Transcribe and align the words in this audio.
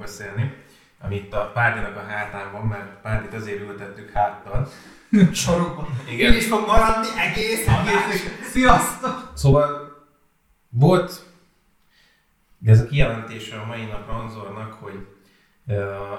beszélni, 0.00 0.54
amit 1.00 1.34
a 1.34 1.50
Párdinak 1.54 1.96
a 1.96 2.06
hátán 2.08 2.52
van, 2.52 2.66
mert 2.66 3.00
Párdit 3.02 3.34
azért 3.34 3.60
ültettük 3.60 4.10
háttal. 4.10 4.68
Sorokban. 5.32 5.86
Igen. 6.10 6.34
Is 6.34 6.46
fog 6.46 6.66
maradni 6.66 7.08
egész, 7.20 7.66
egész. 7.66 8.24
Sziasztok! 8.50 9.32
Szóval 9.34 9.90
volt 10.68 11.24
ez 12.64 12.80
a 12.80 12.86
kijelentése 12.86 13.56
a 13.56 13.66
mai 13.66 13.84
nap 13.84 14.06
Ranzornak, 14.06 14.72
hogy, 14.72 15.06
uh, 15.66 15.76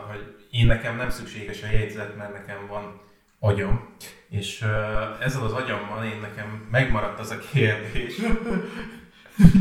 hogy 0.09 0.35
én 0.51 0.65
nekem 0.65 0.95
nem 0.95 1.09
szükséges 1.09 1.63
a 1.63 1.71
jegyzet, 1.71 2.17
mert 2.17 2.33
nekem 2.33 2.67
van 2.67 3.01
agyam. 3.39 3.95
És 4.29 4.61
uh, 4.61 5.25
ezzel 5.25 5.43
az 5.43 5.53
agyammal 5.53 6.05
én 6.05 6.19
nekem 6.21 6.67
megmaradt 6.71 7.19
az 7.19 7.31
a 7.31 7.37
kérdés. 7.51 8.15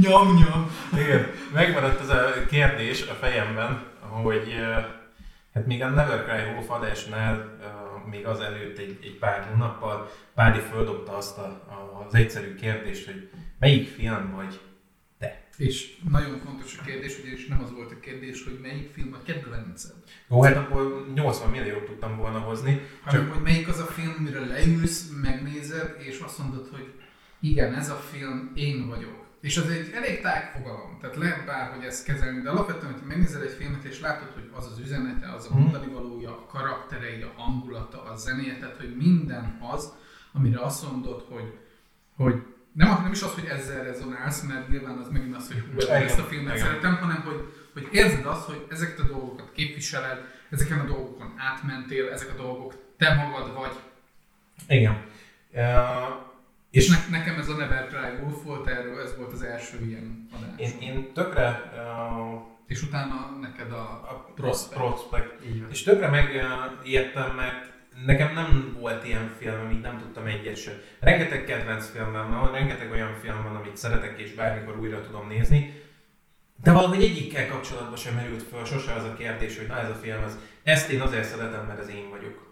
nyom, 0.00 0.34
nyom. 0.34 0.70
Igen, 0.92 1.26
megmaradt 1.52 2.00
az 2.00 2.08
a 2.08 2.46
kérdés 2.48 3.06
a 3.08 3.12
fejemben, 3.12 3.89
hogy 4.10 4.54
hát 5.54 5.66
még 5.66 5.82
a 5.82 5.88
Never 5.88 6.24
Cry 6.24 6.52
Wolf 6.52 6.70
adásnál 6.70 7.58
még 8.10 8.26
az 8.26 8.40
előtt 8.40 8.78
egy, 8.78 8.98
egy 9.02 9.18
pár 9.18 9.48
hónappal 9.50 10.10
Pádi 10.34 10.58
földobta 10.58 11.16
azt 11.16 11.38
a, 11.38 11.42
a, 11.42 12.04
az 12.06 12.14
egyszerű 12.14 12.54
kérdést, 12.54 13.06
hogy 13.06 13.30
melyik 13.58 13.88
film 13.88 14.32
vagy 14.34 14.60
te? 15.18 15.48
És 15.56 15.96
nagyon 16.10 16.38
fontos 16.38 16.78
a 16.78 16.82
kérdés, 16.82 17.18
ugyanis 17.18 17.46
nem 17.46 17.62
az 17.62 17.72
volt 17.72 17.90
a 17.90 18.00
kérdés, 18.00 18.44
hogy 18.44 18.58
melyik 18.62 18.92
film 18.92 19.12
a 19.14 19.22
kedvenced, 19.22 19.94
Jó, 20.28 20.42
hát 20.42 20.56
akkor 20.56 21.06
80 21.14 21.50
milliót 21.50 21.84
tudtam 21.84 22.16
volna 22.16 22.38
hozni. 22.38 22.80
hanem 23.02 23.30
hogy 23.30 23.42
melyik 23.42 23.68
az 23.68 23.78
a 23.78 23.84
film, 23.84 24.12
mire 24.12 24.40
leülsz, 24.40 25.10
megnézed, 25.22 25.96
és 25.98 26.18
azt 26.18 26.38
mondod, 26.38 26.68
hogy 26.72 26.92
igen, 27.40 27.74
ez 27.74 27.90
a 27.90 27.94
film, 27.94 28.52
én 28.54 28.88
vagyok. 28.88 29.19
És 29.40 29.56
az 29.56 29.68
egy 29.68 29.90
elég 29.94 30.20
tág 30.20 30.52
fogalom, 30.52 30.98
tehát 31.00 31.16
lehet 31.16 31.44
bárhogy 31.46 31.84
ezt 31.84 32.04
kezelni, 32.04 32.40
de 32.40 32.50
alapvetően, 32.50 32.92
hogy 32.92 33.02
megnézel 33.06 33.42
egy 33.42 33.50
filmet, 33.58 33.84
és 33.84 34.00
látod, 34.00 34.28
hogy 34.34 34.50
az 34.52 34.66
az 34.66 34.78
üzenete, 34.78 35.32
az 35.32 35.46
a 35.50 35.54
Mhm. 35.54 35.62
mondani 35.62 35.92
valója, 35.92 36.30
a 36.30 36.46
karakterei, 36.46 37.22
a 37.22 37.32
hangulata, 37.36 38.02
a 38.02 38.16
zenéje, 38.16 38.58
tehát 38.58 38.76
hogy 38.76 38.96
minden 38.96 39.58
az, 39.72 39.92
amire 40.32 40.60
azt 40.60 40.90
mondod, 40.90 41.24
hogy, 41.28 41.58
hogy 42.16 42.42
nem, 42.72 42.88
nem 43.02 43.12
is 43.12 43.22
az, 43.22 43.34
hogy 43.34 43.44
ezzel 43.44 43.84
rezonálsz, 43.84 44.42
mert 44.42 44.68
nyilván 44.68 44.96
az 44.98 45.08
megint 45.08 45.36
az, 45.36 45.46
hogy 45.46 45.64
hú, 45.72 45.92
ezt 45.92 46.18
a 46.18 46.22
filmet 46.22 46.54
igen. 46.54 46.66
szeretem, 46.66 46.96
hanem 46.96 47.20
hogy, 47.20 47.52
hogy 47.72 47.88
érzed 47.92 48.26
azt, 48.26 48.46
hogy 48.46 48.66
ezeket 48.70 48.98
a 48.98 49.06
dolgokat 49.06 49.52
képviseled, 49.52 50.18
ezeken 50.50 50.78
a 50.78 50.84
dolgokon 50.84 51.34
átmentél, 51.36 52.08
ezek 52.08 52.30
a 52.30 52.42
dolgok 52.42 52.74
te 52.98 53.14
magad 53.14 53.54
vagy. 53.54 53.72
Igen. 54.68 55.02
Uh, 55.52 56.28
És 56.70 56.88
ne, 56.88 57.18
nekem 57.18 57.38
ez 57.38 57.48
a 57.48 57.56
Never 57.56 57.86
Cry 57.86 58.22
Wolf 58.22 58.42
volt, 58.42 58.66
erről 58.66 59.00
ez 59.00 59.16
volt 59.16 59.32
az 59.32 59.42
első 59.42 59.84
ilyen 59.86 60.28
adás. 60.32 60.72
én, 60.72 60.88
én 60.88 61.12
tökre 61.12 61.72
uh, 61.74 62.40
És 62.66 62.82
utána 62.82 63.36
neked 63.40 63.72
a 63.72 63.82
a 63.82 64.32
Prospect. 64.34 64.80
Prospect. 64.80 65.40
És 65.70 65.82
tökre 65.82 66.08
megijedtem, 66.08 67.34
mert 67.34 67.72
nekem 68.06 68.34
nem 68.34 68.76
volt 68.80 69.04
ilyen 69.04 69.34
film, 69.38 69.60
amit 69.60 69.82
nem 69.82 69.98
tudtam 69.98 70.26
egyet 70.26 70.56
sem. 70.56 70.74
Rengeteg 71.00 71.44
kedvenc 71.44 71.88
filmem 71.88 72.30
van, 72.30 72.52
rengeteg 72.52 72.90
olyan 72.90 73.14
film 73.14 73.42
van, 73.42 73.56
amit 73.56 73.76
szeretek 73.76 74.18
és 74.18 74.34
bármikor 74.34 74.78
újra 74.78 75.00
tudom 75.00 75.28
nézni, 75.28 75.82
de 76.62 76.72
valahogy 76.72 77.02
egyikkel 77.02 77.48
kapcsolatban 77.48 77.96
sem 77.96 78.14
merült 78.14 78.42
föl 78.42 78.64
sose 78.64 78.92
az 78.92 79.04
a 79.04 79.14
kérdés, 79.14 79.58
hogy 79.58 79.66
na 79.66 79.78
ez 79.78 79.88
a 79.88 79.94
film, 79.94 80.22
ez, 80.22 80.38
ezt 80.62 80.90
én 80.90 81.00
azért 81.00 81.24
szeretem, 81.24 81.64
mert 81.66 81.80
ez 81.80 81.88
én 81.88 82.10
vagyok. 82.10 82.49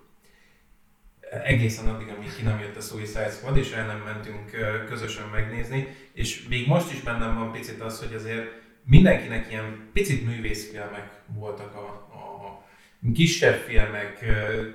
Egészen 1.44 1.88
addig, 1.88 2.08
amíg 2.16 2.34
ki 2.36 2.42
nem 2.42 2.60
jött 2.60 2.76
a 2.76 2.80
Suicide 2.80 3.30
Squad, 3.30 3.56
és 3.56 3.72
el 3.72 3.86
nem 3.86 4.02
mentünk 4.04 4.50
közösen 4.88 5.28
megnézni, 5.32 5.86
és 6.12 6.46
még 6.48 6.66
most 6.66 6.92
is 6.92 7.00
bennem 7.00 7.34
van 7.34 7.52
picit 7.52 7.80
az, 7.80 7.98
hogy 7.98 8.14
azért 8.14 8.46
mindenkinek 8.84 9.46
ilyen 9.50 9.90
picit 9.92 10.26
művészfilmek 10.26 11.10
voltak 11.26 11.74
a, 11.74 11.86
a 12.12 13.12
kisebb 13.14 13.56
filmek, 13.56 14.24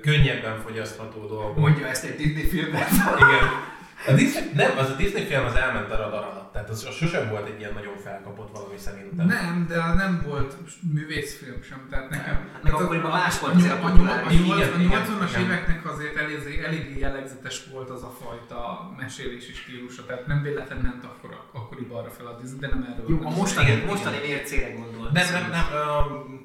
könnyebben 0.00 0.60
fogyasztható 0.60 1.26
dolgok. 1.26 1.56
Mondja 1.56 1.86
ezt 1.86 2.04
egy 2.04 2.16
Disney 2.16 2.44
filmet. 2.44 2.90
Igen. 3.16 3.48
A 4.06 4.12
Disney, 4.12 4.50
nem, 4.54 4.78
az 4.78 4.90
a 4.90 4.94
Disney 4.94 5.24
film 5.24 5.44
az 5.44 5.54
elment 5.54 5.90
a 5.90 5.96
radar 5.96 6.24
alatt, 6.24 6.52
tehát 6.52 6.68
az, 6.70 6.84
az 6.88 6.94
sosem 6.94 7.28
volt 7.28 7.48
egy 7.48 7.58
ilyen 7.58 7.72
nagyon 7.74 7.96
felkapott 7.96 8.50
valami 8.52 8.76
szerintem. 8.76 9.26
Nem, 9.26 9.66
de 9.68 9.76
nem 9.76 10.22
volt 10.26 10.56
művészfilm 10.92 11.62
sem, 11.62 11.86
tehát 11.90 12.10
nekem... 12.10 12.34
Hát 12.52 12.62
meg 12.62 12.72
akkoriban 12.72 13.10
más 13.10 13.38
volt 13.38 13.54
a, 13.54 13.56
azért 13.56 13.72
a, 13.72 13.84
a 13.84 13.86
a, 13.86 13.90
populáris. 13.90 14.38
a, 14.38 14.42
Igen, 14.42 14.72
a 14.72 14.80
igen, 14.80 15.02
80-as 15.02 15.30
igen. 15.30 15.42
éveknek 15.42 15.86
azért 15.92 16.16
elég, 16.16 16.60
elég 16.64 16.98
jellegzetes 16.98 17.62
volt 17.72 17.90
az 17.90 18.02
a 18.02 18.12
fajta 18.22 18.90
mesélési 18.96 19.52
stílusa, 19.52 20.04
tehát 20.06 20.26
nem 20.26 20.42
véletlen 20.42 20.78
ment 20.78 21.04
akkor, 21.04 21.40
akkoriban 21.52 21.98
arra 21.98 22.10
fel 22.10 22.26
a 22.26 22.38
Disney, 22.40 22.58
de 22.58 22.68
nem 22.68 22.88
erről 22.92 23.06
Jó, 23.08 23.26
a 23.26 23.30
mostani, 23.30 23.70
Igen, 23.70 23.86
mostani 23.86 24.16
mércére 24.26 24.72
gondolt. 24.72 25.12
Nem, 25.12 25.26
nem, 25.32 25.50
nem, 25.50 25.64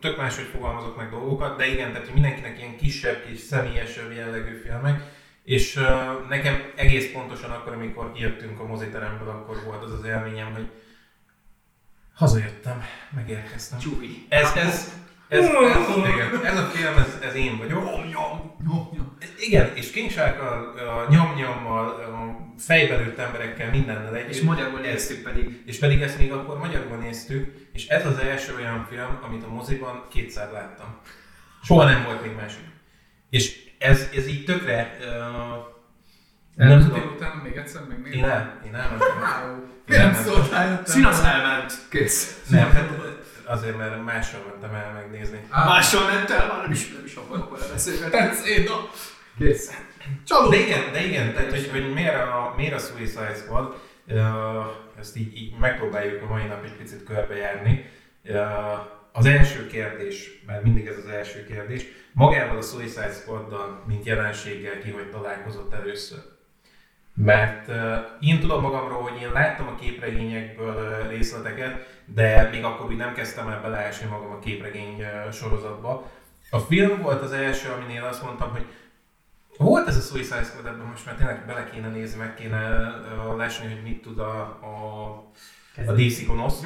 tök 0.02 0.18
máshogy 0.18 0.50
fogalmazok 0.54 0.98
meg 0.98 1.10
dolgokat, 1.10 1.58
de 1.58 1.66
igen, 1.68 1.92
tehát 1.92 2.14
mindenkinek 2.14 2.58
ilyen 2.58 2.78
kisebb, 2.78 3.26
kis 3.26 3.40
személyesebb 3.40 4.12
jellegű 4.12 4.56
filmek, 4.66 5.18
és 5.50 5.76
ö, 5.76 5.88
nekem 6.28 6.72
egész 6.76 7.12
pontosan 7.12 7.52
akkor, 7.52 7.74
amikor 7.74 8.12
kijöttünk 8.12 8.60
a 8.60 8.66
moziteremből, 8.66 9.30
akkor 9.30 9.64
volt 9.66 9.84
az 9.84 9.92
az 9.92 10.06
élményem, 10.06 10.54
hogy 10.54 10.70
hazajöttem, 12.14 12.84
megérkeztem. 13.16 13.80
Csúvi. 13.80 14.26
Ez, 14.28 14.52
ez, 14.56 14.94
ez, 15.28 15.46
ez, 15.46 15.50
igen, 15.98 16.46
ez 16.46 16.58
a 16.58 16.64
film, 16.64 16.98
ez, 16.98 17.18
ez 17.22 17.36
én 17.36 17.58
vagyok. 17.58 17.84
Nyom, 17.84 18.56
nyom. 18.68 19.18
Igen, 19.40 19.76
és 19.76 19.92
King 19.92 20.10
Shark-kal, 20.10 20.78
a 20.78 21.12
nyomnyommal, 21.12 22.54
fejbelőtt 22.58 23.18
emberekkel, 23.18 23.70
mindennel 23.70 24.16
együtt. 24.16 24.34
És 24.34 24.42
magyarul 24.42 24.80
néztük 24.80 25.24
pedig. 25.24 25.64
És 25.66 25.80
pedig 25.80 26.02
ezt 26.02 26.18
még 26.18 26.32
akkor 26.32 26.58
magyarul 26.58 26.98
néztük, 26.98 27.70
és 27.74 27.88
ez 27.88 28.06
az 28.06 28.18
első 28.18 28.56
olyan 28.56 28.86
film, 28.90 29.20
amit 29.22 29.44
a 29.44 29.54
moziban 29.54 30.06
kétszer 30.10 30.52
láttam. 30.52 30.98
Soha 31.64 31.84
nem 31.84 32.04
volt 32.04 32.22
még 32.22 32.36
másik. 32.36 32.64
És 33.30 33.69
ez, 33.80 34.10
ez 34.16 34.28
így 34.28 34.46
tökre... 34.46 34.98
Uh, 35.00 35.68
nem 36.56 36.82
tudom. 36.82 37.12
utána 37.16 37.42
még 37.44 37.56
egyszer 37.56 37.82
megnézni? 37.90 38.18
Én 38.18 38.26
nem, 38.26 38.60
én 38.66 38.72
nem. 38.72 38.92
Én 39.90 39.98
Nem 40.00 40.12
nem. 40.12 40.24
szóltál. 40.24 40.82
Színasz 40.86 41.24
elment. 41.24 41.74
Kész. 41.90 42.42
Nem, 42.50 42.72
hát 42.72 42.90
azért, 43.46 43.78
mert 43.78 44.04
mással 44.04 44.42
mentem 44.50 44.74
el 44.74 44.92
megnézni. 44.94 45.40
Á, 45.50 45.66
Máshol 45.66 46.06
ment 46.06 46.30
el, 46.30 46.48
már 46.48 46.62
nem 46.62 46.72
is, 46.72 46.92
nem 46.92 47.06
is 47.06 47.16
akarok 47.16 47.58
vele 47.58 47.72
beszélgetni. 47.72 48.12
Tetsz, 48.12 48.48
én 48.48 48.68
a... 48.68 48.90
Kész. 49.38 49.74
Csaló. 50.26 50.50
De 50.50 50.58
igen, 50.58 50.92
de 50.92 51.06
igen, 51.06 51.34
tehát 51.34 51.50
hogy, 51.50 51.70
hogy 51.72 51.94
miért, 51.94 52.16
a, 52.16 52.54
miért 52.58 52.74
a 52.74 52.78
Suicide 52.78 53.34
Squad, 53.36 53.76
uh, 54.08 54.18
ezt 55.00 55.18
így, 55.18 55.38
így 55.38 55.58
megpróbáljuk 55.60 56.24
a 56.24 56.28
mai 56.28 56.44
nap 56.44 56.64
egy 56.64 56.76
picit 56.76 57.04
körbejárni. 57.04 57.86
Uh, 58.24 58.38
az 59.20 59.26
első 59.26 59.68
kérdés, 59.68 60.42
mert 60.46 60.64
mindig 60.64 60.88
ez 60.88 60.98
az 60.98 61.06
első 61.06 61.46
kérdés, 61.46 61.86
magával 62.14 62.58
a 62.58 62.62
Suicide 62.62 63.12
Squaddal, 63.12 63.84
mint 63.88 64.06
jelenséggel 64.06 64.80
ki, 64.80 64.90
hogy 64.90 65.10
találkozott 65.10 65.74
először. 65.74 66.20
Mert 67.14 67.68
uh, 67.68 67.76
én 68.20 68.40
tudom 68.40 68.62
magamról, 68.62 69.02
hogy 69.02 69.22
én 69.22 69.32
láttam 69.32 69.68
a 69.68 69.76
képregényekből 69.76 70.76
uh, 70.76 71.10
részleteket, 71.10 72.02
de 72.06 72.50
még 72.52 72.64
akkor 72.64 72.86
úgy 72.86 72.96
nem 72.96 73.14
kezdtem 73.14 73.48
el 73.48 73.62
beleásni 73.62 74.08
magam 74.08 74.32
a 74.32 74.40
képregény 74.40 75.02
uh, 75.02 75.32
sorozatba. 75.32 76.12
A 76.50 76.60
film 76.60 77.02
volt 77.02 77.22
az 77.22 77.32
első, 77.32 77.70
aminél 77.70 78.04
azt 78.04 78.24
mondtam, 78.24 78.52
hogy 78.52 78.66
volt 79.58 79.88
ez 79.88 79.98
a 79.98 80.02
Suicide 80.02 80.44
Squad 80.44 80.66
ebben 80.66 80.86
most 80.86 81.06
már 81.06 81.16
tényleg 81.16 81.46
bele 81.46 81.70
kéne 81.70 81.88
nézni, 81.88 82.20
meg 82.20 82.34
kéne 82.34 82.68
uh, 83.28 83.38
lesni, 83.38 83.68
hogy 83.68 83.84
mit 83.84 84.02
tud 84.02 84.20
a, 84.20 84.40
a, 84.42 85.14
a 85.88 85.92
DC 85.92 86.26
gonosz. 86.26 86.64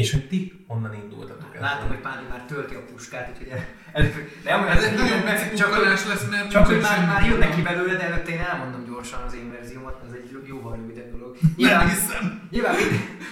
És 0.00 0.10
hogy 0.12 0.28
ti 0.28 0.64
onnan 0.66 0.94
indultatok 0.94 1.54
ezzel. 1.54 1.68
Látom, 1.68 1.88
hogy 1.88 1.98
Pádi 1.98 2.24
már 2.28 2.42
tölti 2.42 2.74
a 2.74 2.84
puskát, 2.92 3.30
úgyhogy 3.32 3.48
el, 3.48 3.64
el, 3.92 4.02
nem, 4.44 4.66
Ez 4.66 4.82
egy 4.82 4.92
ez 4.92 4.98
nagyon 4.98 5.54
csak, 5.56 5.84
lesz, 5.84 6.28
mert 6.30 6.50
csak 6.50 6.66
hogy 6.66 6.80
már, 6.80 7.06
már 7.06 7.26
jön 7.26 7.38
neki 7.38 7.62
belőle, 7.62 7.94
de 7.94 8.04
előtte 8.04 8.30
én 8.30 8.40
elmondom 8.40 8.84
gyorsan 8.84 9.22
az 9.26 9.34
én 9.34 9.50
verziómat, 9.50 10.02
ez 10.06 10.12
egy 10.12 10.46
jóval 10.46 10.76
rövidebb 10.76 11.10
dolog. 11.10 11.36
Nem 11.40 11.52
Nyilván, 11.56 11.88
hiszem. 11.88 12.48
nyilván 12.50 12.74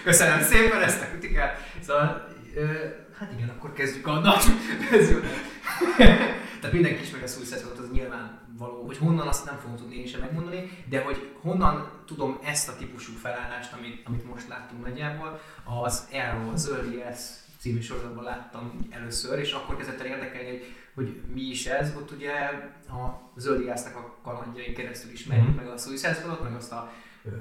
köszönöm 0.04 0.40
szépen 0.42 0.82
ezt 0.82 1.02
a 1.02 1.06
kritikát. 1.06 1.60
Szóval, 1.80 2.28
hát 3.18 3.32
igen, 3.36 3.48
akkor 3.48 3.72
kezdjük 3.72 4.06
a 4.06 4.18
nagy 4.18 4.44
verziót. 4.90 5.26
Tehát 6.60 6.72
mindenki 6.72 7.02
ismeri 7.02 7.24
a 7.24 7.26
Suicide 7.26 7.56
Squad, 7.56 7.78
az 7.78 7.90
nyilván 7.92 8.37
való, 8.58 8.86
hogy 8.86 8.96
honnan 8.98 9.28
azt 9.28 9.44
nem 9.44 9.56
fogom 9.58 9.76
tudni 9.76 9.96
én 9.96 10.06
sem 10.06 10.20
megmondani, 10.20 10.70
de 10.88 11.02
hogy 11.02 11.32
honnan 11.40 11.90
tudom 12.06 12.38
ezt 12.44 12.68
a 12.68 12.76
típusú 12.76 13.12
felállást, 13.12 13.72
amit, 13.72 14.06
amit 14.06 14.30
most 14.30 14.48
láttunk 14.48 14.84
nagyjából, 14.86 15.40
az 15.64 16.08
Arrow, 16.12 16.50
az 16.52 16.70
Early 16.70 16.96
Yes 16.96 17.20
című 17.58 17.80
sorozatban 17.80 18.24
láttam 18.24 18.86
először, 18.90 19.38
és 19.38 19.52
akkor 19.52 19.76
kezdett 19.76 20.00
el 20.00 20.06
érdekelni, 20.06 20.48
hogy, 20.48 20.64
hogy 20.94 21.20
mi 21.34 21.40
is 21.40 21.66
ez. 21.66 21.96
Ott 21.96 22.10
ugye 22.10 22.32
a 22.88 23.30
Yes-nek 23.66 23.96
a 23.96 24.16
kalandjain 24.22 24.74
keresztül 24.74 25.10
ismerjük 25.10 25.46
Mhm. 25.48 25.56
meg 25.56 25.66
a 25.68 25.76
Suicide 25.76 26.14
Squadot, 26.14 26.42
meg 26.42 26.54
azt 26.54 26.72
a 26.72 26.92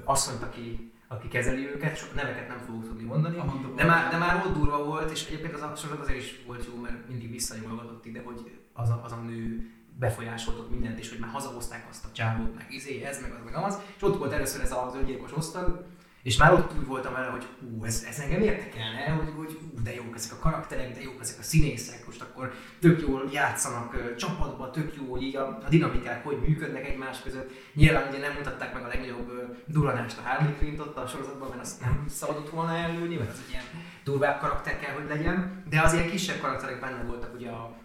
asszonyt, 0.04 0.42
aki, 0.42 0.92
aki 1.08 1.28
kezeli 1.28 1.66
őket, 1.68 1.96
sok 1.96 2.14
neveket 2.14 2.48
nem 2.48 2.58
fogok 2.58 2.84
tudni 2.84 3.02
mondani. 3.02 3.36
De 3.76 3.84
már, 3.84 4.10
de 4.10 4.16
már 4.16 4.42
ott 4.46 4.54
durva 4.54 4.84
volt, 4.84 5.10
és 5.10 5.26
egyébként 5.26 5.54
az 5.54 5.60
a 5.62 5.72
sorozat 5.76 6.04
azért 6.04 6.18
is 6.18 6.42
volt 6.46 6.66
jó, 6.66 6.80
mert 6.80 7.08
mindig 7.08 7.30
visszanyolgatott 7.30 8.04
ide, 8.06 8.22
hogy 8.24 8.58
az 8.72 8.88
a, 8.88 9.00
az 9.04 9.12
a 9.12 9.16
nő 9.16 9.70
befolyásolt 9.98 10.58
ott 10.58 10.70
mindent, 10.70 10.98
és 10.98 11.08
hogy 11.08 11.18
már 11.18 11.30
hazahozták 11.30 11.86
azt 11.90 12.04
a 12.04 12.12
csávót, 12.12 12.54
meg 12.54 12.66
izé, 12.70 13.02
ez, 13.02 13.20
meg 13.20 13.30
az, 13.30 13.44
meg 13.44 13.54
az. 13.54 13.78
És 13.96 14.02
ott 14.02 14.18
volt 14.18 14.32
először 14.32 14.60
ez 14.60 14.72
az 14.72 14.94
öngyilkos 14.94 15.36
osztag, 15.36 15.84
És 16.22 16.36
már 16.36 16.52
ott 16.52 16.78
úgy 16.78 16.86
voltam 16.86 17.12
vele, 17.12 17.26
hogy 17.26 17.46
hú, 17.60 17.84
ez, 17.84 18.04
ez 18.08 18.18
engem 18.18 18.40
érdekelne, 18.40 19.08
hogy, 19.10 19.32
hogy 19.36 19.58
hú, 19.60 19.82
de 19.82 19.94
jók 19.94 20.14
ezek 20.14 20.32
a 20.32 20.38
karakterek, 20.38 20.94
de 20.94 21.02
jók 21.02 21.20
ezek 21.20 21.38
a 21.38 21.42
színészek, 21.42 22.06
most 22.06 22.22
akkor 22.22 22.54
tök 22.80 23.00
jól 23.00 23.28
játszanak 23.32 24.16
csapatban, 24.16 24.72
tök 24.72 24.94
jó, 24.96 25.10
hogy 25.10 25.22
így 25.22 25.36
a, 25.36 25.46
a 25.46 25.68
dinamikák 25.68 26.24
hogy 26.24 26.40
működnek 26.40 26.88
egymás 26.88 27.22
között. 27.22 27.50
Nyilván 27.74 28.08
ugye 28.08 28.18
nem 28.18 28.32
mutatták 28.32 28.74
meg 28.74 28.84
a 28.84 28.88
legnagyobb 28.88 29.32
duranást 29.66 30.18
a 30.18 30.28
Harley 30.28 30.54
Quinn 30.58 30.80
ott 30.80 30.96
a 30.96 31.06
sorozatban, 31.06 31.48
mert 31.48 31.60
azt 31.60 31.80
nem 31.80 32.04
szabadott 32.08 32.50
volna 32.50 32.76
előni, 32.76 33.16
mert 33.16 33.30
az 33.30 33.40
egy 33.46 33.50
ilyen 33.50 33.64
durvább 34.04 34.40
karakter 34.40 34.78
kell, 34.78 34.94
hogy 34.94 35.08
legyen, 35.08 35.64
de 35.68 35.80
az 35.80 35.92
ilyen 35.92 36.10
kisebb 36.10 36.40
karakterek 36.40 36.80
benne 36.80 37.02
voltak 37.02 37.34
ugye 37.34 37.50
a 37.50 37.76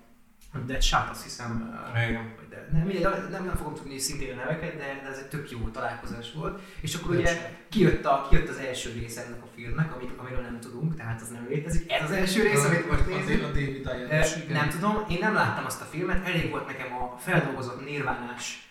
Deadshot, 0.59 1.09
azt 1.09 1.23
hiszem, 1.23 1.79
Igen. 2.09 2.35
de 2.49 2.67
nem, 2.71 2.87
nem, 3.31 3.45
nem, 3.45 3.55
fogom 3.55 3.73
tudni 3.73 3.97
szintén 3.97 4.31
a 4.31 4.35
neveket, 4.35 4.77
de, 4.77 4.99
de 5.03 5.09
ez 5.09 5.17
egy 5.17 5.27
tök 5.27 5.51
jó 5.51 5.59
találkozás 5.59 6.31
volt. 6.33 6.61
És 6.81 6.95
akkor 6.95 7.15
ugye 7.15 7.55
kijött, 7.69 8.05
a, 8.05 8.27
kijött 8.29 8.49
az 8.49 8.57
első 8.57 8.91
rész 8.99 9.17
ennek 9.17 9.43
a 9.43 9.47
filmnek, 9.55 9.95
amit, 9.95 10.11
amiről 10.17 10.41
nem 10.41 10.59
tudunk, 10.59 10.95
tehát 10.95 11.21
az 11.21 11.29
nem 11.29 11.47
létezik. 11.49 11.91
Ez 11.91 12.03
az 12.03 12.11
első 12.11 12.41
rész, 12.41 12.65
amit 12.65 12.89
most 12.89 13.07
nézünk. 13.07 13.43
A 13.43 13.47
David 13.47 13.87
Ayer 13.87 14.27
Nem 14.49 14.69
tudom, 14.69 15.05
én 15.09 15.17
nem 15.19 15.33
láttam 15.33 15.65
azt 15.65 15.81
a 15.81 15.85
filmet, 15.85 16.27
elég 16.27 16.49
volt 16.49 16.67
nekem 16.67 16.93
a 16.93 17.17
feldolgozott 17.17 17.85
nirvánás 17.85 18.67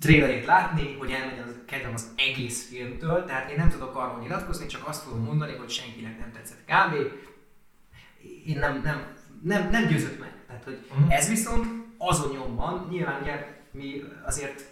trailerét 0.00 0.44
látni, 0.44 0.96
hogy 0.98 1.10
elmegy 1.10 1.38
az 1.38 1.54
kedvem 1.66 1.92
az 1.94 2.12
egész 2.16 2.68
filmtől, 2.68 3.24
tehát 3.24 3.50
én 3.50 3.56
nem 3.56 3.68
tudok 3.68 3.96
arról 3.96 4.20
nyilatkozni, 4.20 4.66
csak 4.66 4.88
azt 4.88 5.04
tudom 5.04 5.24
mondani, 5.24 5.56
hogy 5.56 5.70
senkinek 5.70 6.18
nem 6.18 6.32
tetszett 6.32 6.64
kb. 6.64 7.12
Én 8.46 8.58
nem, 8.58 8.80
nem, 8.84 9.06
nem, 9.42 9.70
nem 9.70 9.86
győzött 9.86 10.20
meg. 10.20 10.33
Tehát, 10.58 10.64
hogy 10.64 10.98
Mhm. 10.98 11.10
ez 11.10 11.28
viszont 11.28 11.66
azon 11.98 12.32
nyomban, 12.32 12.86
nyilván 12.90 13.20
ugye 13.22 13.46
mi 13.70 14.02
azért 14.24 14.64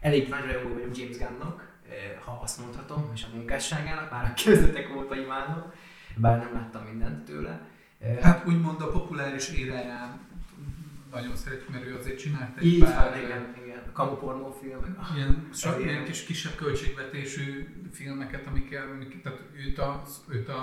elég 0.00 0.28
nagy 0.28 0.44
rajongó 0.44 0.74
vagyunk 0.74 0.96
James 0.98 1.16
Gunnnak, 1.18 1.72
eh, 1.90 1.96
ha 2.24 2.40
azt 2.42 2.60
mondhatom, 2.60 3.10
és 3.14 3.24
a 3.24 3.36
munkásságának, 3.36 4.10
már 4.10 4.24
a 4.24 4.42
kezdetek 4.44 4.96
óta 4.96 5.16
imádom, 5.16 5.62
bár 6.16 6.38
nem 6.38 6.52
láttam 6.54 6.82
mindent 6.84 7.24
tőle. 7.24 7.60
Eh, 8.00 8.18
Hát 8.22 8.46
úgymond 8.46 8.80
a 8.80 8.90
populáris 8.90 9.48
éráján 9.48 10.18
nagyon 11.12 11.36
szeretjük, 11.36 11.68
mert 11.70 11.84
ő 11.84 11.96
azért 11.96 12.18
csinált 12.18 12.56
egy 12.58 12.64
Így 12.66 12.84
pár 12.84 13.10
van, 13.10 13.18
igen, 13.18 13.28
igen. 13.63 13.63
Kamu 13.94 14.14
pornófilm, 14.16 14.78
meg 14.80 14.96
a- 14.98 15.16
ilyen, 15.16 15.48
sok, 15.54 15.72
Ezért. 15.74 15.90
ilyen 15.90 16.04
kis 16.04 16.24
kisebb 16.24 16.54
költségvetésű 16.54 17.68
filmeket, 17.92 18.46
amikkel, 18.46 18.90
amik, 18.94 19.22
tehát 19.22 19.40
őt 19.66 19.78
a, 19.78 20.02
őt 20.28 20.48
a 20.48 20.62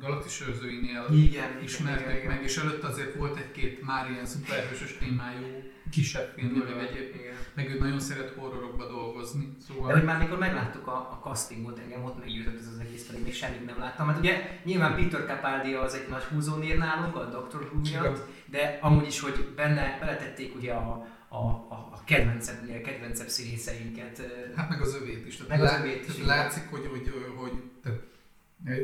Galaxis 0.00 0.48
őrzőinél 0.48 1.06
Igen, 1.10 1.62
ismerték 1.62 2.06
igen, 2.06 2.16
igen. 2.16 2.26
meg, 2.34 2.42
és 2.42 2.56
előtt 2.56 2.82
azért 2.82 3.14
volt 3.14 3.36
egy-két 3.36 3.82
már 3.82 4.10
ilyen 4.10 4.26
szuperhősös 4.26 4.96
témájú 4.98 5.62
kisebb 5.90 6.32
filmje, 6.36 6.74
meg 6.74 6.86
egyéb, 6.86 7.14
igen. 7.14 7.34
meg 7.54 7.70
ő 7.70 7.78
nagyon 7.78 8.00
szeret 8.00 8.34
horrorokba 8.38 8.86
dolgozni, 8.86 9.44
De 9.58 9.64
szóval... 9.68 9.92
hogy 9.92 10.04
már 10.04 10.18
mikor 10.18 10.38
megláttuk 10.38 10.86
a, 10.86 10.92
a 10.96 11.20
castingot, 11.22 11.78
engem 11.78 12.04
ott 12.04 12.18
meggyőzött 12.18 12.58
ez 12.58 12.68
az 12.72 12.78
egész, 12.78 13.06
pedig 13.06 13.22
még 13.22 13.34
semmit 13.34 13.66
nem 13.66 13.78
láttam. 13.78 14.06
Hát 14.08 14.18
ugye 14.18 14.60
nyilván 14.64 14.94
Peter 14.94 15.24
Capaldi 15.26 15.74
az 15.74 15.94
egy 15.94 16.08
nagy 16.08 16.22
húzónér 16.22 16.78
nálunk, 16.78 17.16
a 17.16 17.24
Dr. 17.24 17.68
Who 17.72 17.80
miatt, 17.80 18.26
de 18.46 18.78
amúgy 18.82 19.06
is, 19.06 19.20
hogy 19.20 19.48
benne 19.56 19.96
beletették 20.00 20.54
ugye 20.56 20.72
a, 20.72 21.06
a, 21.34 21.46
a, 21.68 21.88
a 21.92 22.02
kedvencebb, 22.04 22.82
kedvencebb 22.82 23.28
színészeinket. 23.28 24.22
Hát 24.56 24.68
meg 24.68 24.80
az 24.80 24.94
övét 24.94 25.26
is. 25.26 25.36
Tehát 25.36 25.48
Meg 25.48 25.60
az 25.60 25.70
lá- 25.70 25.80
övét 25.80 26.08
is, 26.08 26.24
látszik, 26.24 26.70
hogy, 26.70 26.86
hogy, 26.90 27.12
hogy 27.36 27.52
tehát 27.82 28.00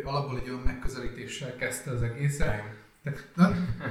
alapból 0.05 0.39
egy 0.39 0.49
olyan 0.49 0.61
megközelítéssel 0.61 1.57
kezdte 1.57 1.91
az 1.91 2.03
egészet. 2.03 2.63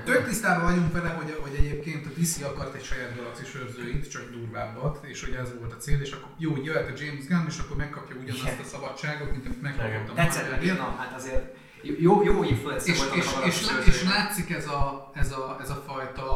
Tök 0.06 0.27
tisztában 0.27 0.63
vagyunk 0.63 0.91
vele, 0.91 1.09
hogy, 1.09 1.38
hogy 1.41 1.56
egyébként 1.57 2.06
a 2.06 2.09
DC 2.09 2.41
akart 2.41 2.75
egy 2.75 2.83
saját 2.83 3.15
galaxis 3.15 3.56
őrzőit, 3.56 4.09
csak 4.09 4.31
durvábbat, 4.31 5.03
és 5.05 5.23
hogy 5.23 5.33
ez 5.33 5.57
volt 5.59 5.73
a 5.73 5.77
cél, 5.77 6.01
és 6.01 6.12
akkor 6.12 6.29
jó, 6.38 6.63
jöhet 6.63 6.89
a 6.89 7.03
James 7.03 7.25
Gunn, 7.27 7.45
és 7.47 7.59
akkor 7.59 7.77
megkapja 7.77 8.15
ugyanazt 8.15 8.59
a 8.59 8.63
szabadságot, 8.63 9.31
mint 9.31 9.45
amit 9.45 9.62
megkapott 9.62 10.09
a 10.09 10.13
Tetszett 10.13 10.41
Marvel-nél. 10.41 10.73
na 10.73 10.89
hát 10.89 11.15
azért 11.15 11.55
jó, 11.81 12.23
jó 12.23 12.43
influencer 12.43 12.93
És, 12.93 12.99
és, 13.15 13.33
a 13.33 13.45
és, 13.45 13.61
és, 13.61 13.71
őrzői. 13.71 14.07
látszik 14.09 14.49
ez 14.49 14.67
a, 14.67 15.11
ez, 15.13 15.31
a, 15.31 15.57
ez 15.61 15.69
a 15.69 15.83
fajta 15.87 16.31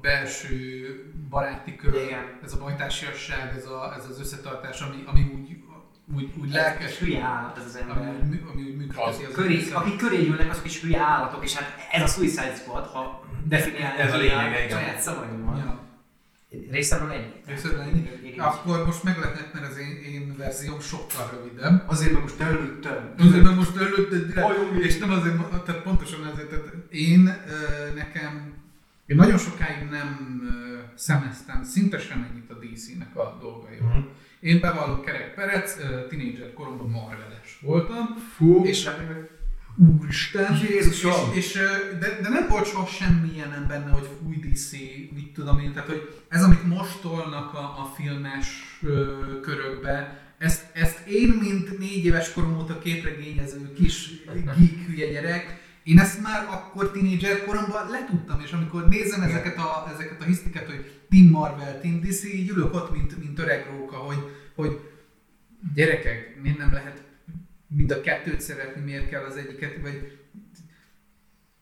belső 0.00 0.86
baráti 1.28 1.76
kör, 1.76 1.94
Igen. 1.94 2.38
ez 2.44 2.52
a 2.52 2.58
bajtársiasság, 2.58 3.54
ez, 3.56 3.66
a, 3.66 3.94
ez 3.98 4.04
az 4.10 4.20
összetartás, 4.20 4.80
ami, 4.80 5.02
ami 5.06 5.20
úgy, 5.34 5.56
úgy, 6.16 6.32
úgy 6.40 6.50
lelkes, 6.50 6.98
hülye 6.98 7.22
állat 7.22 7.58
ez 7.58 7.64
az 7.64 7.74
ami, 7.88 8.04
ember. 8.06 8.22
mű- 8.28 8.42
ami 8.52 8.62
úgy 8.62 8.76
működteti 8.76 9.24
az 9.24 9.34
Köré, 9.34 9.54
egészet. 9.54 9.74
akik 9.74 9.96
köré 9.96 10.26
ülnek, 10.26 10.50
azok 10.50 10.64
is 10.64 10.80
hülye 10.80 11.00
állatok, 11.00 11.44
és 11.44 11.54
hát 11.54 11.88
ez 11.92 12.02
a 12.02 12.06
Suicide 12.06 12.54
Squad, 12.54 12.86
ha 12.86 13.24
definiálni 13.44 14.00
Ez 14.00 14.12
a 14.12 14.22
igen. 14.22 14.68
saját 14.68 15.00
szavaimmal. 15.00 15.56
Ja. 15.58 15.84
Részemről 16.70 17.10
ennyi. 17.12 17.32
Részemről 17.46 17.80
ennyi? 17.80 18.10
Én-. 18.24 18.40
Akkor 18.40 18.84
most 18.86 19.02
meglepnek, 19.02 19.52
mert 19.52 19.70
az 19.70 19.76
én, 19.78 20.12
én 20.12 20.36
verzióm 20.36 20.80
sokkal 20.80 21.30
rövidebb. 21.32 21.84
Azért, 21.86 22.10
mert 22.12 22.22
most 22.22 22.40
előttem. 22.40 23.14
Azért, 23.18 23.42
mert 23.42 23.56
most 23.56 23.76
előtted 23.76 24.26
direkt, 24.26 24.84
és 24.84 24.98
nem 24.98 25.10
azért, 25.10 25.64
tehát 25.64 25.82
pontosan 25.82 26.26
ezért, 26.32 26.48
tehát 26.48 26.72
én 26.90 27.34
nekem, 27.94 28.54
én 29.06 29.16
nagyon 29.16 29.38
sokáig 29.38 29.88
nem 29.90 30.40
szemeztem 30.94 31.62
szinte 31.64 31.98
sem 31.98 32.26
ennyit 32.30 32.50
a 32.50 32.54
DC-nek 32.54 33.16
a 33.16 33.38
dolgairól. 33.40 33.88
Mhm. 33.88 34.06
Én 34.40 34.60
bevallok 34.60 35.04
Kerek 35.04 35.34
Perec, 35.34 35.76
tinédzser 36.08 36.52
koromban 36.52 36.90
Marveles 36.90 37.58
voltam, 37.62 38.06
Fú, 38.36 38.64
És- 38.64 38.88
Úristen! 39.76 40.58
Jézusom! 40.70 41.30
És, 41.34 41.54
és, 41.54 41.60
de, 42.00 42.18
de 42.22 42.28
nem 42.28 42.48
volt 42.48 42.66
soha 42.66 42.86
semmilyen 42.86 43.48
nem 43.48 43.66
benne, 43.66 43.90
hogy 43.90 44.08
fúj 44.22 44.36
DC, 44.36 44.70
mit 45.14 45.32
tudom 45.34 45.58
én, 45.58 45.72
tehát 45.72 45.88
hogy 45.88 46.24
ez, 46.28 46.42
amit 46.42 46.66
most 46.66 47.00
tolnak 47.00 47.54
a, 47.54 47.58
a 47.58 47.92
filmes 47.96 48.78
ö, 48.82 49.40
körökbe, 49.40 50.24
ezt, 50.38 50.64
ezt 50.72 51.06
én, 51.06 51.28
mint 51.28 51.78
négy 51.78 52.04
éves 52.04 52.32
korom 52.32 52.58
óta 52.58 52.78
képregényező 52.78 53.72
kis 53.72 54.10
geek 54.44 54.86
hülye 54.86 55.10
gyerek, 55.10 55.64
én 55.82 55.98
ezt 55.98 56.22
már 56.22 56.46
akkor 56.50 56.90
tínédzser 56.90 57.44
koromban 57.44 57.90
letudtam, 57.90 58.40
és 58.40 58.52
amikor 58.52 58.88
nézem 58.88 59.22
ezeket 59.22 59.56
a, 59.56 59.90
ezeket 59.94 60.20
a 60.22 60.24
hisztiket, 60.24 60.66
hogy 60.66 61.00
Team 61.10 61.30
Marvel, 61.30 61.80
Team 61.80 62.00
DC, 62.00 62.24
így 62.24 62.48
ülök 62.48 62.74
ott, 62.74 62.92
mint, 62.92 63.18
mint 63.18 63.38
öreg 63.38 63.66
róka, 63.70 63.96
hogy, 63.96 64.18
hogy 64.54 64.80
gyerekek, 65.74 66.38
miért 66.42 66.58
nem 66.58 66.72
lehet 66.72 67.05
mind 67.68 67.90
a 67.90 68.00
kettőt 68.00 68.40
szeretni, 68.40 68.80
miért 68.80 69.08
kell 69.08 69.24
az 69.24 69.36
egyiket, 69.36 69.76
vagy 69.82 70.18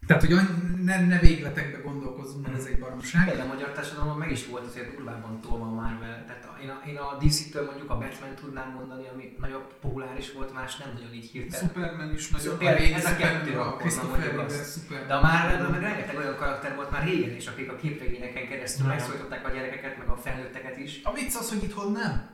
tehát, 0.07 0.23
hogy 0.23 0.33
annyi- 0.33 0.83
ne, 0.85 1.07
ne 1.07 1.19
végletekbe 1.19 1.79
gondolkozzunk, 1.79 2.47
mert 2.47 2.59
ez 2.59 2.65
egy 2.65 2.79
baromság. 2.79 3.37
De 3.37 3.43
a 3.43 3.47
magyar 3.47 3.71
társadalomban 3.73 4.19
meg 4.19 4.31
is 4.31 4.47
volt 4.47 4.67
azért 4.67 4.91
durvában 4.97 5.41
tolva 5.41 5.71
már 5.71 5.99
vele. 5.99 6.25
Tehát 6.27 6.45
a- 6.45 6.63
én 6.63 6.69
a, 6.69 6.83
én 6.87 6.97
a 6.97 7.17
DC-től 7.21 7.65
mondjuk 7.65 7.91
a 7.91 7.99
Batman 7.99 8.35
tudnám 8.35 8.71
mondani, 8.71 9.09
ami 9.13 9.37
nagyobb 9.41 9.75
populáris 9.81 10.33
volt, 10.33 10.53
más 10.53 10.77
nem 10.77 10.89
nagyon 10.95 11.13
így 11.15 11.31
hirtelen. 11.31 11.67
Superman 11.69 12.13
is 12.15 12.29
nagyon 12.31 12.45
Szóval 12.45 12.59
tényleg 12.59 12.79
régi 12.79 12.93
ez 12.93 13.05
a 13.05 13.17
kettő 13.17 13.59
a 13.59 13.77
Christopher. 13.77 14.23
Superman. 14.23 15.07
De 15.07 15.15
a 15.15 15.21
Marvelben 15.21 15.71
meg 15.71 15.81
rengeteg 15.81 16.17
olyan 16.17 16.37
karakter 16.37 16.75
volt 16.75 16.91
már 16.91 17.05
régen 17.05 17.35
is, 17.37 17.47
akik 17.47 17.71
a 17.71 17.77
képregényeken 17.77 18.49
keresztül 18.49 18.87
megszólították 18.87 19.47
a 19.47 19.51
gyerekeket, 19.53 19.99
meg 19.99 20.09
a 20.09 20.17
felnőtteket 20.17 20.77
is. 20.77 21.01
A 21.03 21.13
vicc 21.13 21.35
az, 21.37 21.49
hogy 21.49 21.63
itthon 21.63 21.93
nem. 21.93 22.33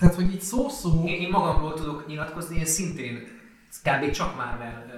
Tehát, 0.00 0.14
hogy 0.14 0.32
így 0.32 0.40
szó-szó, 0.40 1.04
Én, 1.06 1.20
én 1.20 1.30
magamról 1.30 1.74
tudok 1.74 2.06
nyilatkozni, 2.06 2.58
én 2.58 2.64
szintén 2.64 3.28
kb. 3.82 4.10
csak 4.10 4.36
Marvel 4.36 4.88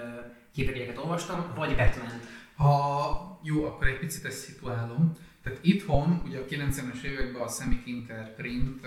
képregényeket 0.53 0.99
olvastam, 0.99 1.53
vagy 1.55 1.77
Batman. 1.77 2.21
ha 2.57 3.41
jó, 3.43 3.65
akkor 3.65 3.87
egy 3.87 3.99
picit 3.99 4.25
ezt 4.25 4.39
szituálom. 4.39 5.13
Tehát 5.43 5.59
itthon, 5.63 6.23
ugye 6.25 6.39
a 6.39 6.45
90-es 6.45 7.03
években 7.03 7.43
a 7.43 7.49
Semic 7.49 7.87
Interprint, 7.87 8.87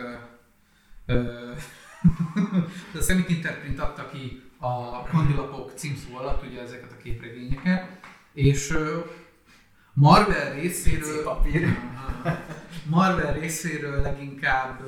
ö, 1.05 1.51
a 2.99 3.01
Semic 3.01 3.29
Interprint 3.29 3.79
adta 3.79 4.09
ki 4.09 4.41
a 4.57 5.03
kandilapok 5.03 5.71
címszó 5.75 6.15
alatt 6.15 6.45
ugye 6.45 6.61
ezeket 6.61 6.91
a 6.91 7.01
képregényeket, 7.03 7.89
és 8.33 8.77
Marvel 9.95 10.53
részéről, 10.53 11.23
papír. 11.23 11.77
Marvel 12.89 13.33
részéről 13.33 14.01
leginkább 14.01 14.81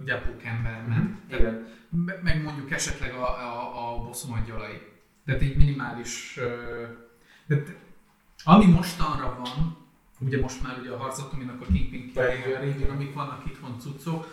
ugye 0.00 0.14
a 0.14 0.20
Pókember 0.20 0.84
ment. 0.88 1.18
Igen. 1.30 1.66
Me- 1.90 2.22
meg 2.22 2.42
mondjuk 2.42 2.70
esetleg 2.70 3.14
a, 3.14 3.24
a, 3.24 3.92
a 3.92 4.04
bosszú 4.04 4.32
angyalai. 4.32 4.80
Tehát 5.24 5.42
így 5.42 5.56
minimális... 5.56 6.38
Tehát, 7.46 7.76
ami 8.44 8.64
mostanra 8.66 9.36
van, 9.38 9.76
ugye 10.18 10.40
most 10.40 10.62
már 10.62 10.78
ugye 10.80 10.90
a 10.90 10.96
harcatomin, 10.96 11.48
akkor 11.48 11.66
Kingpin 11.66 12.12
kiadja 12.12 12.56
a 12.56 12.60
régen, 12.60 12.90
amik 12.90 13.14
vannak 13.14 13.42
itthon 13.46 13.78
cuccok. 13.78 14.26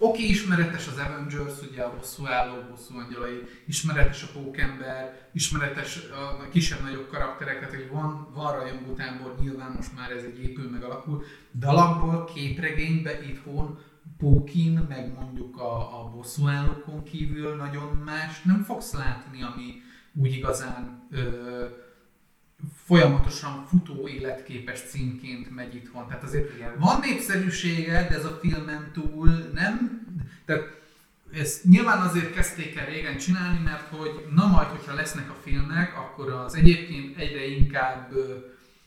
Oké, 0.00 0.22
ismeretes 0.22 0.86
az 0.86 0.98
Avengers, 0.98 1.52
ugye 1.70 1.82
a 1.82 1.94
bosszú 1.96 2.26
álló, 2.26 2.54
bosszú 2.70 2.98
angyalai, 2.98 3.42
ismeretes 3.66 4.22
a 4.22 4.26
Pókember, 4.32 5.28
ismeretes 5.32 5.96
a 5.96 6.48
kisebb-nagyobb 6.48 7.08
karakterek, 7.08 7.58
tehát 7.58 7.74
hogy 7.74 7.88
van, 7.90 8.28
van 8.34 8.52
rajongótábor, 8.52 9.34
nyilván 9.40 9.72
most 9.76 9.96
már 9.96 10.10
ez 10.10 10.22
egy 10.22 10.42
épül 10.42 10.70
meg 10.70 10.82
alakul, 10.82 11.24
de 11.50 11.66
alapból 11.66 12.24
képregénybe 12.24 13.22
itthon 13.22 13.78
Pókin, 14.18 14.86
meg 14.88 15.12
mondjuk 15.20 15.60
a, 15.60 16.00
a 16.00 16.10
bosszúállókon 16.14 17.02
kívül 17.02 17.56
nagyon 17.56 17.96
más 18.04 18.42
nem 18.42 18.62
fogsz 18.62 18.92
látni, 18.92 19.42
ami 19.42 19.82
úgy 20.14 20.32
igazán 20.32 21.06
ö, 21.10 21.64
folyamatosan 22.84 23.66
futó 23.68 24.08
életképes 24.08 24.80
címként 24.80 25.54
megy 25.54 25.74
itthon. 25.74 26.06
Tehát 26.06 26.22
azért 26.22 26.54
Igen. 26.54 26.78
van 26.78 27.00
népszerűsége, 27.00 28.06
de 28.08 28.16
ez 28.16 28.24
a 28.24 28.38
filmen 28.42 28.90
túl 28.92 29.28
nem... 29.54 30.06
Tehát 30.44 30.76
ezt 31.32 31.64
nyilván 31.64 32.00
azért 32.00 32.34
kezdték 32.34 32.76
el 32.76 32.86
régen 32.86 33.16
csinálni, 33.16 33.58
mert 33.64 33.88
hogy 33.88 34.26
na 34.34 34.46
majd, 34.46 34.66
hogyha 34.66 34.94
lesznek 34.94 35.30
a 35.30 35.36
filmek, 35.42 35.96
akkor 35.96 36.32
az 36.32 36.54
egyébként 36.54 37.18
egyre 37.18 37.46
inkább 37.46 38.12
ö, 38.12 38.34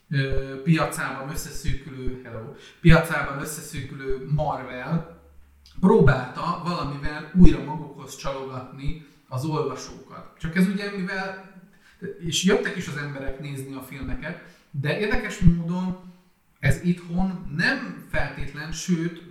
ö, 0.09 0.61
piacában 0.61 1.29
összeszűkülő, 1.29 2.21
hello, 2.23 2.53
piacában 2.81 3.41
összeszűkülő 3.41 4.27
Marvel 4.35 5.21
próbálta 5.79 6.61
valamivel 6.63 7.31
újra 7.35 7.63
magukhoz 7.63 8.15
csalogatni 8.15 9.05
az 9.27 9.45
olvasókat. 9.45 10.37
Csak 10.39 10.55
ez 10.55 10.67
ugye, 10.67 10.91
mivel 10.97 11.50
és 12.19 12.43
jöttek 12.43 12.75
is 12.75 12.87
az 12.87 12.97
emberek 12.97 13.39
nézni 13.39 13.73
a 13.73 13.81
filmeket, 13.81 14.43
de 14.71 14.99
érdekes 14.99 15.39
módon 15.39 15.97
ez 16.59 16.83
itthon 16.83 17.53
nem 17.57 18.05
feltétlen, 18.09 18.71
sőt, 18.71 19.23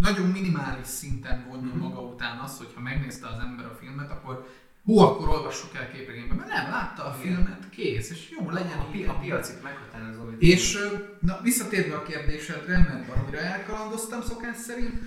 nagyon 0.00 0.26
minimális 0.26 0.86
szinten 0.86 1.46
vonja 1.48 1.74
maga 1.74 2.00
után 2.00 2.38
az, 2.38 2.58
hogyha 2.58 2.80
megnézte 2.80 3.26
az 3.26 3.38
ember 3.38 3.66
a 3.66 3.76
filmet, 3.80 4.10
akkor 4.10 4.48
hú, 4.84 4.98
akkor 4.98 5.28
olvassuk 5.28 5.74
el 5.74 5.90
képregényben. 5.90 6.36
Mert 6.36 6.48
nem, 6.48 6.70
látta 6.70 7.04
a 7.04 7.12
filmet, 7.12 7.70
kész, 7.70 8.10
és 8.10 8.30
jó, 8.38 8.50
legyen 8.50 8.78
a, 8.78 8.90
pi- 8.90 9.04
a 9.04 9.18
piacit 9.18 9.62
meghatározó. 9.62 10.30
És 10.38 10.78
na, 11.20 11.40
visszatérve 11.42 11.94
a 11.94 12.02
kérdésedre, 12.02 12.78
mert 12.78 13.06
valamire 13.06 13.40
elkalandoztam 13.40 14.22
szokás 14.22 14.56
szerint, 14.56 15.00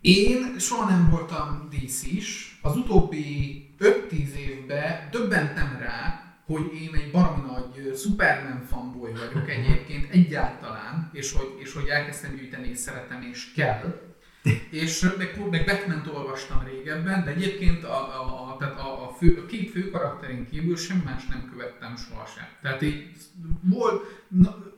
én 0.00 0.58
soha 0.58 0.90
nem 0.90 1.08
voltam 1.10 1.68
DC 1.70 2.02
is. 2.02 2.58
Az 2.62 2.76
utóbbi 2.76 3.65
5-10 3.78 4.34
évben 4.34 5.08
döbbentem 5.10 5.76
rá, 5.80 6.26
hogy 6.46 6.74
én 6.74 6.94
egy 6.94 7.10
baromi 7.10 7.50
nagy 7.50 7.96
Superman 7.96 8.62
fanboy 8.70 9.12
vagyok 9.12 9.50
egyébként 9.50 10.10
egyáltalán, 10.10 11.10
és 11.12 11.32
hogy, 11.32 11.54
és 11.58 11.72
hogy 11.72 11.88
elkezdtem 11.88 12.34
gyűjteni, 12.36 12.68
és 12.68 12.78
szeretem, 12.78 13.22
és 13.30 13.52
kell. 13.52 14.00
És 14.70 15.00
meg, 15.18 15.48
meg 15.50 15.64
batman 15.64 16.10
olvastam 16.14 16.64
régebben, 16.64 17.24
de 17.24 17.30
egyébként 17.30 17.84
a, 17.84 18.20
a, 18.20 18.50
a, 18.50 18.56
tehát 18.58 18.78
a, 18.78 19.08
a, 19.08 19.08
fő, 19.08 19.42
a 19.42 19.46
két 19.46 19.70
fő 19.70 19.90
karakterén 19.90 20.48
kívül 20.50 20.76
sem 20.76 21.02
más 21.04 21.26
nem 21.26 21.48
követtem 21.50 21.96
sohasem. 21.96 22.46
Tehát 22.62 22.82
így 22.82 23.10
volt, 23.62 24.24
na, 24.28 24.74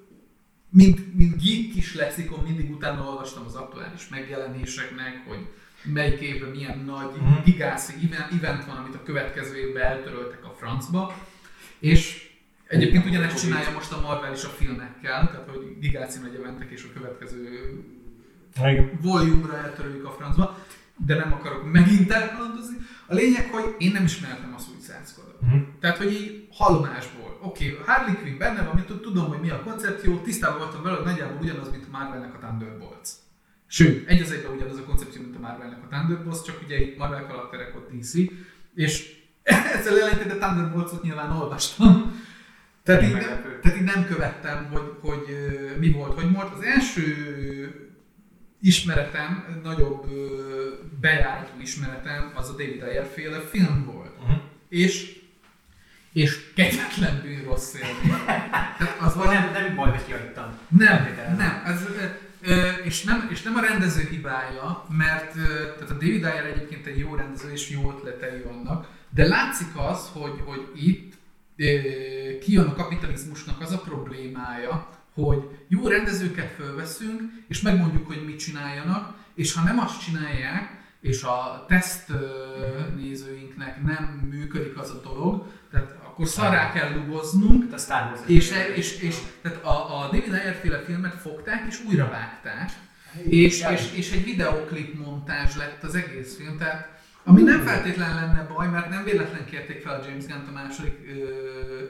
mint, 0.70 1.14
mint 1.14 1.42
geek 1.42 1.76
is 1.76 1.94
lexikon, 1.94 2.44
mindig 2.44 2.70
utána 2.70 3.04
olvastam 3.04 3.44
az 3.46 3.54
aktuális 3.54 4.08
megjelenéseknek, 4.08 5.24
hogy 5.26 5.46
melyik 5.82 6.20
évben 6.20 6.50
milyen 6.50 6.78
nagy 6.78 7.10
mm. 7.22 7.42
gigászi 7.44 7.94
event 8.32 8.64
van, 8.64 8.76
amit 8.76 8.94
a 8.94 9.02
következő 9.02 9.56
évben 9.56 9.82
eltöröltek 9.82 10.44
a 10.44 10.54
francba. 10.58 11.14
És 11.78 12.30
egyébként 12.66 13.04
ugyanezt 13.04 13.40
csinálja 13.40 13.70
most 13.70 13.92
a 13.92 14.00
Marvel 14.00 14.32
is 14.32 14.44
a 14.44 14.48
filmekkel, 14.48 15.26
tehát 15.30 15.48
hogy 15.48 15.78
gigáci 15.80 16.18
nagy 16.18 16.34
eventek 16.34 16.70
és 16.70 16.84
a 16.84 16.98
következő 16.98 17.70
volume-ra 19.00 19.56
eltöröljük 19.56 20.06
a 20.06 20.10
francba, 20.10 20.58
de 20.96 21.14
nem 21.14 21.32
akarok 21.32 21.72
megint 21.72 22.10
elkalandozni. 22.10 22.76
A 23.06 23.14
lényeg, 23.14 23.50
hogy 23.50 23.74
én 23.78 23.92
nem 23.92 24.04
ismertem 24.04 24.54
a 24.56 24.60
Suicide 24.60 25.02
Squad-ot. 25.06 25.44
Mm. 25.46 25.60
Tehát, 25.80 25.96
hogy 25.96 26.12
így 26.12 26.48
hallomásból. 26.50 27.38
Oké, 27.42 27.72
okay, 27.72 27.84
Harley 27.86 28.16
Quinn 28.16 28.38
benne 28.38 28.62
van, 28.62 29.00
tudom, 29.00 29.28
hogy 29.28 29.40
mi 29.40 29.50
a 29.50 29.62
koncepció, 29.62 30.16
tisztában 30.16 30.58
voltam 30.58 30.82
vele, 30.82 30.98
nagyjából 31.04 31.38
ugyanaz, 31.40 31.70
mint 31.70 31.86
a 31.92 31.96
Marvelnek 31.98 32.34
a 32.34 32.38
Thunderbolts. 32.38 33.10
Sőt, 33.70 34.08
egy 34.08 34.20
az 34.20 34.30
egyben 34.30 34.52
ugyanaz 34.52 34.78
a 34.78 34.84
koncepció, 34.84 35.22
mint 35.22 35.36
a 35.36 35.40
Marvelnek 35.40 35.78
a 35.82 35.86
Thunderbolts, 35.86 36.42
csak 36.42 36.62
ugye 36.64 36.80
itt 36.80 36.98
Marvel 36.98 37.26
karakterek, 37.26 37.76
ott 37.76 37.90
DC, 37.92 38.14
és 38.74 39.16
ezzel 39.76 40.00
ellentétben 40.00 40.38
Thunderbolts-ot 40.38 41.02
nyilván 41.02 41.30
olvastam. 41.30 42.22
Tehát 42.82 43.02
így, 43.02 43.12
tehát 43.62 43.76
így 43.76 43.82
nem 43.82 44.04
követtem, 44.04 44.68
hogy, 44.72 44.92
hogy 45.00 45.24
mi 45.78 45.90
volt, 45.90 46.20
hogy 46.20 46.32
volt. 46.32 46.54
Az 46.54 46.62
első 46.62 47.90
ismeretem, 48.60 49.60
nagyobb 49.62 50.06
bejáratú 51.00 51.60
ismeretem, 51.60 52.32
az 52.34 52.48
a 52.48 52.52
David 52.52 52.82
Ayer 52.82 53.06
féle 53.14 53.40
film 53.40 53.84
volt. 53.84 54.12
Uh-huh. 54.20 54.36
És 54.68 55.16
és 56.12 56.52
kegyetlenül 56.54 57.44
rossz 57.44 57.74
élmény. 57.74 58.20
az 59.00 59.14
van, 59.14 59.26
nem, 59.26 59.50
nem 59.52 59.74
baj, 59.74 59.90
hogy 59.90 60.04
kiadtam. 60.06 60.58
Nem, 60.68 61.08
nem. 61.36 61.62
Ez, 61.64 61.86
és 62.84 63.02
nem, 63.04 63.28
és 63.30 63.42
nem 63.42 63.56
a 63.56 63.60
rendező 63.60 64.08
hibája, 64.10 64.84
mert 64.88 65.32
tehát 65.74 65.90
a 65.90 65.92
David 65.92 66.24
Ayer 66.24 66.44
egyébként 66.44 66.86
egy 66.86 66.98
jó 66.98 67.14
rendező, 67.14 67.52
és 67.52 67.70
jó 67.70 67.90
ötletei 67.90 68.42
vannak, 68.42 68.88
de 69.10 69.26
látszik 69.26 69.76
az, 69.76 70.08
hogy, 70.12 70.42
hogy 70.44 70.70
itt 70.74 71.14
kijön 72.40 72.66
a 72.66 72.74
kapitalizmusnak 72.74 73.60
az 73.60 73.72
a 73.72 73.80
problémája, 73.80 74.88
hogy 75.14 75.42
jó 75.68 75.88
rendezőket 75.88 76.50
fölveszünk, 76.50 77.20
és 77.48 77.60
megmondjuk, 77.60 78.06
hogy 78.06 78.24
mit 78.24 78.38
csináljanak, 78.38 79.16
és 79.34 79.54
ha 79.54 79.62
nem 79.62 79.78
azt 79.78 80.04
csinálják, 80.04 80.78
és 81.00 81.22
a 81.22 81.64
teszt 81.68 82.12
nézőinknek 82.96 83.82
nem 83.82 84.28
működik 84.30 84.78
az 84.78 84.90
a 84.90 85.00
dolog, 85.00 85.46
tehát 85.70 85.97
akkor 86.18 86.30
szarrá 86.30 86.72
kell 86.72 86.92
lugoznunk, 86.94 87.72
a 87.72 87.78
Star 87.78 88.06
Wars 88.06 88.20
és, 88.26 88.52
és, 88.76 89.00
és, 89.00 89.16
tehát 89.42 89.64
a, 89.64 89.98
a 89.98 90.04
David 90.04 90.32
Ayer 90.32 90.58
féle 90.62 90.78
filmet 90.78 91.14
fogták 91.14 91.64
és 91.68 91.80
újra 91.88 92.08
vágták, 92.08 92.70
és, 93.28 93.64
és, 93.72 93.92
és 93.94 94.12
egy 94.12 94.24
videoklip 94.24 94.98
montázs 94.98 95.56
lett 95.56 95.82
az 95.82 95.94
egész 95.94 96.36
film, 96.36 96.58
tehát 96.58 96.96
ami 97.24 97.42
nem 97.42 97.60
feltétlen 97.60 98.14
lenne 98.14 98.46
baj, 98.54 98.68
mert 98.68 98.88
nem 98.88 99.04
véletlen 99.04 99.44
kérték 99.44 99.82
fel 99.82 100.00
a 100.00 100.04
James 100.06 100.26
Gunn 100.26 100.48
a 100.48 100.52
második 100.52 100.98
ö, 101.08 101.28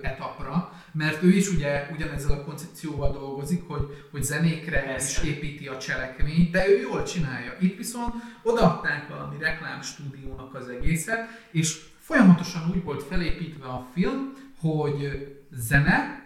etapra, 0.02 0.73
mert 0.92 1.23
ő 1.23 1.28
is 1.28 1.49
ugye 1.49 1.88
ugyanezzel 1.92 2.38
a 2.38 2.44
koncepcióval 2.44 3.12
dolgozik, 3.12 3.62
hogy, 3.66 4.04
hogy 4.11 4.23
zenékre 4.23 4.82
Persze. 4.82 5.23
is 5.23 5.28
építi 5.28 5.66
a 5.66 5.78
cselekményt, 5.78 6.50
de 6.50 6.68
ő 6.68 6.80
jól 6.80 7.02
csinálja. 7.02 7.56
Itt 7.61 7.76
viszont 7.76 8.14
odaadták 8.42 9.08
valami 9.08 9.37
reklámstúdiónak 9.40 10.54
az 10.54 10.68
egészet, 10.68 11.28
és 11.50 11.80
folyamatosan 12.08 12.70
úgy 12.74 12.84
volt 12.84 13.02
felépítve 13.02 13.66
a 13.66 13.86
film, 13.94 14.32
hogy 14.60 15.26
zene, 15.50 16.22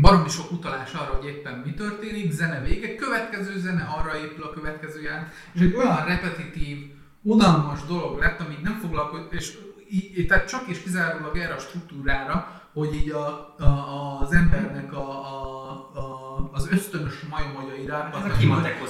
baromi 0.00 0.28
sok 0.28 0.52
utalás 0.52 0.92
arra, 0.92 1.12
hogy 1.12 1.26
éppen 1.26 1.62
mi 1.64 1.74
történik, 1.74 2.32
zene 2.32 2.60
vége, 2.60 2.94
következő 2.94 3.58
zene 3.58 3.82
arra 3.82 4.18
épül 4.18 4.44
a 4.44 4.50
következő 4.50 5.02
jár, 5.02 5.32
és 5.52 5.60
egy 5.60 5.74
olyan 5.74 6.04
repetitív, 6.04 6.78
unalmas 7.22 7.84
dolog 7.86 8.18
lett, 8.18 8.40
amit 8.40 8.62
nem 8.62 8.78
foglalkozik, 8.80 9.30
és 9.30 9.58
így, 9.90 10.26
tehát 10.26 10.48
csak 10.48 10.68
és 10.68 10.82
kizárólag 10.82 11.36
erre 11.36 11.54
a 11.54 11.58
struktúrára, 11.58 12.62
hogy 12.72 12.94
így 12.94 13.10
a, 13.10 13.54
a, 13.58 14.18
az 14.20 14.32
embernek 14.32 14.92
a, 14.92 15.08
a, 15.08 15.70
a, 15.94 16.50
az 16.52 16.68
ösztönös 16.70 17.14
majmajai 17.30 17.86
rápatnak, 17.86 18.32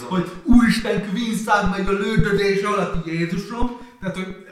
hogy, 0.09 0.31
Úristen, 0.45 1.11
Queenszán 1.11 1.69
meg 1.69 1.89
a 1.89 1.93
lődödés 1.93 2.63
alatt 2.63 3.07
Jézusom, 3.07 3.79
tehát 4.01 4.17
hogy 4.17 4.47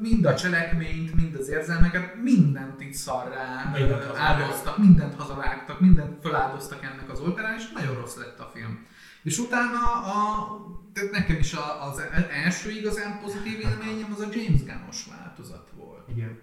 mind 0.00 0.24
a 0.24 0.34
cselekményt, 0.34 1.14
mind 1.14 1.34
az 1.34 1.48
érzelmeket, 1.48 2.14
mindent 2.22 2.80
itt 2.80 2.92
szarrá 2.92 3.72
áldoztak, 4.16 4.78
mindent 4.78 5.14
hazavágtak, 5.14 5.80
mindent 5.80 6.20
feláldoztak 6.22 6.84
ennek 6.84 7.10
az 7.10 7.20
oltárán, 7.20 7.56
és 7.56 7.70
nagyon 7.74 7.94
rossz 7.94 8.16
lett 8.16 8.38
a 8.38 8.50
film. 8.54 8.86
És 9.22 9.38
utána 9.38 9.78
a, 9.92 10.46
tehát 10.92 11.10
nekem 11.10 11.36
is 11.36 11.54
az 11.80 12.02
első 12.44 12.70
igazán 12.70 13.20
pozitív 13.22 13.60
élményem 13.60 14.12
az 14.12 14.20
a 14.20 14.28
James 14.32 14.64
Gunn-os 14.64 15.06
változat 15.16 15.68
volt. 15.76 16.08
Igen. 16.08 16.38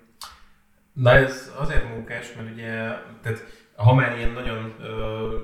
Na 0.94 1.12
ez 1.12 1.52
azért 1.58 1.90
munkás, 1.90 2.34
mert 2.36 2.52
ugye, 2.52 2.72
tehát 3.22 3.46
ha 3.76 3.94
már 3.94 4.18
ilyen 4.18 4.32
nagyon 4.32 4.76
ö, 4.82 5.38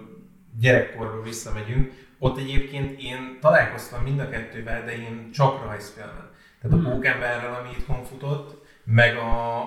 gyerekkorba 0.59 1.21
visszamegyünk, 1.21 1.91
ott 2.19 2.37
egyébként 2.37 3.01
én 3.01 3.37
találkoztam 3.39 4.03
mind 4.03 4.19
a 4.19 4.29
kettővel, 4.29 4.85
de 4.85 4.97
én 4.97 5.31
csak 5.31 5.63
rajzfilmen. 5.63 6.30
Tehát 6.61 6.77
a 6.77 6.79
hmm. 6.79 6.91
Pókemberrel, 6.91 7.53
ami 7.59 7.69
itthon 7.77 8.03
futott, 8.03 8.65
meg 8.83 9.17
a, 9.17 9.59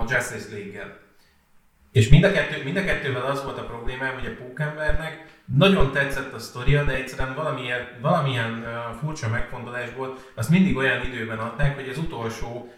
a 0.00 0.04
Justice 0.08 0.48
League-gel. 0.50 0.98
És 1.92 2.08
mind 2.08 2.24
a, 2.24 2.32
kettő, 2.32 2.64
mind 2.64 2.76
a 2.76 2.84
kettővel 2.84 3.24
az 3.24 3.44
volt 3.44 3.58
a 3.58 3.64
problémám, 3.64 4.14
hogy 4.14 4.26
a 4.26 4.44
Pókembernek 4.44 5.24
nagyon 5.44 5.92
tetszett 5.92 6.32
a 6.32 6.38
sztoria, 6.38 6.84
de 6.84 6.94
egyszerűen 6.94 7.34
valamilyen, 7.34 7.88
valamilyen 8.00 8.64
furcsa 9.00 9.28
megfontolásból 9.28 10.16
azt 10.34 10.50
mindig 10.50 10.76
olyan 10.76 11.06
időben 11.06 11.38
adták, 11.38 11.74
hogy 11.74 11.88
az 11.88 11.98
utolsó 11.98 12.72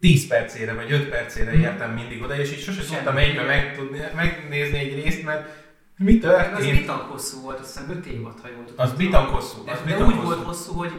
10 0.00 0.26
percére 0.26 0.74
vagy 0.74 0.92
5 0.92 1.08
percére 1.08 1.50
hmm. 1.50 1.60
értem 1.60 1.90
mindig 1.90 2.22
oda, 2.22 2.36
és 2.36 2.52
így 2.52 2.62
sose 2.62 2.84
tudtam 2.84 3.16
egybe 3.16 3.42
megtudni, 3.42 3.98
megnézni 4.14 4.78
egy 4.78 5.02
részt, 5.02 5.24
mert 5.24 5.66
mi 5.96 6.18
történt? 6.18 6.58
Az 6.58 6.70
bitang 6.70 7.00
hosszú 7.00 7.40
volt, 7.40 7.58
azt 7.58 7.78
hiszem 7.78 7.96
5 7.96 8.06
évad, 8.06 8.40
ha 8.40 8.48
jól 8.48 8.64
tudom. 8.64 8.86
Az 8.86 8.92
bitang 8.92 9.28
hosszú. 9.28 9.62
Az 9.66 9.82
de, 9.84 9.96
de 9.96 10.04
úgy 10.04 10.14
hosszú. 10.14 10.24
volt 10.24 10.44
hosszú, 10.44 10.72
hogy 10.72 10.92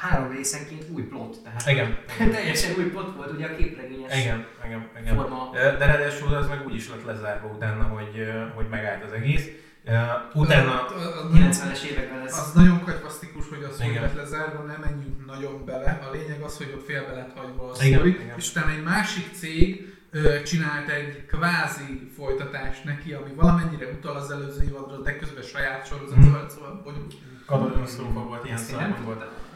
három 0.00 0.30
részenként 0.30 0.84
új 0.90 1.02
plot, 1.02 1.36
tehát 1.42 1.66
igen, 1.66 1.98
igen. 2.14 2.30
teljesen 2.36 2.74
új 2.78 2.84
plot 2.84 3.14
volt 3.16 3.32
ugye 3.32 3.46
a 3.46 3.56
képregényes 3.56 4.20
igen, 4.20 4.46
igen, 4.64 4.88
igen. 5.00 5.14
forma. 5.14 5.50
De 5.52 5.86
ráadásul 5.86 6.34
az 6.34 6.48
meg 6.48 6.66
úgy 6.66 6.74
is 6.74 6.88
lett 6.88 7.04
lezárva 7.04 7.48
utána, 7.48 7.82
hogy, 7.82 8.28
hogy 8.54 8.68
megállt 8.68 9.04
az 9.04 9.12
egész. 9.12 9.46
Utána... 10.34 10.86
A 10.86 11.28
90-es 11.34 11.82
években 11.82 12.20
ez... 12.26 12.38
Az 12.38 12.52
nagyon 12.52 12.84
katyfasztikus, 12.84 13.48
hogy 13.48 13.62
az 13.70 13.82
hogy 13.82 13.94
lett 13.94 14.14
lezárva, 14.14 14.62
nem 14.62 14.80
menjünk 14.80 15.26
nagyon 15.26 15.64
bele. 15.64 16.08
A 16.10 16.10
lényeg 16.12 16.40
az, 16.40 16.56
hogy 16.56 16.72
ott 16.76 16.84
félbe 16.84 17.12
lett 17.12 17.36
hagyva 17.36 17.70
a 17.70 17.74
sztori, 17.74 18.18
és 18.36 18.50
utána 18.50 18.70
egy 18.70 18.82
másik 18.82 19.32
cég 19.32 19.96
csinált 20.44 20.88
egy 20.88 21.26
kvázi 21.26 22.10
folytatást 22.16 22.84
neki, 22.84 23.12
ami 23.12 23.30
valamennyire 23.34 23.86
utal 23.86 24.16
az 24.16 24.30
előző 24.30 24.62
évadra, 24.62 24.96
de 24.96 25.16
közben 25.16 25.42
saját 25.42 25.86
sorozat, 25.86 26.18
mm. 26.18 26.22
szóval 26.48 26.80
bonyolult. 26.84 27.14
Katasztrófa 27.46 28.20
volt 28.20 28.44
ilyen 28.44 28.56
szempontból. 28.56 29.47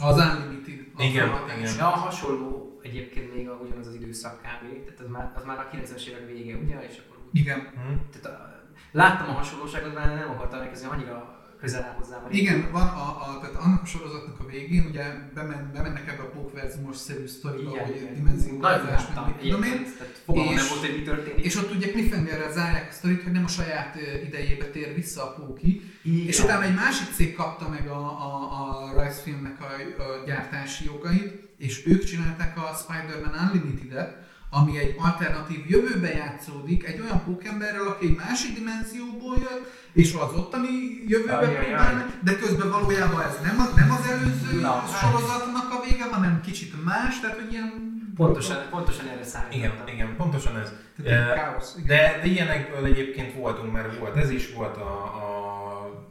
Az 0.00 0.16
Unlimited. 0.16 0.86
Az 0.96 1.04
Igen, 1.04 1.28
a- 1.28 1.44
igen. 1.58 1.74
Ja, 1.78 1.84
hasonló 1.84 2.80
egyébként 2.82 3.34
még 3.34 3.48
a, 3.48 3.52
ugyanaz 3.52 3.86
az 3.86 3.94
időszak 3.94 4.36
kb. 4.36 4.84
Tehát 4.84 5.00
az 5.00 5.06
már, 5.08 5.32
az 5.34 5.44
már 5.44 5.58
a 5.58 5.76
90-es 5.76 6.04
évek 6.06 6.26
vége, 6.26 6.56
ugye? 6.56 6.86
És 6.88 7.00
akkor 7.06 7.16
úgy, 7.24 7.38
Igen. 7.40 7.58
Hm? 7.60 8.20
tehát 8.20 8.38
a, 8.38 8.62
láttam 8.92 9.28
a 9.28 9.32
hasonlóságot, 9.32 9.92
de 9.94 10.04
nem 10.04 10.30
akartam 10.30 10.60
elkezdeni 10.60 10.92
annyira 10.92 11.39
közel 11.60 11.82
áll 11.82 11.94
hozzám. 11.98 12.20
Igen, 12.30 12.68
van 12.72 12.82
a, 12.86 13.06
a, 13.28 13.38
tehát 13.40 13.54
annak 13.56 13.82
a 13.82 13.86
sorozatnak 13.86 14.40
a 14.40 14.44
végén, 14.46 14.86
ugye 14.88 15.02
bemen, 15.34 15.70
bemennek 15.74 16.08
ebbe 16.08 16.22
a 16.22 16.26
pókverzumos-szerű 16.30 17.26
sztoriba, 17.26 17.70
Igen, 17.70 17.84
hogy 17.84 18.10
dimenziózás, 18.14 18.82
meg 19.14 19.38
tudom 19.40 19.62
én. 19.62 19.86
fogalmam 20.24 20.54
nem 20.54 20.64
És- 20.64 20.68
volt, 20.70 20.80
hogy 20.86 20.96
mi 20.96 21.02
történik. 21.02 21.44
És 21.44 21.56
ott 21.56 21.74
ugye 21.74 21.90
cliffhangerrel 21.90 22.52
zárják 22.52 22.88
a 22.90 22.92
sztorit, 22.92 23.22
hogy 23.22 23.32
nem 23.32 23.44
a 23.44 23.48
saját 23.48 23.96
idejébe 24.26 24.64
tér 24.64 24.94
vissza 24.94 25.22
a 25.22 25.32
póki, 25.34 25.82
Igen. 26.02 26.26
és 26.26 26.40
utána 26.42 26.64
egy 26.64 26.74
másik 26.74 27.12
cég 27.14 27.34
kapta 27.34 27.68
meg 27.68 27.88
a, 27.88 27.96
a, 28.00 28.30
a 28.60 28.92
rajzfilmnek 28.94 29.56
a, 29.60 29.64
a 30.02 30.24
gyártási 30.26 30.84
jogait, 30.84 31.48
és 31.58 31.86
ők 31.86 32.04
csinálták 32.04 32.56
a 32.56 32.74
Spider-Man 32.82 33.34
Unlimited-et, 33.52 34.28
ami 34.50 34.78
egy 34.78 34.94
alternatív 34.98 35.70
jövőbe 35.70 36.08
játszódik 36.12 36.84
egy 36.86 37.00
olyan 37.00 37.22
pókemberrel, 37.24 37.86
aki 37.86 38.06
egy 38.06 38.16
másik 38.16 38.54
dimenzióból 38.54 39.36
jön, 39.36 39.60
és 39.92 40.14
az 40.14 40.32
ottani 40.38 40.68
jövőbe 41.06 41.38
próbál, 41.38 42.06
de 42.24 42.36
közben 42.36 42.70
valójában 42.70 43.22
ez 43.22 43.38
nem, 43.42 43.58
a, 43.60 43.64
nem 43.76 43.90
az 43.90 44.10
előző 44.10 44.60
Na, 44.60 44.72
hát. 44.72 44.98
sorozatnak 45.00 45.72
a 45.72 45.84
vége, 45.88 46.04
hanem 46.10 46.40
kicsit 46.40 46.84
más, 46.84 47.20
tehát 47.20 47.36
hogy 47.40 47.52
ilyen... 47.52 47.88
Pontosan, 48.16 48.56
pontosan 48.70 49.08
erre 49.08 49.24
számítottam. 49.24 49.86
Igen, 49.86 49.94
igen, 49.94 50.16
pontosan 50.16 50.56
ez. 50.58 50.72
Tehát 51.04 51.30
Eh, 51.30 51.34
káosz. 51.36 51.74
igen. 51.76 51.86
De, 51.86 52.18
de 52.22 52.26
ilyenekből 52.26 52.84
egyébként 52.84 53.34
voltunk, 53.34 53.72
mert 53.72 53.98
volt 53.98 54.16
ez 54.16 54.30
is, 54.30 54.52
volt 54.52 54.76
a, 54.76 55.02
a 55.02 56.04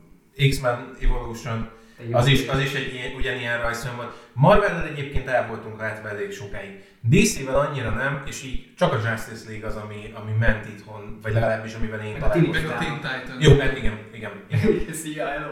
X-Men 0.49 0.95
Evolution, 1.01 1.69
az 2.11 2.27
is, 2.27 2.47
az 2.47 2.59
is 2.59 2.73
egy 2.73 2.93
ilyen, 2.93 3.15
ugyanilyen 3.15 3.61
rajzfilm 3.61 3.95
volt. 3.95 4.13
Marvel-el 4.33 4.83
egyébként 4.87 5.27
el 5.27 5.47
voltunk 5.47 5.79
látva 5.79 6.09
elég 6.09 6.31
sokáig. 6.31 6.83
DC-vel 7.01 7.55
annyira 7.59 7.89
nem, 7.89 8.21
és 8.25 8.43
így 8.43 8.73
csak 8.77 8.93
a 8.93 8.95
Justice 9.09 9.49
League 9.49 9.67
az, 9.67 9.75
ami, 9.75 10.13
ami 10.13 10.31
ment 10.39 10.65
itthon, 10.67 11.19
vagy 11.21 11.33
legalábbis 11.33 11.73
amivel 11.73 11.99
én 11.99 12.21
a 12.21 12.29
Teen- 12.29 12.47
Meg 12.47 12.61
találkoztam. 12.61 12.95
a 12.95 12.99
Teen 12.99 13.21
Titan. 13.21 13.35
Jó, 13.41 13.59
hát 13.59 13.77
igen, 13.77 13.97
igen. 14.13 14.31
igen. 14.49 14.93
Szia, 15.01 15.25
hello. 15.27 15.51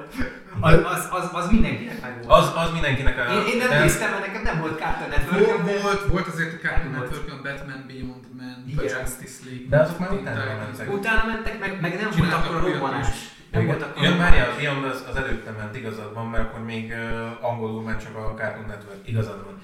Az, 0.60 0.74
az, 0.74 1.08
az, 1.12 1.30
az 1.34 1.52
mindenkinek 1.52 2.02
meg 2.02 2.14
volt. 2.24 2.40
Az, 2.42 2.52
az 2.56 2.72
mindenkinek 2.72 3.18
a... 3.20 3.34
én, 3.34 3.46
én 3.54 3.58
nem 3.58 3.70
de- 3.70 3.80
néztem, 3.82 4.10
mert 4.12 4.26
nekem 4.26 4.42
nem 4.42 4.60
volt 4.60 4.80
Cartoon 4.80 5.10
Network. 5.10 5.62
Volt, 5.64 5.82
volt, 5.82 6.04
volt 6.06 6.28
azért 6.28 6.54
a 6.54 6.68
Cartoon. 6.68 6.92
Network, 6.92 7.42
Batman 7.44 7.84
Beyond 7.88 8.24
Man, 8.40 8.64
a 8.78 8.82
Igen. 8.84 9.00
Justice 9.00 9.40
League. 9.46 9.66
De 9.70 9.78
azok 9.80 10.00
már 10.00 10.12
utána 10.12 10.44
mentek. 10.64 10.94
Utána 10.94 11.24
mentek, 11.32 11.60
meg, 11.60 11.82
meg 11.82 11.92
nem 12.02 12.10
volt 12.18 12.34
akkor 12.34 12.56
a 12.56 12.60
robbanás. 12.60 13.08
Nem 13.52 13.62
Igen. 13.62 13.76
volt 13.76 13.90
akkor 13.90 14.04
Ja, 14.04 14.16
várjál, 14.16 14.56
Beyond 14.56 14.84
az, 14.84 15.06
az 15.10 15.16
előtte 15.16 15.52
ment, 15.52 15.76
igazad 15.76 16.14
van, 16.14 16.28
mert 16.28 16.44
akkor 16.44 16.64
még 16.64 16.92
uh, 16.92 17.46
angolul 17.46 17.82
ment 17.82 18.04
csak 18.04 18.16
a 18.16 18.34
Cartoon 18.38 18.66
Network, 18.66 19.08
igazad 19.08 19.44
van. 19.46 19.62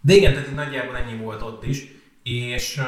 De 0.00 0.14
igen, 0.14 0.32
tehát 0.32 0.48
így 0.48 0.54
nagyjából 0.54 0.96
ennyi 0.96 1.16
volt 1.16 1.42
ott 1.42 1.64
is, 1.64 1.84
és 2.22 2.76
uh, 2.76 2.84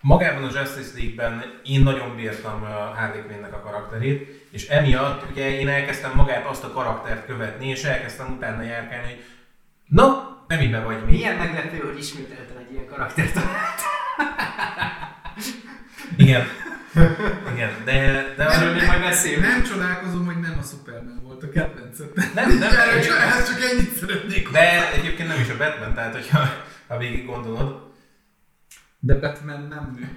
magában 0.00 0.42
a 0.42 0.58
Justice 0.58 0.90
League-ben 0.94 1.60
én 1.64 1.82
nagyon 1.82 2.16
bírtam 2.16 2.62
uh, 2.62 2.68
Harley 2.68 3.22
Quinn-nek 3.26 3.54
a 3.54 3.60
karakterét, 3.60 4.46
és 4.50 4.68
emiatt 4.68 5.30
ugye 5.30 5.60
én 5.60 5.68
elkezdtem 5.68 6.12
magát 6.14 6.46
azt 6.46 6.64
a 6.64 6.72
karaktert 6.72 7.26
követni, 7.26 7.68
és 7.68 7.84
elkezdtem 7.84 8.32
utána 8.36 8.62
járkálni, 8.62 9.06
hogy 9.06 9.24
na, 9.86 10.36
te 10.46 10.56
miben 10.56 10.84
vagy 10.84 11.04
mi? 11.04 11.12
Milyen 11.12 11.36
meglepő, 11.36 11.78
hogy 11.78 11.98
ismételten 11.98 12.56
egy 12.56 12.72
ilyen 12.72 12.86
karaktert 12.86 13.38
Igen. 16.16 16.46
Igen, 17.52 17.70
de, 17.84 18.34
de 18.36 18.44
az, 18.44 18.62
még 18.74 18.86
majd 18.86 19.00
beszélünk. 19.00 19.42
Nem 19.46 19.62
csodálkozom, 19.62 20.26
hogy 20.26 20.40
nem 20.40 20.56
a 20.58 20.62
Superman 20.62 21.20
volt 21.22 21.42
a 21.42 21.48
kedvenced. 21.48 22.10
nem, 22.34 22.58
nem, 22.58 22.72
Erről 22.72 23.02
csak, 23.02 23.18
nem, 23.18 23.28
ehhez 23.28 23.48
csak 23.48 23.70
ennyit 23.70 23.92
szeretnék. 23.96 24.50
de 24.50 24.92
egyébként 24.92 25.28
nem 25.28 25.40
is 25.40 25.48
a 25.48 25.56
Batman, 25.56 25.94
tehát 25.94 26.14
hogyha 26.14 26.40
ha 26.88 26.98
végig 26.98 27.26
gondolod, 27.26 27.86
De 28.98 29.14
Batman 29.14 29.62
nem 29.62 29.96
nő. 29.98 30.08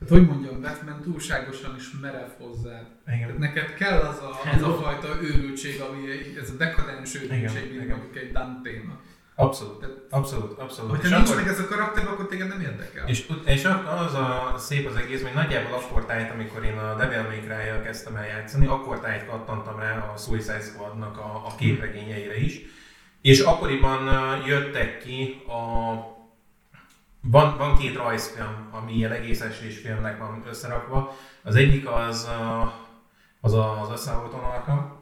Hát 0.00 0.08
hogy 0.08 0.26
mondjam, 0.26 0.60
Batman 0.60 1.02
túlságosan 1.02 1.74
is 1.78 1.84
merev. 2.00 2.28
Tehát 2.64 2.86
igen, 3.06 3.36
neked 3.38 3.74
kell 3.74 3.98
az 3.98 4.18
a, 4.18 4.40
az 4.54 4.62
a 4.62 4.74
fajta 4.82 5.22
őrültség, 5.22 5.80
ami 5.80 5.98
ez 6.40 6.50
a 6.50 6.56
dekadens 6.56 7.14
őrültség, 7.14 7.76
mint 7.76 7.88
mondjuk 7.88 8.16
egy 8.16 8.32
Dante-nak. 8.32 9.00
Abszolút, 9.40 9.86
abszolút, 10.10 10.58
abszolút. 10.58 10.90
Hogyha 10.90 11.16
nincs 11.16 11.28
akkor- 11.30 11.42
meg 11.42 11.52
ez 11.52 11.58
a 11.60 11.66
karakter, 11.68 12.06
akkor 12.08 12.26
téged 12.26 12.48
nem 12.48 12.60
érdekel. 12.60 13.08
És, 13.08 13.26
és 13.44 13.64
az 14.04 14.14
a 14.14 14.54
szép 14.58 14.86
az 14.88 14.96
egész, 14.96 15.22
hogy 15.22 15.34
nagyjából 15.34 15.72
akkor 15.78 16.04
tájt, 16.06 16.30
amikor 16.30 16.64
én 16.64 16.78
a 16.78 16.94
Devil 16.96 17.22
May 17.22 17.40
cry 17.40 17.82
kezdtem 17.82 18.16
el 18.16 18.26
játszani, 18.26 18.66
akkor 18.66 19.00
tájt 19.00 19.26
kattantam 19.26 19.78
rá 19.78 20.12
a 20.14 20.16
Suicide 20.16 20.60
Squadnak 20.60 21.18
a, 21.18 21.42
a 21.46 21.54
képregényeire 21.58 22.36
is. 22.36 22.60
És 23.20 23.40
akkoriban 23.40 24.08
jöttek 24.46 24.98
ki 24.98 25.42
a... 25.46 25.94
Van, 27.22 27.56
van 27.58 27.76
két 27.78 27.96
rajzfilm, 27.96 28.68
ami 28.70 28.92
ilyen 28.92 29.12
egész 29.12 29.40
esés 29.40 29.78
filmnek 29.78 30.18
van 30.18 30.42
összerakva. 30.48 31.16
Az 31.42 31.54
egyik 31.56 31.88
az, 31.88 32.28
az 33.40 33.52
a- 33.54 33.80
az 33.80 33.88
Assaulton 33.88 34.40
Arkham, 34.44 34.98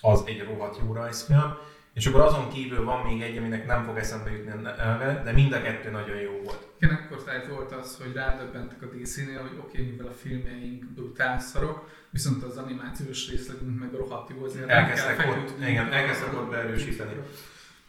az 0.00 0.22
egy 0.26 0.44
rohadt 0.44 0.78
jó 0.84 0.92
rajzfilm, 0.92 1.56
és 1.98 2.06
akkor 2.06 2.20
azon 2.20 2.48
kívül 2.52 2.84
van 2.84 3.06
még 3.06 3.22
egy, 3.22 3.36
aminek 3.36 3.66
nem 3.66 3.84
fog 3.84 3.96
eszembe 3.96 4.30
jutni 4.30 4.50
a 4.50 4.54
neve, 4.54 5.22
de 5.24 5.32
mind 5.32 5.52
a 5.52 5.62
kettő 5.62 5.90
nagyon 5.90 6.16
jó 6.16 6.32
volt. 6.44 6.66
Igen, 6.80 6.94
akkor 6.94 7.24
tájt 7.24 7.46
volt 7.46 7.72
az, 7.72 7.98
hogy 8.02 8.12
rádöbbentek 8.14 8.82
a 8.82 8.86
DC-nél, 8.86 9.40
hogy 9.40 9.58
oké, 9.58 9.80
okay, 9.80 9.90
mivel 9.90 10.06
a 10.06 10.12
filmjeink 10.22 10.84
brutál 10.84 11.40
szarok, 11.40 11.90
viszont 12.10 12.42
az 12.42 12.56
animációs 12.56 13.30
részlegünk 13.30 13.80
meg 13.80 13.92
rohadt 13.92 14.30
jó, 14.30 14.44
azért 14.44 14.68
Elkezdtek 14.68 15.26
ott- 15.28 15.68
igen, 15.68 15.92
elkezdtek 15.92 16.32
ott 16.32 16.50
beerősíteni. 16.50 17.12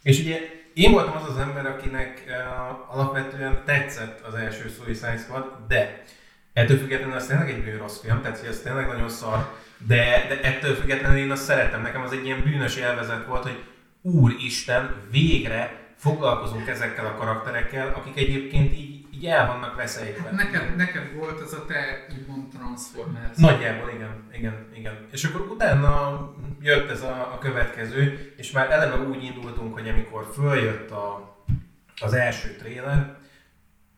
És 0.04 0.20
ugye 0.20 0.40
én 0.74 0.92
voltam 0.92 1.16
az 1.16 1.30
az 1.30 1.38
ember, 1.38 1.66
akinek 1.66 2.24
uh, 2.28 2.96
alapvetően 2.96 3.62
tetszett 3.66 4.22
az 4.22 4.34
első 4.34 4.70
Suicide 4.70 5.18
Squad, 5.18 5.46
de 5.68 6.04
ettől 6.54 6.78
függetlenül 6.78 7.16
ez 7.16 7.28
tényleg 7.28 7.50
egy 7.50 7.64
bőrossz 7.64 8.00
film, 8.00 8.22
tehát 8.22 8.40
hogy 8.40 8.50
ez 8.50 8.62
tényleg 8.62 8.88
nagyon 8.88 9.10
szar, 9.10 9.52
de, 9.88 10.26
de 10.28 10.42
ettől 10.42 10.76
függetlenül 10.76 11.18
én 11.18 11.32
azt 11.32 11.44
szeretem. 11.44 11.82
Nekem 11.82 12.02
az 12.02 12.12
egy 12.12 12.26
ilyen 12.26 12.42
bűnös 12.44 12.76
élvezet 12.76 13.26
volt, 13.26 13.44
hogy 13.44 13.64
úristen, 14.02 14.96
végre 15.12 15.88
foglalkozunk 15.96 16.68
ezekkel 16.68 17.06
a 17.06 17.16
karakterekkel, 17.16 17.94
akik 17.94 18.18
egyébként 18.18 18.74
így, 18.74 19.06
így 19.14 19.26
el 19.26 19.48
vannak 19.48 19.76
veszélyben. 19.76 20.36
Neked, 20.36 20.76
neked 20.76 21.14
volt 21.16 21.42
ez 21.42 21.54
a 21.54 21.66
te 21.66 22.08
úgymond 22.20 22.50
Transformers. 22.50 23.38
Nagyjából 23.38 23.90
igen, 23.90 24.24
igen, 24.34 24.68
igen. 24.74 25.08
És 25.12 25.24
akkor 25.24 25.42
utána 25.42 26.22
jött 26.62 26.90
ez 26.90 27.02
a, 27.02 27.34
a 27.34 27.38
következő, 27.38 28.34
és 28.38 28.52
már 28.52 28.72
eleve 28.72 29.08
úgy 29.08 29.24
indultunk, 29.24 29.74
hogy 29.74 29.88
amikor 29.90 30.32
följött 30.34 30.92
a, 30.92 31.38
az 32.02 32.14
első 32.14 32.56
tréler, 32.56 33.18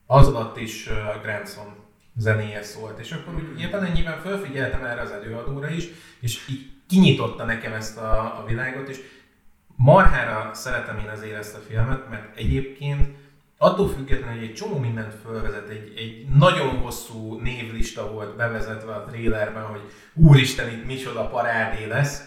az 0.06 0.28
alatt 0.28 0.56
is 0.60 0.86
uh, 0.86 1.22
Grandson 1.22 1.74
zenéje 2.16 2.62
szólt, 2.62 2.98
és 2.98 3.12
akkor 3.12 3.34
úgy 3.34 3.60
éppen 3.60 3.84
ennyiben 3.84 4.20
felfigyeltem 4.20 4.84
erre 4.84 5.00
az 5.00 5.10
előadóra 5.10 5.70
is, 5.70 5.84
és 6.20 6.48
így 6.48 6.70
kinyitotta 6.88 7.44
nekem 7.44 7.72
ezt 7.72 7.98
a, 7.98 8.38
a 8.40 8.44
világot, 8.46 8.88
és 8.88 9.00
marhára 9.82 10.50
szeretem 10.54 10.98
én 10.98 11.08
azért 11.08 11.38
ezt 11.38 11.54
a 11.54 11.58
filmet, 11.68 12.08
mert 12.08 12.36
egyébként 12.36 13.16
attól 13.58 13.88
függetlenül, 13.88 14.38
hogy 14.38 14.48
egy 14.48 14.54
csomó 14.54 14.78
mindent 14.78 15.14
fölvezet, 15.14 15.68
egy, 15.68 15.92
egy 15.96 16.26
nagyon 16.28 16.78
hosszú 16.78 17.40
névlista 17.40 18.12
volt 18.12 18.36
bevezetve 18.36 18.94
a 18.94 19.04
trailerben, 19.04 19.62
hogy 19.62 19.80
úristen, 20.14 20.68
itt 20.68 20.86
micsoda 20.86 21.28
parádé 21.28 21.86
lesz, 21.86 22.24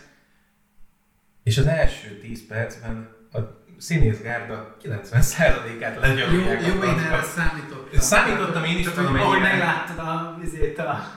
és 1.43 1.57
az 1.57 1.67
első 1.67 2.17
10 2.17 2.47
percben 2.47 3.09
a 3.31 3.37
színészgárda 3.77 4.75
90%-át 4.83 5.95
Jó, 5.95 6.01
legyalulják 6.01 6.61
a 6.61 6.67
jó, 6.67 6.73
én 6.73 6.99
erre 6.99 7.23
számítottam. 7.23 7.99
Számítottam 7.99 8.63
én 8.63 8.77
is, 8.77 8.89
tudom, 8.89 9.11
hogy 9.11 9.19
Ahogy 9.19 9.39
megláttad 9.39 9.99
a, 9.99 10.37
vizét 10.39 10.79
a, 10.79 11.11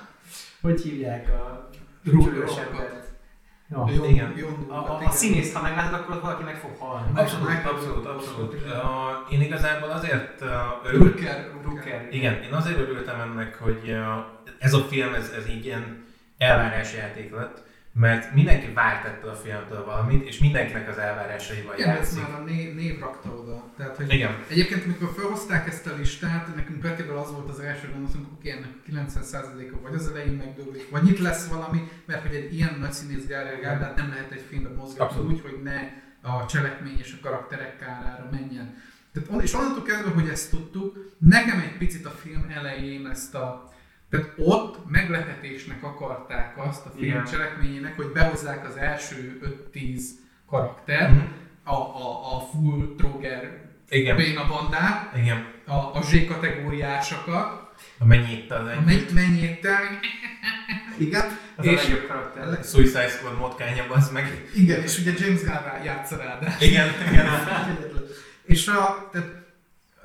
hogy 0.61 0.81
hívják 0.81 1.29
a 1.29 1.69
Rúgó 2.05 2.25
csülős 2.25 2.49
rohadt. 2.49 2.71
embert. 2.71 3.08
Ja. 3.71 3.89
Jó, 3.95 4.05
igen. 4.05 4.33
jó, 4.37 4.49
A, 4.69 4.75
a, 4.75 4.95
a 4.95 4.99
igen. 5.01 5.13
színészt, 5.13 5.55
ha 5.55 5.63
meglátod, 5.63 6.01
akkor 6.01 6.21
valaki 6.21 6.43
meg 6.43 6.57
fog 6.57 6.71
halni. 6.79 7.11
Abszolút, 7.15 7.49
abszolút, 7.65 8.07
abszolút. 8.07 8.55
Uh, 8.55 9.33
én 9.33 9.41
igazából 9.41 9.91
azért 9.91 10.41
uh, 10.41 10.49
örültem, 10.85 11.09
Rucker, 11.09 11.51
Rucker. 11.53 11.75
Rucker. 11.75 12.09
igen, 12.11 12.43
én 12.43 12.53
azért 12.53 12.79
örültem 12.79 13.21
ennek, 13.21 13.59
hogy 13.59 13.81
uh, 13.85 14.55
ez 14.59 14.75
a 14.75 14.79
film, 14.79 15.15
ez, 15.15 15.33
ez 15.39 15.49
így 15.49 15.65
ilyen 15.65 16.05
elvárásjáték 16.39 17.35
lett, 17.35 17.63
mert 17.99 18.35
mindenki 18.35 18.73
várt 18.73 19.05
ettől 19.05 19.31
a 19.31 19.35
filmtől 19.35 19.85
valamit, 19.85 20.27
és 20.27 20.39
mindenkinek 20.39 20.89
az 20.89 20.99
elvárásaival 20.99 21.75
Igen, 21.79 21.95
játszik. 21.95 22.23
már 22.23 22.41
a 22.41 22.45
név, 22.45 22.75
név 22.75 22.99
rakta 22.99 23.31
oda. 23.31 23.65
Tehát, 23.77 23.97
hogy 23.97 24.13
Igen. 24.13 24.45
Egyébként, 24.49 24.85
amikor 24.85 25.13
felhozták 25.17 25.69
ezt 25.69 25.87
a 25.87 25.95
listát, 25.99 26.55
nekünk 26.55 26.81
Petivel 26.81 27.17
az 27.17 27.33
volt 27.33 27.49
az 27.49 27.61
első 27.61 27.89
gondolatunk, 27.93 28.25
hogy 28.25 28.37
oké, 28.39 28.51
ennek 28.51 29.07
90%-a 29.17 29.81
vagy 29.83 29.95
az 29.95 30.09
elején 30.09 30.33
megdöglik, 30.33 30.91
vagy 30.91 31.09
itt 31.09 31.19
lesz 31.19 31.49
valami, 31.49 31.89
mert 32.05 32.27
hogy 32.27 32.35
egy 32.35 32.55
ilyen 32.55 32.77
nagy 32.81 32.93
színész 32.93 33.27
gárdát 33.27 33.97
nem 33.97 34.09
lehet 34.09 34.31
egy 34.31 34.45
filmbe 34.49 34.69
mozgatni 34.69 35.27
úgy, 35.27 35.41
hogy 35.41 35.61
ne 35.63 35.81
a 36.23 36.47
cselekmény 36.47 36.99
és 36.99 37.17
a 37.21 37.23
karakterek 37.23 37.79
kárára 37.79 38.29
menjen. 38.31 38.75
Tehát, 39.13 39.43
és 39.43 39.55
onnantól 39.55 39.83
kezdve, 39.83 40.11
hogy 40.11 40.29
ezt 40.29 40.51
tudtuk, 40.51 41.15
nekem 41.19 41.59
egy 41.59 41.77
picit 41.79 42.07
a 42.07 42.11
film 42.11 42.47
elején 42.55 43.07
ezt 43.07 43.35
a 43.35 43.73
tehát 44.11 44.33
ott 44.37 44.87
meglepetésnek 44.91 45.83
akarták 45.85 46.67
azt 46.67 46.87
a 46.87 46.91
film 46.97 47.05
Igen. 47.09 47.25
cselekményének, 47.25 47.97
hogy 47.97 48.07
behozzák 48.13 48.67
az 48.69 48.77
első 48.77 49.39
5-10 49.73 50.01
karakter, 50.47 51.11
Mhm. 51.11 51.19
a, 51.65 51.75
a, 51.75 52.37
a 52.37 52.41
full 52.41 52.95
droger 52.97 53.61
Igen. 53.89 54.17
béna 54.17 54.47
bandát, 54.47 55.17
Igen. 55.17 55.47
a, 55.67 55.75
a 55.75 56.03
Z 56.03 56.27
kategóriásokat, 56.29 57.67
A 57.99 58.05
mennyit 58.05 58.51
az 58.51 58.67
a 58.67 58.71
egy 58.71 58.85
menny- 58.85 59.13
mennyéttel, 59.15 59.81
igen, 60.99 61.25
Az 61.57 61.67
a 61.67 61.71
és, 61.71 61.83
legjobb 61.83 62.07
karakter. 62.07 62.65
Suicide 62.65 63.09
Squad 63.09 63.39
módkánya, 63.39 63.85
az 63.89 64.11
meg. 64.11 64.49
igen, 64.55 64.83
és 64.83 64.99
ugye 64.99 65.13
James 65.19 65.41
Gunn 65.41 65.85
játsza 65.85 66.17
rá, 66.17 66.39
de 66.39 66.57
Igen, 66.61 66.89
igen. 67.11 67.27
És 68.45 68.69
a, 68.69 69.09
tehát, 69.13 69.38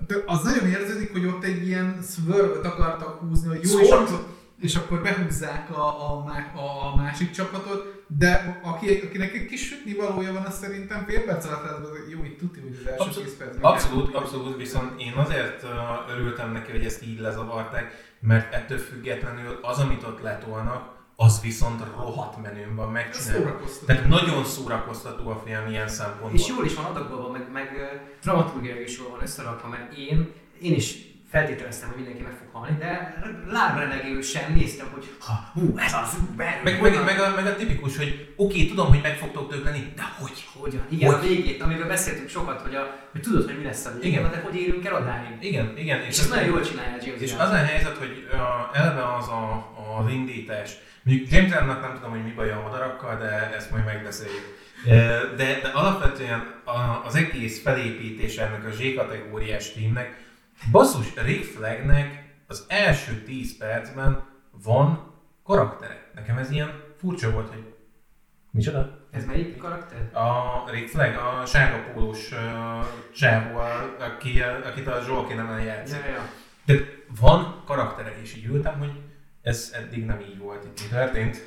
de 0.08 0.16
az 0.26 0.44
nagyon 0.44 0.68
érződik, 0.68 1.12
hogy 1.12 1.26
ott 1.26 1.44
egy 1.44 1.68
ilyen 1.68 2.00
swerve 2.02 2.68
akartak 2.70 3.20
húzni, 3.20 3.48
hogy 3.48 3.64
jó, 3.64 3.80
és 3.80 3.90
akkor, 3.90 4.26
és 4.60 4.76
akkor 4.76 5.02
behúzzák 5.02 5.70
a, 5.70 6.12
a, 6.12 6.26
a, 6.56 6.92
a 6.92 6.96
másik 6.96 7.32
csapatot, 7.32 8.06
de 8.18 8.60
aki, 8.64 9.00
akinek 9.00 9.34
egy 9.34 9.46
kis 9.46 9.68
sütni 9.68 9.94
valója 9.94 10.34
van, 10.34 10.44
az 10.44 10.58
szerintem 10.58 11.06
fél 11.06 11.24
perc 11.24 11.46
alatt 11.46 11.64
lesz, 11.64 11.90
hogy 11.90 12.12
jó, 12.12 12.24
itt 12.24 12.38
tudja, 12.38 12.62
hogy 12.62 12.78
az 12.82 12.88
első 12.88 13.04
Abszolút, 13.04 13.30
10 13.30 13.38
percben. 13.38 13.72
abszolút, 13.72 14.16
abszolút, 14.16 14.58
viszont 14.58 15.02
én 15.02 15.14
azért 15.16 15.66
örültem 16.10 16.52
neki, 16.52 16.72
hogy 16.72 16.86
ezt 16.86 17.04
így 17.04 17.20
lezavarták, 17.20 18.16
mert 18.20 18.54
ettől 18.54 18.78
függetlenül 18.78 19.60
az, 19.62 19.80
amit 19.80 20.04
ott 20.04 20.22
letolnak, 20.22 20.93
az 21.16 21.42
viszont 21.42 21.84
rohadt 21.96 22.42
menőn 22.42 22.76
van 22.76 22.88
Ez 22.88 22.94
megcsinálva. 22.94 23.60
Tehát 23.86 24.08
nagyon 24.08 24.46
szórakoztató 24.46 25.30
a 25.30 25.42
film 25.46 25.68
ilyen 25.70 25.88
szempontból. 25.88 26.40
És 26.40 26.48
jól 26.48 26.66
is 26.66 26.74
van 26.74 26.86
adagolva, 26.86 27.32
meg, 27.32 27.52
meg 27.52 27.74
ö, 27.78 27.96
dramaturgiailag 28.22 28.88
is 28.88 28.98
jól 28.98 29.10
van 29.10 29.22
összerakva, 29.22 29.68
mert 29.68 29.98
én, 29.98 30.32
én 30.62 30.74
is 30.74 30.96
feltételeztem, 31.30 31.88
hogy 31.88 31.98
mindenki 31.98 32.22
meg 32.22 32.32
fog 32.32 32.48
halni, 32.52 32.78
de 32.80 33.18
lábrenegélő 33.48 34.22
sem 34.22 34.54
néztem, 34.54 34.88
hogy 34.94 35.10
ha, 35.20 35.34
hú, 35.54 35.78
ez 35.78 35.94
az, 35.94 36.12
hú, 36.12 36.36
berül, 36.36 36.64
Meg, 36.64 36.82
meg, 36.82 37.04
meg, 37.04 37.20
a, 37.20 37.34
meg 37.36 37.46
a 37.46 37.56
tipikus, 37.56 37.98
hogy 37.98 38.34
oké, 38.36 38.66
tudom, 38.66 38.88
hogy 38.88 39.00
meg 39.02 39.18
fogtok 39.18 39.50
tökölni, 39.50 39.94
de 39.96 40.02
hogy? 40.20 40.48
Hogyan? 40.54 40.86
Igen, 40.90 41.14
Hogy? 41.14 41.24
a 41.24 41.28
végét, 41.28 41.62
amiről 41.62 41.88
beszéltünk 41.88 42.30
sokat, 42.30 42.62
hogy, 42.62 42.76
a, 42.76 42.96
hogy 43.12 43.22
tudod, 43.22 43.46
hogy 43.46 43.58
mi 43.58 43.64
lesz 43.64 43.86
a 43.86 43.92
vége, 43.94 44.08
Igen. 44.08 44.32
de 44.32 44.42
hogy 44.46 44.56
érünk 44.56 44.86
el 44.86 44.96
odáig. 44.96 45.38
Igen, 45.40 45.78
igen. 45.78 46.02
És 46.02 46.20
ezt 46.20 46.30
nagyon 46.30 46.46
jól 46.46 46.62
csinálja 46.62 46.98
James 47.06 47.22
És 47.22 47.34
az 47.34 47.50
a 47.50 47.56
helyzet, 47.56 47.98
hogy 47.98 48.28
uh, 48.32 48.80
eleve 48.80 49.14
az 49.16 49.28
a, 49.28 49.74
az 50.00 50.12
indítás, 50.12 50.72
James 51.06 51.52
Gunn-nak 51.52 51.82
nem 51.82 51.94
tudom, 51.94 52.10
hogy 52.10 52.24
mi 52.24 52.32
baj 52.32 52.52
a 52.52 52.62
madarakkal, 52.62 53.18
de 53.18 53.56
ezt 53.56 53.72
majd 53.72 53.86
megbeszéljük. 53.86 54.62
De, 54.86 55.62
de 55.62 55.70
alapvetően 55.74 56.62
az 57.06 57.16
egész 57.16 57.62
felépítés 57.62 58.38
ennek 58.38 58.66
a 58.66 58.72
Z-kategóriás 58.72 59.72
teamnek, 59.72 60.22
basszus, 60.72 61.08
Rick 61.16 61.44
Flagnek 61.44 62.24
az 62.48 62.66
első 62.68 63.24
10 63.24 63.58
percben 63.58 64.24
van 64.64 65.14
karaktere. 65.44 66.12
Nekem 66.16 66.38
ez 66.38 66.52
ilyen 66.52 66.82
furcsa 66.98 67.32
volt, 67.32 67.50
hogy 67.50 67.74
micsoda? 68.52 69.08
Ez 69.12 69.26
melyik 69.26 69.58
karakter? 69.58 70.10
A 70.14 70.64
Rick 70.72 70.88
Flag, 70.88 71.16
a 71.16 71.46
sárga 71.46 71.92
pólós 71.92 72.32
uh, 72.32 72.40
csávó, 73.16 73.60
aki, 74.00 74.42
akit 74.42 74.88
a 74.88 75.02
Zsolki 75.06 75.34
nem 75.34 75.60
játszik. 75.60 76.04
Ja, 76.06 76.12
ja. 76.12 76.30
De 76.66 76.74
van 77.20 77.62
karaktere, 77.66 78.16
és 78.22 78.36
így 78.36 78.46
ültem, 78.46 78.80
hogy 78.80 78.92
ez 79.44 79.72
eddig 79.74 80.06
nem 80.06 80.20
így 80.20 80.38
volt, 80.38 80.64
itt 80.64 80.82
mi 80.82 80.88
történt. 80.88 81.44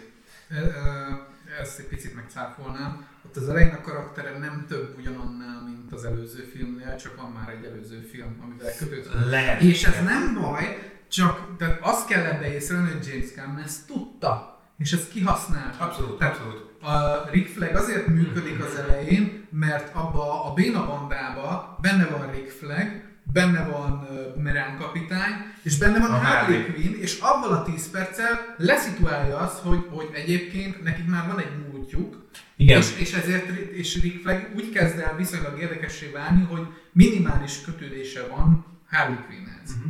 Ezt 1.61 1.79
egy 1.79 1.87
picit 1.87 2.15
megcáfolnám. 2.15 3.07
Ott 3.27 3.37
az 3.37 3.49
elején 3.49 3.75
a 3.75 3.81
karaktere 3.81 4.39
nem 4.39 4.65
több 4.69 4.95
ugyanannál, 4.99 5.63
mint 5.65 5.93
az 5.93 6.05
előző 6.05 6.43
filmnél, 6.43 6.97
csak 6.97 7.17
van 7.17 7.31
már 7.31 7.49
egy 7.49 7.65
előző 7.65 8.01
film, 8.01 8.41
amivel 8.43 8.73
kötődik. 8.79 9.13
Lehet. 9.31 9.61
És 9.61 9.85
ez 9.85 10.05
nem 10.05 10.35
baj, 10.41 10.93
csak 11.09 11.57
tehát 11.59 11.79
azt 11.83 12.07
kell 12.09 12.25
ebbe 12.25 12.53
észrevenni, 12.53 12.91
hogy 12.93 13.07
James 13.07 13.35
Gunn 13.35 13.59
ezt 13.65 13.87
tudta, 13.87 14.61
és 14.79 14.93
ezt 14.93 15.11
kihasználta. 15.11 15.85
Abszolút, 15.85 16.19
Tehát 16.19 16.37
abszolút. 16.37 16.83
a 16.83 17.29
Rick 17.31 17.49
Flag 17.49 17.75
azért 17.75 18.07
működik 18.07 18.65
az 18.65 18.75
elején, 18.75 19.47
mert 19.51 19.95
abba 19.95 20.45
a 20.45 20.53
Béna 20.53 20.87
bandába 20.87 21.79
benne 21.83 22.07
van 22.07 22.31
Rick 22.31 22.51
Flag, 22.51 22.89
benne 23.37 23.63
van 23.65 24.07
Boomerang 24.35 24.79
kapitány, 24.79 25.33
és 25.63 25.79
benne 25.79 25.99
van 25.99 26.11
A 26.11 26.19
Harley. 26.19 26.73
Quinn, 26.73 27.01
és 27.01 27.19
abban 27.21 27.53
a 27.53 27.63
10 27.63 27.91
perccel 27.91 28.55
leszituálja 28.57 29.39
azt, 29.39 29.59
hogy, 29.59 29.87
hogy 29.91 30.09
egyébként 30.13 30.83
nekik 30.83 31.07
már 31.07 31.27
van 31.27 31.39
egy 31.39 31.53
múltjuk, 31.71 32.29
Igen. 32.57 32.79
és, 32.79 32.99
és 32.99 33.13
ezért 33.13 33.49
és 33.71 34.01
Rick 34.01 34.21
Flag 34.23 34.51
úgy 34.57 34.71
kezd 34.71 34.99
el 34.99 35.17
viszonylag 35.17 35.61
érdekessé 35.61 36.11
válni, 36.11 36.43
hogy 36.51 36.67
minimális 36.93 37.61
kötődése 37.61 38.27
van 38.27 38.65
Harley 38.91 39.25
Quinnhez. 39.27 39.77
Mhm. 39.77 39.89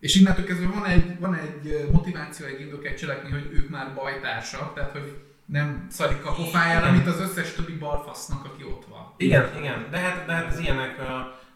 És 0.00 0.14
innentől 0.14 0.44
kezdve 0.44 0.66
van 0.66 0.86
egy, 0.86 1.18
van 1.18 1.34
egy 1.34 1.88
motiváció, 1.92 2.46
egy 2.46 2.60
indok, 2.60 2.86
egy 2.86 2.96
cselekmény, 2.96 3.32
hogy 3.32 3.50
ők 3.52 3.68
már 3.68 3.94
bajtársak, 3.94 4.74
tehát 4.74 4.92
hogy 4.92 5.16
nem 5.46 5.86
szarik 5.90 6.24
a 6.24 6.32
pofájára, 6.32 6.90
mint 6.90 7.06
az 7.06 7.20
összes 7.20 7.52
többi 7.52 7.72
balfasznak, 7.72 8.44
aki 8.44 8.62
ott 8.64 8.84
van. 8.88 9.14
Igen, 9.16 9.50
igen, 9.58 9.86
de 9.90 9.98
hát, 9.98 10.26
de 10.26 10.32
hát 10.32 10.52
az 10.52 10.58
ilyenek, 10.58 10.98
uh, 10.98 11.06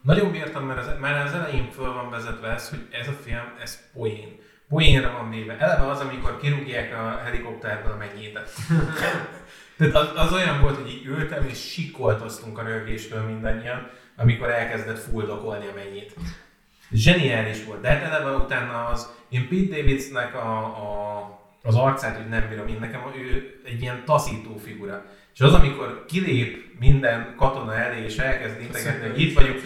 nagyon 0.03 0.31
bírtam, 0.31 0.65
mert 0.65 0.79
az, 0.79 0.99
már 1.01 1.27
az 1.27 1.33
elején 1.33 1.71
föl 1.71 1.93
van 1.93 2.11
vezetve 2.11 2.49
ez, 2.49 2.69
hogy 2.69 2.87
ez 2.91 3.09
a 3.09 3.13
film, 3.25 3.53
ez 3.63 3.79
poén. 3.93 4.39
Poénra 4.69 5.13
van 5.13 5.31
véve. 5.31 5.59
Eleve 5.59 5.89
az, 5.89 6.01
amikor 6.01 6.41
kirúgják 6.41 6.95
a 6.95 7.21
helikopterből 7.25 7.93
a 7.93 7.97
mennyétet. 7.97 8.51
Tehát 9.79 9.95
az, 9.95 10.09
az, 10.15 10.33
olyan 10.33 10.61
volt, 10.61 10.77
hogy 10.77 10.91
így 10.91 11.07
ültem 11.07 11.47
és 11.49 11.71
sikoltoztunk 11.71 12.59
a 12.59 12.63
rögéstől 12.63 13.23
mindannyian, 13.23 13.91
amikor 14.17 14.51
elkezdett 14.51 14.99
fuldokolni 14.99 15.67
a 15.67 15.75
mennyit. 15.75 16.15
Zseniális 16.93 17.65
volt, 17.65 17.81
de 17.81 17.89
hát 17.89 18.03
eleve 18.03 18.31
utána 18.31 18.87
az, 18.87 19.13
én 19.29 19.49
Pete 19.49 19.77
Davidsnek 19.77 20.35
a, 20.35 20.65
a, 20.65 21.41
az 21.63 21.75
arcát, 21.75 22.17
hogy 22.17 22.29
nem 22.29 22.49
bírom, 22.49 22.69
én 22.69 22.79
nekem 22.81 23.01
ő 23.17 23.61
egy 23.65 23.83
ilyen 23.83 24.05
taszító 24.05 24.57
figura. 24.57 25.05
És 25.35 25.41
az, 25.41 25.53
amikor 25.53 26.05
kilép 26.09 26.71
minden 26.79 27.35
katona 27.37 27.77
elé, 27.77 28.05
és 28.05 28.17
elkezd 28.17 28.61
integetni, 28.61 29.09
hogy 29.09 29.21
itt 29.21 29.35
vagyunk, 29.35 29.57
és 29.57 29.63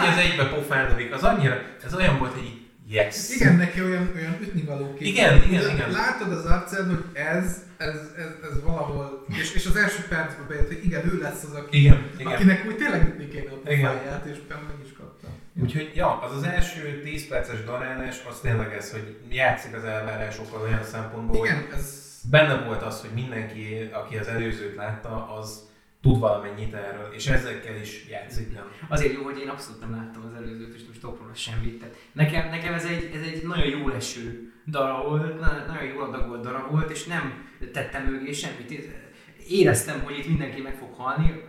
egy 0.00 0.08
az 0.08 0.16
egybe 0.16 0.48
pofádozik, 0.48 1.12
az 1.12 1.22
annyira, 1.22 1.60
ez 1.84 1.94
olyan 1.94 2.18
volt, 2.18 2.32
hogy 2.32 2.44
így, 2.44 2.60
yes. 2.86 3.30
Igen, 3.30 3.56
neki 3.56 3.82
olyan, 3.82 4.10
olyan 4.16 4.36
ütnivaló 4.40 4.94
kép. 4.94 5.06
Igen, 5.06 5.42
igen, 5.42 5.70
igen. 5.70 5.90
Látod 5.90 6.32
az 6.32 6.44
arcán, 6.44 6.86
hogy 6.86 7.04
ez, 7.12 7.62
ez, 7.76 7.94
ez, 8.16 8.50
ez 8.50 8.62
valahol, 8.64 9.24
és, 9.28 9.54
és 9.54 9.66
az 9.66 9.76
első 9.76 10.02
percben 10.08 10.46
bejött, 10.48 10.66
hogy 10.66 10.84
igen, 10.84 11.04
ő 11.12 11.18
lesz 11.18 11.44
az, 11.44 11.52
aki, 11.52 11.78
Igen, 11.78 12.10
igen. 12.18 12.32
akinek 12.32 12.66
úgy 12.66 12.76
tényleg 12.76 13.06
ütni 13.08 13.28
kéne 13.28 13.50
a 13.50 13.70
Igen. 13.70 13.92
pofáját, 13.92 14.24
és 14.24 14.36
meg 14.48 14.76
is 14.84 14.92
kapta. 14.98 15.26
Úgyhogy, 15.62 15.92
ja, 15.94 16.18
az 16.20 16.36
az 16.36 16.42
első 16.42 17.00
10 17.04 17.28
perces 17.28 17.64
darálás, 17.64 18.16
az 18.30 18.40
tényleg 18.40 18.72
ez, 18.72 18.92
hogy 18.92 19.16
játszik 19.28 19.74
az 19.74 19.84
elvárásokkal 19.84 20.60
olyan 20.60 20.84
szempontból, 20.84 21.38
hogy 21.38 21.48
Igen, 21.48 21.66
ez 21.74 22.07
benne 22.30 22.64
volt 22.64 22.82
az, 22.82 23.00
hogy 23.00 23.10
mindenki, 23.14 23.88
aki 23.92 24.16
az 24.16 24.26
előzőt 24.26 24.74
látta, 24.74 25.34
az 25.36 25.68
tud 26.02 26.18
valamennyit 26.18 26.74
erről, 26.74 27.12
és 27.12 27.26
ezekkel 27.26 27.76
is 27.76 28.06
játszik, 28.08 28.54
nem? 28.54 28.64
Azért 28.88 29.12
jó, 29.14 29.22
hogy 29.22 29.38
én 29.38 29.48
abszolút 29.48 29.80
nem 29.80 29.90
láttam 29.90 30.22
az 30.26 30.34
előzőt, 30.34 30.74
és 30.74 30.82
most 30.86 31.00
tudok 31.00 31.20
róla 31.20 31.34
semmit. 31.34 31.78
Tehát 31.78 31.94
nekem, 32.12 32.48
nekem 32.48 32.74
ez, 32.74 32.84
egy, 32.84 33.10
ez 33.14 33.20
egy 33.20 33.46
nagyon 33.46 33.66
jó 33.66 33.88
leső 33.88 34.52
darab 34.66 35.06
volt, 35.06 35.40
na- 35.40 35.64
nagyon 35.66 35.88
jól 35.94 36.02
adagolt 36.02 36.42
darab 36.42 36.70
volt, 36.70 36.90
és 36.90 37.04
nem 37.04 37.48
tettem 37.72 38.04
mögé 38.04 38.32
semmit. 38.32 38.88
Éreztem, 39.48 40.00
hogy 40.04 40.18
itt 40.18 40.28
mindenki 40.28 40.60
meg 40.60 40.74
fog 40.74 40.94
halni, 40.94 41.42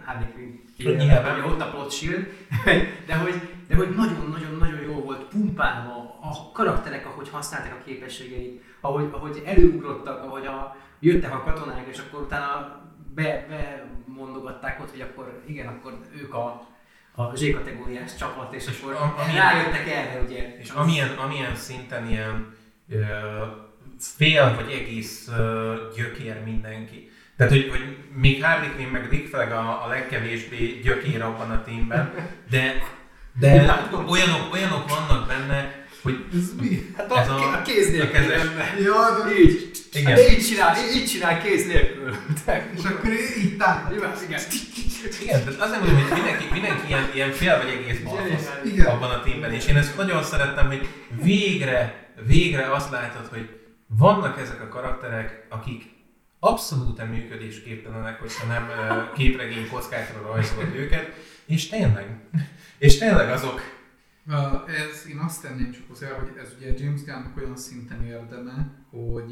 kivéve, 0.78 1.04
Nyilván. 1.04 1.42
hogy 1.42 1.52
ott 1.52 1.62
a 1.62 1.70
plot 1.70 1.92
shield, 1.92 2.28
de 3.08 3.16
hogy, 3.16 3.42
de 3.68 3.76
hogy 3.76 3.90
nagyon-nagyon-nagyon 3.90 4.82
jó 4.82 4.94
volt 4.94 5.24
pumpálva 5.28 6.18
a 6.22 6.52
karakterek, 6.54 7.06
ahogy 7.06 7.30
használták 7.30 7.74
a 7.74 7.84
képességeit, 7.86 8.62
ahogy, 8.82 9.10
ahogy 9.12 9.42
előugrottak, 9.46 10.24
ahogy 10.24 10.46
a, 10.46 10.76
jöttek 11.00 11.34
a 11.34 11.44
katonák, 11.44 11.88
és 11.92 11.98
akkor 12.00 12.22
utána 12.22 12.82
be, 13.16 13.46
bemondogatták 13.50 14.80
ott, 14.82 14.90
hogy 14.92 15.02
akkor 15.02 15.42
igen, 15.48 15.68
akkor 15.68 16.00
ők 16.22 16.34
a, 16.34 16.68
a 17.16 17.36
Z-kategóriás 17.36 18.16
csapat, 18.16 18.54
és 18.54 18.66
akkor 18.68 18.94
A- 18.94 19.16
ami- 19.24 19.38
rájöttek 19.38 19.88
erre, 19.88 20.22
ugye. 20.26 20.58
És 20.60 20.70
amilyen, 20.70 21.10
amilyen 21.18 21.56
szinten 21.56 22.08
ilyen 22.10 22.54
ö, 22.90 22.98
fél 24.00 24.56
vagy 24.56 24.72
egész 24.72 25.28
ö, 25.38 25.76
gyökér 25.96 26.44
mindenki. 26.44 27.10
Tehát, 27.38 27.54
hogy, 27.54 27.70
hogy 27.70 27.98
még 28.14 28.44
Harley 28.44 28.72
Quinn 28.76 28.90
meg 28.90 29.10
Rick 29.10 29.28
Flag 29.28 29.52
a, 29.52 29.86
a 29.86 29.88
legkevésbé 29.88 30.80
gyökér 30.84 31.22
abban 31.22 31.52
a 31.52 31.64
teamben, 31.64 32.14
de, 32.50 32.74
de 33.40 33.50
olyanok, 34.08 34.54
olyanok 34.54 34.90
vannak 34.90 35.28
benne, 35.28 35.79
hogy 36.02 36.26
Ez 36.34 36.50
mi? 36.62 36.94
Hát 36.98 37.12
Ez 37.12 37.30
a, 37.30 37.36
a- 37.36 37.54
a 37.58 37.62
kéz 37.62 37.88
a 37.88 37.92
nélkül 37.92 38.12
kezes. 38.12 38.42
ember. 38.42 38.78
Ja, 38.82 39.24
de... 39.26 39.40
Így. 39.40 39.72
Igen. 39.94 40.12
Hát 40.12 40.32
így 40.32 40.46
csinál, 40.46 40.76
így 40.96 41.06
csinál 41.06 41.42
kéz 41.42 41.66
nélkül. 41.66 42.16
És 42.78 42.84
akkor 42.84 43.10
így 43.44 43.58
támad. 43.58 43.94
Igen. 44.28 44.42
igen, 45.22 45.44
tehát 45.44 45.60
azért 45.62 45.80
mondom, 45.84 46.02
hogy 46.02 46.14
mindenki, 46.14 46.46
mindenki 46.52 46.88
ilyen, 46.88 47.10
ilyen 47.14 47.32
fél 47.32 47.58
vagy 47.58 47.68
egész 47.70 48.00
balfasz 48.00 48.50
abban 48.86 49.10
a 49.10 49.22
teamben, 49.24 49.54
és 49.54 49.68
én 49.68 49.76
ezt 49.78 49.98
nagyon 49.98 50.24
szerettem, 50.24 50.68
hogy 50.68 50.88
végre, 51.24 52.08
végre 52.28 52.72
azt 52.72 52.92
látod, 52.92 53.28
hogy 53.28 53.50
vannak 53.88 54.40
ezek 54.42 54.62
a 54.62 54.68
karakterek, 54.68 55.46
akik 55.50 55.84
abszolút 56.40 57.10
működésképtelenek, 57.10 58.20
hogyha 58.20 58.48
nem 58.48 58.70
képregény 59.16 59.70
kockákra 59.70 60.22
rajzolod 60.32 60.76
őket, 60.76 61.12
és 61.46 61.68
tényleg, 61.70 62.06
és 62.78 62.98
tényleg 62.98 63.30
azok, 63.32 63.62
ez, 64.68 65.08
én 65.10 65.18
azt 65.18 65.42
tenném 65.42 65.72
csak 65.72 65.88
hozzá, 65.88 66.20
hogy 66.20 66.32
ez 66.38 66.54
ugye 66.58 66.74
James 66.78 67.04
Gunnnak 67.04 67.38
olyan 67.38 67.56
szinten 67.56 68.06
érdeme, 68.06 68.86
hogy 68.90 69.28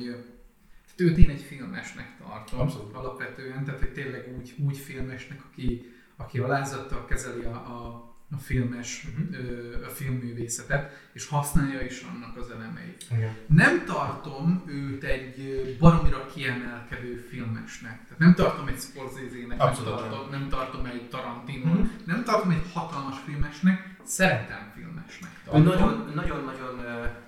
tehát 0.86 1.02
őt 1.12 1.18
én 1.18 1.30
egy 1.30 1.42
filmesnek 1.42 2.18
tartom 2.18 2.60
Abszolút. 2.60 2.96
alapvetően, 2.96 3.64
tehát 3.64 3.80
hogy 3.80 3.94
tényleg 3.94 4.36
úgy, 4.38 4.56
úgy 4.66 4.78
filmesnek, 4.78 5.44
aki, 5.46 5.92
aki 6.16 6.40
alázattal 6.40 7.06
kezeli 7.06 7.44
a, 7.44 7.54
a 7.54 8.07
a 8.32 8.38
filmes, 8.38 9.08
uh-huh. 9.10 9.86
a 9.86 9.90
filmművészetet, 9.90 11.10
és 11.14 11.28
használja 11.28 11.82
is 11.82 12.06
annak 12.14 12.38
az 12.38 12.50
elemeit. 12.50 13.06
Igen. 13.12 13.36
Nem 13.48 13.86
tartom 13.86 14.64
őt 14.68 15.04
egy 15.04 15.76
baromira 15.80 16.26
kiemelkedő 16.26 17.16
filmesnek. 17.30 18.04
Tehát 18.04 18.18
nem 18.18 18.34
tartom 18.34 18.68
egy 18.68 18.80
Scorsese-nek, 18.80 19.58
nem 19.58 19.74
tartom, 19.84 20.30
nem 20.30 20.50
tartom 20.50 20.86
egy 20.86 21.10
Tarantino, 21.10 21.72
uh-huh. 21.72 21.88
nem 22.06 22.24
tartom 22.24 22.52
egy 22.52 22.66
hatalmas 22.74 23.16
filmesnek, 23.26 23.96
szeretem 24.04 24.72
filmesnek. 24.76 25.32
Tartom. 25.46 25.64
Nagyon, 26.14 26.52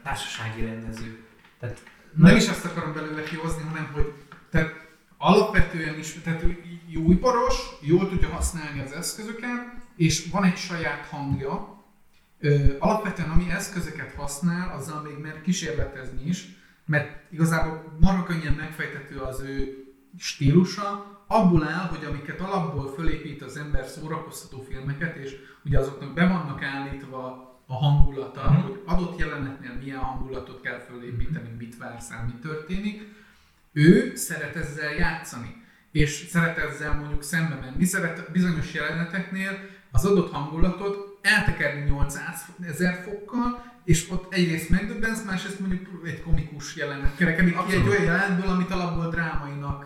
társasági 0.04 0.66
rendező. 0.66 1.24
Tehát 1.60 1.84
nem 2.14 2.36
is 2.36 2.48
azt 2.48 2.66
akarom 2.66 2.94
belőle 2.94 3.24
kihozni, 3.24 3.64
hanem 3.64 3.90
hogy 3.94 4.14
tehát 4.50 4.88
alapvetően 5.18 5.98
is, 5.98 6.14
tehát 6.24 6.46
jó 6.88 7.12
iparos, 7.12 7.56
jól 7.82 8.10
tudja 8.10 8.30
használni 8.30 8.80
az 8.80 8.92
eszközöket, 8.92 9.88
és 10.00 10.30
van 10.32 10.44
egy 10.44 10.58
saját 10.58 11.06
hangja. 11.06 11.84
Ö, 12.40 12.76
alapvetően 12.80 13.30
ami 13.30 13.50
eszközöket 13.50 14.14
használ, 14.14 14.76
azzal 14.78 15.02
még 15.02 15.18
mer 15.18 15.42
kísérletezni 15.42 16.24
is, 16.24 16.48
mert 16.86 17.32
igazából 17.32 17.98
marha 18.00 18.24
könnyen 18.24 18.54
megfejtető 18.54 19.18
az 19.18 19.42
ő 19.42 19.84
stílusa, 20.18 21.18
abból 21.28 21.64
áll, 21.64 21.88
hogy 21.88 22.06
amiket 22.06 22.40
alapból 22.40 22.94
fölépít 22.94 23.42
az 23.42 23.58
ember 23.58 23.86
szórakoztató 23.86 24.62
filmeket, 24.62 25.16
és 25.16 25.36
ugye 25.66 25.80
azoknak 25.80 26.14
be 26.14 26.28
vannak 26.28 26.64
állítva 26.64 27.24
a 27.68 27.74
hangulata, 27.74 28.52
mm. 28.52 28.56
hogy 28.56 28.82
adott 28.86 29.20
jelenetnél 29.20 29.74
milyen 29.74 30.00
hangulatot 30.00 30.62
kell 30.62 30.80
fölépíteni, 30.80 31.50
mit 31.58 31.78
vársz 31.78 32.12
el, 32.12 32.26
mi 32.26 32.40
történik. 32.42 33.02
Ő 33.74 34.16
szeret 34.16 34.56
ezzel 34.56 34.94
játszani, 34.94 35.64
és 35.92 36.28
szeret 36.30 36.58
ezzel 36.58 36.94
mondjuk 36.94 37.24
szembe 37.24 37.56
menni. 37.56 37.86
Szeret 37.86 38.32
bizonyos 38.32 38.74
jeleneteknél 38.74 39.78
az 39.92 40.06
adott 40.06 40.32
hangulatot 40.32 41.20
eltekerni 41.22 41.90
800 41.90 42.46
ezer 42.68 43.04
fokkal, 43.04 43.78
és 43.84 44.10
ott 44.10 44.34
egyrészt 44.34 44.70
megdöbbensz, 44.70 45.24
másrészt 45.24 45.60
mondjuk 45.60 45.88
egy 46.06 46.22
komikus 46.22 46.76
jelenet 46.76 47.16
kerekedik 47.16 47.58
ki 47.68 47.76
egy 47.76 47.88
olyan 47.88 48.04
jelenetből, 48.04 48.50
amit 48.50 48.72
alapból 48.72 49.10
drámainak 49.10 49.86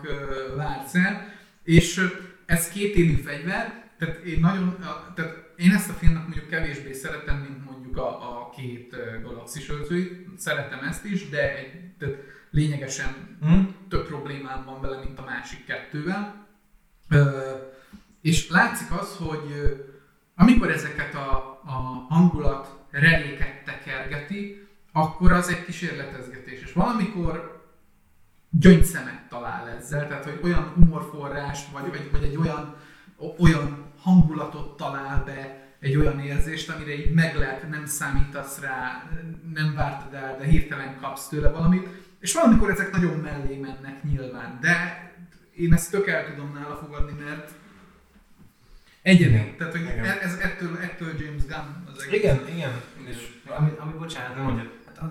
vársz 0.56 0.94
el, 0.94 1.32
és 1.62 2.00
ez 2.46 2.68
két 2.68 2.94
élő 2.94 3.14
fegyver, 3.14 3.82
tehát 3.98 4.16
én 4.16 4.40
nagyon, 4.40 4.76
tehát 5.14 5.52
én 5.56 5.72
ezt 5.72 5.90
a 5.90 5.92
filmet 5.92 6.22
mondjuk 6.22 6.48
kevésbé 6.48 6.92
szeretem, 6.92 7.36
mint 7.36 7.64
mondjuk 7.64 7.96
a, 7.96 8.40
a 8.40 8.50
két 8.56 8.96
galaxis 9.22 9.70
őrzői, 9.70 10.26
szeretem 10.36 10.78
ezt 10.88 11.04
is, 11.04 11.28
de 11.28 11.56
egy, 11.56 11.96
tehát 11.98 12.16
lényegesen 12.50 13.38
mm. 13.46 13.62
több 13.88 14.06
problémám 14.06 14.64
van 14.64 14.80
vele, 14.80 14.98
mint 15.04 15.18
a 15.18 15.24
másik 15.24 15.64
kettővel. 15.64 16.46
Uh, 17.10 17.18
és 18.20 18.48
látszik 18.48 18.92
az, 18.92 19.16
hogy 19.16 19.52
amikor 20.36 20.70
ezeket 20.70 21.14
a, 21.14 21.60
a 21.64 22.06
hangulat 22.08 22.84
reléket 22.90 23.64
tekergeti, 23.64 24.68
akkor 24.92 25.32
az 25.32 25.48
egy 25.48 25.64
kísérletezgetés. 25.64 26.60
És 26.62 26.72
valamikor 26.72 27.62
gyöngyszemet 28.50 29.28
talál 29.28 29.68
ezzel, 29.68 30.08
tehát 30.08 30.24
hogy 30.24 30.40
olyan 30.42 30.72
humorforrást, 30.74 31.70
vagy, 31.70 31.88
vagy, 31.88 32.08
vagy 32.12 32.22
egy 32.22 32.36
olyan, 32.36 32.76
olyan 33.38 33.84
hangulatot 34.00 34.76
talál 34.76 35.24
be, 35.24 35.62
egy 35.80 35.96
olyan 35.96 36.20
érzést, 36.20 36.70
amire 36.70 36.94
így 36.94 37.14
meglep, 37.14 37.68
nem 37.70 37.86
számítasz 37.86 38.60
rá, 38.60 39.10
nem 39.54 39.74
vártad 39.74 40.14
el, 40.14 40.36
de 40.38 40.44
hirtelen 40.44 40.96
kapsz 41.00 41.28
tőle 41.28 41.48
valamit. 41.48 41.88
És 42.20 42.32
valamikor 42.34 42.70
ezek 42.70 42.92
nagyon 42.92 43.18
mellé 43.18 43.56
mennek 43.56 44.02
nyilván, 44.02 44.58
de 44.60 45.08
én 45.54 45.72
ezt 45.72 45.90
tök 45.90 46.06
el 46.06 46.26
tudom 46.26 46.52
nála 46.52 46.76
fogadni, 46.76 47.22
mert 47.24 47.50
Egyedi. 49.04 49.54
Tehát, 49.58 49.72
hogy 49.72 49.82
igen. 49.82 50.04
ez 50.04 50.34
ettől, 50.34 50.78
ettől 50.78 51.14
James 51.20 51.42
Gunn 51.42 51.94
az 51.94 52.02
egész. 52.02 52.18
Igen, 52.20 52.48
igen. 52.48 52.72
És 53.04 53.16
ami, 53.46 53.70
ami 53.78 53.92
bocsánat, 53.92 54.34
nem 54.34 54.44
mondja, 54.44 54.70
hát 54.86 54.98
az, 54.98 55.10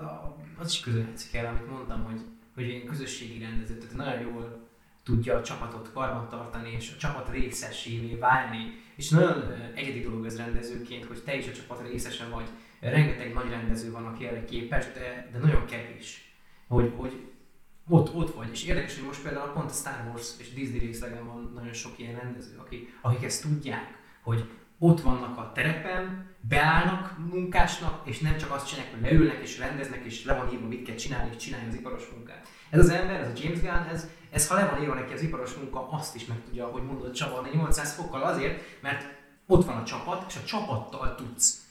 az 0.57 0.71
is 0.71 0.79
közölhetszik 0.79 1.33
el, 1.33 1.45
amit 1.45 1.69
mondtam, 1.69 2.03
hogy, 2.03 2.21
hogy 2.55 2.67
én 2.67 2.85
közösségi 2.85 3.39
rendező, 3.39 3.77
tehát 3.77 3.95
nagyon 3.95 4.21
jól 4.21 4.67
tudja 5.03 5.35
a 5.35 5.41
csapatot 5.41 5.91
karbantartani, 5.93 6.71
és 6.77 6.91
a 6.95 6.99
csapat 6.99 7.29
részesévé 7.31 8.15
válni. 8.15 8.81
És 8.95 9.09
nagyon 9.09 9.53
egyedi 9.75 9.99
dolog 9.99 10.25
ez 10.25 10.37
rendezőként, 10.37 11.05
hogy 11.05 11.21
te 11.25 11.35
is 11.35 11.47
a 11.47 11.51
csapat 11.51 11.87
részese 11.89 12.25
vagy. 12.25 12.47
Rengeteg 12.79 13.33
nagy 13.33 13.49
rendező 13.49 13.91
van, 13.91 14.05
aki 14.05 14.25
erre 14.25 14.45
képes, 14.45 14.85
de, 14.93 15.29
de 15.31 15.37
nagyon 15.37 15.65
kevés. 15.65 16.33
Hogy, 16.67 16.93
hogy 16.95 17.21
ott, 17.89 18.15
ott 18.15 18.35
vagy. 18.35 18.49
És 18.51 18.63
érdekes, 18.63 18.95
hogy 18.95 19.05
most 19.05 19.21
például 19.21 19.51
pont 19.51 19.69
a 19.69 19.73
Star 19.73 20.09
Wars 20.09 20.29
és 20.37 20.53
Disney 20.53 20.79
részlegen 20.79 21.25
van 21.25 21.51
nagyon 21.55 21.73
sok 21.73 21.99
ilyen 21.99 22.19
rendező, 22.19 22.57
akik, 22.57 22.97
akik 23.01 23.23
ezt 23.23 23.41
tudják, 23.41 23.97
hogy 24.21 24.49
ott 24.79 25.01
vannak 25.01 25.37
a 25.37 25.51
terepen, 25.53 26.31
beállnak 26.39 27.17
munkásnak, 27.29 28.07
és 28.07 28.19
nem 28.19 28.37
csak 28.37 28.51
azt 28.51 28.67
csinálják, 28.67 28.93
hogy 28.93 29.01
leülnek 29.01 29.41
és 29.41 29.57
rendeznek, 29.57 30.03
és 30.03 30.25
le 30.25 30.33
van 30.33 30.53
írva, 30.53 30.67
mit 30.67 30.85
kell 30.85 30.95
csinálni, 30.95 31.29
és 31.35 31.43
csinálni 31.43 31.67
az 31.67 31.75
iparos 31.75 32.09
munkát. 32.15 32.47
Ez 32.69 32.79
az 32.79 32.89
ember, 32.89 33.19
ez 33.19 33.27
a 33.27 33.41
James 33.41 33.59
Gunn, 33.59 33.93
ez, 33.93 34.07
ez 34.31 34.47
ha 34.47 34.55
le 34.55 34.65
van 34.65 34.81
írva 34.81 34.93
neki 34.93 35.13
az 35.13 35.21
iparos 35.21 35.53
munka, 35.53 35.89
azt 35.89 36.15
is 36.15 36.25
meg 36.25 36.37
tudja, 36.45 36.65
hogy 36.65 36.83
mondod, 36.83 37.11
csavarni 37.11 37.49
800 37.53 37.93
fokkal 37.93 38.21
azért, 38.21 38.81
mert 38.81 39.05
ott 39.45 39.65
van 39.65 39.77
a 39.77 39.83
csapat, 39.83 40.25
és 40.27 40.35
a 40.35 40.45
csapattal 40.45 41.15
tudsz 41.15 41.67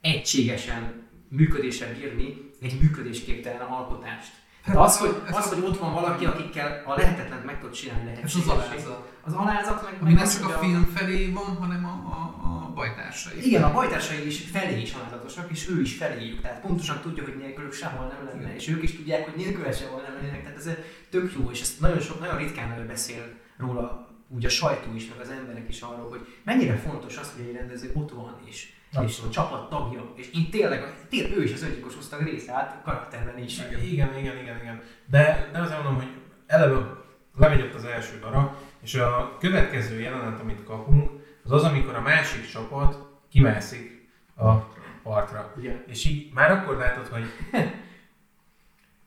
egységesen 0.00 1.02
működésre 1.28 1.92
bírni 1.92 2.50
egy 2.60 2.80
működésképtelen 2.80 3.60
alkotást. 3.60 4.32
Hát 4.62 4.76
az, 4.76 4.98
hogy, 4.98 5.22
az, 5.30 5.48
hogy 5.48 5.64
ott 5.64 5.78
van 5.78 5.92
valaki, 5.92 6.24
akikkel 6.24 6.82
a 6.86 6.94
lehetetlen 6.94 7.42
meg 7.46 7.58
tudod 7.58 7.74
csinálni 7.74 8.04
lehetséges. 8.04 8.34
Az 8.34 8.48
alázat. 8.48 9.12
Az 9.22 9.32
alázat 9.32 9.82
meg... 9.82 9.96
Ami 10.00 10.12
nem 10.12 10.28
csak 10.28 10.48
a 10.48 10.58
film 10.58 10.84
felé 10.94 11.30
van, 11.30 11.56
hanem 11.56 11.84
a, 11.84 11.88
a, 11.88 12.20
a 12.46 12.72
bajtársai. 12.74 13.46
Igen, 13.46 13.62
a 13.62 13.72
bajtársai 13.72 14.26
is 14.26 14.40
felé 14.52 14.80
is 14.80 14.92
alázatosak, 14.92 15.50
és 15.50 15.68
ő 15.68 15.80
is 15.80 15.96
feléjük. 15.96 16.40
Tehát 16.40 16.60
pontosan 16.60 17.00
tudja, 17.00 17.24
hogy 17.24 17.36
nélkülük 17.36 17.72
sehol 17.72 18.06
nem 18.06 18.26
lenne, 18.26 18.40
Igen. 18.40 18.54
és 18.54 18.68
ők 18.68 18.82
is 18.82 18.96
tudják, 18.96 19.24
hogy 19.24 19.34
nélkül 19.36 19.72
sehol 19.72 20.00
nem 20.00 20.14
lennének. 20.14 20.42
Tehát 20.42 20.58
ez 20.58 20.70
tök 21.10 21.32
jó, 21.38 21.50
és 21.50 21.60
ezt 21.60 21.80
nagyon 21.80 22.00
sok, 22.00 22.20
nagyon 22.20 22.36
ritkán 22.36 22.86
beszél 22.86 23.24
róla 23.56 24.10
úgy 24.28 24.44
a 24.44 24.48
sajtó 24.48 24.94
is, 24.94 25.08
meg 25.08 25.20
az 25.20 25.30
emberek 25.30 25.68
is 25.68 25.80
arról, 25.80 26.08
hogy 26.08 26.26
mennyire 26.44 26.76
fontos 26.76 27.16
az, 27.16 27.32
hogy 27.36 27.46
egy 27.46 27.54
rendező 27.54 27.90
ott 27.94 28.10
van, 28.10 28.40
és 28.44 28.72
és 29.00 29.20
a 29.26 29.30
csapat 29.30 29.68
tagja, 29.68 30.12
és 30.14 30.28
itt 30.32 30.50
tényleg, 30.50 31.06
tényleg 31.08 31.38
ő 31.38 31.42
is 31.42 31.52
az 31.52 31.62
öngyilkos 31.62 31.96
osztag 31.96 32.22
része, 32.22 32.52
hát 32.52 32.80
karakterben 32.84 33.38
is. 33.38 33.58
Igen, 33.58 33.84
igen, 33.84 34.18
igen, 34.18 34.36
igen. 34.36 34.56
igen. 34.62 34.82
De, 35.06 35.48
de 35.52 35.58
azért 35.58 35.82
mondom, 35.82 35.94
hogy 35.94 36.12
eleve 36.46 37.00
lemegy 37.36 37.72
az 37.76 37.84
első 37.84 38.18
darab, 38.18 38.50
és 38.82 38.94
a 38.94 39.36
következő 39.40 40.00
jelenet, 40.00 40.40
amit 40.40 40.64
kapunk, 40.64 41.10
az 41.44 41.52
az, 41.52 41.62
amikor 41.62 41.94
a 41.94 42.00
másik 42.00 42.50
csapat 42.50 42.96
kimászik 43.30 44.08
a 44.36 44.54
partra. 45.02 45.54
Igen. 45.60 45.84
És 45.86 46.04
így 46.04 46.32
már 46.32 46.50
akkor 46.50 46.76
látod, 46.76 47.06
hogy 47.06 47.24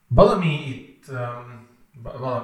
valami 0.08 0.68
itt, 0.68 1.04
um, 1.10 1.68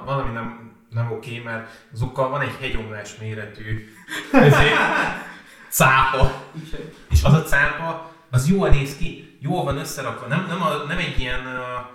valami 0.04 0.32
nem, 0.32 0.72
nem 0.90 1.12
oké, 1.12 1.38
mert 1.38 1.70
azokkal 1.92 2.28
van 2.28 2.40
egy 2.40 2.56
hegyomlás 2.60 3.16
méretű 3.16 3.88
ezért, 4.32 4.76
cápa. 5.72 6.44
És 7.10 7.22
az 7.22 7.32
a 7.32 7.42
cápa, 7.42 8.12
az 8.30 8.48
jól 8.48 8.68
néz 8.68 8.96
ki, 8.96 9.36
jól 9.40 9.64
van 9.64 9.76
összerakva, 9.76 10.26
nem, 10.26 10.46
nem, 10.48 10.62
a, 10.62 10.84
nem 10.88 10.98
egy 10.98 11.20
ilyen, 11.20 11.40
uh, 11.40 11.86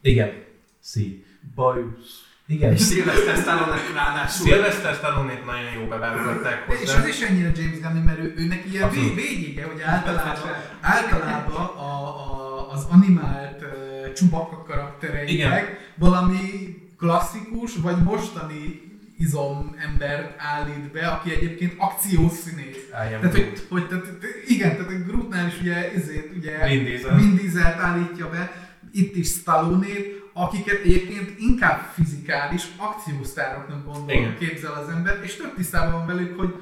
igen, 0.00 0.44
szí, 0.80 1.24
bajusz. 1.54 2.30
Igen. 2.46 2.72
És 2.72 2.86
Sylvester 2.86 3.36
Stallone 3.36 3.80
ráadásul. 3.94 4.46
Sylvester 4.46 4.94
stallone 4.94 5.40
nagyon 5.46 5.72
jó 5.80 5.86
beválogatták 5.88 6.66
hozzá. 6.66 6.80
És 6.80 6.94
az 6.94 7.06
is 7.06 7.20
ennyire 7.20 7.52
James 7.54 7.80
Gunn, 7.80 8.02
mert 8.04 8.18
ő, 8.18 8.34
őnek 8.36 8.64
ilyen 8.72 8.90
végige, 8.90 9.64
hogy 9.64 9.80
általában, 9.82 10.50
általában 10.80 11.64
a, 11.64 11.82
a, 11.82 12.70
az 12.70 12.86
animált 12.90 13.62
uh, 13.62 14.12
csubaka 14.12 14.62
karaktereinek 14.62 15.92
valami 15.94 16.76
klasszikus, 16.98 17.76
vagy 17.76 17.96
mostani 17.96 18.91
izom 19.22 19.76
embert 19.78 20.34
állít 20.38 20.92
be, 20.92 21.06
aki 21.06 21.30
egyébként 21.30 21.74
akciós 21.76 22.32
színész. 22.32 22.88
Tehát, 22.90 23.36
hogy, 23.36 23.66
hogy, 23.68 23.88
tehát, 23.88 24.04
igen, 24.46 24.70
tehát 24.70 24.90
a 24.90 25.04
Grootnál 25.06 25.46
is 25.46 25.60
ugye, 25.60 25.92
ezért, 25.92 26.36
ugye 26.36 26.66
Vin 26.68 26.84
Diesel. 26.84 27.16
Vin 27.16 27.34
Diesel 27.34 27.80
állítja 27.80 28.28
be, 28.28 28.70
itt 28.92 29.16
is 29.16 29.28
stallone 29.28 29.86
akiket 30.32 30.80
egyébként 30.84 31.32
inkább 31.38 31.90
fizikális 31.94 32.62
akciósztároknak 32.76 33.84
gondol, 33.84 34.34
képzel 34.38 34.72
az 34.72 34.88
ember, 34.88 35.20
és 35.22 35.36
több 35.36 35.54
tisztában 35.54 35.92
van 35.92 36.06
velük, 36.06 36.38
hogy 36.38 36.54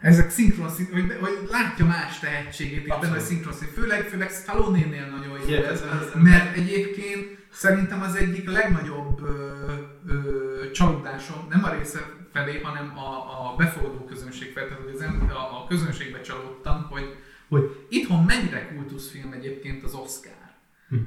ezek 0.00 0.30
szinkron 0.30 0.68
szín, 0.68 0.88
hogy, 0.92 1.16
hogy 1.20 1.48
látja 1.50 1.84
más 1.84 2.18
tehetségét 2.18 2.86
itt 2.86 3.00
benne 3.00 3.16
a 3.16 3.20
szinkron 3.20 3.52
szín. 3.52 3.68
Főleg, 3.74 4.02
főleg 4.02 4.30
Stallone-nél 4.30 5.06
nagyon 5.06 5.38
jó 5.48 5.64
ez, 5.64 5.82
mert 6.14 6.56
egyébként 6.56 7.46
szerintem 7.52 8.02
az 8.02 8.14
egyik 8.14 8.50
legnagyobb 8.50 9.22
ö, 9.22 9.72
ö, 10.08 10.43
csalódásom, 10.70 11.46
nem 11.50 11.64
a 11.64 11.70
része 11.70 11.98
felé, 12.32 12.60
hanem 12.60 12.98
a, 12.98 13.50
a 13.50 13.54
befogadó 13.56 14.04
közönség 14.04 14.52
felé, 14.52 14.68
tehát 14.68 14.82
az 14.94 15.30
a, 15.30 15.62
a 15.62 15.66
közönségbe 15.68 16.20
csalódtam, 16.20 16.86
hogy, 16.90 17.16
hogy 17.48 17.86
itthon 17.88 18.24
mennyire 18.24 18.74
kultuszfilm 18.74 19.32
egyébként 19.32 19.82
az 19.82 19.94
Oscar. 19.94 20.43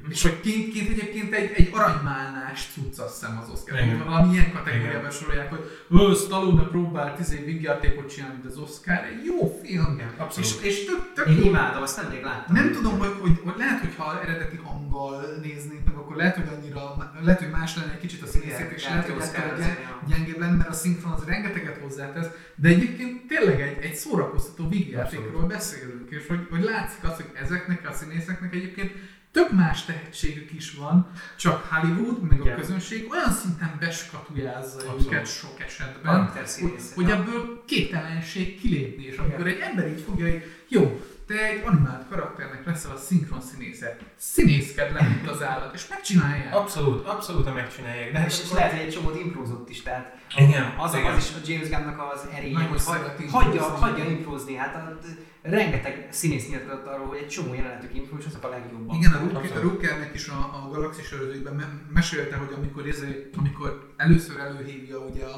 És 0.08 0.22
hogy 0.22 0.40
kint, 0.40 0.72
kint 0.72 0.90
egyébként 0.90 1.34
egy, 1.34 1.52
egy 1.54 1.70
aranymálnás 1.72 2.70
cucc 2.72 2.98
azt 2.98 3.20
hiszem 3.20 3.38
az 3.42 3.48
Oscar. 3.48 3.80
Igen. 3.80 4.04
Valami 4.04 4.32
ilyen 4.32 4.52
kategóriában 4.52 5.00
Igen. 5.00 5.10
sorolják, 5.10 5.50
hogy 5.50 5.64
ő 5.90 6.14
Stallone 6.14 6.62
próbált 6.62 7.20
izé 7.20 7.36
vígjátékot 7.44 8.08
csinálni, 8.14 8.34
mint 8.34 8.46
az 8.46 8.58
Oscar. 8.58 8.96
Egy 8.96 9.24
jó 9.24 9.58
film. 9.62 9.94
Igen, 9.94 10.14
abszolút. 10.16 10.48
És, 10.48 10.62
és 10.62 10.84
tök, 10.84 11.12
tök 11.14 11.28
Én 11.28 11.42
imádom, 11.42 11.82
azt 11.82 12.02
nemrég 12.02 12.22
láttam. 12.22 12.54
Nem 12.54 12.72
tudom, 12.72 12.98
hogy, 12.98 13.14
hogy, 13.20 13.40
hogy 13.44 13.54
lehet, 13.56 13.80
hogy 13.80 13.94
ha 13.96 14.22
eredeti 14.22 14.56
hanggal 14.56 15.38
néznénk 15.42 15.84
meg, 15.84 15.94
akkor 15.94 16.16
lehet, 16.16 16.36
hogy 16.36 16.48
annyira, 16.56 17.10
lehet, 17.22 17.38
hogy 17.38 17.50
más 17.50 17.76
lenne 17.76 17.92
egy 17.92 18.00
kicsit 18.00 18.22
a 18.22 18.26
színészét, 18.26 18.58
Igen, 18.58 18.74
és 18.74 18.84
lehet, 18.84 19.08
hogy 19.08 19.22
ettől 19.22 19.58
gyeng, 19.58 19.76
gyengébb 20.08 20.38
lenne, 20.38 20.56
mert 20.56 20.68
a 20.68 20.72
szinkron 20.72 21.12
az 21.12 21.24
rengeteget 21.24 21.78
hozzátesz, 21.82 22.28
de 22.54 22.68
egyébként 22.68 23.26
tényleg 23.26 23.60
egy, 23.60 23.78
egy 23.84 23.94
szórakoztató 23.94 24.68
vígjátékról 24.68 25.46
beszélünk, 25.46 26.10
és 26.10 26.26
hogy, 26.26 26.46
hogy 26.50 26.62
látszik 26.62 27.04
az, 27.04 27.16
hogy 27.16 27.30
ezeknek 27.34 27.88
a 27.88 27.92
színészeknek 27.92 28.54
egyébként 28.54 28.92
tök 29.32 29.52
más 29.52 29.84
tehetségük 29.84 30.52
is 30.52 30.72
van, 30.72 31.10
csak 31.36 31.64
Hollywood, 31.70 32.22
meg 32.22 32.40
a 32.40 32.44
Igen. 32.44 32.56
közönség 32.56 33.10
olyan 33.10 33.32
szinten 33.32 33.76
beskatujázza 33.80 34.76
Abszolút. 34.76 35.06
őket 35.06 35.26
sok 35.26 35.60
esetben, 35.60 36.32
hogy, 36.60 36.72
hogy 36.94 37.10
ebből 37.10 37.62
képtelenség 37.66 38.60
kilépni, 38.60 39.04
és 39.04 39.16
amikor 39.16 39.46
egy 39.46 39.58
ember 39.58 39.88
így 39.88 40.00
fogja, 40.00 40.30
hogy 40.30 40.42
jó, 40.68 41.00
te 41.28 41.46
egy 41.46 41.62
animált 41.64 42.08
karakternek 42.08 42.64
leszel 42.66 42.90
a 42.90 42.96
szinkron 42.96 43.40
színésze, 43.40 43.96
színészked 44.16 44.92
le, 44.92 45.08
mint 45.08 45.30
az 45.30 45.42
állat, 45.42 45.74
és 45.74 45.88
megcsinálják. 45.88 46.54
Abszolút, 46.54 47.06
abszolút 47.06 47.54
megcsinálják. 47.54 48.12
De 48.12 48.18
hát 48.18 48.28
És, 48.30 48.40
és 48.42 48.52
lehet, 48.52 48.70
hogy 48.70 48.80
egy 48.80 48.92
csomót 48.92 49.20
improvizott 49.20 49.68
is, 49.68 49.82
tehát 49.82 50.16
Igen, 50.36 50.74
az, 50.78 50.94
igen. 50.94 51.12
az 51.12 51.24
is 51.24 51.30
a 51.34 51.52
James 51.52 51.68
Gunnnak 51.68 52.12
az 52.12 52.28
erénye, 52.34 52.62
hogy 52.64 52.82
hagyja, 53.30 53.62
hagyja 53.62 54.04
improzni, 54.04 54.54
hát 54.54 54.74
a, 54.74 54.98
rengeteg 55.42 56.08
színész 56.10 56.48
nyilatkozott 56.48 56.86
arról, 56.86 57.06
hogy 57.06 57.18
egy 57.18 57.28
csomó 57.28 57.54
jelenetük 57.54 57.94
improv, 57.94 58.18
és 58.18 58.26
azok 58.26 58.44
a 58.44 58.48
legjobbak. 58.48 58.96
Igen, 58.96 59.12
a, 59.12 59.18
Ruker, 59.18 59.56
a. 59.56 59.60
Rukernek 59.60 60.14
is 60.14 60.28
a, 60.28 60.38
a 60.64 60.70
Galaxis 60.72 61.12
örözőjében 61.12 61.54
me- 61.54 61.92
mesélte, 61.92 62.36
hogy 62.36 62.52
amikor, 62.56 62.86
ezért, 62.86 63.36
amikor 63.36 63.92
először 63.96 64.38
előhívja 64.38 64.98
ugye 64.98 65.24
a, 65.24 65.36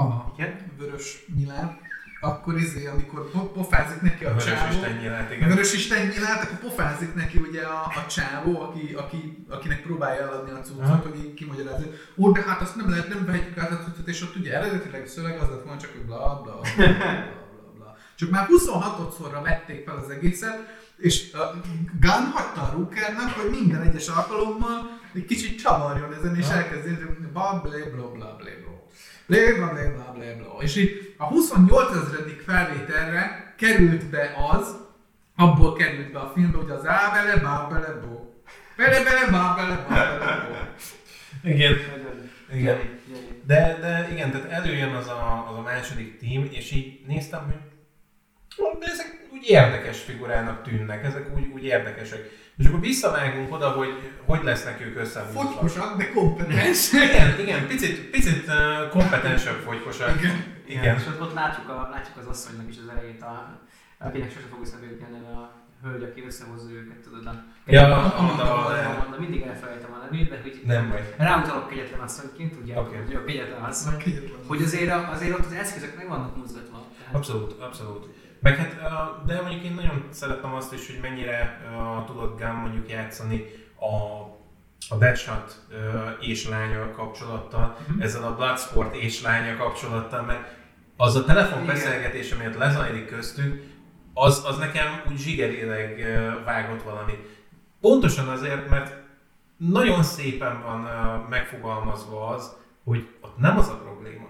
a 0.00 0.32
Igen? 0.36 0.72
vörös 0.78 1.24
nyilát, 1.34 1.80
akkor 2.20 2.58
izé, 2.58 2.86
amikor 2.86 3.30
po- 3.30 3.52
pofázik 3.52 4.00
neki 4.00 4.24
a 4.24 4.28
Vörös 4.28 4.44
csávó, 4.44 4.74
Isten 4.74 4.96
nyilát, 4.96 5.30
a 5.30 5.34
igen. 5.34 5.48
vörös 5.48 5.72
Isten 5.72 6.06
nyilát, 6.06 6.42
akkor 6.42 6.58
pofázik 6.58 7.14
neki 7.14 7.38
ugye 7.38 7.62
a, 7.62 7.80
a 7.84 8.06
csávó, 8.08 8.60
aki, 8.60 8.94
aki, 8.94 9.46
akinek 9.48 9.82
próbálja 9.82 10.22
eladni 10.22 10.50
a 10.50 10.60
cuccot, 10.60 11.02
hogy 11.02 11.18
így 11.24 11.34
kimagyarázza. 11.34 11.86
Ó, 12.16 12.32
de 12.32 12.42
hát 12.42 12.60
azt 12.60 12.76
nem 12.76 12.90
lehet, 12.90 13.08
nem 13.08 13.24
vehetjük 13.24 13.58
át 13.58 13.70
a 13.70 13.78
cuccot, 13.84 14.08
és 14.08 14.22
ott 14.22 14.36
ugye 14.36 14.54
eredetileg 14.54 15.06
szöveg 15.06 15.38
az 15.40 15.48
lett 15.48 15.62
volna 15.62 15.80
csak, 15.80 15.90
hogy 15.92 16.04
bla 16.04 16.16
bla 16.16 16.42
bla 16.42 16.60
bla 16.76 16.86
bla 17.60 17.72
bla. 17.76 17.96
Csak 18.14 18.30
már 18.30 18.46
26-szorra 18.48 19.40
vették 19.42 19.84
fel 19.84 19.96
az 19.96 20.10
egészet, 20.10 20.76
és 20.96 21.32
a 21.32 21.60
Gunn 22.00 22.30
hagyta 22.32 22.62
a 22.62 22.72
Rookernak, 22.72 23.30
hogy 23.30 23.50
minden 23.50 23.82
egyes 23.82 24.08
alkalommal 24.08 24.98
egy 25.14 25.24
kicsit 25.24 25.58
csavarjon 25.58 26.12
ezen, 26.12 26.36
és 26.36 26.46
hogy 26.46 27.28
bla 27.32 27.60
bla 27.62 27.70
bla 27.94 28.10
bla 28.10 28.36
bla 28.36 28.67
bla. 29.28 29.36
Bla 29.36 29.54
bla 29.56 29.72
bla 29.72 29.90
bla 29.92 30.12
bla 30.12 30.34
bla. 30.36 30.62
És 30.62 30.76
így 30.76 31.14
a 31.16 31.24
28 31.24 31.96
ezredik 31.96 32.40
felvételre 32.40 33.54
került 33.56 34.04
be 34.04 34.34
az, 34.52 34.76
abból 35.36 35.72
került 35.72 36.12
be 36.12 36.18
a 36.18 36.32
filmbe, 36.34 36.56
hogy 36.56 36.70
az 36.70 36.86
á 36.86 37.10
bele, 37.12 37.36
bá 37.36 37.66
bele, 37.70 38.00
bó. 38.00 38.42
Bele 38.76 39.02
bele, 39.02 39.30
bá 39.30 39.54
bele, 39.54 39.86
bá 39.88 40.18
bele, 40.18 40.48
bó. 40.48 40.54
Igen. 41.48 41.76
Igen. 42.52 42.78
De, 43.44 43.78
de 43.80 44.08
igen, 44.12 44.30
tehát 44.30 44.50
előjön 44.50 44.94
az 44.94 45.08
a, 45.08 45.48
az 45.50 45.56
a 45.56 45.60
második 45.60 46.18
tím, 46.18 46.48
és 46.50 46.70
így 46.70 47.00
néztem, 47.06 47.44
hogy 47.44 47.67
de 48.78 48.86
ezek 48.86 49.26
úgy 49.32 49.48
érdekes 49.48 50.00
figurának 50.00 50.62
tűnnek, 50.62 51.04
ezek 51.04 51.36
úgy, 51.36 51.46
úgy 51.54 51.64
érdekesek. 51.64 52.30
És 52.56 52.66
akkor 52.66 52.80
visszavágunk 52.80 53.52
oda, 53.52 53.68
hogy 53.68 53.88
hogy 54.24 54.42
lesznek 54.42 54.80
ők 54.80 54.96
összehúzva. 54.98 55.40
Fogykosak, 55.40 55.96
de 55.96 56.10
kompetens. 56.10 56.92
Igen, 57.10 57.40
igen, 57.40 57.66
picit, 57.66 58.10
picit 58.10 58.50
kompetensebb 58.90 59.56
fogykosak. 59.56 60.18
Igen. 60.20 60.44
Igen. 60.66 60.96
És 60.96 61.06
ott, 61.06 61.20
ott 61.20 61.34
látjuk, 61.34 61.68
a, 61.68 61.88
látjuk 61.92 62.16
az 62.16 62.26
asszonynak 62.26 62.68
is 62.68 62.76
az 62.82 62.88
elejét, 62.96 63.22
a, 63.22 63.60
akinek 63.98 64.30
sose 64.30 64.46
fog 64.50 64.82
jutni 64.90 65.06
a 65.34 65.52
hölgy, 65.82 66.02
aki 66.02 66.22
összehozza 66.26 66.70
őket, 66.70 66.96
tudod, 66.96 67.26
a... 67.26 67.44
Ja, 67.66 68.04
Amanda 68.14 69.18
mindig 69.18 69.42
elfelejtem 69.42 69.92
a 69.92 70.04
nevét, 70.04 70.28
de 70.28 70.38
hogy 70.42 70.60
Nem 70.66 70.88
baj. 70.88 71.14
ráutalok 71.18 71.68
kegyetlen 71.68 72.00
asszonyként, 72.00 72.54
ugye, 72.62 72.78
Oké. 72.78 72.96
hogy 73.04 73.14
a 73.14 73.24
kegyetlen 73.24 73.62
asszony, 73.62 73.94
hogy 74.46 74.62
azért, 74.62 74.90
a- 74.90 75.08
azért 75.10 75.38
ott 75.38 75.46
az 75.46 75.52
eszközök 75.52 75.96
meg 75.96 76.08
vannak 76.08 76.36
mozgatva. 76.36 76.86
Abszolút, 77.12 77.60
abszolút. 77.60 78.06
Meg 78.40 78.56
hát, 78.56 78.76
de 79.26 79.40
mondjuk 79.40 79.62
én 79.64 79.74
nagyon 79.74 80.06
szeretem 80.10 80.54
azt 80.54 80.72
is, 80.72 80.86
hogy 80.86 80.98
mennyire 81.02 81.60
tudott 82.06 82.38
Gunn 82.38 82.50
mondjuk 82.60 82.88
játszani 82.90 83.44
a, 83.74 84.22
a 84.94 84.96
Deadshot 84.98 85.66
és 86.20 86.48
lánya 86.48 86.90
kapcsolattal, 86.90 87.76
Mhm. 87.88 88.00
ezzel 88.00 88.22
a 88.22 88.34
Bloodsport 88.34 88.94
és 88.96 89.22
lánya 89.22 89.56
kapcsolattal, 89.56 90.22
mert 90.22 90.56
az 90.96 91.16
a 91.16 91.24
telefonbeszélgetés, 91.24 92.32
amiért 92.32 92.56
lezajlik 92.56 93.06
köztük, 93.06 93.62
az, 94.14 94.42
az 94.46 94.58
nekem 94.58 95.02
úgy 95.08 95.16
zsigerileg 95.18 96.04
vágott 96.44 96.82
valami. 96.82 97.12
Pontosan 97.80 98.28
azért, 98.28 98.68
mert 98.68 98.96
nagyon 99.56 100.02
szépen 100.02 100.62
van 100.62 100.80
megfogalmazva 101.30 102.26
az, 102.28 102.56
hogy 102.84 103.08
ott 103.20 103.38
nem 103.38 103.58
az 103.58 103.68
a 103.68 103.76
probléma, 103.76 104.28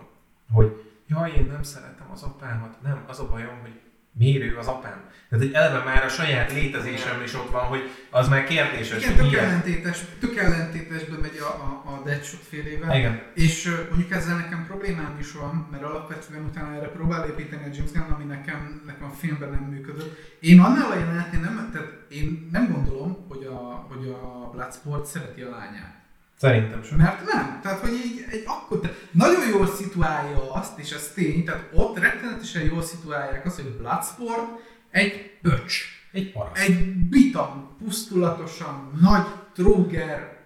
hogy 0.52 0.84
jaj, 1.06 1.30
én 1.30 1.46
nem 1.52 1.62
szeretem 1.62 2.10
az 2.12 2.22
apámat, 2.22 2.82
nem, 2.82 3.04
az 3.06 3.20
a 3.20 3.28
bajom, 3.28 3.58
hogy 3.60 3.80
miért 4.18 4.42
ő 4.42 4.56
az 4.56 4.66
apám. 4.66 5.06
Tehát 5.28 5.44
egy 5.44 5.52
eleve 5.52 5.84
már 5.84 6.04
a 6.04 6.08
saját 6.08 6.52
létezésem 6.52 7.22
is 7.22 7.34
ott 7.34 7.50
van, 7.50 7.64
hogy 7.64 7.90
az 8.10 8.28
már 8.28 8.44
kérdéses, 8.44 9.02
Igen, 9.02 9.18
hogy 9.18 9.30
tök 9.30 9.40
ellentétes, 9.40 9.98
tök 10.20 10.36
ellentétesbe 10.36 11.16
megy 11.16 11.38
a, 11.40 11.44
a, 11.44 11.90
a 11.92 12.02
Deadshot 12.04 12.40
félével. 12.40 12.96
Igen. 12.96 13.22
És 13.34 13.70
mondjuk 13.88 14.10
ezzel 14.10 14.36
nekem 14.36 14.66
problémám 14.66 15.16
is 15.20 15.32
van, 15.32 15.68
mert 15.70 15.82
alapvetően 15.82 16.44
utána 16.44 16.74
erre 16.74 16.86
próbál 16.86 17.28
építeni 17.28 17.62
a 17.62 17.74
James 17.74 17.92
Gunn, 17.92 18.10
ami 18.10 18.24
nekem, 18.24 18.82
nekem 18.86 19.04
a 19.04 19.14
filmben 19.18 19.50
nem 19.50 19.62
működött. 19.70 20.36
Én 20.40 20.60
annál 20.60 20.90
a 20.90 20.98
jelenetnél 20.98 21.40
nem, 21.40 21.70
tehát 21.72 21.92
én 22.08 22.48
nem 22.52 22.72
gondolom, 22.72 23.26
hogy 23.28 23.44
a, 23.44 23.86
hogy 23.88 24.08
a 24.08 24.50
Bloodsport 24.52 25.06
szereti 25.06 25.40
a 25.40 25.50
lányát. 25.50 25.97
Szerintem 26.38 26.82
sem. 26.82 26.98
Mert 26.98 27.32
nem. 27.32 27.60
Tehát, 27.62 27.78
hogy 27.78 27.92
így 27.92 28.24
egy 28.30 28.42
akkor, 28.46 28.80
nagyon 29.10 29.48
jól 29.48 29.66
szituálja 29.66 30.52
azt, 30.52 30.78
és 30.78 30.90
ez 30.90 31.12
tény, 31.14 31.44
tehát 31.44 31.68
ott 31.72 31.98
rettenetesen 31.98 32.62
jól 32.62 32.82
szituálják 32.82 33.46
azt, 33.46 33.56
hogy 33.60 33.70
Bloodsport 33.70 34.48
egy 34.90 35.38
pöcs. 35.42 35.82
Egy 36.12 36.32
paraszt. 36.32 36.68
Egy 36.68 36.94
bitam, 36.94 37.76
pusztulatosan, 37.84 38.98
nagy 39.00 39.26
tróger, 39.54 40.36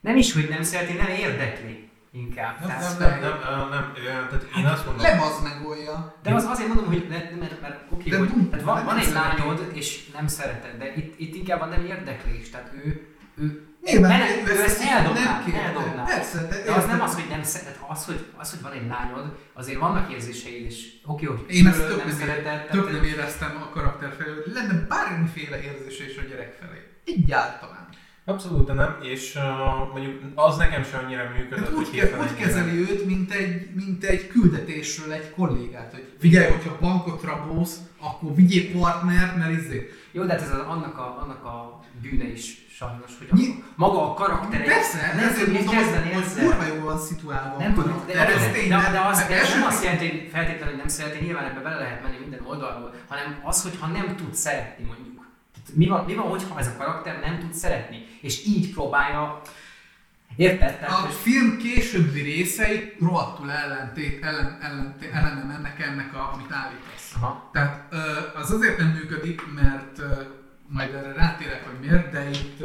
Nem 0.00 0.16
is, 0.16 0.32
hogy 0.32 0.46
nem 0.48 0.62
szereti, 0.62 0.92
nem 0.92 1.08
érdekli 1.08 1.88
inkább. 2.12 2.58
Nem, 2.60 2.68
Tehát- 2.68 2.98
nem, 2.98 3.08
nem, 3.08 3.20
nem, 3.20 3.58
nem, 3.58 3.68
nem, 3.68 3.92
nem, 4.04 4.28
tehát 4.28 4.46
én 4.58 4.64
azt 4.64 4.86
mondom, 4.86 5.04
lebaz 5.04 5.42
megolja. 5.42 6.14
De 6.22 6.34
az 6.34 6.44
azért 6.44 6.68
mondom, 6.68 6.86
hogy 6.86 7.06
ne, 7.08 7.16
mert, 7.16 7.60
mert 7.60 7.80
oké, 7.90 8.14
okay, 8.14 8.28
hogy 8.28 8.48
tehát 8.50 8.64
van, 8.64 8.84
van 8.84 8.94
nem 8.94 9.04
egy 9.04 9.12
lányod, 9.12 9.70
és 9.72 10.10
nem 10.10 10.26
szereted, 10.26 10.78
de 10.78 10.94
itt, 10.96 11.20
itt 11.20 11.34
inkább 11.34 11.60
a 11.60 11.66
nem 11.66 11.84
érdeklés, 11.84 12.50
tehát 12.50 12.72
ő, 12.84 13.06
ő, 13.34 13.67
Nyilván, 13.84 14.10
menet- 14.18 14.48
ő 14.48 14.62
ezt 14.62 14.82
eldobná, 14.82 15.42
nem 15.46 15.54
eldobná. 15.54 16.04
Persze, 16.04 16.46
de, 16.50 16.62
De 16.64 16.72
az 16.72 16.86
nem 16.86 17.00
az, 17.00 17.14
hogy 17.14 17.24
nem 17.30 17.42
szeret, 17.42 17.78
az, 17.88 18.04
hogy, 18.04 18.24
az, 18.36 18.50
hogy 18.50 18.62
van 18.62 18.72
egy 18.72 18.86
lányod, 18.88 19.36
azért 19.54 19.78
vannak 19.78 20.12
érzéseid, 20.12 20.64
és 20.64 20.86
oké, 21.06 21.26
hogy 21.26 21.44
Én 21.48 21.66
ezt 21.66 21.78
ő 21.78 21.86
tök 21.86 21.96
nem 21.96 22.06
nem, 22.06 22.16
szereted, 22.16 22.60
tök 22.70 22.70
tehát- 22.84 22.92
nem 22.92 23.04
éreztem 23.04 23.56
a 23.62 23.68
karakter 23.74 24.12
felé, 24.18 24.30
hogy 24.34 24.52
lenne 24.54 24.86
bármiféle 24.88 25.62
érzése 25.62 26.04
is 26.10 26.16
a 26.16 26.22
gyerek 26.28 26.56
felé. 26.60 26.78
Egyáltalán. 27.04 27.86
abszolút 28.24 28.74
nem, 28.74 28.96
és 29.02 29.34
uh, 29.34 29.42
mondjuk 29.92 30.20
az 30.34 30.56
nekem 30.56 30.82
sem 30.84 31.04
annyira 31.04 31.30
működött, 31.36 31.66
hogy 31.66 31.76
úgy, 31.76 31.90
ke- 31.90 31.92
hirtelen 32.00 32.26
úgy 32.28 32.34
kezeli 32.36 32.78
őt, 32.80 33.04
mint 33.06 33.32
egy, 33.32 33.68
mint 33.74 34.04
egy 34.04 34.26
küldetésről 34.26 35.12
egy 35.12 35.30
kollégát, 35.30 35.92
hogy 35.92 36.12
figyelj, 36.18 36.50
hogyha 36.52 36.76
bankot 36.80 37.22
rabósz, 37.22 37.76
akkor 38.00 38.34
vigyél 38.34 38.78
partnert, 38.80 39.36
mert 39.36 39.50
izé. 39.50 39.92
Jó, 40.12 40.24
de 40.24 40.32
hát 40.32 40.42
ez 40.42 40.50
az, 40.50 40.58
annak, 40.58 40.98
a, 40.98 41.18
annak 41.22 41.44
a 41.44 41.80
bűne 42.02 42.24
is 42.24 42.66
sajnos, 42.78 43.10
hogy 43.18 43.28
a, 43.30 43.34
Nyi- 43.36 43.64
maga 43.74 44.10
a 44.10 44.14
karakter 44.14 44.64
Persze, 44.64 45.12
nem 45.16 45.28
ezért 45.28 45.52
mondom, 45.52 45.74
kezdeni 45.74 46.12
hogy 46.12 46.22
ezzel. 46.22 46.44
kurva 46.44 46.64
jól 46.66 46.84
van 46.84 46.98
szituálva. 46.98 47.58
Nem 47.58 47.74
tudom, 47.74 48.02
de, 48.06 48.26
ez 48.26 48.40
de, 48.40 48.50
tény, 48.50 48.68
de, 48.68 48.90
de 48.92 49.00
az, 49.00 49.18
de 49.26 49.38
első- 49.38 49.58
nem 49.58 49.66
azt 49.66 49.82
jelenti, 49.84 50.08
hogy 50.08 50.28
feltétlenül, 50.32 50.76
nem 50.76 50.88
szereti, 50.88 51.24
nyilván 51.24 51.44
ebbe 51.44 51.60
bele 51.60 51.78
lehet 51.78 52.02
menni 52.02 52.16
minden 52.20 52.40
oldalról, 52.46 52.94
hanem 53.08 53.40
az, 53.44 53.62
hogyha 53.62 53.86
nem 53.86 54.16
tud 54.16 54.34
szeretni 54.34 54.84
mondjuk. 54.84 55.06
Mi 55.74 55.86
van, 55.88 56.04
mi 56.04 56.14
van, 56.14 56.28
hogyha 56.28 56.58
ez 56.58 56.66
a 56.66 56.76
karakter 56.78 57.20
nem 57.20 57.38
tud 57.38 57.54
szeretni, 57.54 58.06
és 58.20 58.46
így 58.46 58.72
próbálja, 58.72 59.40
érted? 60.36 60.78
Tehát, 60.78 61.04
A 61.04 61.08
film 61.08 61.56
későbbi 61.56 62.20
részei 62.20 62.92
rohadtul 63.00 63.50
ellentét, 63.50 64.24
ellen, 64.24 64.58
ellentét, 64.62 65.12
ellene 65.12 65.42
mennek 65.42 65.80
ennek, 65.80 66.14
a, 66.14 66.30
amit 66.34 66.52
állítasz. 66.52 67.12
Aha. 67.20 67.50
Tehát 67.52 67.94
az 68.34 68.50
azért 68.50 68.78
nem 68.78 68.88
működik, 68.88 69.42
mert 69.54 70.00
majd 70.68 70.94
erre 70.94 71.12
rátérek, 71.12 71.66
hogy 71.66 71.88
miért, 71.88 72.10
de 72.10 72.30
itt 72.30 72.64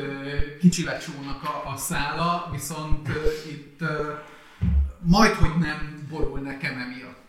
kicsi 0.59 0.83
lecsónak 0.83 1.43
a, 1.43 1.69
a 1.73 1.77
szála, 1.77 2.49
viszont 2.51 3.07
itt 3.51 3.79
majd, 4.99 5.31
hogy 5.31 5.57
nem 5.59 6.07
borul 6.09 6.39
nekem 6.39 6.77
emiatt. 6.77 7.21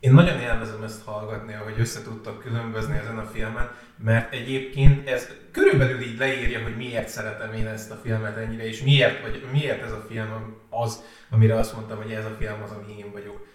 Én 0.00 0.12
nagyon 0.12 0.40
élvezem 0.40 0.82
ezt 0.82 1.04
hallgatni, 1.04 1.44
meglepni, 1.46 1.72
hogy 1.72 1.80
össze 1.80 2.02
tudtak 2.02 2.40
különbözni 2.40 2.96
ezen 2.96 3.18
a 3.18 3.26
filmen, 3.26 3.70
mert 3.96 4.32
egyébként 4.32 5.08
ez 5.08 5.28
körülbelül 5.50 6.00
így 6.00 6.18
leírja, 6.18 6.62
hogy 6.62 6.76
miért 6.76 7.08
szeretem 7.08 7.52
én 7.52 7.66
ezt 7.66 7.90
a 7.90 8.00
filmet 8.02 8.36
ennyire, 8.36 8.66
és 8.66 8.82
miért, 8.82 9.22
vagy 9.22 9.46
miért 9.52 9.82
ez 9.82 9.92
a 9.92 10.04
film 10.08 10.56
az, 10.70 11.02
amire 11.30 11.54
azt 11.54 11.74
mondtam, 11.74 11.96
hogy 11.96 12.10
ez 12.10 12.24
a 12.24 12.36
film 12.38 12.62
az, 12.62 12.70
ami 12.70 12.98
én 12.98 13.12
vagyok. 13.12 13.46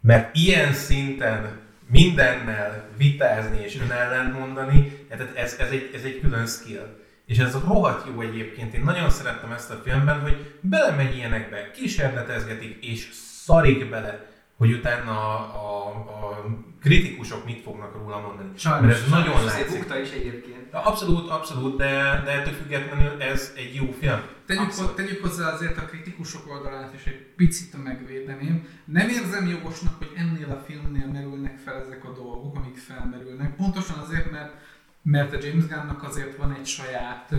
Mert 0.00 0.36
ilyen 0.36 0.72
szinten 0.72 1.60
mindennel 1.88 2.88
vitázni 2.96 3.62
és 3.64 3.78
ellen 3.90 4.30
mondani, 4.30 5.06
tehát 5.08 5.36
ez, 5.36 5.56
ez, 5.58 5.70
egy, 5.70 5.90
ez 5.94 6.02
egy 6.02 6.20
külön 6.20 6.46
skill. 6.46 7.04
És 7.26 7.38
ez 7.38 7.52
rohadt 7.66 8.06
jó 8.14 8.20
egyébként. 8.20 8.74
Én 8.74 8.82
nagyon 8.82 9.10
szerettem 9.10 9.52
ezt 9.52 9.70
a 9.70 9.80
filmben, 9.84 10.20
hogy 10.20 10.58
belemegy 10.60 11.16
ilyenekbe, 11.16 11.70
kísérletezgetik 11.70 12.84
és 12.84 13.08
szarik 13.44 13.90
bele 13.90 14.34
hogy 14.56 14.72
utána 14.72 15.12
a, 15.12 15.46
a, 15.54 15.88
a 15.88 16.44
kritikusok 16.80 17.44
mit 17.44 17.62
fognak 17.62 17.94
róla 17.94 18.20
mondani. 18.20 18.48
Sajnos, 18.56 18.86
Mert 18.86 19.02
ez 19.02 19.08
sajnos 19.08 19.26
nagyon 19.26 19.44
látszik. 19.44 20.02
Is 20.02 20.10
egyébként. 20.10 20.55
Abszolút, 20.84 21.30
abszolút, 21.30 21.76
de, 21.76 22.22
de 22.24 22.30
ettől 22.30 22.52
függetlenül 22.52 23.22
ez 23.22 23.52
egy 23.56 23.74
jó 23.74 23.90
film. 24.00 24.20
Tegyük, 24.46 24.72
ho, 24.72 24.84
tegyük 24.86 25.22
hozzá 25.22 25.52
azért 25.52 25.78
a 25.78 25.84
kritikusok 25.84 26.50
oldalát 26.50 26.94
is 26.94 27.04
egy 27.04 27.26
picit 27.36 27.84
megvédeném. 27.84 28.68
Nem 28.84 29.08
érzem 29.08 29.46
jogosnak, 29.46 29.94
hogy 29.98 30.10
ennél 30.16 30.50
a 30.50 30.64
filmnél 30.66 31.06
merülnek 31.06 31.58
fel 31.58 31.74
ezek 31.74 32.04
a 32.04 32.12
dolgok, 32.12 32.56
amik 32.56 32.76
felmerülnek. 32.76 33.56
Pontosan 33.56 33.98
azért, 33.98 34.30
mert 34.30 34.52
mert 35.08 35.32
a 35.32 35.38
James 35.46 35.66
Gunnnak 35.66 36.02
azért 36.02 36.36
van 36.36 36.52
egy 36.58 36.66
saját 36.66 37.34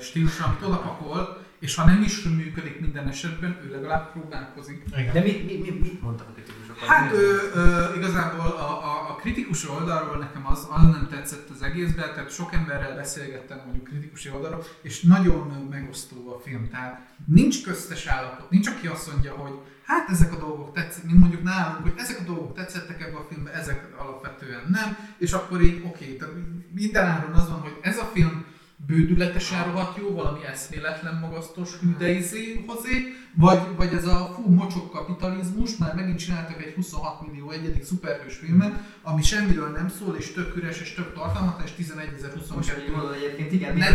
stílus, 0.00 0.40
amit 0.40 0.62
odapakol, 0.62 1.44
és 1.58 1.74
ha 1.74 1.84
nem 1.84 2.02
is 2.02 2.22
működik 2.22 2.80
minden 2.80 3.08
esetben, 3.08 3.60
ő 3.64 3.70
legalább 3.70 4.12
próbálkozik. 4.12 4.84
Igen. 4.96 5.12
De 5.12 5.20
mit, 5.20 5.46
mit, 5.46 5.60
mit, 5.60 5.80
mit 5.80 6.02
mondtak 6.02 6.28
a 6.28 6.32
kritikusok? 6.32 6.61
Hát 6.86 7.12
ő, 7.12 7.50
ö, 7.54 7.94
igazából 7.96 8.46
a, 8.46 8.84
a, 8.84 9.10
a 9.10 9.14
kritikus 9.14 9.68
oldalról 9.68 10.16
nekem 10.16 10.46
az, 10.46 10.68
az 10.70 10.82
nem 10.82 11.08
tetszett 11.10 11.50
az 11.50 11.62
egészben, 11.62 12.14
tehát 12.14 12.30
sok 12.30 12.52
emberrel 12.52 12.96
beszélgettem 12.96 13.60
mondjuk 13.64 13.84
kritikusi 13.84 14.30
oldalról, 14.30 14.64
és 14.82 15.00
nagyon 15.00 15.68
megosztó 15.70 16.34
a 16.36 16.40
film. 16.44 16.68
Tehát 16.70 17.08
nincs 17.26 17.62
köztes 17.64 18.06
állapot, 18.06 18.50
nincs 18.50 18.68
aki 18.68 18.86
azt 18.86 19.12
mondja, 19.12 19.32
hogy 19.32 19.52
hát 19.84 20.08
ezek 20.08 20.32
a 20.32 20.38
dolgok 20.38 20.72
tetszettek, 20.72 21.04
mint 21.04 21.18
mondjuk 21.18 21.42
nálunk, 21.42 21.82
hogy 21.82 21.94
ezek 21.96 22.20
a 22.20 22.24
dolgok 22.24 22.54
tetszettek 22.54 23.02
ebbe 23.02 23.16
a 23.16 23.26
filmbe, 23.28 23.52
ezek 23.52 23.94
alapvetően 23.98 24.62
nem, 24.68 24.96
és 25.18 25.32
akkor 25.32 25.60
így 25.60 25.82
oké, 25.86 26.04
okay, 26.04 26.16
tehát 26.16 26.34
minden 26.74 27.06
áron 27.06 27.32
az 27.32 27.48
van, 27.48 27.60
hogy 27.60 27.78
ez 27.80 27.98
a 27.98 28.10
film 28.14 28.44
bődületesen 28.86 29.64
rohadt 29.64 29.98
jó, 29.98 30.14
valami 30.14 30.44
eszméletlen 30.44 31.14
magasztos 31.14 31.76
hüdeizé 31.80 32.64
hozé, 32.66 33.14
vagy, 33.34 33.60
vagy 33.76 33.92
ez 33.92 34.06
a 34.06 34.34
fú 34.34 34.54
mocsok 34.54 34.90
kapitalizmus, 34.90 35.76
már 35.76 35.94
megint 35.94 36.18
csináltak 36.18 36.62
egy 36.62 36.74
26 36.74 37.26
millió 37.26 37.50
egyedik 37.50 37.84
szuperhős 37.84 38.36
filmet, 38.36 38.72
ami 39.02 39.22
semmiről 39.22 39.68
nem 39.68 39.88
szól, 39.88 40.16
és 40.16 40.32
tök 40.32 40.56
üres, 40.56 40.80
és 40.80 40.94
tök 40.94 41.14
tartalmatlan, 41.14 41.66
és 41.66 41.86
11.022. 41.86 42.54
Most, 42.54 42.70
hogy 42.70 42.92
mondod 42.94 43.12
egyébként, 43.12 43.52
igen, 43.52 43.76
ne 43.76 43.90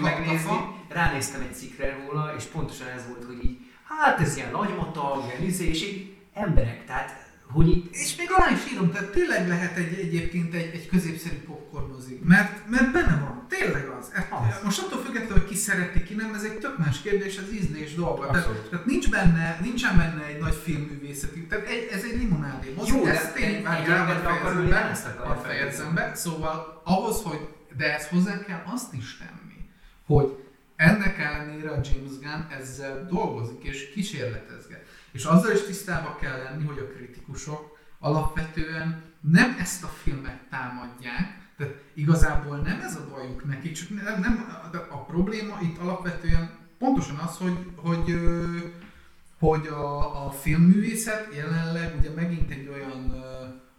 megnézni, 0.00 0.56
ránéztem 0.88 1.40
egy 1.40 1.54
cikkre 1.54 1.96
róla, 2.06 2.34
és 2.36 2.44
pontosan 2.44 2.88
ez 2.88 3.06
volt, 3.08 3.24
hogy 3.24 3.44
így 3.44 3.58
hát 3.84 4.20
ez 4.20 4.36
ilyen 4.36 4.50
nagymatag, 4.50 5.24
ilyen 5.28 5.48
izé, 5.48 5.68
és 5.68 5.82
így 5.82 6.16
emberek, 6.32 6.84
tehát 6.84 7.27
hogy 7.50 7.68
itt... 7.68 7.94
És 7.94 8.16
még 8.16 8.28
alá 8.30 8.50
is 8.50 8.72
írom, 8.72 8.92
tehát 8.92 9.08
tényleg 9.10 9.48
lehet 9.48 9.76
egy, 9.76 9.98
egyébként 9.98 10.54
egy, 10.54 10.70
egy 10.74 10.88
középszerű 10.88 11.36
popcorn 11.36 11.92
mozi, 11.92 12.20
mert, 12.24 12.68
mert 12.68 12.92
benne 12.92 13.18
van, 13.20 13.46
tényleg 13.48 13.88
az. 14.00 14.10
E, 14.14 14.28
az. 14.30 14.64
Most 14.64 14.82
attól 14.82 15.02
függetlenül, 15.02 15.38
hogy 15.38 15.48
ki 15.48 15.54
szereti, 15.54 16.02
ki 16.02 16.14
nem, 16.14 16.34
ez 16.34 16.42
egy 16.42 16.58
tök 16.58 16.78
más 16.78 17.00
kérdés, 17.00 17.38
az 17.38 17.52
ízlés 17.52 17.94
dolga. 17.94 18.30
Tehát, 18.30 18.68
tehát, 18.70 18.86
nincs 18.86 19.10
benne, 19.10 19.58
nincsen 19.62 19.96
benne 19.96 20.24
egy 20.26 20.38
nagy 20.38 20.54
filmművészeti, 20.54 21.46
tehát 21.46 21.66
egy, 21.66 21.88
ez 21.92 22.02
egy 22.02 22.18
limonádé 22.18 22.72
mozi, 22.76 22.96
Jó, 22.96 23.06
ezt 23.06 23.36
én 23.36 23.66
a 25.26 25.34
fejezembe, 25.34 26.12
szóval 26.14 26.82
ahhoz, 26.84 27.22
hogy, 27.22 27.48
de 27.76 27.94
ezt 27.94 28.08
hozzá 28.08 28.44
kell 28.44 28.62
azt 28.66 28.94
is 28.94 29.18
tenni, 29.18 29.68
hogy 30.06 30.36
ennek 30.76 31.18
ellenére 31.18 31.70
a 31.70 31.80
James 31.82 32.18
Gunn 32.20 32.60
ezzel 32.60 33.06
dolgozik 33.10 33.62
és 33.62 33.90
kísérletezget. 33.90 34.57
És 35.12 35.24
azzal 35.24 35.52
is 35.52 35.62
tisztában 35.62 36.16
kell 36.20 36.42
lenni, 36.42 36.64
hogy 36.64 36.78
a 36.78 36.92
kritikusok 36.96 37.78
alapvetően 37.98 39.02
nem 39.20 39.56
ezt 39.58 39.84
a 39.84 39.86
filmet 39.86 40.40
támadják, 40.50 41.48
tehát 41.56 41.74
igazából 41.94 42.56
nem 42.56 42.80
ez 42.80 42.96
a 42.96 43.08
bajuk 43.10 43.44
nekik, 43.44 43.72
csak 43.72 43.88
nem, 43.88 44.20
nem 44.20 44.46
a 44.90 45.04
probléma 45.04 45.58
itt 45.62 45.78
alapvetően 45.78 46.50
pontosan 46.78 47.16
az, 47.16 47.36
hogy, 47.36 47.70
hogy, 47.76 48.20
hogy 49.38 49.66
a, 49.66 50.26
a 50.26 50.30
filmművészet 50.30 51.34
jelenleg 51.34 51.96
ugye 51.98 52.10
megint 52.10 52.50
egy 52.50 52.68
olyan 52.68 53.24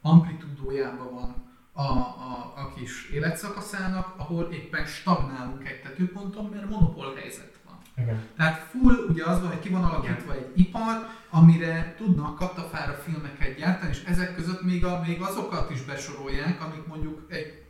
amplitúdójában 0.02 1.14
van 1.14 1.48
a, 1.74 1.92
a, 1.92 2.54
a 2.56 2.74
kis 2.76 3.10
életszakaszának, 3.10 4.14
ahol 4.18 4.50
éppen 4.52 4.86
stagnálunk 4.86 5.68
egy 5.68 5.82
tetőponton, 5.82 6.46
mert 6.46 6.70
monopól 6.70 7.16
helyzet 7.16 7.60
van. 7.66 7.78
Igen. 7.98 8.24
Tehát 8.36 8.60
full 8.60 9.06
ugye 9.10 9.26
az 9.26 9.40
van, 9.40 9.50
hogy 9.50 9.60
ki 9.60 9.70
van 9.70 9.84
alakítva 9.84 10.34
egy 10.34 10.52
ipar, 10.56 11.08
amire 11.30 11.96
tudnak 11.98 12.36
katafára 12.38 12.94
filmeket 12.94 13.58
gyártani, 13.58 13.92
és 13.92 14.04
ezek 14.04 14.36
között 14.36 14.64
még, 14.64 14.86
a, 14.86 15.02
még 15.08 15.22
azokat 15.22 15.70
is 15.72 15.82
besorolják, 15.82 16.64
amik 16.64 16.86
mondjuk 16.86 17.26
egy 17.28 17.64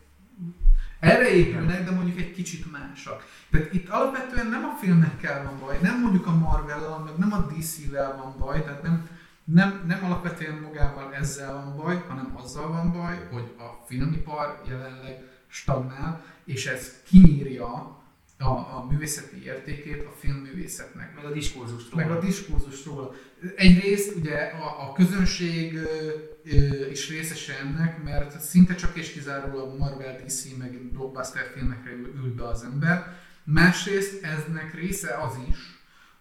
erre 0.99 1.30
épülnek, 1.30 1.84
de 1.84 1.91
mondjuk 1.91 2.20
egy 2.20 2.32
kicsit 2.32 2.72
másak. 2.72 3.26
Tehát 3.49 3.74
itt 3.74 3.89
alapvetően 3.89 4.47
nem 4.47 4.64
a 4.64 4.78
filmekkel 4.80 5.43
van 5.43 5.60
baj, 5.60 5.80
nem 5.82 6.01
mondjuk 6.01 6.28
a 6.28 6.36
Marvel-lel, 6.36 6.97
meg 6.97 7.18
nem 7.18 7.34
a 7.34 7.38
DC-vel 7.38 8.16
van 8.18 8.36
baj, 8.38 8.64
tehát 8.64 8.84
nem, 8.84 9.07
nem, 9.43 9.84
nem 9.88 10.05
alapvetően 10.05 10.55
magával 10.55 11.14
ezzel 11.14 11.53
van 11.53 11.76
baj, 11.76 12.03
hanem 12.07 12.34
azzal 12.43 12.68
van 12.68 12.91
baj, 12.91 13.28
hogy 13.32 13.55
a 13.57 13.86
filmipar 13.86 14.62
jelenleg 14.68 15.24
stagnál, 15.47 16.24
és 16.45 16.66
ez 16.66 17.01
kinyírja 17.07 17.98
a, 18.39 18.49
a 18.49 18.87
művészeti 18.89 19.43
értékét 19.43 20.05
a 20.05 20.11
filmművészetnek. 20.19 21.15
Meg 21.15 21.25
a 21.25 21.31
diskurzust 21.31 21.91
róla. 21.91 22.05
Meg 22.05 22.17
a 22.17 22.19
diskurzust 22.19 22.85
róla. 22.85 23.13
Egyrészt 23.55 24.15
ugye 24.15 24.35
a, 24.37 24.89
a 24.89 24.93
közönség 24.93 25.75
ö, 25.75 26.11
ö, 26.43 26.89
is 26.89 27.09
részese 27.09 27.59
ennek, 27.59 28.03
mert 28.03 28.39
szinte 28.39 28.75
csak 28.75 28.97
és 28.97 29.11
kizárólag 29.11 29.77
Marvel, 29.77 30.21
DC 30.25 30.57
meg 30.57 30.81
blockbuster 30.91 31.51
filmekre 31.55 31.91
ül, 31.91 32.13
ül 32.15 32.35
be 32.35 32.47
az 32.47 32.63
ember. 32.63 33.17
Másrészt 33.43 34.23
eznek 34.23 34.73
része 34.73 35.17
az 35.17 35.37
is, 35.49 35.57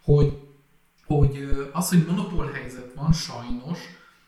hogy, 0.02 0.38
hogy 1.04 1.48
az, 1.72 1.88
hogy 1.88 2.04
monopól 2.06 2.50
helyzet 2.50 2.94
van, 2.94 3.12
sajnos, 3.12 3.78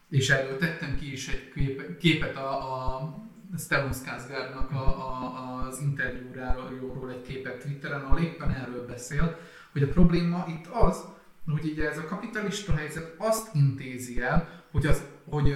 és 0.08 0.30
erről 0.30 0.58
tettem 0.58 0.96
ki 0.98 1.12
is 1.12 1.28
egy 1.28 1.52
képet 1.98 2.36
a, 2.36 2.50
a 2.96 3.14
Stellan 3.58 3.92
Skarsgårdnak 3.92 4.70
a, 4.70 4.76
a, 4.76 5.66
az 5.66 5.80
interjúráról 5.80 7.10
egy 7.10 7.22
képet 7.22 7.62
Twitteren, 7.62 8.00
ahol 8.00 8.18
éppen 8.18 8.50
erről 8.50 8.86
beszél, 8.86 9.38
hogy 9.72 9.82
a 9.82 9.88
probléma 9.88 10.44
itt 10.48 10.66
az, 10.66 11.04
hogy 11.46 11.64
ugye 11.64 11.90
ez 11.90 11.98
a 11.98 12.04
kapitalista 12.04 12.76
helyzet 12.76 13.14
azt 13.18 13.54
intézi 13.54 14.20
el, 14.20 14.48
hogy, 14.70 14.86
az, 14.86 15.02
hogy 15.24 15.50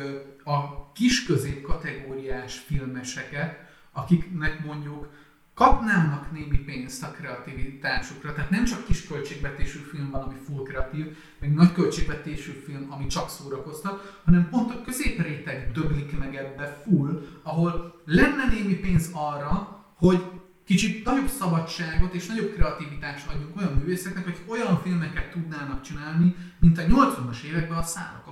a 0.44 0.92
kis 0.92 1.26
kategóriás 1.62 2.58
filmeseket, 2.58 3.58
akiknek 3.92 4.64
mondjuk 4.64 5.08
kapnának 5.54 6.32
némi 6.32 6.58
pénzt 6.58 7.02
a 7.02 7.10
kreativitásukra. 7.10 8.32
Tehát 8.32 8.50
nem 8.50 8.64
csak 8.64 8.84
kis 8.84 9.06
költségvetésű 9.06 9.78
film 9.78 10.10
van, 10.10 10.22
ami 10.22 10.34
full 10.46 10.62
kreatív, 10.62 11.16
meg 11.40 11.54
nagy 11.54 11.72
költségvetésű 11.72 12.52
film, 12.64 12.86
ami 12.90 13.06
csak 13.06 13.28
szórakoztat, 13.28 14.20
hanem 14.24 14.48
pont 14.50 14.70
a 14.70 14.82
középréteg 14.82 15.70
döglik 15.72 16.18
meg 16.18 16.36
ebbe 16.36 16.82
full, 16.84 17.26
ahol 17.42 18.02
lenne 18.04 18.46
némi 18.48 18.74
pénz 18.74 19.10
arra, 19.12 19.84
hogy 19.96 20.22
kicsit 20.64 21.04
nagyobb 21.04 21.28
szabadságot 21.28 22.14
és 22.14 22.26
nagyobb 22.26 22.52
kreativitást 22.54 23.28
adjunk 23.28 23.56
olyan 23.56 23.72
művészeknek, 23.72 24.24
hogy 24.24 24.42
olyan 24.46 24.80
filmeket 24.82 25.30
tudnának 25.30 25.80
csinálni, 25.80 26.34
mint 26.60 26.78
a 26.78 26.82
80-as 26.82 27.42
években 27.42 27.78
a 27.78 27.82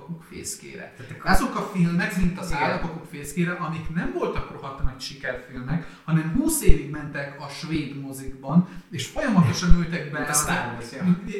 Szálakapuk 0.03 0.23
fészkére. 0.23 0.95
Azok 1.23 1.55
a 1.55 1.69
filmek, 1.73 2.17
mint 2.17 2.39
a 2.39 2.43
Szálakapuk 2.43 3.05
fészkére, 3.05 3.51
amik 3.51 3.89
nem 3.93 4.13
voltak 4.13 4.51
rohadt 4.51 4.83
nagy 4.83 4.99
sikerfilmek, 4.99 5.87
hanem 6.03 6.33
20 6.37 6.61
évig 6.61 6.89
mentek 6.89 7.41
a 7.41 7.47
svéd 7.47 8.01
mozikban, 8.01 8.67
és 8.89 9.07
folyamatosan 9.07 9.77
ültek 9.77 10.11
be, 10.11 10.25
az, 10.29 10.51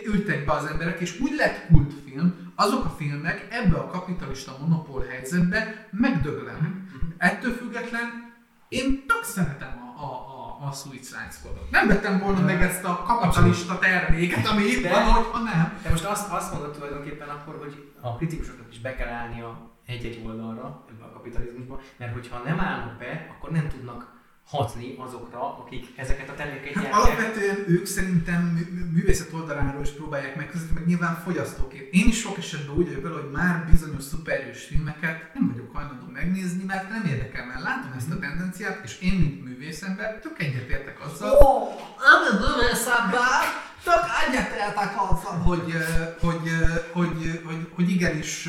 ültek 0.06 0.46
be 0.46 0.52
az 0.52 0.66
emberek, 0.66 1.00
és 1.00 1.20
úgy 1.20 1.36
lett 1.36 1.66
kultfilm, 1.68 2.52
azok 2.56 2.86
a 2.86 2.90
filmek 2.90 3.48
ebbe 3.50 3.78
a 3.78 3.88
kapitalista 3.88 4.58
monopól 4.60 5.06
helyzetbe 5.10 5.88
megdöglenek. 5.92 6.62
Mhm. 6.62 7.06
Ettől 7.18 7.54
független 7.54 8.34
én 8.70 9.06
tök 9.08 9.24
szeretem 9.24 9.94
a, 9.96 10.04
a, 10.04 10.33
a 10.68 10.72
Suicide 10.72 11.30
Squadot. 11.32 11.72
Nem 11.72 11.88
vettem 11.88 12.20
volna 12.20 12.40
meg 12.40 12.62
ezt 12.62 12.84
a 12.84 13.04
kapitalista 13.04 13.80
terméket, 13.80 14.48
ami 14.48 14.64
itt 14.64 14.90
van, 14.90 15.04
hogyha 15.04 15.40
nem. 15.40 15.80
De 15.84 15.90
most 15.90 16.06
azt, 16.06 16.32
azt 16.32 16.52
mondod 16.52 16.72
tulajdonképpen 16.72 17.30
akkor, 17.30 17.58
hogy 17.60 17.92
a 18.02 18.16
kritikusoknak 18.16 18.68
is 18.72 18.80
be 18.80 18.96
kell 18.96 19.08
állni 19.08 19.42
a 19.42 19.72
egy-egy 19.86 20.22
oldalra 20.26 20.86
ebbe 20.90 21.04
a 21.04 21.12
kapitalizmusba, 21.12 21.80
mert 21.98 22.14
hogyha 22.14 22.42
nem 22.46 22.60
állnak 22.60 22.98
be, 22.98 23.28
akkor 23.38 23.52
nem 23.52 23.68
tudnak 23.68 24.22
hatni 24.46 24.96
azokra, 24.98 25.58
akik 25.58 25.86
ezeket 25.96 26.30
a 26.30 26.34
termékeket 26.34 26.74
Hát 26.74 26.84
gyártják. 26.84 27.04
alapvetően 27.06 27.64
ők 27.68 27.86
szerintem 27.86 28.42
mű- 28.44 28.72
mű- 28.72 28.92
művészet 28.92 29.34
oldaláról 29.34 29.82
is 29.82 29.90
próbálják 29.90 30.36
megközelíteni, 30.36 30.80
meg 30.80 30.88
nyilván 30.88 31.16
fogyasztóként. 31.24 31.94
Én 31.94 32.08
is 32.08 32.20
sok 32.20 32.38
esetben 32.38 32.76
úgy 32.76 32.88
vagyok 32.88 33.04
vele, 33.04 33.16
hogy 33.22 33.32
már 33.32 33.66
bizonyos 33.72 34.04
szupererős 34.04 34.64
filmeket 34.64 35.34
nem 35.34 35.48
vagyok 35.52 35.76
hajlandó 35.76 36.06
megnézni, 36.14 36.64
mert 36.64 36.90
nem 36.90 37.06
érdekel, 37.06 37.46
mert 37.46 37.62
látom 37.62 37.92
ezt 37.98 38.12
a 38.12 38.20
tendenciát, 38.20 38.80
és 38.84 39.00
én, 39.02 39.14
mint 39.14 39.44
művészember, 39.44 40.20
tök 40.20 40.42
egyetértek 40.42 41.00
azzal, 41.06 41.32
Ó, 41.46 41.68
nem 42.00 42.40
művészember, 42.40 43.42
csak 43.84 44.04
egyetértek 44.28 44.94
azzal, 45.12 45.38
hogy, 45.38 45.74
hogy, 46.20 46.48
eh, 46.48 46.84
hogy, 46.92 47.42
hogy, 47.46 47.68
hogy 47.76 47.90
igenis 47.90 48.48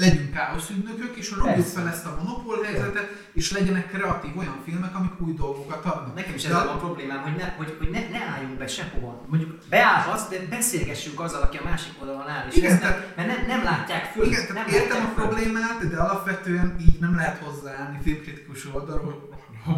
legyünk 0.00 0.32
káoszügynökök, 0.32 1.16
és 1.16 1.30
rúgjuk 1.38 1.66
fel 1.66 1.88
ezt 1.88 2.06
a 2.06 2.16
monopól 2.22 2.62
helyzetet, 2.62 3.08
és 3.32 3.52
legyenek 3.52 3.88
kreatív 3.88 4.36
olyan 4.38 4.58
filmek, 4.64 4.94
amik 4.96 5.20
új 5.20 5.32
dolgokat 5.32 5.84
adnak. 5.84 6.14
Nekem 6.14 6.34
is 6.34 6.48
van 6.48 6.66
a 6.66 6.76
problémám, 6.76 7.22
hogy, 7.22 7.36
ne, 7.36 7.54
hogy, 7.56 7.74
hogy 7.78 7.90
ne, 7.90 8.00
ne 8.08 8.24
álljunk 8.34 8.58
be 8.58 8.66
sehova. 8.66 9.24
Mondjuk 9.28 9.58
beállhatsz, 9.68 10.28
de 10.28 10.36
beszélgessünk 10.50 11.20
azzal, 11.20 11.42
aki 11.42 11.56
a 11.56 11.64
másik 11.64 11.92
oldalon 12.00 12.28
áll. 12.28 12.46
És 12.48 12.56
Igen, 12.56 12.70
ezt 12.72 12.82
nem, 12.82 12.90
tehát- 12.90 13.16
mert 13.16 13.28
nem, 13.28 13.46
nem 13.46 13.62
látják 13.64 14.04
föl. 14.04 14.24
Igen, 14.26 14.44
nem 14.54 14.66
értem 14.68 14.96
látják 14.96 15.02
a 15.02 15.06
föl. 15.06 15.14
problémát, 15.26 15.88
de 15.88 15.96
alapvetően 15.96 16.76
így 16.80 16.96
nem 17.00 17.14
lehet 17.14 17.42
hozzáállni 17.42 17.98
filmkritikus 18.02 18.66
oldalról, 18.74 19.28
hogy 19.64 19.76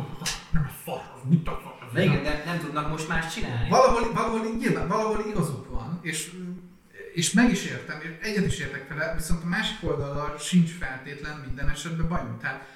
nem 0.50 0.66
a 0.68 0.90
fasz, 0.90 1.22
mit 1.28 1.48
a 1.48 1.60
fasz, 1.64 1.92
De 1.92 2.02
igen, 2.04 2.22
de 2.22 2.42
nem 2.46 2.58
tudnak 2.58 2.90
most 2.90 3.08
más 3.08 3.34
csinálni. 3.34 3.68
Valahol, 3.68 4.12
valahol, 4.12 4.40
nyilván, 4.58 4.88
valahol 4.88 5.24
igazuk 5.30 5.70
van, 5.70 5.98
és, 6.02 6.30
és 7.14 7.32
meg 7.32 7.50
is 7.50 7.64
értem, 7.64 8.00
és 8.00 8.08
egyet 8.20 8.46
is 8.46 8.58
értek 8.58 8.88
vele, 8.88 9.14
viszont 9.16 9.42
a 9.42 9.46
másik 9.46 9.76
oldalra 9.82 10.38
sincs 10.38 10.70
feltétlen 10.70 11.42
minden 11.46 11.68
esetben 11.68 12.08
bajom. 12.08 12.38
Tehát 12.40 12.66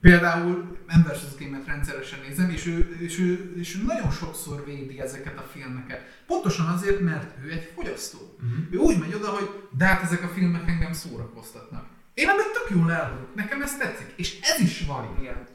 például 0.00 0.78
M 0.86 1.00
vs. 1.00 1.38
Game-et 1.38 1.66
rendszeresen 1.66 2.18
nézem, 2.28 2.50
és 2.50 2.66
ő, 2.66 2.96
és, 3.00 3.18
ő, 3.18 3.54
és 3.56 3.76
ő 3.76 3.82
nagyon 3.84 4.10
sokszor 4.10 4.64
védi 4.64 5.00
ezeket 5.00 5.38
a 5.38 5.48
filmeket. 5.52 6.00
Pontosan 6.26 6.66
azért, 6.66 7.00
mert 7.00 7.44
ő 7.44 7.50
egy 7.50 7.72
fogyasztó. 7.74 8.36
Mhm. 8.40 8.74
Ő 8.74 8.76
úgy 8.76 8.98
megy 8.98 9.14
oda, 9.14 9.28
hogy 9.28 9.50
de 9.76 9.84
hát 9.84 10.02
ezek 10.02 10.22
a 10.22 10.28
filmek 10.28 10.68
engem 10.68 10.92
szórakoztatnak. 10.92 11.86
Én 12.14 12.28
ebben 12.28 12.52
tök 12.52 12.76
jól 12.76 12.92
el 12.92 13.10
vagyok, 13.12 13.34
nekem 13.34 13.62
ez 13.62 13.76
tetszik, 13.76 14.12
és 14.16 14.40
ez 14.40 14.60
is 14.60 14.84
valid. 14.86 15.10
Igen. 15.20 15.46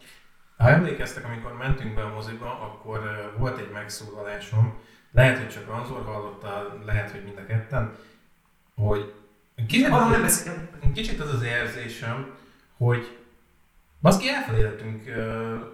Ha 0.58 0.70
emlékeztek, 0.70 1.26
amikor 1.26 1.58
mentünk 1.58 1.96
be 1.96 2.02
a 2.02 2.14
moziba, 2.14 2.62
akkor 2.62 3.00
uh, 3.00 3.40
volt 3.40 3.58
egy 3.58 3.72
megszólalásom, 3.72 4.80
lehet, 5.16 5.38
hogy 5.38 5.50
csak 5.50 5.70
Anzor 5.70 6.04
hallotta, 6.06 6.78
lehet, 6.86 7.12
hogy 7.12 7.24
mind 7.24 7.38
a 7.38 7.46
ketten, 7.46 7.96
hogy 8.76 9.14
kicsit, 9.68 9.88
Valahol 9.88 10.12
nem 10.12 10.24
az, 10.24 10.44
beszélünk. 10.44 10.94
kicsit 10.94 11.20
az 11.20 11.34
az 11.34 11.44
érzésem, 11.44 12.34
hogy 12.78 13.18
baszki 14.02 14.30
elfelejtettünk 14.30 15.04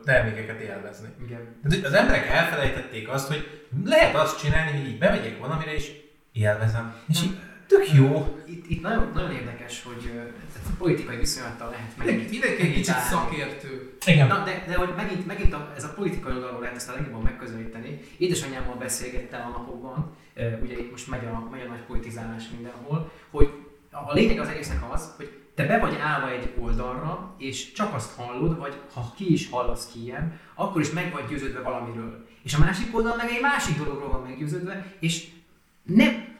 termékeket 0.04 0.60
élvezni. 0.60 1.08
Igen. 1.26 1.56
Tehát 1.70 1.86
az 1.86 1.94
emberek 1.94 2.28
elfelejtették 2.28 3.10
azt, 3.10 3.28
hogy 3.28 3.68
lehet 3.86 4.16
azt 4.16 4.40
csinálni, 4.40 4.78
hogy 4.78 4.88
így 4.88 4.98
bemegyek 4.98 5.40
valamire 5.40 5.74
és 5.74 5.92
élvezem. 6.32 6.96
És 7.08 7.24
így 7.24 7.38
tök 7.68 7.94
jó. 7.94 8.38
Itt, 8.46 8.70
itt 8.70 8.82
nagyon, 8.82 9.12
nagyon 9.14 9.32
érdekes, 9.32 9.84
hogy 9.84 10.12
a 10.66 10.76
politikai 10.78 11.18
viszonylattal 11.18 11.70
lehet 11.70 11.98
meg. 11.98 12.08
Mindenki, 12.08 12.32
mindenki 12.32 12.62
egy 12.62 12.74
kicsit 12.74 12.96
szakértő. 12.96 13.98
Igen. 14.06 14.28
Na, 14.28 14.44
de, 14.44 14.64
de 14.68 14.76
hogy 14.76 14.94
megint, 14.96 15.26
megint 15.26 15.54
a, 15.54 15.74
ez 15.76 15.84
a 15.84 15.94
politikai 15.94 16.34
oldalról 16.34 16.60
lehet 16.60 16.76
ezt 16.76 16.90
a 16.90 16.94
legjobban 16.94 17.22
megközelíteni. 17.22 18.00
Édesanyámmal 18.18 18.76
beszélgettem 18.76 19.42
a 19.46 19.58
napokban, 19.58 20.16
ugye 20.62 20.78
itt 20.78 20.92
most 20.92 21.08
megy 21.08 21.26
a, 21.26 21.48
megy 21.52 21.62
a 21.62 21.70
nagy 21.70 21.84
politizálás 21.88 22.44
mindenhol, 22.54 23.12
hogy 23.30 23.50
a 23.92 23.98
a 24.10 24.14
lényeg 24.14 24.40
az 24.40 24.48
egésznek 24.48 24.92
az, 24.92 25.14
hogy 25.18 25.42
te 25.56 25.66
be 25.66 25.80
vagy 25.80 25.98
állva 26.02 26.32
egy 26.32 26.54
oldalra, 26.60 27.36
és 27.38 27.72
csak 27.72 27.94
azt 27.94 28.16
hallod, 28.16 28.58
vagy 28.58 28.82
ha 28.94 29.14
ki 29.16 29.32
is 29.32 29.50
hallasz 29.50 29.92
ki 29.94 30.04
ilyen, 30.04 30.40
akkor 30.56 30.82
is 30.82 30.92
meg 30.92 31.12
vagy 31.12 31.26
győződve 31.30 31.60
valamiről. 31.60 32.26
És 32.44 32.54
a 32.54 32.60
másik 32.60 32.96
oldal 32.96 33.16
meg 33.16 33.30
egy 33.30 33.42
másik 33.42 33.78
dologról 33.78 34.10
van 34.10 34.22
meggyőződve, 34.22 34.96
és 35.00 35.28
nem, 35.84 36.32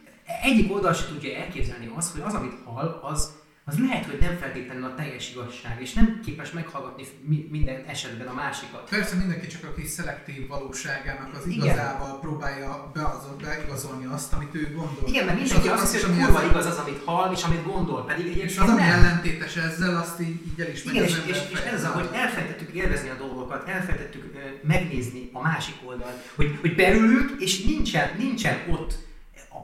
egyik 0.42 0.74
oldal 0.74 0.94
se 0.94 1.08
tudja 1.08 1.38
elképzelni 1.38 1.92
azt, 1.96 2.12
hogy 2.12 2.22
az, 2.22 2.34
amit 2.34 2.54
hall, 2.64 3.00
az, 3.02 3.40
az 3.72 3.80
lehet, 3.80 4.06
hogy 4.06 4.18
nem 4.22 4.38
feltétlenül 4.38 4.84
a 4.84 4.96
teljes 4.96 5.32
igazság, 5.32 5.82
és 5.82 5.94
nem 5.94 6.20
képes 6.26 6.52
meghallgatni 6.52 7.04
mi- 7.28 7.48
minden 7.52 7.84
esetben 7.88 8.28
a 8.28 8.34
másikat. 8.34 8.90
Persze 8.90 9.16
mindenki 9.16 9.48
csak 9.48 9.64
a 9.64 9.74
kis 9.74 9.90
szelektív 9.90 10.48
valóságának 10.48 11.36
az 11.36 11.46
Igen. 11.48 11.58
igazával 11.66 12.20
próbálja 12.20 12.92
beazol, 12.94 13.36
beigazolni 13.42 14.06
azt, 14.06 14.34
amit 14.34 14.56
ő 14.56 14.72
gondol. 14.76 15.04
Igen, 15.08 15.26
mert 15.26 15.40
És 15.40 15.44
mindenki 15.50 15.68
az- 15.68 15.82
azt 15.82 15.94
és 15.96 16.02
hiszi, 16.02 16.14
hogy 16.14 16.24
kurva 16.26 16.46
igaz 16.46 16.66
az, 16.66 16.78
amit 16.78 17.02
hall, 17.06 17.32
és 17.34 17.44
amit 17.44 17.64
gondol, 17.66 18.06
pedig 18.06 18.26
És 18.26 18.32
egyébként 18.32 18.60
az, 18.60 18.70
ami 18.70 18.82
nem. 18.82 18.90
ellentétes 18.92 19.56
ezzel, 19.56 19.98
azt 19.98 20.22
így, 20.22 20.28
így 20.52 20.60
el 20.60 20.70
is 20.72 20.84
megy 20.84 20.94
Igen, 20.96 21.06
és, 21.08 21.16
és, 21.26 21.38
és 21.52 21.60
ez 21.60 21.84
az, 21.84 21.92
hogy 21.92 22.10
elfelejtettük 22.14 22.72
élvezni 22.74 23.10
a 23.10 23.16
dolgokat, 23.16 23.68
elfelejtettük 23.68 24.24
megnézni 24.64 25.30
a 25.34 25.42
másik 25.42 25.76
oldalt, 25.86 26.30
hogy, 26.36 26.58
hogy 26.62 26.76
beülünk, 26.76 27.36
és 27.40 27.64
nincsen, 27.64 28.10
nincsen 28.18 28.58
ott 28.70 28.94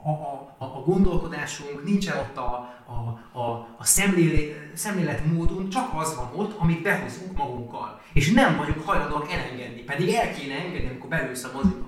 a, 0.04 0.08
a, 0.10 0.56
a, 0.58 0.64
a 0.64 0.82
gondolkodásunk, 0.84 1.84
nincsen 1.84 2.16
ott 2.16 2.36
a, 2.36 2.50
a, 2.86 3.38
a, 3.38 3.68
a 3.78 3.84
szemlélet, 3.84 4.76
szemléletmódunk, 4.76 5.68
csak 5.68 5.90
az 5.94 6.16
van 6.16 6.30
ott, 6.34 6.58
amit 6.58 6.82
behozunk 6.82 7.36
magunkkal. 7.36 8.00
És 8.12 8.32
nem 8.32 8.56
vagyunk 8.56 8.86
hajlandóak 8.86 9.32
elengedni, 9.32 9.80
pedig 9.80 10.14
el 10.14 10.34
kéne 10.34 10.54
engedni, 10.54 10.88
amikor 10.88 11.08
beülsz 11.08 11.44
a 11.44 11.50
moziba. 11.54 11.86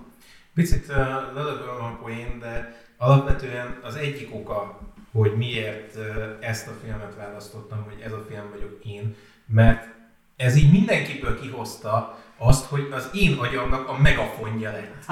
Picit 0.54 0.88
uh, 0.88 0.96
lelövöm 1.34 1.84
a 1.84 1.98
poén, 2.02 2.38
de 2.38 2.82
alapvetően 2.96 3.78
az 3.82 3.94
egyik 3.94 4.34
oka, 4.34 4.78
hogy 5.12 5.36
miért 5.36 5.96
ezt 6.40 6.68
a 6.68 6.72
filmet 6.84 7.14
választottam, 7.16 7.82
hogy 7.82 8.00
ez 8.04 8.12
a 8.12 8.24
film 8.28 8.50
vagyok 8.50 8.84
én, 8.84 9.16
mert 9.46 9.88
ez 10.36 10.56
így 10.56 10.72
mindenkiből 10.72 11.40
kihozta 11.40 12.18
azt, 12.43 12.64
hogy 12.64 12.88
az 12.91 13.09
én 13.12 13.36
agyamnak 13.38 13.88
a 13.88 13.99
megafonja 13.99 14.70
lett. 14.70 15.05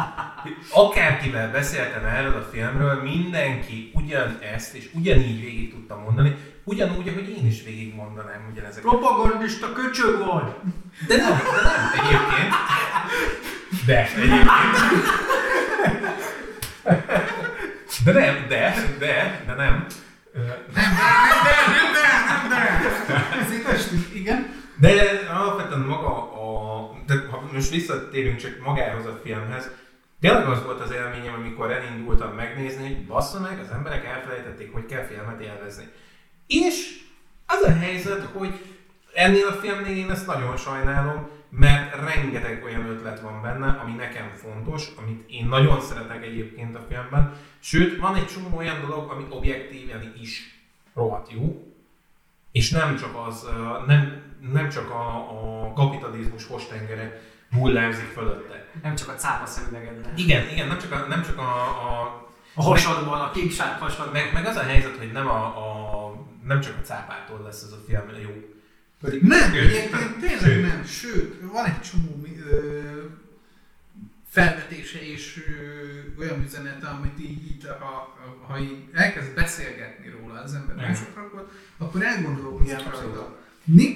Akárkivel 0.73 1.51
beszéltem 1.51 2.05
erről 2.05 2.37
a 2.37 2.49
filmről, 2.53 3.03
mindenki 3.03 3.91
ugyanezt 3.95 4.75
és 4.75 4.89
ugyanígy 4.93 5.41
végig 5.41 5.71
tudta 5.71 5.97
mondani, 6.05 6.37
ugyanúgy, 6.65 7.09
ahogy 7.09 7.29
én 7.29 7.47
is 7.47 7.63
végig 7.63 7.95
mondanám 7.95 8.49
ugyanezeket. 8.53 8.91
Propagandista 8.91 9.73
köcsög 9.73 10.19
vagy! 10.19 10.53
De 11.07 11.17
nem, 11.17 11.39
de 11.55 11.63
nem, 11.63 11.91
egyébként. 11.93 12.55
De, 13.87 14.07
egyébként. 14.17 14.51
De 18.05 18.13
nem, 18.13 18.47
de, 18.49 18.75
de, 18.99 19.43
de 19.47 19.55
nem. 19.55 19.87
Nem, 20.35 20.45
nem, 20.75 20.93
nem, 21.45 21.73
nem, 21.73 21.93
nem, 21.93 22.49
nem, 22.49 23.07
nem. 23.09 23.43
Ez 23.45 23.53
itt 23.53 23.67
estünk, 23.67 24.15
igen. 24.15 24.57
De 24.81 24.91
alapvetően 25.31 25.81
maga. 25.81 26.09
De 26.09 26.38
most 27.53 27.71
visszatérünk 27.71 28.37
csak 28.37 28.59
magához 28.65 29.07
a 29.07 29.21
filmhez, 29.23 29.71
tényleg 30.21 30.49
az 30.49 30.65
volt 30.65 30.81
az 30.81 30.91
élményem, 30.91 31.35
amikor 31.35 31.71
elindultam 31.71 32.35
megnézni, 32.35 32.83
hogy 32.83 33.07
bassza 33.07 33.41
meg, 33.41 33.61
az 33.61 33.71
emberek 33.71 34.05
elfelejtették, 34.05 34.73
hogy 34.73 34.87
kell 34.87 35.05
filmet 35.05 35.41
élvezni. 35.41 35.85
És 36.47 37.01
az 37.47 37.63
a 37.63 37.73
helyzet, 37.73 38.29
hogy 38.33 38.53
ennél 39.15 39.47
a 39.47 39.53
filmnél 39.53 39.97
én 39.97 40.11
ezt 40.11 40.27
nagyon 40.27 40.57
sajnálom, 40.57 41.29
mert 41.51 41.95
rengeteg 41.95 42.65
olyan 42.65 42.89
ötlet 42.89 43.21
van 43.21 43.43
benne, 43.43 43.79
ami 43.83 43.93
nekem 43.93 44.31
fontos, 44.35 44.89
amit 44.97 45.31
én 45.31 45.47
nagyon 45.47 45.81
szeretek 45.81 46.25
egyébként 46.25 46.77
a 46.77 46.85
filmben. 46.89 47.37
Sőt, 47.59 48.01
van 48.01 48.15
egy 48.15 48.27
csomó 48.27 48.57
olyan 48.57 48.81
dolog, 48.81 49.11
ami 49.11 49.27
objektíven 49.29 50.15
is 50.21 50.61
rohadt 50.95 51.33
jó, 51.33 51.73
és 52.53 52.71
nem 52.71 52.97
csak 52.97 53.27
az, 53.27 53.49
nem, 53.87 54.23
nem 54.53 54.69
csak 54.69 54.91
a, 54.91 55.15
a 55.65 55.73
kapitalizmus 55.73 56.47
hostengere 56.47 57.21
hullámzik 57.53 58.05
fölötte. 58.07 58.67
Nem 58.83 58.95
csak 58.95 59.09
a 59.09 59.15
cápa 59.15 59.47
szemüvegedben. 59.47 60.13
Igen, 60.17 60.49
igen, 60.49 60.69
nem 60.69 60.79
csak 60.79 60.93
a, 60.93 61.07
nem 61.09 61.23
csak 61.23 61.39
a, 61.39 61.53
a 61.65 62.27
A 62.55 62.63
hasadban, 62.63 63.21
a 63.21 63.31
kékság 63.31 63.79
hasadban. 63.79 64.13
meg, 64.13 64.33
meg 64.33 64.47
az 64.47 64.57
a 64.57 64.63
helyzet, 64.63 64.97
hogy 64.97 65.13
nem, 65.13 65.27
a, 65.27 65.45
a, 65.45 66.15
nem 66.45 66.61
csak 66.61 66.77
a 66.83 66.85
cápától 66.85 67.43
lesz 67.45 67.63
ez 67.63 67.73
a 67.73 67.83
film 67.87 68.23
jó. 68.23 68.31
Pedig 69.01 69.23
Nem, 69.23 69.53
egyébként 69.53 70.19
tényleg 70.21 70.61
nem. 70.61 70.85
Sőt, 70.85 71.41
van 71.53 71.65
egy 71.65 71.81
csomó 71.81 72.27
ö, 72.51 72.81
felvetése 74.29 75.03
és 75.03 75.45
ö, 76.17 76.21
olyan 76.21 76.43
üzenete, 76.45 76.87
amit 76.87 77.19
így, 77.21 77.45
így 77.47 77.67
ha, 77.81 78.17
ha 78.47 78.59
így 78.59 78.85
elkezd 78.93 79.35
beszélgetni 79.35 80.09
róla 80.11 80.41
az 80.41 80.55
ember 80.55 80.77
másokra, 80.77 81.23
akkor, 81.23 81.51
akkor 81.79 82.03
elgondolkozik 82.03 82.77
rajta. 82.91 83.37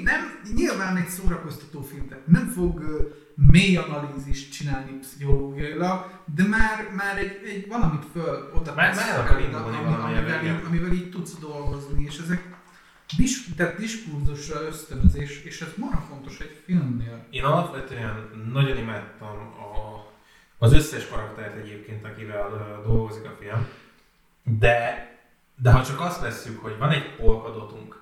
Nem, 0.04 0.40
nyilván 0.54 0.96
egy 0.96 1.08
szórakoztató 1.08 1.82
film, 1.82 2.08
tehát 2.08 2.26
nem 2.26 2.48
fog 2.48 2.80
ö, 2.80 2.98
mély 3.34 3.76
analízist 3.76 4.52
csinálni 4.52 4.98
pszichológiailag, 4.98 6.10
de 6.34 6.44
már, 6.44 6.90
már 6.96 7.18
egy, 7.18 7.40
egy 7.44 7.68
valamit 7.68 8.04
föl 8.12 8.52
oda 8.54 8.74
Már- 8.74 8.94
már 8.94 9.18
akar 9.18 9.26
feled, 9.26 9.44
indulni 9.44 9.76
amivel, 9.76 10.44
így, 10.44 10.64
amivel 10.66 10.92
így 10.92 11.10
tudsz 11.10 11.38
dolgozni, 11.38 12.04
és 12.04 12.18
ezek 12.18 12.50
dis, 13.16 13.44
tehát 13.56 13.76
diskurzusra 13.76 14.60
ösztönözés, 14.60 15.42
és 15.44 15.60
ez 15.60 15.72
marha 15.76 16.00
fontos 16.00 16.38
egy 16.38 16.62
filmnél. 16.64 17.26
Én 17.30 17.44
alapvetően 17.44 18.30
nagyon 18.52 18.76
imádtam 18.76 19.36
a, 19.38 20.06
az 20.58 20.72
összes 20.72 21.08
karaktert 21.08 21.56
egyébként, 21.56 22.04
akivel 22.04 22.80
dolgozik 22.86 23.24
a 23.24 23.36
film, 23.40 23.66
de, 24.58 25.10
de 25.62 25.72
ha 25.72 25.84
csak 25.84 26.00
azt 26.00 26.20
vesszük, 26.20 26.62
hogy 26.62 26.78
van 26.78 26.90
egy 26.90 27.16
polkadotunk, 27.16 28.01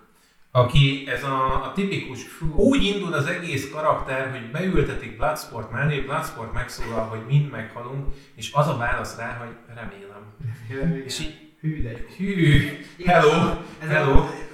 aki 0.51 1.05
ez 1.07 1.25
a, 1.25 1.65
a 1.65 1.73
tipikus, 1.73 2.21
úgy 2.55 2.83
indul 2.85 3.13
az 3.13 3.27
egész 3.27 3.71
karakter, 3.71 4.31
hogy 4.31 4.51
beültetik 4.51 5.17
Bloodsport 5.17 5.71
mellé, 5.71 6.01
Bloodsport 6.01 6.53
megszólal, 6.53 7.05
hogy 7.05 7.21
mind 7.27 7.51
meghalunk, 7.51 8.15
és 8.35 8.53
az 8.53 8.69
a 8.69 8.77
válasz 8.77 9.17
rá, 9.17 9.37
hogy 9.37 9.57
remélem. 9.75 10.35
És 11.05 11.21
így, 11.21 11.49
Hű, 11.61 11.83
de 11.83 11.91
jó. 11.91 11.97
hű, 12.17 12.69
hello, 13.05 13.51
Ez 13.79 13.89
hello. 13.89 14.13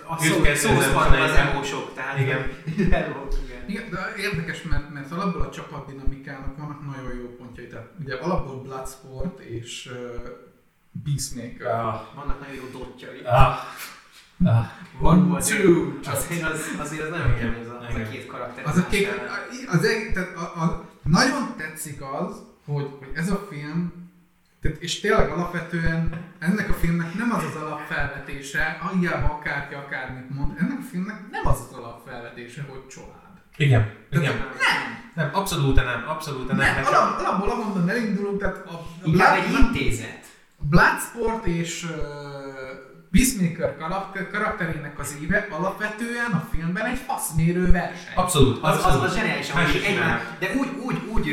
A, 0.08 0.12
a 0.12 0.18
szó, 0.18 0.44
Őt 0.44 0.56
szószparban 0.56 1.20
az 1.20 1.30
2011-ben. 1.30 1.46
emósok, 1.46 1.94
tehát 1.94 2.18
Igen. 2.18 2.38
hello, 2.92 3.26
igen. 3.44 3.68
Igen, 3.68 3.90
de 3.90 4.22
érdekes, 4.22 4.62
mert, 4.62 4.92
mert 4.92 5.12
alapból 5.12 5.40
a 5.42 5.50
csapatdinamikának 5.50 6.56
vannak 6.56 6.80
nagyon 6.86 7.18
jó 7.18 7.26
pontjai. 7.38 7.66
Tehát 7.66 7.88
ugye 8.00 8.14
alapból 8.14 8.60
Bloodsport 8.62 9.38
és 9.40 9.90
uh, 9.92 10.28
Peacemaker. 11.04 11.66
Ah, 11.84 12.00
Vannak 12.14 12.40
nagyon 12.40 12.54
jó 12.54 12.78
dotjai. 12.78 13.20
ah, 13.24 13.54
ah. 14.44 14.64
One, 15.00 15.22
Volt- 15.22 15.48
two, 15.48 15.92
Azért 16.04 16.42
az, 16.42 16.60
azért 16.78 17.02
az 17.02 17.10
nagyon 17.10 17.34
kemény 17.38 17.60
az, 17.60 17.68
a- 17.68 17.86
az 17.88 17.94
a 17.94 18.10
két 18.10 18.26
karakter. 18.26 18.66
Az 18.66 18.76
a 18.76 18.86
kék, 18.86 19.08
az 19.72 19.84
egy, 19.84 20.12
tehát 20.12 20.36
a, 20.36 20.62
a, 20.62 20.84
nagyon 21.02 21.54
tetszik 21.56 22.02
az, 22.02 22.42
hogy, 22.66 22.88
hogy 22.98 23.08
ez 23.14 23.30
a 23.30 23.46
film, 23.50 23.92
tehát, 24.62 24.76
és 24.82 25.00
tényleg 25.00 25.30
alapvetően 25.30 26.24
ennek 26.38 26.68
a 26.68 26.72
filmnek 26.72 27.14
nem 27.14 27.32
az 27.32 27.44
az 27.44 27.62
alapfelvetése, 27.62 28.78
hiába 29.00 29.26
akárki 29.34 29.74
akármit 29.74 30.30
mond, 30.34 30.52
ennek 30.58 30.78
a 30.78 30.82
filmnek 30.90 31.20
nem 31.30 31.46
az 31.46 31.58
az 31.70 31.76
alapfelvetése, 31.76 32.64
hogy 32.68 32.86
család. 32.86 33.14
Igen, 33.56 33.92
igen. 34.10 34.34
Nem, 34.34 34.44
Nem, 35.14 35.30
abszolút 35.32 35.74
nem, 35.74 36.04
abszolút 36.08 36.48
nem. 36.48 36.56
nem, 36.56 36.84
alap, 36.84 37.18
alapból 37.18 37.50
ahonnan 37.50 37.88
elindulunk, 37.88 38.40
tehát 38.40 38.56
a, 38.66 38.70
a 38.72 38.86
Inkább 39.04 39.36
egy 39.36 39.48
Blood- 39.48 39.62
intézet. 39.74 40.24
Bloodsport 40.58 41.46
és 41.46 41.82
uh, 41.84 41.90
Peacemaker 43.16 43.76
karakter, 43.76 44.30
karakterének 44.30 44.98
az 44.98 45.16
éve 45.22 45.46
alapvetően 45.50 46.30
a 46.32 46.48
filmben 46.52 46.84
egy 46.86 46.98
faszmérő 47.06 47.70
verseny. 47.70 48.12
Abszolút, 48.14 48.62
Az, 48.62 48.76
az, 48.76 48.84
abszolút. 48.84 49.06
az 49.06 49.14
zseniális, 49.16 49.52
Más 49.52 49.64
hogy 49.66 49.74
is 49.80 49.86
egymás, 49.86 50.20
de 50.38 50.46
úgy, 50.58 50.68
úgy, 50.84 50.96
úgy 51.08 51.28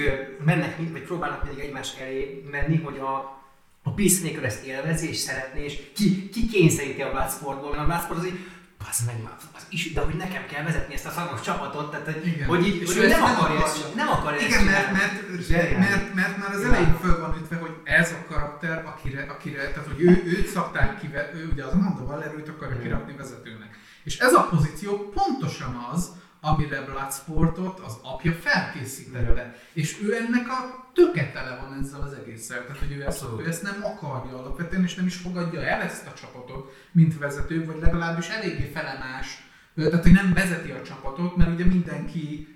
mennek, 0.46 0.78
vagy 0.92 1.02
próbálnak 1.02 1.44
mindig 1.44 1.64
egymás 1.64 1.94
elé 2.02 2.44
menni, 2.52 2.78
hogy 2.78 2.98
a, 2.98 3.42
a 3.84 3.92
Peacemaker 3.94 4.44
ezt 4.44 4.66
élvezi 4.66 5.08
és 5.10 5.18
szeretné, 5.18 5.64
és 5.64 5.80
ki, 5.96 6.30
ki 6.30 6.48
kényszeríti 6.48 7.02
a 7.02 7.12
Bloodsportból, 7.12 7.70
mert 7.70 7.82
a 7.82 7.86
Bloodsport 7.86 8.20
az 8.20 8.26
így, 8.26 8.40
az 8.90 9.00
meg 9.06 9.16
az 9.56 9.66
is, 9.70 9.94
de 9.94 10.02
hogy 10.02 10.16
nekem 10.16 10.46
kell 10.46 10.64
vezetni 10.64 10.94
ezt 10.94 11.06
a 11.06 11.10
szarvas 11.10 11.42
csapatot, 11.42 11.92
tehát 11.92 12.06
hogy, 12.06 12.28
Igen. 12.28 12.48
hogy 12.48 12.68
így, 12.68 12.86
hogy 12.86 12.98
ő 12.98 13.04
ezt 13.04 13.20
nem 13.20 13.24
akarja, 13.24 13.64
ezt, 13.64 13.96
nem 13.96 14.10
akarja 14.10 14.40
ezt 14.40 14.48
Igen, 14.48 14.64
mert, 14.64 14.86
csinálni. 14.88 14.98
mert, 14.98 15.44
Zseniális. 15.48 15.90
mert, 15.90 16.14
mert 16.14 16.38
már 16.38 16.52
az 16.56 16.62
Ja. 16.62 16.68
elején 16.68 16.98
föl 17.02 17.20
van 17.20 17.36
ütve, 17.42 17.56
hogy 17.56 17.76
ez 17.84 18.12
a 18.12 18.34
karakter, 18.34 18.86
akire, 18.86 19.26
akire 19.30 19.72
tehát 19.72 19.88
hogy 19.88 20.02
ő, 20.02 20.24
őt 20.26 20.48
szokták 20.48 21.00
ki, 21.00 21.10
ő 21.36 21.50
ugye 21.52 21.64
az 21.64 21.74
Amanda 21.74 22.02
Waller, 22.04 22.34
őt 22.38 22.50
akarja 22.50 22.76
Igen. 22.76 22.84
kirakni 22.88 23.14
vezetőnek. 23.18 23.78
És 24.04 24.18
ez 24.18 24.34
a 24.34 24.48
pozíció 24.50 25.10
pontosan 25.10 25.88
az, 25.94 26.10
amire 26.46 26.82
Bloodsportot 26.82 27.80
az 27.80 27.98
apja 28.02 28.34
felkészítette. 28.34 29.56
És 29.74 30.02
ő 30.04 30.16
ennek 30.16 30.48
a 30.48 30.90
töketele 30.94 31.60
van 31.62 31.80
ezzel 31.82 32.02
az 32.02 32.14
egésszel. 32.14 32.62
Tehát, 32.62 32.78
hogy 32.78 32.92
ő 32.92 33.06
ezt, 33.06 33.26
ő 33.40 33.48
ezt 33.48 33.64
nem 33.64 33.84
akarja 33.84 34.38
alapvetően, 34.38 34.84
és 34.84 34.96
nem 34.96 35.06
is 35.06 35.16
fogadja 35.16 35.62
el 35.62 35.82
ezt 35.82 36.08
a 36.08 36.14
csapatot, 36.14 36.74
mint 36.92 37.18
vezető, 37.18 37.66
vagy 37.66 37.80
legalábbis 37.82 38.28
eléggé 38.28 38.70
felemás. 38.74 39.44
Tehát, 39.76 40.04
hogy 40.04 40.12
nem 40.12 40.34
vezeti 40.34 40.72
a 40.72 40.82
csapatot, 40.82 41.36
mert 41.36 41.52
ugye 41.52 41.66
mindenki 41.66 42.53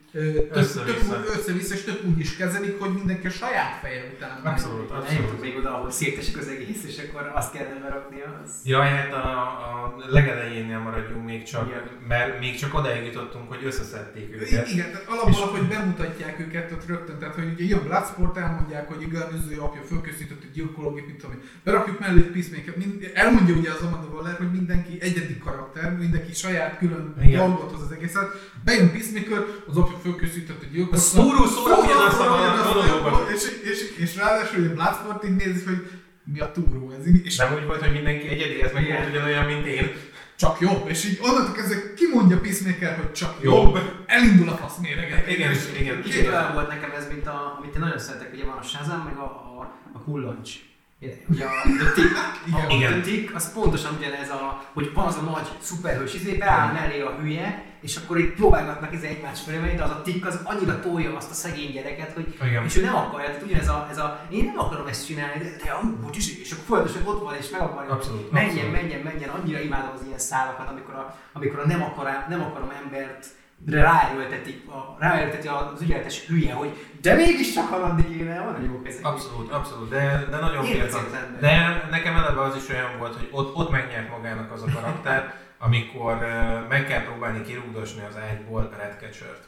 Össze-vissza. 0.52 1.74
és 1.76 1.84
tök 1.84 2.04
úgy 2.06 2.20
is 2.20 2.36
kezelik, 2.36 2.80
hogy 2.80 2.94
mindenki 2.94 3.28
a 3.28 3.30
saját 3.30 3.80
feje 3.82 4.04
után 4.16 4.42
megy. 4.44 4.54
Abszolút, 4.54 4.92
Eljutunk 4.92 5.10
abszolút. 5.14 5.42
még 5.42 5.58
oda, 5.58 5.76
ahol 5.76 5.92
szétesik 5.92 6.38
az 6.38 6.48
egész, 6.48 6.84
és 6.88 6.98
akkor 6.98 7.32
azt 7.36 7.52
kellene 7.54 7.80
berakni 7.80 8.22
az... 8.22 8.52
Jaj, 8.64 8.90
hát 8.90 9.14
a, 9.14 9.42
a 9.42 9.96
legelejénél 10.10 10.80
maradjunk 10.80 11.26
még 11.26 11.44
csak, 11.44 11.68
Igen. 11.68 11.82
mert 12.08 12.40
még 12.40 12.56
csak 12.56 12.74
odáig 12.74 13.06
jutottunk, 13.06 13.50
hogy 13.50 13.66
összeszedték 13.66 14.36
őket. 14.36 14.70
Igen, 14.70 14.92
tehát 14.92 15.08
alapból, 15.08 15.42
ahogy 15.44 15.68
bemutatják 15.68 16.40
őket 16.40 16.72
ott 16.72 16.86
rögtön, 16.88 17.18
tehát 17.20 17.36
hogy 17.36 17.52
ugye 17.54 17.64
ilyen 17.64 17.84
Bloodsport 17.84 18.38
elmondják, 18.38 18.88
hogy 18.88 19.02
igen, 19.02 19.22
az 19.22 19.52
ő 19.52 19.62
apja 19.62 19.82
fölkészített 19.82 20.44
egy 20.44 20.52
gyilkológép, 20.52 21.06
mint 21.06 21.18
tudom 21.18 21.36
én. 21.36 21.42
Berakjuk 21.64 22.00
mellé 22.00 22.20
egy 22.20 22.32
Peacemaker, 22.32 22.78
mind, 22.78 23.12
elmondja 23.14 23.56
ugye 23.56 23.72
az 23.72 23.82
Amanda 23.82 24.08
Waller, 24.08 24.38
hogy 24.38 24.52
mindenki 24.52 24.98
egyedi 25.02 25.38
karakter, 25.38 25.98
mindenki 25.98 26.34
saját 26.34 26.78
külön 26.78 27.16
dolgot 27.32 27.72
hoz 27.72 27.82
az 27.82 27.92
egészet. 27.92 28.52
Bejön 28.64 28.92
Peacemaker, 28.92 29.46
az 29.68 29.78
apja 29.78 29.98
fölkészített 30.08 30.62
egy 30.64 30.72
gyilkológép. 30.72 31.00
Szóró-szóró 31.00 31.76
ugyanazt 31.84 32.20
a 32.20 33.28
és, 33.34 33.44
és, 33.72 33.98
és, 33.98 34.16
ráadásul 34.16 34.60
ugye 34.60 34.74
Bloodsport 34.74 35.24
így 35.24 35.36
néz, 35.36 35.64
hogy 35.66 35.90
mi 36.24 36.40
a 36.40 36.52
túró 36.52 36.92
ez, 36.92 37.06
és 37.24 37.36
Nem 37.38 37.54
úgy 37.54 37.66
volt, 37.66 37.82
hogy 37.82 37.92
mindenki 37.92 38.28
egyedi, 38.28 38.62
ez 38.62 38.72
meg 38.74 38.88
volt 38.88 39.10
ugyanolyan, 39.10 39.46
mint 39.46 39.66
én. 39.66 39.92
csak 40.36 40.60
jobb, 40.60 40.90
és 40.90 41.06
így 41.06 41.20
onnantól 41.22 41.54
kezdve 41.54 41.94
kimondja 41.94 42.40
Peacemaker, 42.40 42.98
hogy 42.98 43.12
csak 43.12 43.36
Jobb. 43.42 43.76
jobb, 43.76 43.80
elindul 44.06 44.50
a 44.50 44.56
fasz 44.56 44.78
mérege. 44.78 45.24
Igen, 45.28 45.54
igen. 45.80 46.02
Kicsit 46.02 46.28
olyan 46.28 46.54
volt 46.54 46.68
nekem 46.68 46.92
ez, 46.92 47.08
mint 47.08 47.28
a, 47.28 47.56
amit 47.60 47.76
én 47.76 47.82
nagyon 47.82 48.00
szeretek, 48.00 48.34
ugye 48.34 48.46
van 48.46 48.58
a 48.58 48.62
Shazam, 48.62 49.02
meg 49.06 49.18
a, 49.18 49.24
a, 49.24 49.74
a 49.94 50.00
kullancs. 50.04 50.52
Ugye 51.00 51.46
a 51.46 51.50
The 51.78 51.92
Tick, 51.96 52.16
a, 52.54 52.74
Igen. 52.74 52.92
The 52.92 53.02
Tick, 53.02 53.36
az 53.36 53.54
pontosan 53.54 53.96
ugyanez 53.98 54.30
a, 54.30 54.64
hogy 54.74 54.92
van 54.94 55.06
az 55.06 55.16
a 55.16 55.22
nagy 55.22 55.48
szuperhős 55.62 56.14
izé, 56.14 56.34
beáll 56.34 56.74
mellé 56.74 57.02
a 57.02 57.18
hülye, 57.22 57.64
és 57.82 57.96
akkor 57.96 58.18
itt 58.18 58.36
próbálgatnak 58.36 58.94
izé 58.94 59.08
egymás 59.08 59.42
fölé 59.42 59.58
menni, 59.58 59.76
de 59.76 59.84
az 59.84 59.90
a 59.90 60.02
Tick 60.02 60.26
az 60.26 60.40
annyira 60.44 60.80
tolja 60.80 61.16
azt 61.16 61.32
a 61.32 61.34
szegény 61.34 61.72
gyereket, 61.72 62.14
hogy 62.14 62.36
Igen. 62.46 62.64
és 62.66 62.78
ő 62.78 62.82
nem 62.82 62.96
akarja, 62.96 63.28
tehát 63.28 63.44
ugyanez 63.44 63.68
a, 63.68 63.88
ez 63.92 63.98
a, 63.98 64.26
én 64.30 64.44
nem 64.46 64.60
akarom 64.60 64.88
ezt 64.88 65.06
csinálni, 65.06 65.44
de 65.44 65.56
te 65.56 65.72
amúgy, 65.72 66.16
izé, 66.18 66.40
és 66.42 66.52
akkor 66.52 66.64
folyamatosan 66.66 67.08
ott 67.08 67.24
van, 67.24 67.36
és 67.36 67.50
meg 67.50 67.62
akarja, 67.62 67.92
Abszolút, 67.92 68.32
menjen, 68.32 68.52
abszolút. 68.52 68.72
menjen, 68.72 69.00
menjen, 69.02 69.30
annyira 69.30 69.60
imádom 69.60 69.92
az 69.96 70.02
ilyen 70.06 70.20
szálakat, 70.20 70.70
amikor 70.70 70.94
a, 70.94 71.18
amikor 71.34 71.60
a 71.60 71.68
nem, 71.68 71.84
akar, 71.84 72.26
nem 72.30 72.42
akarom 72.42 72.70
embert 72.84 73.26
ráerőltetik, 73.66 74.70
a, 74.70 74.96
ráerőlteti 75.00 75.48
az 75.48 75.82
ügyeletes 75.82 76.26
hülye, 76.26 76.54
hogy 76.54 76.90
de 77.02 77.16
mégiscsak 77.16 77.68
haladni 77.68 78.18
kéne, 78.18 78.40
van 78.40 78.56
egy 78.56 78.66
jó 78.66 78.82
ezek. 78.84 79.06
Abszolút, 79.06 79.52
abszolút, 79.52 79.90
de, 79.90 80.26
de 80.30 80.38
nagyon 80.38 80.64
fiatal. 80.64 81.02
De 81.40 81.86
nekem 81.92 82.16
eleve 82.16 82.42
az 82.42 82.56
is 82.56 82.70
olyan 82.70 82.98
volt, 82.98 83.16
hogy 83.16 83.28
ott, 83.32 83.56
ott 83.56 83.72
megnyert 83.72 84.10
magának 84.10 84.52
az 84.52 84.62
a 84.62 84.66
karakter, 84.74 85.34
amikor 85.60 86.14
uh, 86.14 86.68
meg 86.70 86.88
kell 86.88 87.04
próbálni 87.04 87.42
kirúgdosni 87.42 88.02
az 88.10 88.18
ágyból 88.30 88.70
a 88.74 88.78
Redcatcher-t. 88.78 89.48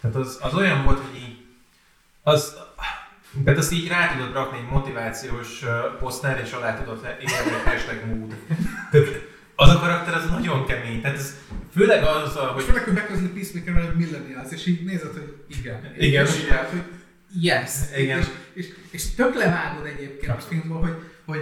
Tehát 0.00 0.16
az, 0.16 0.38
az 0.42 0.54
olyan 0.54 0.84
volt, 0.84 0.98
hogy 0.98 1.16
így, 1.16 1.46
az, 2.22 2.58
tehát 3.44 3.58
azt 3.58 3.72
így 3.72 3.88
rá 3.88 4.12
tudod 4.12 4.32
rakni 4.32 4.58
egy 4.58 4.70
motivációs 4.70 5.62
uh, 5.62 5.98
poszter, 5.98 6.40
és 6.44 6.52
alá 6.52 6.76
tudod 6.76 7.16
írni 7.20 7.54
egy 7.54 7.72
hashtag 7.72 8.04
mood. 8.06 8.34
Tehát 8.90 9.27
az 9.60 9.68
a 9.74 9.78
karakter 9.78 10.14
az 10.14 10.30
nagyon 10.30 10.66
kemény, 10.66 11.00
tehát 11.00 11.16
ez 11.16 11.34
főleg 11.72 12.02
az, 12.02 12.36
a, 12.36 12.44
És 12.46 12.54
hogy 12.54 12.64
főleg, 12.64 12.84
hogy 12.84 12.94
beközli 12.94 13.28
Peacemaker, 13.28 13.86
hogy 13.86 13.96
millennials, 13.96 14.52
és 14.52 14.66
így 14.66 14.84
nézed, 14.84 15.12
hogy 15.12 15.44
igen. 15.58 15.94
Igen. 15.98 16.26
És 16.26 16.36
így, 16.36 16.48
hogy 16.48 16.82
yes. 17.40 17.70
Igen. 17.96 18.18
És, 18.18 18.26
és, 18.52 18.66
és 18.90 19.14
tök 19.14 19.34
levágod 19.34 19.86
egyébként 19.86 20.32
a 20.32 20.40
filmból, 20.40 20.80
hogy, 20.80 20.96
hogy 21.24 21.40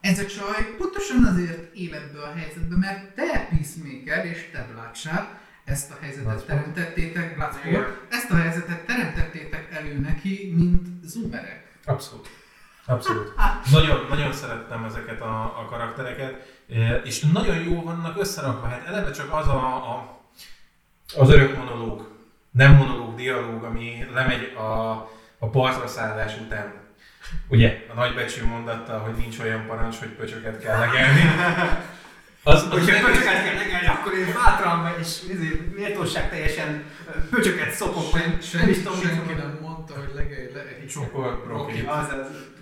ez 0.00 0.18
a 0.18 0.26
csaj 0.26 0.74
pontosan 0.78 1.24
azért 1.24 1.74
életbe 1.74 2.20
a 2.20 2.32
helyzetbe, 2.36 2.76
mert 2.76 3.14
te 3.14 3.48
Peacemaker 3.50 4.26
és 4.26 4.48
te 4.52 4.68
Bloodshot 4.72 5.26
ezt 5.64 5.90
a 5.90 5.96
helyzetet 6.00 6.24
Bloodsport. 6.24 6.58
teremtettétek. 6.58 7.34
Bloodsport, 7.34 8.12
ezt 8.12 8.30
a 8.30 8.36
helyzetet 8.36 8.86
teremtettétek 8.86 9.68
elő 9.72 9.98
neki, 9.98 10.52
mint 10.56 10.86
zoomerek. 11.04 11.62
Abszolút. 11.84 12.28
Abszolút. 12.86 13.34
Nagyon, 13.70 14.06
nagyon 14.08 14.32
szerettem 14.32 14.84
ezeket 14.84 15.20
a, 15.20 15.42
a 15.42 15.66
karaktereket, 15.70 16.62
eh, 16.68 17.00
és 17.04 17.20
nagyon 17.20 17.56
jó 17.56 17.82
vannak 17.82 18.20
összerakva. 18.20 18.66
Hát 18.66 18.86
eleve 18.86 19.10
csak 19.10 19.32
az 19.32 19.48
a, 19.48 19.74
a, 19.74 20.20
az 21.16 21.30
örök 21.30 21.56
monológ, 21.56 22.08
nem 22.50 22.74
monológ, 22.74 23.14
dialóg, 23.14 23.64
ami 23.64 24.06
lemegy 24.14 24.54
a, 24.56 24.90
a 25.38 25.48
partra 25.50 25.86
szállás 25.86 26.36
után. 26.40 26.74
Ugye, 27.48 27.86
a 27.90 27.94
nagybecsű 27.94 28.44
mondattal, 28.44 28.98
hogy 28.98 29.14
nincs 29.14 29.38
olyan 29.38 29.66
parancs, 29.66 29.98
hogy 29.98 30.08
pöcsöket 30.08 30.60
kell 30.60 30.78
legelni. 30.78 31.20
Az, 32.42 32.54
az, 32.54 32.68
Hogyha 32.70 33.06
pöcsöket 33.06 33.44
kell 33.44 33.54
legelni, 33.54 33.86
akkor 33.86 34.12
én 34.14 34.32
bátran 34.34 34.78
megy, 34.78 34.98
és 35.00 35.22
izé, 35.30 35.72
méltóság 35.74 36.30
teljesen 36.30 36.84
pöcsöket 37.30 37.70
szopok, 37.72 38.10
vagy 38.10 38.20
nem 38.20 38.40
Sen, 38.40 38.68
is 38.68 38.76
tudom, 38.76 39.00
senki 39.00 39.32
nem 39.32 39.58
mondta, 39.60 39.94
hogy 39.94 40.10
legelj 40.14 40.52
le 40.52 40.60
egy 40.60 40.98
brokkoli. 41.44 41.80
Az, 41.80 42.08
az 42.08 42.54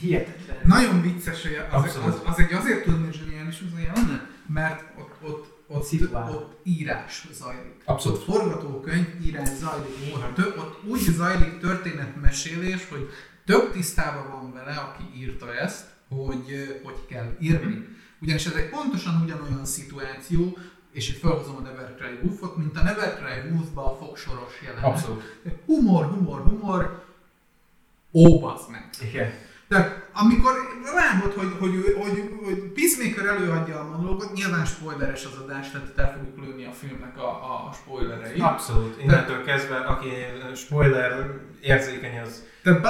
hihetetlen. 0.00 0.56
Nagyon 0.64 1.02
vicces, 1.02 1.42
hogy 1.42 1.58
az, 1.70 1.98
az, 2.06 2.20
az 2.24 2.38
egy 2.38 2.52
azért 2.52 2.84
tudom, 2.84 3.04
hogy 3.04 3.14
zseniális 3.14 3.60
az 3.60 3.80
jelenet, 3.80 4.26
mert 4.46 4.84
ott, 4.98 5.14
ott, 5.22 5.58
ott, 5.66 5.84
Szituál. 5.84 6.30
ott 6.30 6.60
írás 6.64 7.26
zajlik. 7.32 7.82
Abszolút. 7.84 8.18
Ott 8.18 8.24
forgatókönyv, 8.24 9.06
írás 9.24 9.48
zajlik. 9.48 10.14
Ott, 10.14 10.34
tö, 10.34 10.42
ott 10.56 10.84
úgy 10.84 11.00
zajlik 11.00 11.58
történetmesélés, 11.58 12.88
hogy 12.88 13.08
tök 13.44 13.72
tisztában 13.72 14.30
van 14.30 14.52
vele, 14.52 14.76
aki 14.76 15.02
írta 15.16 15.54
ezt, 15.54 15.86
hogy 16.08 16.80
hogy 16.84 17.06
kell 17.08 17.36
írni. 17.40 17.96
Ugyanis 18.20 18.46
ez 18.46 18.52
egy 18.52 18.68
pontosan 18.68 19.22
ugyanolyan 19.22 19.64
szituáció, 19.64 20.58
és 20.92 21.08
itt 21.08 21.18
felhozom 21.18 21.56
a 21.56 21.60
Never 21.60 21.94
Cry 21.98 22.18
Wolfot, 22.22 22.56
mint 22.56 22.76
a 22.76 22.82
Never 22.82 23.14
Cry 23.14 23.50
Wolfba 23.50 23.92
a 23.92 23.96
fogsoros 23.96 24.52
jelenet. 24.62 24.84
Abszolút. 24.84 25.22
Humor, 25.66 26.04
humor, 26.04 26.40
humor, 26.40 27.04
ó, 28.12 28.40
meg. 28.70 28.88
Igen. 29.08 29.32
Tehát 29.68 30.08
amikor 30.12 30.52
látod, 30.94 31.32
hogy, 31.32 31.52
hogy, 31.58 31.94
hogy, 31.96 32.02
hogy, 32.02 32.30
hogy 32.44 32.72
Peacemaker 32.74 33.26
előadja 33.26 33.80
a 33.80 33.84
monológot, 33.84 34.32
nyilván 34.32 34.64
spoileres 34.64 35.24
az 35.24 35.42
adás, 35.44 35.70
tehát 35.70 35.92
el 35.96 36.12
fogjuk 36.16 36.46
lőni 36.46 36.64
a 36.64 36.72
filmnek 36.72 37.18
a, 37.18 37.28
a 37.28 37.72
spoilerei. 37.82 38.40
Abszolút. 38.40 39.02
Innentől 39.02 39.44
kezdve, 39.44 39.76
aki 39.76 40.08
spoiler 40.54 41.30
érzékeny, 41.60 42.18
az 42.20 42.42
Tehát 42.62 42.80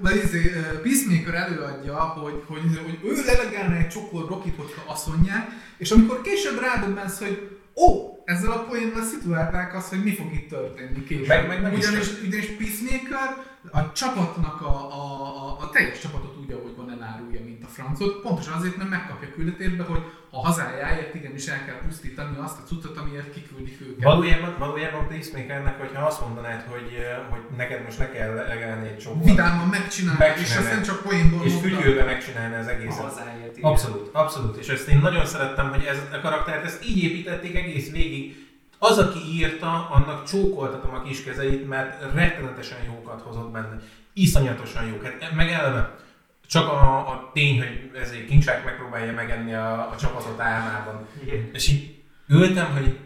Blood, 0.00 0.14
izé, 0.24 0.52
Peacemaker 0.82 1.34
előadja, 1.34 1.96
hogy, 1.96 2.42
hogy, 2.46 2.60
hogy 2.84 2.98
ő 3.04 3.24
lelegálna 3.24 3.76
egy 3.76 3.88
csokor 3.88 4.28
Rockit, 4.28 4.56
hogyha 4.56 4.92
azt 4.92 5.06
mondják, 5.06 5.48
és 5.78 5.90
amikor 5.90 6.20
később 6.20 6.60
rádöbbensz, 6.60 7.18
hogy 7.18 7.58
ó, 7.76 8.18
ezzel 8.24 8.52
a 8.52 8.64
poénnal 8.64 9.02
szituálták 9.02 9.74
azt, 9.74 9.88
hogy 9.88 10.02
mi 10.04 10.14
fog 10.14 10.32
itt 10.32 10.48
történni 10.48 11.04
később. 11.04 11.26
Meg- 11.26 11.62
meg 11.62 11.78
is 11.78 11.88
ugyanis, 11.88 12.08
ugyanis 12.26 12.46
Peacemaker 12.46 13.49
a 13.72 13.92
csapatnak 13.92 14.60
a, 14.60 14.66
a, 15.00 15.02
a, 15.22 15.56
a 15.60 15.70
teljes 15.70 15.98
csapatot 16.00 16.36
úgy, 16.40 16.52
ahogy 16.52 16.76
van 16.76 16.90
elárulja, 16.90 17.40
mint 17.44 17.64
a 17.64 17.66
francot, 17.66 18.20
pontosan 18.22 18.52
azért, 18.54 18.76
mert 18.76 18.90
megkapja 18.90 19.28
küldetésbe, 19.34 19.82
hogy 19.84 20.02
a 20.30 20.46
hazájáért 20.46 21.14
igenis 21.14 21.46
el 21.46 21.64
kell 21.64 21.78
pusztítani 21.86 22.36
azt 22.38 22.58
a 22.58 22.62
cuccot, 22.66 22.96
amiért 22.96 23.32
kiküldik 23.32 23.80
őket. 23.80 24.02
valójában, 24.04 24.54
valójában 24.58 25.08
Peacemakernek, 25.08 25.78
hogyha 25.78 26.06
azt 26.06 26.20
mondanád, 26.20 26.62
hogy, 26.68 26.92
eh, 26.98 27.18
hogy 27.30 27.40
neked 27.56 27.84
most 27.84 27.98
le 27.98 28.10
kell 28.10 28.34
legelni 28.34 28.88
egy 28.88 28.98
csomót, 28.98 29.24
Vidáman 29.24 29.68
megcsinálni, 29.68 30.24
és 30.24 30.28
Megcsinálni. 30.28 30.66
aztán 30.66 30.82
csak 30.82 31.02
poénból 31.02 31.44
és 31.46 31.52
mondta. 31.52 31.68
fütyülve 31.68 32.04
megcsinálni 32.04 32.54
az 32.54 32.66
A 32.66 32.70
egészet. 32.70 33.02
hazáért. 33.02 33.56
igen. 33.56 33.70
Abszolút, 33.70 34.08
abszolút. 34.12 34.56
És 34.56 34.68
ezt 34.68 34.88
én 34.88 34.98
nagyon 34.98 35.26
szerettem, 35.26 35.68
hogy 35.70 35.82
ez 35.84 35.98
a 36.12 36.20
karaktert, 36.20 36.64
ezt 36.64 36.84
így 36.88 37.02
építették 37.02 37.54
egész 37.56 37.90
végig. 37.90 38.48
Az, 38.82 38.98
aki 38.98 39.18
írta, 39.18 39.88
annak 39.90 40.28
csókoltatom 40.28 40.94
a 40.94 41.02
kis 41.02 41.24
kezeit, 41.24 41.68
mert 41.68 42.14
rettenetesen 42.14 42.78
jókat 42.86 43.22
hozott 43.22 43.50
benne. 43.50 43.80
Iszonyatosan 44.12 44.86
jók. 44.86 45.04
Hát 45.04 45.34
meg 45.34 45.50
eleve 45.50 45.98
csak 46.46 46.68
a, 46.68 46.96
a 47.08 47.30
tény, 47.32 47.58
hogy 47.58 47.90
ezért 47.94 48.26
kincsák 48.26 48.64
megpróbálja 48.64 49.12
megenni 49.12 49.54
a, 49.54 49.90
a 49.90 49.96
csapatot 49.96 50.40
álmában. 50.40 51.06
Igen. 51.22 51.50
És 51.52 51.68
így 51.68 51.94
ültem, 52.28 52.72
hogy 52.72 52.98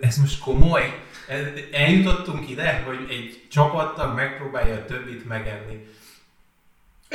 ez 0.00 0.16
most 0.16 0.40
komoly. 0.40 1.04
Eljutottunk 1.72 2.50
ide, 2.50 2.82
hogy 2.86 3.06
egy 3.08 3.46
csapattag 3.50 4.14
megpróbálja 4.14 4.74
a 4.74 4.84
többit 4.84 5.28
megenni. 5.28 5.86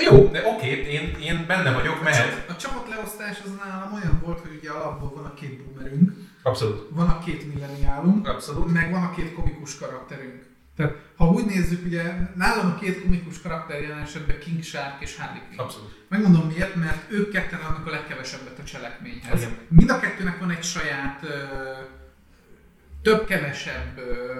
Jó, 0.04 0.28
de 0.28 0.48
oké, 0.48 0.68
én, 0.82 1.16
én 1.22 1.46
benne 1.48 1.72
vagyok, 1.74 2.04
mehet. 2.04 2.50
A 2.50 2.56
csapatleosztás 2.56 3.38
az 3.46 3.52
nálam 3.66 3.94
olyan 3.94 4.20
volt, 4.24 4.40
hogy 4.40 4.56
ugye 4.60 4.70
alapból 4.70 5.12
van 5.16 5.26
a 5.26 5.34
két 5.34 5.64
boomerünk, 5.64 6.12
Abszolút. 6.44 6.88
van 6.90 7.10
a 7.10 7.20
két 7.20 7.54
milleniálunk, 7.54 8.28
Abszolút. 8.28 8.74
meg 8.74 8.92
van 8.92 9.04
a 9.04 9.12
két 9.12 9.34
komikus 9.34 9.78
karakterünk. 9.78 10.44
Tehát, 10.76 10.94
ha 11.16 11.26
úgy 11.28 11.46
nézzük, 11.46 11.86
ugye 11.86 12.04
nálam 12.36 12.66
a 12.72 12.76
két 12.80 13.02
komikus 13.02 13.42
karakter 13.42 13.82
jelen 13.82 14.00
esetben 14.02 14.40
King 14.40 14.64
Shark 14.64 15.02
és 15.02 15.18
Harley 15.18 15.42
Quinn. 15.48 15.60
Abszolút. 15.60 16.04
Megmondom 16.10 16.48
miért, 16.48 16.76
mert 16.76 17.12
ők 17.12 17.32
ketten 17.32 17.60
adnak 17.60 17.88
a 17.88 17.90
legkevesebbet 17.90 18.60
a 18.60 18.64
cselekményhez. 18.64 19.42
Igen. 19.42 19.58
Mind 19.68 19.90
a 19.90 20.00
kettőnek 20.00 20.40
van 20.40 20.50
egy 20.50 20.64
saját 20.64 21.24
ö, 21.24 21.30
több-kevesebb 23.02 23.98
ö, 23.98 24.40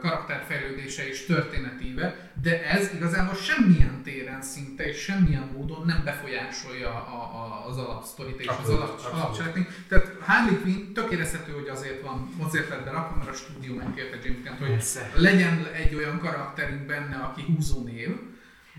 karakterfejlődése 0.00 1.08
és 1.08 1.24
történetíve, 1.24 2.30
de 2.42 2.64
ez 2.64 2.94
igazából 2.94 3.34
semmilyen 3.34 4.02
téren 4.02 4.42
szinte 4.42 4.84
és 4.84 4.96
semmilyen 4.96 5.50
módon 5.56 5.86
nem 5.86 6.02
befolyásolja 6.04 6.88
a, 6.88 7.14
a, 7.14 7.68
az 7.68 7.76
alapsztorit 7.76 8.40
és 8.40 8.46
Abszolút, 8.46 8.82
az 8.82 9.04
alap, 9.04 9.14
alapcselekményt. 9.14 9.68
Tehát 9.88 10.16
Harley 10.20 10.60
Quinn 10.60 10.92
tökéletesen, 10.92 11.54
hogy 11.54 11.68
azért 11.68 12.02
van, 12.02 12.30
azért 12.38 12.68
lett 12.68 12.84
berakva, 12.84 13.16
mert 13.16 13.30
a 13.30 13.32
stúdió 13.32 13.74
megkérte 13.74 14.16
James 14.24 14.42
Gunn-t, 14.42 14.58
hogy 14.58 14.68
Persze. 14.68 15.10
legyen 15.14 15.66
egy 15.74 15.94
olyan 15.94 16.18
karakterünk 16.18 16.86
benne, 16.86 17.16
aki 17.16 17.42
húzó 17.42 17.82
név, 17.82 18.16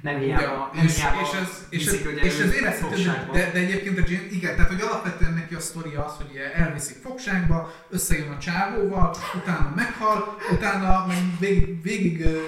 Nem 0.02 0.20
hiába, 0.20 0.72
nem 0.74 0.86
és, 0.86 0.96
hiába 0.96 1.22
és, 1.22 1.40
ez, 1.42 1.66
és, 1.70 1.86
ez, 1.86 1.94
és 2.22 2.40
ez 2.40 2.54
érezhető, 2.54 2.96
de, 3.32 3.52
de 3.54 3.60
egyébként 3.60 3.98
a 3.98 4.02
James, 4.08 4.32
igen, 4.32 4.56
tehát 4.56 4.72
hogy 4.72 4.82
alapvetően 4.82 5.34
neki 5.34 5.54
a 5.56 5.60
sztoria 5.60 6.06
az, 6.06 6.14
hogy 6.18 6.26
ugye 6.32 6.54
elviszik 6.54 6.98
fogságba, 7.04 7.74
összejön 7.90 8.32
a 8.32 8.38
csávóval, 8.38 9.16
utána 9.36 9.74
meghal, 9.76 10.38
utána 10.52 11.06
meg 11.08 11.18
végig, 11.40 11.82
végig 11.84 12.26
ö, 12.26 12.40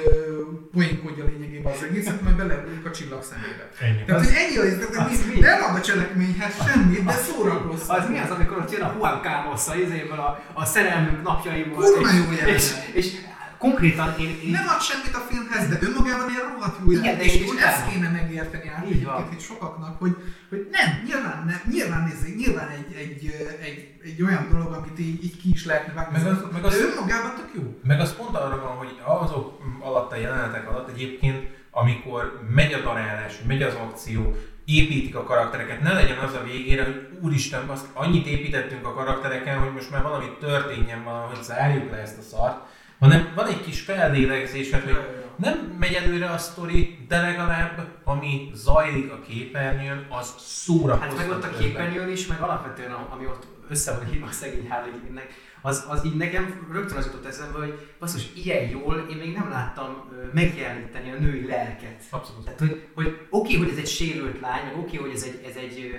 poénkodja 0.71 1.25
lényegében 1.25 1.73
az 1.73 1.83
egészet, 1.83 2.21
majd 2.21 2.35
beleugrik 2.35 2.85
a 2.85 2.91
csillag 2.91 3.23
szemébe. 3.23 3.69
Ennyi. 3.79 4.03
Tehát, 4.05 4.25
hogy 4.25 4.33
ennyi 4.35 4.57
az, 4.57 4.87
tehát, 4.91 5.11
az 5.11 5.23
hogy 5.23 5.33
mi? 5.33 5.39
nem 5.39 5.63
ad 5.63 5.75
a 5.75 5.81
cselekményhez 5.81 6.55
semmit, 6.67 7.03
de 7.03 7.11
szórakoztat. 7.11 7.97
Az 7.97 8.09
mi 8.09 8.17
az, 8.17 8.29
amikor 8.29 8.57
ott 8.57 8.71
jön 8.71 8.81
a 8.81 8.93
Juan 8.97 9.21
Carlos 9.21 9.67
a 9.67 9.75
izéből 9.75 10.19
a, 10.19 10.43
a 10.53 10.65
szerelmünk 10.65 11.23
napjaiból. 11.23 11.83
Kurva 11.83 12.09
és, 12.45 12.55
és, 12.55 12.71
és, 12.93 13.13
konkrétan 13.59 14.09
én, 14.19 14.39
én 14.45 14.51
Nem 14.51 14.67
ad 14.67 14.81
semmit 14.81 15.15
a 15.15 15.23
filmhez, 15.29 15.67
de 15.69 15.77
önmagában 15.87 16.29
ilyen 16.29 16.47
rohadt 16.53 16.77
jó 16.85 16.91
Igen, 16.91 17.19
és, 17.19 17.35
és 17.35 17.49
ezt 17.69 17.89
kéne 17.89 18.09
megérteni 18.09 18.67
át 18.75 18.85
Így 18.91 19.05
van. 19.05 19.27
sokaknak, 19.39 19.99
hogy, 19.99 20.15
hogy 20.49 20.67
nem, 20.71 20.89
nyilván 21.05 21.43
nem, 21.45 21.61
nyilván 21.71 22.03
nézzék, 22.07 22.35
nyilván 22.35 22.69
egy, 22.69 22.93
egy, 23.03 23.33
egy, 23.61 23.87
egy, 24.03 24.21
olyan 24.23 24.47
dolog, 24.51 24.71
amit 24.73 24.99
így, 24.99 25.23
így 25.23 25.41
ki 25.41 25.49
is 25.49 25.65
lehetne 25.65 25.93
vágni, 25.93 26.17
Meg 26.17 26.31
az- 26.31 26.45
meg 26.51 26.63
az- 26.63 26.77
de 26.77 26.83
önmagában 26.83 27.31
tök 27.35 27.49
jó. 27.55 27.79
Meg 27.83 27.99
az 27.99 28.15
pont 28.15 28.35
arra 28.35 28.61
van, 28.61 28.75
hogy 28.75 28.99
azok 29.05 29.59
alatt 29.79 30.11
a 30.11 30.15
jelenetek 30.15 30.69
alatt 30.69 30.89
egyébként, 30.89 31.47
amikor 31.71 32.41
megy 32.55 32.73
a 32.73 32.81
darálás, 32.81 33.33
megy 33.47 33.61
az 33.61 33.73
akció, 33.73 34.35
építik 34.65 35.15
a 35.15 35.23
karaktereket, 35.23 35.81
ne 35.81 35.93
legyen 35.93 36.17
az 36.17 36.33
a 36.33 36.43
végére, 36.43 36.83
hogy 36.83 37.09
úristen, 37.21 37.67
azt 37.69 37.85
annyit 37.93 38.25
építettünk 38.27 38.85
a 38.85 38.93
karaktereken, 38.93 39.59
hogy 39.59 39.73
most 39.73 39.91
már 39.91 40.01
valami 40.01 40.25
történjen 40.39 41.03
valahogy 41.03 41.43
zárjuk 41.43 41.91
le 41.91 41.97
ezt 41.97 42.17
a 42.17 42.21
szart, 42.21 42.65
hanem 42.99 43.31
van 43.35 43.47
egy 43.47 43.61
kis 43.61 43.81
feldélegzésed, 43.81 44.83
hogy 44.83 44.97
nem 45.35 45.75
megy 45.79 45.93
előre 45.93 46.29
a 46.29 46.37
sztori, 46.37 47.05
de 47.07 47.21
legalább 47.21 47.87
ami 48.03 48.51
zajlik 48.53 49.11
a 49.11 49.19
képernyőn, 49.27 50.05
az 50.09 50.33
szórakoztató. 50.37 51.17
Hát 51.17 51.27
meg 51.27 51.37
ott 51.37 51.43
a 51.43 51.57
képernyőn 51.57 52.09
is, 52.09 52.27
meg 52.27 52.41
alapvetően 52.41 52.91
a- 52.91 53.09
ami 53.13 53.25
ott 53.25 53.47
össze 53.69 53.93
van 53.93 54.05
hívva 54.05 54.27
a 54.27 54.31
szegény 54.31 54.69
Harley 54.69 54.99
Quinnnek, 54.99 55.27
az, 55.61 55.85
az 55.89 56.05
így 56.05 56.15
nekem 56.15 56.67
rögtön 56.71 56.97
az 56.97 57.05
jutott 57.05 57.25
eszembe, 57.25 57.57
hogy 57.57 57.87
basszus, 57.99 58.23
ilyen 58.35 58.69
jól 58.69 59.05
én 59.09 59.17
még 59.17 59.33
nem 59.33 59.49
láttam 59.49 60.09
megjeleníteni 60.33 61.11
a 61.11 61.19
női 61.19 61.45
lelket. 61.47 62.01
Abszolút. 62.09 62.43
Tehát, 62.43 62.59
hogy, 62.59 62.87
hogy 62.95 63.27
oké, 63.29 63.57
hogy 63.57 63.69
ez 63.69 63.77
egy 63.77 63.87
sérült 63.87 64.39
lány, 64.39 64.63
meg 64.63 64.77
oké, 64.77 64.97
hogy 64.97 65.11
ez 65.15 65.23
egy, 65.23 65.41
ez 65.49 65.55
egy 65.55 65.95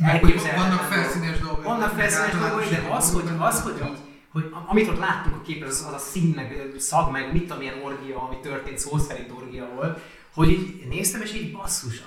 elképzelhetetlen 0.00 0.68
vannak 0.68 0.92
felszínes 0.92 1.38
dolgok. 1.38 1.64
Vannak 1.64 1.98
felszínes 1.98 2.30
dolgok, 2.30 2.68
de 2.70 2.82
az, 2.90 3.12
hogy, 3.12 3.24
az, 3.38 3.62
hogy, 3.62 3.74
így, 3.84 3.98
hogy 4.34 4.50
amit 4.66 4.88
ott 4.88 4.98
láttunk 4.98 5.36
a 5.36 5.40
képen, 5.40 5.68
az, 5.68 5.84
az 5.88 5.92
a 5.92 5.98
szín, 5.98 6.32
meg 6.34 6.74
szag, 6.78 7.10
meg 7.10 7.32
mit 7.32 7.42
tudom, 7.42 7.58
milyen 7.58 7.82
orgia, 7.82 8.22
ami 8.22 8.36
történt, 8.42 8.78
szó 8.78 8.98
szerint 8.98 9.30
orgia 9.30 9.68
volt, 9.74 10.00
hogy 10.34 10.50
így 10.50 10.86
néztem, 10.88 11.20
és 11.20 11.34
így 11.34 11.52
basszus, 11.52 12.02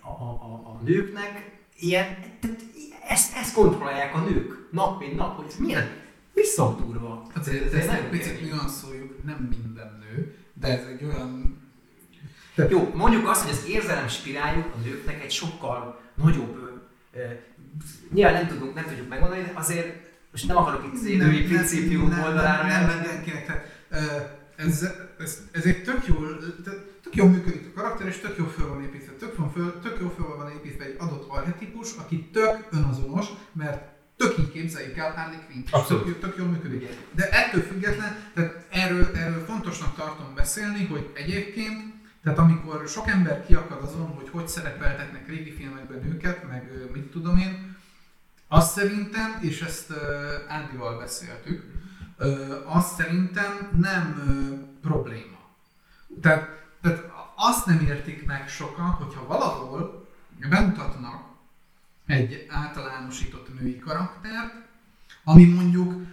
a, 0.00 0.08
a, 0.08 0.22
a, 0.22 0.62
a 0.64 0.80
nőknek 0.84 1.60
ilyen, 1.78 2.06
tehát 2.40 2.64
ezt, 3.08 3.36
ezt 3.36 3.54
kontrollálják 3.54 4.14
a 4.14 4.18
nők, 4.18 4.68
nap 4.70 5.00
mint 5.00 5.16
nap, 5.16 5.36
hogy 5.36 5.44
ez 5.48 5.56
milyen 5.56 5.88
visszatúrva. 6.34 7.26
Azért 7.34 7.64
Ez 7.64 7.72
ezt 7.72 7.86
nem 7.86 7.96
egy 7.96 8.08
picit 8.08 8.40
nüanszoljuk, 8.40 9.24
nem 9.24 9.36
minden 9.50 9.98
nő, 10.00 10.36
de 10.54 10.66
ez 10.66 10.86
egy 10.86 11.04
olyan... 11.04 11.60
Jó, 12.68 12.92
mondjuk 12.94 13.28
azt, 13.28 13.42
hogy 13.42 13.52
az 13.52 13.68
érzelem 13.68 14.08
spiráljuk 14.08 14.66
a 14.74 14.78
nőknek 14.84 15.22
egy 15.22 15.30
sokkal 15.30 16.00
nagyobb, 16.14 16.56
ö, 17.12 17.18
ö, 17.18 17.24
nyilván 18.12 18.32
nem, 18.32 18.46
tudunk, 18.46 18.74
nem 18.74 18.84
tudjuk 18.84 19.08
megmondani, 19.08 19.42
de 19.42 19.52
azért 19.54 20.05
most 20.36 20.48
nem 20.48 20.56
akarok 20.56 20.84
itt 20.84 21.06
egy 21.06 21.16
női 21.16 21.42
principium 21.42 22.08
nem, 22.08 22.22
oldalára 22.22 22.66
nem, 22.66 22.86
nem 22.86 22.96
mindenkinek. 22.96 23.46
Tehát, 23.46 23.64
ez, 24.56 24.88
ez, 25.18 25.38
ez, 25.52 25.64
egy 25.64 25.82
tök 25.82 26.06
jól, 26.06 26.38
tök 27.02 27.14
jól 27.14 27.28
működik 27.28 27.66
a 27.66 27.80
karakter, 27.80 28.06
és 28.06 28.18
tök 28.18 28.36
jól 28.38 28.48
föl 28.48 28.68
van 28.68 28.82
építve. 28.82 29.12
Tök, 29.12 29.36
van 29.36 29.52
föl, 29.52 29.80
tök 29.82 29.96
jól 30.00 30.12
föl 30.16 30.36
van 30.36 30.50
építve 30.50 30.84
egy 30.84 30.96
adott 30.98 31.30
arhetipus, 31.30 31.92
aki 31.96 32.28
tök 32.32 32.68
önazonos, 32.70 33.26
mert 33.52 33.82
tök 34.16 34.38
így 34.38 34.52
képzeljük 34.52 34.96
el 34.96 35.12
Harley 35.12 35.38
Quinn. 35.46 35.64
Abszolút. 35.70 36.04
Tök, 36.04 36.20
tök 36.20 36.36
jól 36.36 36.46
működik. 36.46 36.88
De 37.14 37.28
ettől 37.30 37.62
független, 37.62 38.16
tehát 38.34 38.66
erről, 38.70 39.10
erről 39.14 39.44
fontosnak 39.44 39.94
tartom 39.96 40.34
beszélni, 40.34 40.86
hogy 40.86 41.10
egyébként 41.14 41.94
tehát 42.22 42.38
amikor 42.38 42.88
sok 42.88 43.08
ember 43.08 43.46
kiakad 43.46 43.82
azon, 43.82 44.06
hogy 44.06 44.28
hogy 44.28 44.48
szerepeltetnek 44.48 45.28
régi 45.28 45.50
filmekben 45.50 46.04
őket, 46.12 46.48
meg 46.48 46.70
mit 46.92 47.10
tudom 47.10 47.36
én, 47.36 47.75
azt 48.48 48.72
szerintem, 48.72 49.38
és 49.40 49.60
ezt 49.60 49.90
uh, 49.90 49.96
Ándival 50.48 50.98
beszéltük, 50.98 51.64
uh, 52.18 52.76
azt 52.76 52.94
szerintem 52.94 53.70
nem 53.80 54.22
uh, 54.26 54.80
probléma. 54.80 55.38
Tehát, 56.20 56.48
tehát 56.82 57.04
azt 57.36 57.66
nem 57.66 57.80
értik 57.80 58.26
meg 58.26 58.48
sokan, 58.48 58.90
hogyha 58.90 59.26
valahol 59.26 60.08
bemutatnak 60.48 61.24
egy 62.06 62.46
általánosított 62.48 63.60
női 63.60 63.78
karaktert, 63.78 64.54
ami 65.24 65.44
mondjuk 65.44 66.06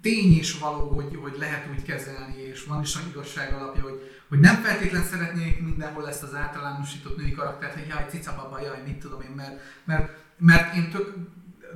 tény 0.00 0.38
is 0.38 0.58
való, 0.58 0.88
hogy, 0.88 1.18
hogy 1.22 1.36
lehet 1.38 1.68
úgy 1.70 1.82
kezelni, 1.82 2.42
és 2.42 2.64
van 2.64 2.82
is 2.82 2.96
olyan 2.96 3.08
igazság 3.08 3.52
alapja, 3.52 3.82
hogy, 3.82 4.22
hogy 4.28 4.38
nem 4.38 4.54
feltétlen 4.54 5.02
szeretnék 5.02 5.60
mindenhol 5.60 6.08
ezt 6.08 6.22
az 6.22 6.34
általánosított 6.34 7.16
női 7.16 7.32
karaktert, 7.32 7.74
hogy 7.74 7.86
jaj, 7.88 8.06
cica 8.08 8.34
baba, 8.36 8.60
jaj, 8.60 8.82
mit 8.86 8.98
tudom 8.98 9.20
én, 9.20 9.30
mert, 9.30 9.60
mert, 9.84 10.16
mert 10.36 10.74
én 10.74 10.90
tök, 10.90 11.14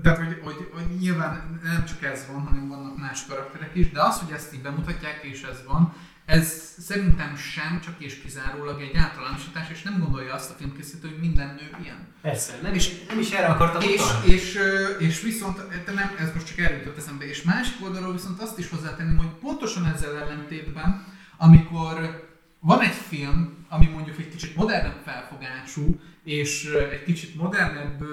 tehát, 0.02 0.18
hogy, 0.18 0.40
hogy, 0.42 0.70
hogy 0.72 0.84
nyilván 0.98 1.60
nem 1.62 1.84
csak 1.84 2.02
ez 2.02 2.26
van, 2.32 2.40
hanem 2.40 2.68
vannak 2.68 2.98
más 2.98 3.26
karakterek 3.26 3.70
is, 3.74 3.90
de 3.90 4.02
az, 4.02 4.18
hogy 4.18 4.34
ezt 4.34 4.54
így 4.54 4.62
bemutatják 4.62 5.20
és 5.22 5.42
ez 5.42 5.62
van, 5.66 5.94
ez 6.24 6.74
szerintem 6.78 7.36
sem 7.36 7.80
csak 7.84 7.94
és 7.98 8.20
kizárólag 8.20 8.80
egy 8.80 8.96
általánosítás, 8.96 9.70
és 9.70 9.82
nem 9.82 9.98
gondolja 9.98 10.34
azt 10.34 10.50
a 10.50 10.54
filmkészítő, 10.54 11.08
hogy 11.08 11.20
minden 11.20 11.46
nő 11.46 11.82
ilyen. 11.82 12.06
Persze, 12.22 12.52
nem 12.62 12.74
is, 12.74 13.06
nem 13.08 13.18
is 13.18 13.30
erre 13.30 13.46
akartam 13.46 13.80
És, 13.82 14.00
utalni. 14.00 14.32
és, 14.32 14.56
ö, 14.56 14.88
és 14.98 15.20
viszont, 15.20 15.56
te 15.84 15.92
nem, 15.92 16.14
ez 16.18 16.32
most 16.34 16.46
csak 16.46 16.58
erről 16.58 16.78
jutott 16.78 16.96
eszembe, 16.96 17.24
és 17.28 17.42
másik 17.42 17.74
oldalról 17.82 18.12
viszont 18.12 18.40
azt 18.40 18.58
is 18.58 18.68
hozzátenném, 18.68 19.16
hogy 19.16 19.26
pontosan 19.40 19.86
ezzel 19.86 20.16
ellentétben, 20.16 21.04
amikor 21.36 22.30
van 22.60 22.80
egy 22.80 22.96
film, 23.08 23.66
ami 23.68 23.86
mondjuk 23.86 24.18
egy 24.18 24.28
kicsit 24.28 24.56
modernebb 24.56 25.00
felfogású, 25.04 26.00
és 26.24 26.64
egy 26.90 27.02
kicsit 27.02 27.34
modernebb 27.34 28.04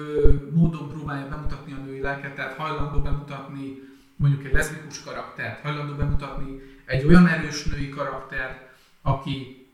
módon 0.52 0.88
próbálja 0.88 1.28
bemutatni 1.28 1.72
a 1.72 1.76
női 1.76 2.00
lelket, 2.00 2.34
tehát 2.34 2.56
hajlandó 2.56 3.00
bemutatni 3.00 3.78
mondjuk 4.16 4.44
egy 4.44 4.52
leszbikus 4.52 5.02
karaktert, 5.02 5.62
hajlandó 5.62 5.94
bemutatni 5.94 6.60
egy 6.84 7.04
olyan 7.04 7.26
erős 7.26 7.64
női 7.64 7.88
karaktert, 7.88 8.68
aki, 9.02 9.66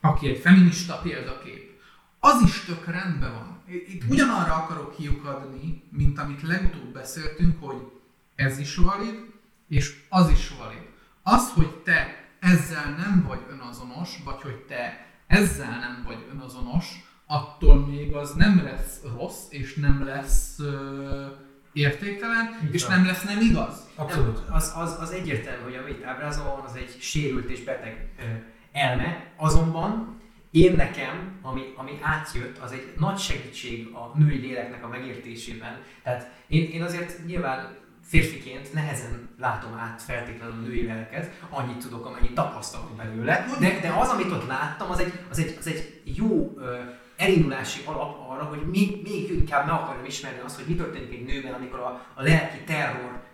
aki 0.00 0.28
egy 0.28 0.38
feminista 0.38 1.00
példakép, 1.02 1.66
az 2.20 2.42
is 2.42 2.64
tök 2.64 2.86
rendben 2.86 3.32
van. 3.32 3.62
Itt 3.66 4.02
ugyanarra 4.08 4.54
akarok 4.54 4.96
kiukadni, 4.96 5.82
mint 5.90 6.18
amit 6.18 6.42
legutóbb 6.42 6.92
beszéltünk, 6.92 7.64
hogy 7.64 7.76
ez 8.34 8.58
is 8.58 8.76
valid, 8.76 9.14
és 9.68 10.04
az 10.08 10.30
is 10.30 10.48
valid. 10.58 10.82
Az, 11.22 11.52
hogy 11.52 11.70
te 11.70 12.24
ezzel 12.38 12.90
nem 12.90 13.24
vagy 13.28 13.40
önazonos, 13.50 14.18
vagy 14.24 14.42
hogy 14.42 14.56
te 14.56 15.06
ezzel 15.26 15.78
nem 15.78 16.02
vagy 16.06 16.26
önazonos, 16.32 17.05
attól 17.26 17.86
még 17.86 18.14
az 18.14 18.32
nem 18.32 18.62
lesz 18.64 19.00
rossz, 19.16 19.44
és 19.48 19.74
nem 19.74 20.04
lesz 20.04 20.58
ö, 20.58 21.26
értéktelen, 21.72 22.60
Így 22.64 22.74
és 22.74 22.86
nem 22.86 23.06
lesz 23.06 23.22
nem 23.22 23.40
igaz. 23.40 23.88
Abszolút. 23.94 24.46
Nem, 24.46 24.54
az, 24.54 24.72
az, 24.76 24.96
az 25.00 25.10
egyértelmű, 25.10 25.62
hogy 25.62 25.74
amit 25.74 26.04
ábrázol, 26.04 26.64
az 26.66 26.74
egy 26.74 26.96
sérült 27.00 27.50
és 27.50 27.64
beteg 27.64 28.08
ö, 28.18 28.22
elme, 28.72 29.32
azonban 29.36 30.20
én 30.50 30.72
nekem, 30.72 31.38
ami, 31.42 31.62
ami 31.76 31.98
átjött, 32.02 32.58
az 32.58 32.72
egy 32.72 32.92
nagy 32.98 33.18
segítség 33.18 33.88
a 33.94 34.18
női 34.18 34.38
léleknek 34.38 34.84
a 34.84 34.88
megértésében. 34.88 35.82
Tehát 36.02 36.30
én, 36.46 36.70
én 36.70 36.82
azért 36.82 37.26
nyilván 37.26 37.76
férfiként 38.02 38.72
nehezen 38.72 39.28
látom 39.38 39.78
át 39.78 40.02
feltétlenül 40.02 40.54
a 40.54 40.66
női 40.66 40.86
lelket, 40.86 41.30
annyit 41.50 41.78
tudok, 41.78 42.06
amennyit 42.06 42.34
tapasztalok 42.34 42.96
belőle, 42.96 43.46
de, 43.60 43.78
de 43.80 43.94
az, 43.98 44.08
amit 44.08 44.30
ott 44.30 44.46
láttam, 44.46 44.90
az 44.90 44.98
egy, 44.98 45.12
az 45.30 45.38
egy, 45.38 45.56
az 45.58 45.66
egy 45.66 46.02
jó 46.04 46.54
ö, 46.58 46.78
elindulási 47.16 47.80
alap 47.84 48.30
arra, 48.30 48.44
hogy 48.44 48.62
még, 48.70 49.02
még 49.02 49.30
inkább 49.30 49.66
meg 49.66 49.74
akarom 49.74 50.04
ismerni 50.04 50.40
azt, 50.44 50.56
hogy 50.56 50.64
mi 50.68 50.74
történik 50.74 51.12
egy 51.12 51.24
nőben, 51.24 51.52
amikor 51.52 51.78
a, 51.78 52.06
a 52.14 52.22
lelki 52.22 52.58
terror 52.64 53.24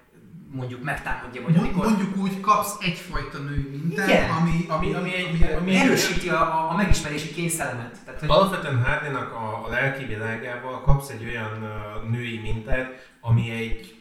mondjuk 0.50 0.82
megtámadja, 0.82 1.42
vagy 1.42 1.56
amikor 1.56 1.84
Mondjuk 1.84 2.16
úgy 2.16 2.40
kapsz 2.40 2.76
egyfajta 2.80 3.38
női 3.38 3.68
mintát, 3.82 4.08
Igen. 4.08 4.30
ami, 4.30 4.64
Ami- 4.68 4.92
ami 4.92 5.14
egy- 5.14 5.52
ami- 5.60 5.76
erősíti 5.76 6.28
a, 6.28 6.40
a, 6.40 6.70
a 6.70 6.76
megismerési 6.76 7.32
kényszeremet. 7.32 7.98
Tehát, 8.04 8.20
hogy 8.20 8.28
Alapvetően 8.28 8.84
Hardynak 8.84 9.32
a, 9.32 9.64
a 9.66 9.68
lelki 9.68 10.04
világával 10.04 10.80
kapsz 10.80 11.08
egy 11.08 11.24
olyan 11.24 11.62
uh, 11.62 12.10
női 12.10 12.38
mintát, 12.38 13.10
ami 13.20 13.50
egy 13.50 13.96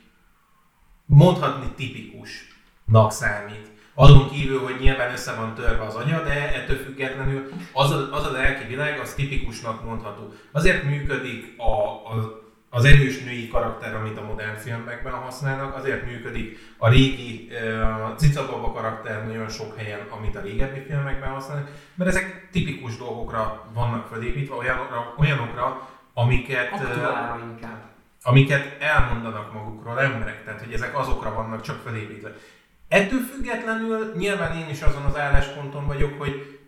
mondhatni 1.05 1.71
tipikusnak 1.75 3.11
számít. 3.11 3.70
Azon 3.93 4.29
kívül, 4.29 4.59
hogy 4.59 4.75
nyilván 4.79 5.11
össze 5.11 5.35
van 5.35 5.53
törve 5.53 5.83
az 5.85 5.95
anya, 5.95 6.23
de 6.23 6.53
ettől 6.53 6.77
függetlenül 6.77 7.49
az 7.73 7.91
a, 7.91 8.09
az 8.11 8.25
a 8.25 8.31
lelki 8.31 8.67
világ, 8.67 8.99
az 8.99 9.13
tipikusnak 9.13 9.83
mondható. 9.83 10.33
Azért 10.51 10.83
működik 10.83 11.53
a, 11.57 11.71
a, 12.11 12.41
az 12.69 12.85
erős 12.85 13.23
női 13.23 13.47
karakter, 13.47 13.95
amit 13.95 14.17
a 14.17 14.25
modern 14.25 14.55
filmekben 14.55 15.13
használnak, 15.13 15.75
azért 15.75 16.05
működik 16.05 16.57
a 16.77 16.89
régi 16.89 17.49
uh, 17.51 18.15
cicababa 18.15 18.71
karakter 18.71 19.25
nagyon 19.25 19.49
sok 19.49 19.77
helyen, 19.77 19.99
amit 20.09 20.35
a 20.35 20.41
régebbi 20.41 20.79
filmekben 20.79 21.29
használnak, 21.29 21.69
mert 21.95 22.09
ezek 22.09 22.49
tipikus 22.51 22.97
dolgokra 22.97 23.67
vannak 23.73 24.07
felépítve, 24.07 24.55
olyanokra, 24.55 25.13
olyanokra 25.17 25.89
amiket, 26.13 26.71
uh, 26.71 26.81
aktuálra 26.81 27.39
amiket 28.23 28.81
elmondanak 28.81 29.53
magukról 29.53 30.01
emberek, 30.01 30.43
tehát 30.43 30.59
hogy 30.59 30.73
ezek 30.73 30.97
azokra 30.97 31.33
vannak 31.33 31.61
csak 31.61 31.81
felépítve. 31.85 32.35
Ettől 32.91 33.19
függetlenül 33.33 34.13
nyilván 34.17 34.57
én 34.57 34.69
is 34.69 34.81
azon 34.81 35.03
az 35.03 35.17
állásponton 35.17 35.87
vagyok, 35.87 36.19
hogy 36.19 36.59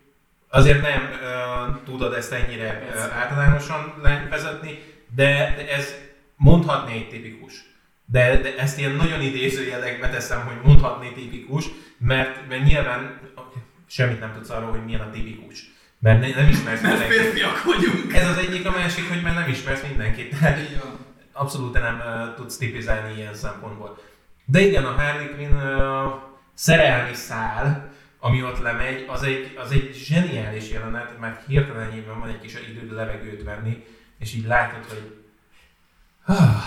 azért 0.48 0.80
nem 0.80 1.02
uh, 1.02 1.84
tudod 1.84 2.12
ezt 2.12 2.32
ennyire 2.32 2.88
uh, 2.94 3.16
általánosan 3.16 3.94
vezetni, 4.30 4.82
de, 5.14 5.54
de 5.56 5.70
ez 5.70 5.94
mondhatni 6.36 6.92
egy 6.92 7.08
tipikus. 7.08 7.52
De, 8.04 8.36
de 8.36 8.56
ezt 8.56 8.78
ilyen 8.78 8.92
nagyon 8.92 9.20
idézőjelekbe 9.20 10.08
teszem, 10.10 10.46
hogy 10.46 10.56
mondhatni 10.64 11.12
tipikus, 11.12 11.64
mert, 11.98 12.48
mert 12.48 12.64
nyilván 12.64 13.20
semmit 13.86 14.20
nem 14.20 14.32
tudsz 14.32 14.50
arról, 14.50 14.70
hogy 14.70 14.84
milyen 14.84 15.00
a 15.00 15.10
tipikus. 15.10 15.70
Mert 15.98 16.20
ne, 16.20 16.28
nem 16.28 16.48
ismersz 16.48 16.82
Mert 16.82 16.98
mindenkit. 16.98 17.20
férfiak 17.20 17.64
vagyunk. 17.64 18.14
Ez 18.14 18.28
az 18.28 18.36
egyik, 18.36 18.66
a 18.66 18.70
másik, 18.70 19.08
hogy 19.08 19.22
már 19.22 19.34
nem 19.34 19.48
ismersz 19.48 19.82
mindenkit. 19.88 20.34
Abszolút 21.32 21.72
nem 21.72 21.96
uh, 21.98 22.34
tudsz 22.34 22.56
tipizálni 22.56 23.16
ilyen 23.16 23.34
szempontból. 23.34 23.98
De 24.44 24.60
igen, 24.60 24.84
a 24.84 24.92
Harley 24.92 25.34
Quinn 25.34 25.52
uh, 25.52 26.12
szerelmi 26.54 27.14
szál, 27.14 27.92
ami 28.18 28.42
ott 28.42 28.58
lemegy, 28.58 29.04
az 29.08 29.22
egy, 29.22 29.56
az 29.56 29.70
egy 29.70 29.90
zseniális 29.94 30.70
jelenet, 30.70 31.18
mert 31.20 31.46
hirtelenjében 31.46 32.18
van 32.18 32.28
egy 32.28 32.40
kis 32.40 32.54
időd 32.68 32.92
levegőt 32.92 33.42
venni, 33.42 33.84
és 34.18 34.34
így 34.34 34.46
látod, 34.46 34.84
hogy 34.84 35.16
ah, 36.24 36.62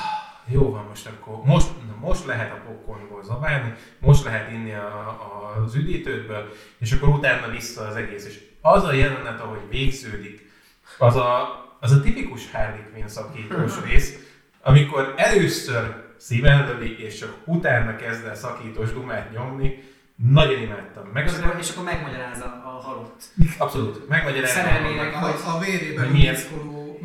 jó 0.48 0.72
van 0.72 0.86
most 0.86 1.08
akkor, 1.08 1.44
most, 1.44 1.68
na 1.88 2.08
most 2.08 2.26
lehet 2.26 2.52
a 2.52 2.62
popcornból 2.66 3.24
zabálni, 3.24 3.74
most 4.00 4.24
lehet 4.24 4.52
inni 4.52 4.74
a, 4.74 5.08
a, 5.08 5.62
az 5.64 5.76
üdítődből, 5.76 6.54
és 6.78 6.92
akkor 6.92 7.10
utána 7.10 7.48
vissza 7.48 7.88
az 7.88 7.96
egész. 7.96 8.26
És 8.26 8.40
az 8.62 8.84
a 8.84 8.94
jelenet, 8.94 9.40
ahogy 9.40 9.62
végződik, 9.70 10.52
az 10.98 11.16
a, 11.16 11.48
az 11.80 11.92
a 11.92 12.02
tipikus 12.02 12.52
Harley 12.52 12.92
Quinn 12.94 13.08
szakítós 13.08 13.74
rész, 13.90 14.18
amikor 14.62 15.14
először 15.18 16.07
szíven 16.18 16.65
lövi, 16.68 17.03
és 17.03 17.18
csak 17.18 17.36
utána 17.45 17.95
kezd 17.95 18.26
el 18.26 18.36
szakítós 18.36 18.93
dumát 18.93 19.32
nyomni, 19.32 19.84
nagyon 20.15 20.61
imádtam. 20.61 21.07
Meg 21.13 21.26
És 21.26 21.32
az, 21.32 21.39
akkor, 21.39 21.59
és 21.59 21.70
akkor 21.70 21.84
megmagyarázza 21.84 22.45
a 22.45 22.70
halott. 22.70 23.24
abszolút, 23.57 24.07
megmagyarázom, 24.07 24.55
Szerelmének 24.63 25.15
A, 25.15 25.20
vagy 25.20 25.36
a 25.45 25.59
vérében 25.59 26.03
Hogy 26.03 26.13
miért? 26.13 26.49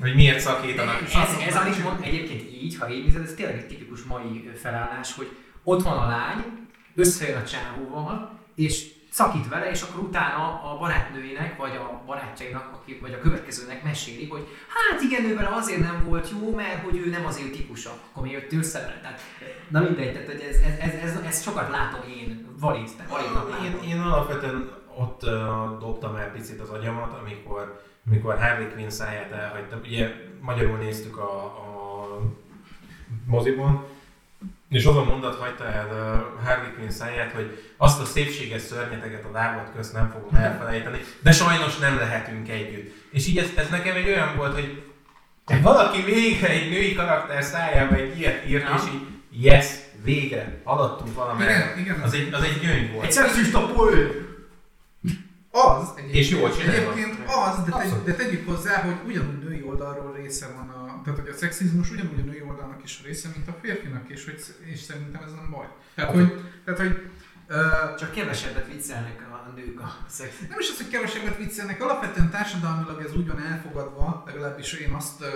hogy 0.00 0.14
miért 0.14 0.40
szakítanak. 0.40 1.00
Ez, 1.02 1.46
ez 1.46 1.56
amit 1.56 1.82
mond 1.82 1.98
egyébként 2.02 2.42
így, 2.52 2.76
ha 2.78 2.90
így 2.90 3.04
nézed, 3.04 3.22
ez 3.22 3.34
tényleg 3.34 3.56
egy 3.56 3.66
tipikus 3.66 4.02
mai 4.02 4.50
felállás, 4.56 5.14
hogy 5.14 5.28
ott 5.62 5.82
van 5.82 5.98
a 5.98 6.06
lány, 6.06 6.44
összejön 6.94 7.40
a 7.40 7.44
csávóval, 7.44 8.38
és 8.54 8.86
szakít 9.12 9.48
vele, 9.48 9.70
és 9.70 9.82
akkor 9.82 10.02
utána 10.02 10.62
a 10.70 10.78
barátnőjének, 10.78 11.56
vagy 11.56 11.76
a 11.76 12.02
barátjainak, 12.06 12.70
aki, 12.72 12.98
vagy 13.00 13.12
a 13.12 13.18
következőnek 13.18 13.82
meséli, 13.84 14.28
hogy 14.28 14.46
hát 14.68 15.00
igen, 15.00 15.24
ő 15.24 15.34
vele 15.34 15.48
azért 15.54 15.80
nem 15.80 16.04
volt 16.04 16.30
jó, 16.30 16.54
mert 16.54 16.82
hogy 16.84 16.96
ő 16.96 17.10
nem 17.10 17.26
az 17.26 17.40
ő 17.44 17.50
típusa, 17.50 17.90
akkor 17.90 18.22
mi 18.22 18.30
jött 18.30 18.52
össze 18.52 18.80
vele. 18.80 18.98
Tehát, 19.00 19.20
na 19.68 19.80
mindegy, 19.80 20.12
tehát 20.12 20.26
hogy 20.26 20.40
ez, 20.40 20.56
ez, 20.56 20.78
ez, 20.78 20.94
ez, 21.02 21.20
ez, 21.26 21.42
sokat 21.42 21.70
látom 21.70 22.00
én, 22.08 22.46
valid, 22.60 22.90
tehát 22.96 23.10
validnak. 23.10 23.64
Én, 23.64 23.90
én 23.90 24.00
alapvetően 24.00 24.70
ott 24.96 25.22
uh, 25.22 25.30
dobtam 25.78 26.16
el 26.16 26.30
picit 26.30 26.60
az 26.60 26.68
agyamat, 26.68 27.18
amikor, 27.20 27.82
amikor 28.06 28.38
Harley 28.38 28.68
Quinn 28.72 28.88
száját 28.88 29.32
elhagytam. 29.32 29.80
Ugye 29.84 30.10
magyarul 30.40 30.76
néztük 30.76 31.16
a, 31.16 31.44
a 31.44 32.18
moziban, 33.26 33.84
és 34.72 34.84
az 34.84 34.96
a 34.96 35.04
mondat 35.04 35.38
hagyta 35.38 35.64
el 35.64 35.86
uh, 35.86 36.44
Harley 36.46 36.72
Quinn 36.74 36.90
száját, 36.90 37.32
hogy 37.32 37.72
azt 37.76 38.00
a 38.00 38.04
szépséges 38.04 38.62
szörnyeteget 38.62 39.24
a 39.24 39.30
lábad 39.32 39.72
közt 39.76 39.92
nem 39.92 40.10
fogom 40.10 40.34
elfelejteni, 40.34 41.00
de 41.22 41.32
sajnos 41.32 41.78
nem 41.78 41.96
lehetünk 41.96 42.48
együtt. 42.48 42.94
És 43.10 43.26
így 43.26 43.38
ez, 43.38 43.48
ez 43.56 43.68
nekem 43.68 43.96
egy 43.96 44.06
olyan 44.06 44.36
volt, 44.36 44.54
hogy 44.54 44.82
valaki 45.62 46.02
végre 46.02 46.48
egy 46.48 46.70
női 46.70 46.94
karakter 46.94 47.42
szájába 47.42 47.94
egy 47.94 48.18
ilyet 48.18 48.48
írt, 48.48 48.62
Ja. 48.68 48.74
és 48.76 48.82
így 48.94 49.00
yes, 49.44 49.66
végre, 50.04 50.60
haladtunk 50.64 51.14
valamerre. 51.14 51.52
Igen, 51.54 51.78
igen. 51.78 52.00
Az 52.00 52.14
egy, 52.14 52.32
az 52.32 52.42
egy 52.42 52.60
gyöngy 52.60 52.92
volt. 52.92 53.04
Egy 53.04 53.12
szexista 53.12 53.66
poő! 53.66 54.26
Az 55.50 55.88
egyébként, 55.96 56.24
És 56.24 56.30
jól 56.30 56.56
csinálva. 56.56 56.92
egyébként 56.92 57.18
az, 57.26 57.64
de, 57.64 57.72
Abszolút. 57.74 58.04
de 58.04 58.14
tegyük 58.14 58.48
hozzá, 58.48 58.82
hogy 58.82 58.94
ugyanúgy 59.06 59.38
női 59.44 59.62
oldalról 59.68 60.12
része 60.16 60.46
van 60.56 60.68
a, 60.68 60.81
tehát 61.04 61.20
hogy 61.20 61.28
a 61.28 61.36
szexizmus 61.36 61.90
ugyanúgy 61.90 62.20
a 62.20 62.24
női 62.24 62.42
oldalnak 62.48 62.82
is 62.84 63.02
része, 63.04 63.28
mint 63.34 63.48
a 63.48 63.56
férfinak, 63.62 64.08
és, 64.08 64.24
hogy, 64.24 64.44
és 64.64 64.80
szerintem 64.80 65.22
ez 65.22 65.32
nem 65.32 65.50
baj. 65.50 65.66
Tehát, 65.94 66.12
hogy, 66.14 66.44
tehát, 66.64 66.80
hogy 66.80 67.10
uh, 67.48 67.94
Csak 67.98 68.12
kevesebbet 68.12 68.66
viccelnek 68.72 69.20
a 69.30 69.52
nők 69.56 69.80
a 69.80 69.96
szex. 70.08 70.30
nem 70.48 70.58
is 70.58 70.70
az, 70.70 70.76
hogy 70.76 70.88
kevesebbet 70.88 71.36
viccelnek, 71.36 71.82
alapvetően 71.82 72.30
társadalmilag 72.30 73.02
ez 73.02 73.16
úgy 73.16 73.26
van 73.26 73.42
elfogadva, 73.42 74.22
legalábbis 74.26 74.72
én 74.72 74.92
azt 74.92 75.20
uh, 75.20 75.26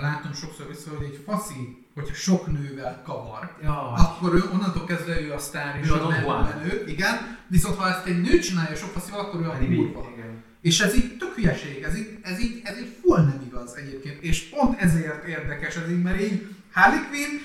látom 0.00 0.32
sokszor 0.32 0.68
vissza, 0.68 0.90
hogy 0.96 1.06
egy 1.06 1.22
faszi, 1.26 1.86
hogyha 1.94 2.14
sok 2.14 2.46
nővel 2.46 3.02
kavar, 3.04 3.56
Ja, 3.62 3.92
akkor 3.92 4.34
ő, 4.34 4.42
onnantól 4.52 4.84
kezdve 4.84 5.20
ő 5.20 5.32
a 5.32 5.38
sztár 5.38 5.78
és 5.82 5.88
Ő 5.88 5.94
a 5.94 6.42
menő, 6.42 6.84
igen, 6.86 7.38
viszont 7.48 7.76
ha 7.76 7.88
ezt 7.88 8.06
egy 8.06 8.20
nő 8.20 8.38
csinálja 8.38 8.76
sok 8.76 8.90
faszival, 8.90 9.20
akkor 9.20 9.40
ő 9.40 9.48
a 9.48 9.58
kurva. 9.58 10.10
Igen. 10.14 10.44
És 10.62 10.80
ez 10.80 10.94
így 10.94 11.16
tök 11.16 11.34
hülyeség, 11.34 11.82
ez 11.82 11.96
így, 11.98 12.18
ez 12.22 12.40
így, 12.40 12.60
ez 12.64 12.78
így 12.78 12.96
full 13.02 13.20
nem 13.20 13.42
igaz 13.46 13.74
egyébként. 13.76 14.22
És 14.22 14.42
pont 14.42 14.80
ezért 14.80 15.24
érdekes 15.24 15.76
ez 15.76 15.90
így, 15.90 16.02
mert 16.02 16.20
így 16.20 16.46
Harley 16.72 17.08
Quinn 17.08 17.40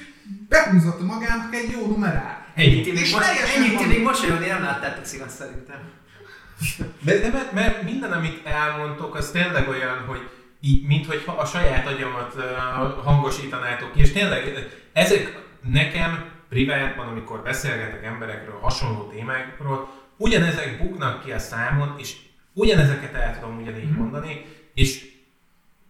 behúzott 0.50 1.02
magának 1.02 1.56
egy 1.56 1.72
jó 1.72 1.86
numerát. 1.88 2.48
Ennyit 2.56 2.86
És 2.88 3.08
így 3.08 3.14
most, 3.14 3.26
ennyit 3.58 3.74
van- 3.74 3.92
így 3.92 4.02
mosolyogni 4.02 4.48
nem 4.48 4.62
láttátok 4.62 5.06
szívet 5.06 5.30
szerintem. 5.30 5.80
De, 7.02 7.20
de 7.20 7.30
mert, 7.30 7.52
mert 7.52 7.84
minden, 7.84 8.12
amit 8.12 8.46
elmondtok, 8.46 9.16
az 9.16 9.32
tényleg 9.32 9.68
olyan, 9.68 9.98
hogy 10.06 10.30
így, 10.62 10.88
minthogyha 10.88 11.34
a 11.34 11.46
saját 11.46 11.88
agyamat 11.88 12.34
uh, 12.36 13.04
hangosítanátok 13.04 13.92
ki, 13.92 14.00
és 14.00 14.12
tényleg 14.12 14.68
ezek 14.94 15.40
nekem 15.72 16.26
privátban, 16.50 17.08
amikor 17.08 17.42
beszélgetek 17.42 18.04
emberekről, 18.04 18.60
hasonló 18.62 19.08
témákról, 19.08 19.90
ugyanezek 20.18 20.78
buknak 20.84 21.24
ki 21.24 21.32
a 21.32 21.40
számon, 21.40 21.96
és 21.98 22.16
ugyanezeket 22.58 23.14
el 23.14 23.40
tudom 23.40 23.62
ugyanígy 23.62 23.90
Mhm. 23.90 24.00
mondani, 24.00 24.46
és 24.74 25.06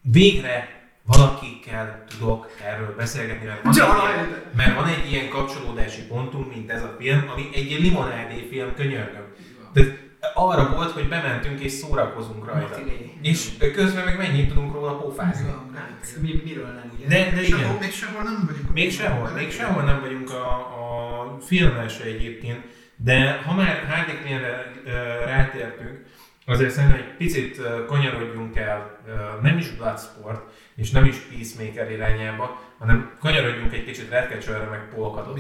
végre 0.01 0.75
valakikkel 1.05 2.03
tudok 2.09 2.51
erről 2.65 2.95
beszélgetni, 2.95 3.45
mert 3.45 3.61
van, 3.63 3.73
egy 3.73 4.13
ilyen, 4.15 4.43
mert 4.55 4.75
van 4.75 4.87
egy 4.87 5.11
ilyen 5.11 5.29
kapcsolódási 5.29 6.01
pontunk, 6.01 6.53
mint 6.55 6.69
ez 6.71 6.83
a 6.83 6.95
film, 6.99 7.29
ami 7.33 7.49
egy 7.53 7.77
limonádé 7.81 8.47
film, 8.49 8.73
könyörgöm. 8.75 9.25
Tehát 9.73 10.05
arra 10.33 10.69
volt, 10.75 10.91
hogy 10.91 11.07
bementünk 11.07 11.59
és 11.59 11.71
szórakozunk 11.71 12.45
rajta. 12.45 12.79
És 13.21 13.49
közben 13.73 14.05
meg 14.05 14.17
mennyit 14.17 14.47
tudunk 14.47 14.73
róla 14.73 14.97
pofázni. 14.97 15.47
Hát, 15.75 16.07
mi, 16.21 16.41
miről 16.43 16.65
nem, 16.65 16.91
ugye? 16.97 17.07
De, 17.07 17.31
de 17.35 17.43
Sehol, 17.43 17.59
igen. 17.63 17.77
még 17.79 17.91
sehol 17.91 18.23
nem 18.23 18.43
vagyunk. 18.45 18.73
Még 18.73 18.91
sehol, 18.91 19.29
még 19.29 19.51
sehol 19.51 19.83
nem 19.83 19.99
vagyunk 19.99 20.29
a, 20.29 20.49
a 20.57 21.37
filmmel 21.45 21.87
se 21.87 22.03
egyébként, 22.03 22.59
de 22.95 23.41
ha 23.45 23.53
már 23.53 23.85
Harley 23.89 24.15
Quinnre 24.23 24.71
rátértünk, 25.25 26.05
azért 26.49 26.71
szerintem 26.71 26.97
egy 26.99 27.15
picit 27.17 27.61
kanyarodjunk 27.87 28.55
el, 28.55 28.97
nem 29.41 29.57
is 29.57 29.69
Bloodsport, 29.69 30.41
és 30.75 30.91
nem 30.91 31.05
is 31.05 31.15
Peacemaker 31.17 31.91
irányába, 31.91 32.61
hanem 32.77 33.11
kanyarodjunk 33.19 33.73
egy 33.73 33.85
kicsit 33.85 34.09
Redcatcherre, 34.09 34.69
meg 34.69 34.89
Polkadot. 34.95 35.39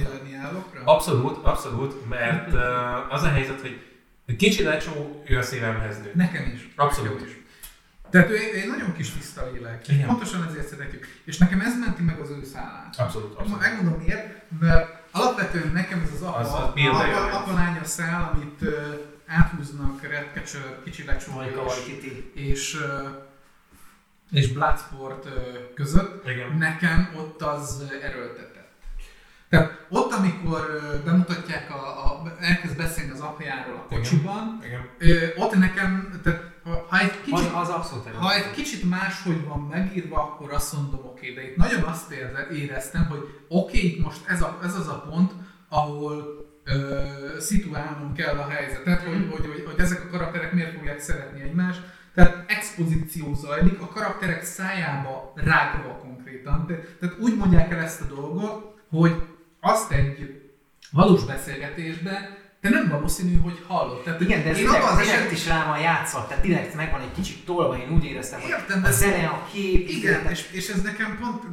Abszolút, 0.83 1.45
abszolút, 1.45 2.09
mert 2.09 2.53
az 3.09 3.23
a 3.23 3.29
helyzet, 3.29 3.61
hogy 3.61 3.81
kicsi 4.37 4.63
lecsó, 4.63 5.23
ő 5.27 5.37
a 5.37 5.41
szívemhez 5.41 5.97
nő. 5.97 6.11
Nekem 6.15 6.51
is. 6.55 6.69
Abszolút. 6.75 7.21
Is. 7.21 7.35
Tehát 8.09 8.29
ő 8.29 8.35
egy 8.35 8.67
nagyon 8.67 8.93
kis 8.95 9.09
tiszta 9.11 9.51
lélek. 9.51 9.87
Igen. 9.87 10.07
Pontosan 10.07 10.45
ezért 10.49 10.67
szeretjük. 10.67 11.05
És 11.25 11.37
nekem 11.37 11.59
ez 11.59 11.79
menti 11.79 12.03
meg 12.03 12.19
az 12.19 12.29
ő 12.29 12.43
szállát. 12.43 12.95
Abszolút, 12.97 13.35
abszolút. 13.35 13.59
Megmondom 13.61 13.99
miért, 13.99 14.41
mert 14.59 15.03
alapvetően 15.11 15.71
nekem 15.73 16.01
ez 16.05 16.11
az 16.13 16.21
apa, 16.21 16.37
Az- 16.37 16.47
az 16.47 16.53
apa, 16.53 17.31
apa 17.31 17.53
lánya 17.53 17.83
szál, 17.83 18.31
amit 18.33 18.59
áthúznak 19.27 20.01
Redcatcher, 20.01 20.83
Kicsi 20.83 21.03
Lecsó 21.05 21.31
Majka 21.33 21.63
és, 21.87 22.31
és, 22.33 22.77
és 24.31 24.51
Bloodsport 24.51 25.27
között. 25.73 26.27
Igen. 26.27 26.57
Nekem 26.57 27.13
ott 27.17 27.41
az 27.41 27.83
erőltetett. 28.01 28.55
Tehát 29.49 29.85
ott, 29.89 30.11
amikor 30.11 30.61
bemutatják, 31.05 31.71
a, 31.71 32.05
a, 32.05 32.35
elkezd 32.39 32.77
beszélni 32.77 33.11
az 33.11 33.19
apjáról 33.19 33.75
a 33.75 33.95
kocsiban, 33.95 34.61
Igen. 34.63 35.33
ott 35.35 35.55
nekem, 35.55 36.19
tehát 36.23 36.55
ha, 36.87 36.99
egy 36.99 37.21
kicsit 37.21 37.53
Az, 37.53 37.67
az 37.67 37.69
abszolút 37.69 38.07
ha 38.07 38.33
egy 38.33 38.51
kicsit 38.51 38.89
máshogy 38.89 39.45
van 39.45 39.59
megírva, 39.59 40.21
akkor 40.21 40.53
azt 40.53 40.73
mondom, 40.73 41.05
oké, 41.05 41.33
de 41.33 41.43
itt 41.43 41.55
nagyon 41.55 41.83
azt 41.83 42.11
érze, 42.11 42.47
éreztem, 42.51 43.05
hogy 43.05 43.19
oké, 43.47 43.77
itt 43.77 44.03
most 44.03 44.19
ez, 44.27 44.41
a, 44.41 44.59
ez 44.63 44.75
az 44.75 44.87
a 44.87 45.05
pont, 45.09 45.31
ahol 45.69 46.46
ö, 46.67 47.03
szituálnom 47.39 48.13
kell 48.13 48.37
a 48.37 48.47
helyzetet, 48.49 49.01
hogy, 49.03 49.27
hogy, 49.31 49.45
hogy, 49.47 49.63
hogy 49.65 49.79
ezek 49.79 50.03
a 50.05 50.09
karakterek 50.09 50.53
miért 50.53 50.73
fogják 50.75 50.99
szeretni 50.99 51.41
egymást. 51.41 51.81
Tehát 52.15 52.43
expozíció 52.47 53.33
zajlik, 53.33 53.79
a 53.81 53.87
karakterek 53.87 54.43
szájába 54.43 55.33
rágva 55.35 55.89
konkrétan. 56.01 56.65
Te, 56.67 56.73
tehát 56.99 57.15
úgy 57.19 57.35
mondják 57.37 57.71
el 57.71 57.79
ezt 57.79 58.01
a 58.01 58.05
dolgot, 58.05 58.75
hogy 58.89 59.15
azt 59.59 59.91
egy 59.91 60.41
valós 60.91 61.25
beszélgetésben 61.25 62.35
te 62.61 62.69
nem 62.69 62.89
valószínű, 62.89 63.37
hogy 63.39 63.63
hallod. 63.67 64.03
Tehát, 64.03 64.21
Igen, 64.21 64.43
de 64.43 64.49
ez 64.49 64.55
direkt, 64.55 64.75
abban 64.75 64.89
az 64.89 64.97
direkt 64.97 65.19
eset- 65.19 65.31
is 65.31 65.47
rá 65.47 65.65
van 65.67 65.79
játszott, 65.79 66.27
tehát 66.27 66.43
direkt 66.43 66.75
megvan 66.75 67.01
egy 67.01 67.11
kicsit 67.11 67.45
tolva, 67.45 67.77
én 67.77 67.89
úgy 67.89 68.03
éreztem, 68.05 68.39
hogy 68.39 68.49
Értem, 68.49 68.79
a 68.83 68.85
de- 68.85 68.91
zene, 68.91 69.27
a 69.27 69.47
kép, 69.51 69.89
Igen, 69.89 70.25
és, 70.29 70.49
és 70.51 70.69
ez 70.69 70.81
nekem 70.81 71.17
pont 71.21 71.43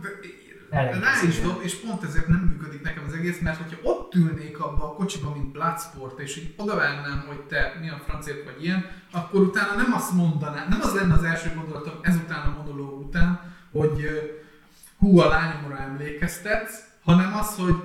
rá 0.74 1.22
is 1.28 1.40
dob, 1.40 1.60
és 1.62 1.74
pont 1.74 2.02
ezért 2.02 2.26
nem 2.28 2.40
működik 2.40 2.82
nekem 2.82 3.04
az 3.06 3.12
egész, 3.12 3.40
mert 3.40 3.56
hogyha 3.62 3.78
ott 3.82 4.14
ülnék 4.14 4.58
abba 4.60 4.84
a 4.84 4.92
kocsiba, 4.94 5.30
mint 5.32 5.52
Bloodsport, 5.52 6.18
és 6.18 6.36
így 6.36 6.54
odavágnám, 6.56 7.24
hogy 7.26 7.40
te 7.40 7.76
mi 7.80 7.88
a 7.88 8.02
francért 8.06 8.44
vagy 8.44 8.64
ilyen, 8.64 8.86
akkor 9.12 9.40
utána 9.40 9.74
nem 9.76 9.92
azt 9.92 10.12
mondanám, 10.12 10.68
nem 10.68 10.80
az 10.82 10.94
lenne 10.94 11.14
az 11.14 11.22
első 11.22 11.52
gondolatom 11.54 11.94
ezután 12.02 12.46
a 12.46 12.56
monológ 12.62 13.00
után, 13.00 13.40
hogy 13.72 14.08
hú, 14.98 15.18
a 15.18 15.28
lányomra 15.28 15.78
emlékeztetsz, 15.78 16.80
hanem 17.02 17.34
az, 17.36 17.56
hogy 17.56 17.76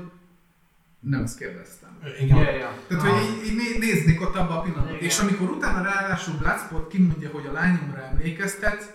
nem 0.99 1.23
ezt 1.23 1.37
kérdeztem. 1.37 1.89
Igen. 2.21 2.37
Ja, 2.37 2.51
ja. 2.51 2.73
Tehát, 2.87 3.03
Ah. 3.03 3.09
hogy 3.11 3.23
így, 3.23 3.45
így 3.45 3.55
né- 3.55 3.79
néznék 3.79 4.21
ott 4.21 4.35
abba 4.35 4.57
a 4.57 4.61
pillanatban. 4.61 4.97
És 4.99 5.19
amikor 5.19 5.49
utána 5.49 5.81
ráadásul 5.83 6.37
Bloodsport 6.37 6.87
kimondja, 6.87 7.29
hogy 7.29 7.45
a 7.45 7.51
lányomra 7.51 8.01
emlékeztetsz, 8.03 8.85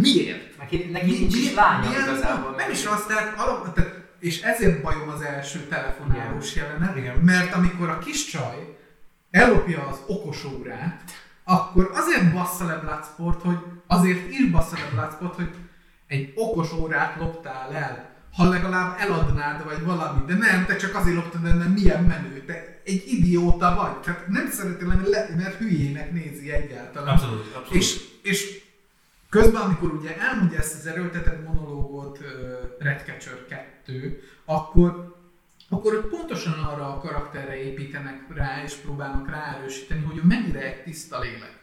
miért? 0.00 0.58
Neki, 0.58 0.88
neki 0.92 1.10
nincs 1.18 1.34
is 1.36 1.54
lánya 1.54 1.88
milyen- 1.88 2.02
igazából. 2.08 2.54
Nem 2.56 2.70
is 2.70 2.86
az, 2.86 3.04
tehát, 3.06 3.38
alap, 3.40 3.74
tehát 3.74 3.98
és 4.18 4.40
ezért 4.40 4.82
bajom 4.82 5.08
az 5.08 5.20
első 5.20 5.58
telefonálós 5.58 6.54
jelenet, 6.54 6.96
Igen. 6.96 7.16
mert 7.16 7.54
amikor 7.54 7.88
a 7.88 7.98
kis 7.98 8.24
csaj 8.24 8.76
ellopja 9.30 9.86
az 9.86 9.98
okos 10.06 10.44
órát, 10.44 11.02
akkor 11.44 11.90
azért 11.94 12.32
bassza 12.32 12.64
le 12.66 12.74
Bloodsport, 12.74 13.42
hogy 13.42 13.58
azért 13.86 14.30
is 14.30 14.50
bassza 14.50 14.76
le 14.76 14.88
Bloodsport, 14.92 15.34
hogy 15.34 15.50
egy 16.06 16.32
okos 16.36 16.72
órát 16.72 17.16
loptál 17.18 17.74
el, 17.74 18.08
ha 18.36 18.48
legalább 18.48 18.96
eladnád, 19.00 19.64
vagy 19.64 19.84
valami, 19.84 20.20
de 20.26 20.34
nem, 20.34 20.64
te 20.66 20.76
csak 20.76 20.94
azért 20.94 21.16
loptad 21.16 21.44
el, 21.46 21.56
mert 21.56 21.74
milyen 21.74 22.04
menő, 22.04 22.44
te 22.46 22.80
egy 22.84 23.04
idióta 23.06 23.74
vagy, 23.74 24.00
tehát 24.00 24.28
nem 24.28 24.50
szeretnél 24.50 24.88
lenni, 24.88 25.08
le- 25.08 25.28
mert 25.36 25.54
hülyének 25.54 26.12
nézi 26.12 26.50
egyáltalán. 26.52 27.14
Abszolút, 27.14 27.54
abszolút. 27.54 27.82
És, 27.82 28.00
és 28.22 28.62
közben, 29.30 29.62
amikor 29.62 29.92
ugye 29.92 30.18
elmondja 30.18 30.58
ezt 30.58 30.78
az 30.78 30.86
erőltetett 30.86 31.46
monológot 31.46 32.18
uh, 32.18 32.26
Redcatcher 32.78 33.46
2, 33.84 34.22
akkor, 34.44 35.16
akkor 35.68 36.08
pontosan 36.08 36.52
arra 36.52 36.94
a 36.94 36.98
karakterre 36.98 37.62
építenek 37.62 38.34
rá, 38.34 38.62
és 38.64 38.74
próbálnak 38.74 39.30
ráerősíteni, 39.30 40.02
hogy 40.02 40.16
ő 40.16 40.22
mennyire 40.24 40.60
egy 40.60 40.82
tiszta 40.82 41.20
lélek. 41.20 41.59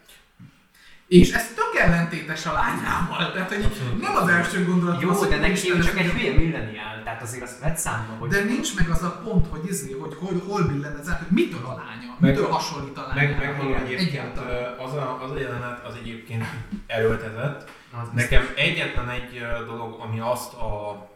És 1.07 1.31
ez 1.31 1.47
tök 1.53 1.75
ellentétes 1.81 2.45
a 2.45 2.53
lányával. 2.53 3.31
Tehát, 3.31 3.53
hogy 3.53 3.63
Abszolút. 3.63 4.01
nem 4.01 4.15
az 4.15 4.27
első 4.27 4.65
gondolat. 4.65 5.01
Jó, 5.01 5.09
az, 5.09 5.17
hogy 5.19 5.29
de 5.29 5.37
neki 5.39 5.71
ő 5.71 5.79
csak 5.79 5.99
ez 5.99 6.05
egy 6.05 6.11
hülye 6.11 6.33
milleniál, 6.33 7.03
tehát 7.03 7.21
azért 7.21 7.43
azt 7.43 7.59
vett 7.59 7.77
számba, 7.77 8.13
hogy 8.13 8.29
De 8.29 8.43
nincs 8.43 8.75
meg 8.75 8.89
az 8.89 9.03
a 9.03 9.21
pont, 9.23 9.47
hogy 9.49 9.65
izé, 9.69 9.91
hogy 9.99 10.15
hol, 10.19 10.41
hol 10.47 10.63
billen 10.63 10.97
ez 10.99 11.09
át, 11.09 11.17
hogy 11.17 11.27
mitől 11.29 11.65
a 11.65 11.75
lánya, 11.75 12.15
Meg- 12.19 12.31
mitől 12.31 12.49
hasonlít 12.51 12.97
a 12.97 13.01
lánya. 13.01 13.13
Meg, 13.21 13.37
megmondom 13.37 13.81
egyébként, 13.85 14.09
Egyáltalán. 14.09 14.77
az 14.79 14.93
a, 14.93 15.23
az 15.23 15.31
a 15.31 15.39
jelenet 15.39 15.85
az 15.85 15.95
egyébként 16.01 16.43
erőltetett. 16.87 17.69
az 18.01 18.07
Nekem 18.13 18.49
egyetlen 18.55 19.09
egy 19.09 19.41
dolog, 19.67 19.99
ami 19.99 20.19
azt 20.19 20.53
a, 20.53 21.07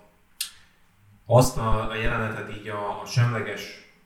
azt 1.25 1.57
a, 1.57 1.89
a 1.89 1.95
jelenetet 1.95 2.51
így 2.59 2.67
a, 2.67 3.01
a 3.01 3.05
semleges 3.05 3.61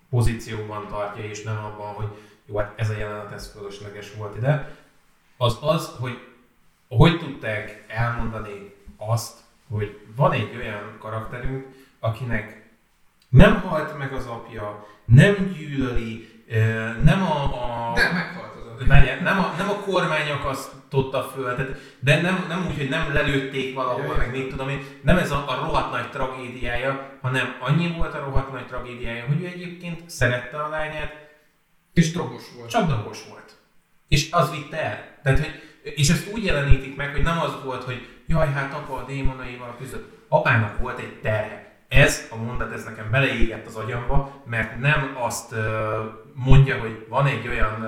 pozícióban 0.10 0.88
tartja, 0.88 1.24
és 1.24 1.44
nem 1.44 1.58
abban, 1.58 1.94
hogy 1.94 2.08
jó, 2.46 2.58
hát 2.58 2.74
ez 2.76 2.90
a 2.90 2.98
jelenet, 2.98 3.32
ez 3.32 3.52
fölösleges 3.58 4.14
volt 4.18 4.36
ide, 4.36 4.76
az 5.38 5.58
az, 5.62 5.96
hogy 6.00 6.20
hogy 6.88 7.20
tudták 7.20 7.86
elmondani 7.88 8.74
azt, 8.98 9.40
hogy 9.70 10.00
van 10.16 10.32
egy 10.32 10.56
olyan 10.56 10.98
karakterünk, 11.00 11.66
akinek 12.00 12.64
nem 13.30 13.62
halt 13.62 13.98
meg 13.98 14.14
az 14.14 14.26
apja, 14.26 14.88
nem 15.06 15.54
gyűlöli, 15.58 16.44
nem 17.04 17.24
a, 17.24 17.44
a 17.44 17.94
De 17.94 18.12
meghalt 18.14 18.56
az 18.56 18.82
a 18.82 18.86
Várjál, 18.88 19.20
nem 19.20 19.40
a, 19.40 19.54
nem 19.58 19.70
a 19.70 19.74
kormány 19.74 20.30
akasztotta 20.30 21.24
föl, 21.24 21.56
tehát, 21.56 21.72
de 22.00 22.22
nem, 22.22 22.46
nem 22.48 22.66
úgy, 22.68 22.78
hogy 22.78 22.90
nem 22.90 23.14
lelőtték 23.14 23.76
valahol, 23.76 24.06
Jaj. 24.06 24.18
meg 24.18 24.32
mit 24.32 24.50
tudom 24.50 24.70
én, 24.70 24.86
nem 25.02 25.18
ez 25.18 25.32
a, 25.32 25.44
a 25.48 25.56
rohadt 25.56 25.92
nagy 25.92 26.10
tragédiája, 26.10 27.18
hanem 27.22 27.56
annyi 27.60 27.94
volt 27.98 28.14
a 28.14 28.20
rohadt 28.20 28.52
nagy 28.52 28.68
tragédiája, 28.68 29.26
hogy 29.26 29.42
ő 29.42 29.46
egyébként 29.46 30.10
szerette 30.10 30.58
a 30.58 30.70
lányát, 30.70 31.14
És 31.94 32.12
drogos 32.12 32.44
volt. 32.58 32.70
csak 32.70 32.88
drogos 32.88 33.26
volt. 33.30 33.56
És 34.08 34.32
az 34.32 34.52
vitte 34.52 34.84
el. 34.84 35.15
Tehát, 35.26 35.40
hogy, 35.40 35.62
és 35.96 36.10
ezt 36.10 36.34
úgy 36.34 36.44
jelenítik 36.44 36.96
meg, 36.96 37.12
hogy 37.12 37.24
nem 37.24 37.40
az 37.40 37.64
volt, 37.64 37.84
hogy 37.84 38.08
jaj, 38.28 38.52
hát 38.52 38.74
apa 38.74 38.96
a 38.96 39.06
démonaival 39.06 39.76
küzdött. 39.78 40.14
Apának 40.28 40.78
volt 40.80 41.00
egy 41.00 41.20
terhe. 41.22 41.74
Ez 41.88 42.28
a 42.32 42.36
mondat, 42.36 42.74
ez 42.74 42.84
nekem 42.84 43.12
beleégett 43.12 43.66
az 43.66 43.76
agyamba, 43.76 44.44
mert 44.46 44.80
nem 44.80 45.16
azt 45.18 45.56
mondja, 46.34 46.80
hogy 46.80 47.06
van 47.10 47.26
egy 47.26 47.48
olyan 47.48 47.86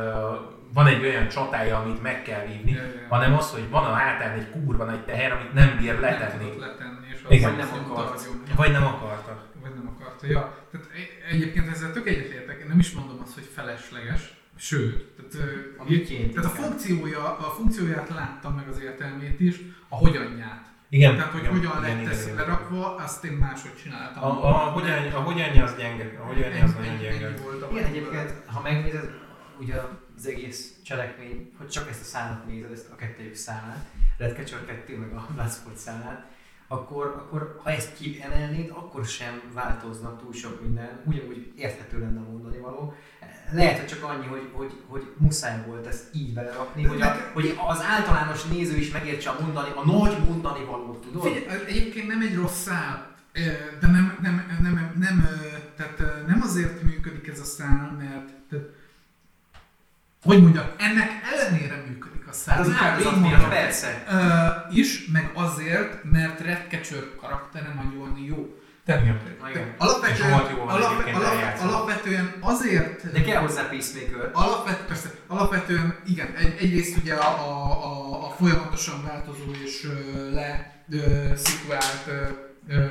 van 0.74 0.88
egy 0.88 1.04
olyan 1.06 1.28
csatája, 1.28 1.78
amit 1.78 2.02
meg 2.02 2.22
kell 2.22 2.46
vívni, 2.46 2.72
Ja, 2.72 2.82
ja, 2.82 2.90
hanem 3.10 3.34
az, 3.38 3.52
hogy 3.52 3.70
van 3.70 3.84
a 3.84 3.94
hátán 3.94 4.32
egy 4.38 4.50
kurva 4.52 4.84
nagy 4.84 5.06
teher, 5.06 5.32
amit 5.32 5.54
nem 5.54 5.78
bír 5.80 5.92
Nem 5.92 6.02
letenni. 6.02 6.44
tudott 6.52 6.60
letenni, 6.68 7.08
és 7.14 7.20
az 7.24 7.32
Igen. 7.32 7.50
vagy 7.50 7.60
nem 7.60 7.70
nem 7.74 7.92
akart. 7.92 8.30
Vagy 8.56 8.72
nem 8.72 8.86
akarta. 8.86 9.44
Vagy 9.62 9.74
nem 9.74 9.96
akarta, 9.96 10.28
ja. 10.28 10.58
Tehát 10.72 10.88
egyébként 11.30 11.68
ezzel 11.70 11.92
tök 11.92 12.08
egyetértek, 12.08 12.60
én 12.60 12.68
nem 12.68 12.80
is 12.80 12.92
mondom 12.92 13.20
azt, 13.24 13.34
hogy 13.34 13.50
felesleges, 13.54 14.34
sőt, 14.56 15.17
ö, 15.36 15.44
A 15.78 15.84
miként 15.88 16.34
tehát 16.34 16.52
a 16.52 16.56
funkciója, 16.56 17.38
a 17.38 17.50
funkcióját 17.50 18.10
láttam 18.10 18.54
meg 18.54 18.68
az 18.68 18.82
értelmét 18.82 19.40
is, 19.40 19.56
a 19.90 19.96
hogyanját. 19.96 20.66
Igen. 20.90 21.16
Tehát, 21.16 21.32
hogy 21.32 21.42
igen, 21.42 21.52
hogyan 21.52 21.72
igen, 21.72 21.82
lett 21.82 22.02
igen, 22.02 22.12
ez 22.12 22.24
igen. 22.24 22.36
lerakva, 22.36 22.96
azt 22.96 23.24
én 23.24 23.32
máshogy 23.32 23.76
csináltam. 23.84 24.24
A, 24.24 24.46
a, 24.46 24.52
hogyan, 24.52 25.12
a 25.12 25.20
hogyanja 25.20 25.64
az 25.64 25.76
gyenge. 25.78 26.18
A 26.20 26.26
hogyanja 26.26 26.64
az 26.64 26.74
nagyon 26.74 26.98
gyenge. 26.98 27.34
Igen, 27.72 27.86
egyébként, 27.86 28.34
ha 28.46 28.62
megnézed, 28.62 29.10
ugye 29.60 29.76
az 30.18 30.28
egész 30.28 30.74
cselekmény, 30.84 31.52
hogy 31.58 31.68
csak 31.68 31.90
ezt 31.90 32.02
a 32.02 32.04
számot 32.04 32.46
nézed, 32.46 32.72
ezt 32.72 32.92
a 32.92 32.96
kettőjük 32.96 33.36
számát, 33.36 33.86
Red 34.18 34.36
Catcher 34.36 34.66
2 34.66 34.98
meg 34.98 35.12
a 35.12 35.28
Bloodsport 35.34 35.78
számát, 35.78 36.26
akkor, 36.68 37.06
akkor 37.06 37.60
ha 37.64 37.72
ezt 37.72 37.94
kiemelnéd, 37.98 38.70
akkor 38.70 39.06
sem 39.06 39.42
változna 39.54 40.16
túl 40.16 40.34
sok 40.34 40.62
minden, 40.62 41.02
ugyanúgy 41.06 41.54
érthető 41.56 42.00
lenne 42.00 42.20
mondani 42.20 42.58
való. 42.58 42.94
Lehet, 43.52 43.78
hogy 43.78 43.88
csak 43.88 44.04
annyi, 44.04 44.26
hogy, 44.26 44.50
hogy, 44.52 44.74
hogy 44.88 45.14
muszáj 45.18 45.64
volt 45.68 45.88
ezt 45.88 46.16
így 46.16 46.34
belerakni, 46.34 46.84
hogy, 46.84 47.02
a, 47.02 47.16
hogy 47.34 47.60
az 47.68 47.82
általános 47.82 48.44
néző 48.44 48.76
is 48.76 48.92
megértse 48.92 49.30
a 49.30 49.42
mondani, 49.42 49.70
a 49.76 49.86
nagy 49.86 50.18
mondani 50.28 50.66
valót, 50.66 51.02
tudod? 51.02 51.24
Figyelj, 51.24 51.64
egyébként 51.68 52.08
nem 52.08 52.22
egy 52.22 52.36
rossz 52.36 52.62
szál, 52.62 53.16
de 53.80 53.88
nem, 53.88 54.18
nem, 54.22 54.46
nem, 54.48 54.74
nem, 54.74 54.96
nem, 55.00 55.30
tehát 55.76 56.28
nem 56.28 56.42
azért 56.42 56.82
működik 56.82 57.28
ez 57.28 57.40
a 57.40 57.44
szál, 57.44 57.96
mert 57.98 58.34
tehát, 58.50 58.66
hogy 60.24 60.42
mondjam, 60.42 60.66
ennek 60.78 61.10
ellenére 61.34 61.84
működik 61.88 62.17
a 62.17 62.17
az 62.46 62.68
Inkább 62.68 62.92
áldozat 62.92 63.22
miatt 63.22 63.50
persze. 63.50 64.04
Ö, 64.12 64.76
is, 64.76 65.08
meg 65.12 65.32
azért, 65.34 66.04
mert 66.04 66.40
Redcatcher 66.40 67.04
karaktere 67.22 67.74
nagyon 67.76 68.24
jó. 68.28 68.56
Tehát, 68.86 69.04
Igen. 69.50 69.74
Alapvetően, 69.78 70.32
alap, 70.32 70.70
alap, 70.70 71.08
eljátszva. 71.08 71.68
alapvetően 71.68 72.34
azért 72.40 73.12
De 73.12 73.22
kell 73.22 73.42
hozzá 73.42 73.68
Peacemaker. 73.70 74.30
Alapvet, 74.34 74.86
persze, 74.86 75.10
alapvetően 75.28 76.00
igen, 76.06 76.34
egy, 76.36 76.56
egyrészt 76.60 76.98
ugye 76.98 77.14
a, 77.14 77.28
a, 77.28 77.84
a, 77.84 78.26
a 78.26 78.30
folyamatosan 78.30 79.04
változó 79.04 79.52
és 79.66 79.86
ö, 79.86 80.34
le 80.34 80.82
ö, 80.92 81.36
szituált 81.36 82.04
ö, 82.08 82.22
ö, 82.68 82.86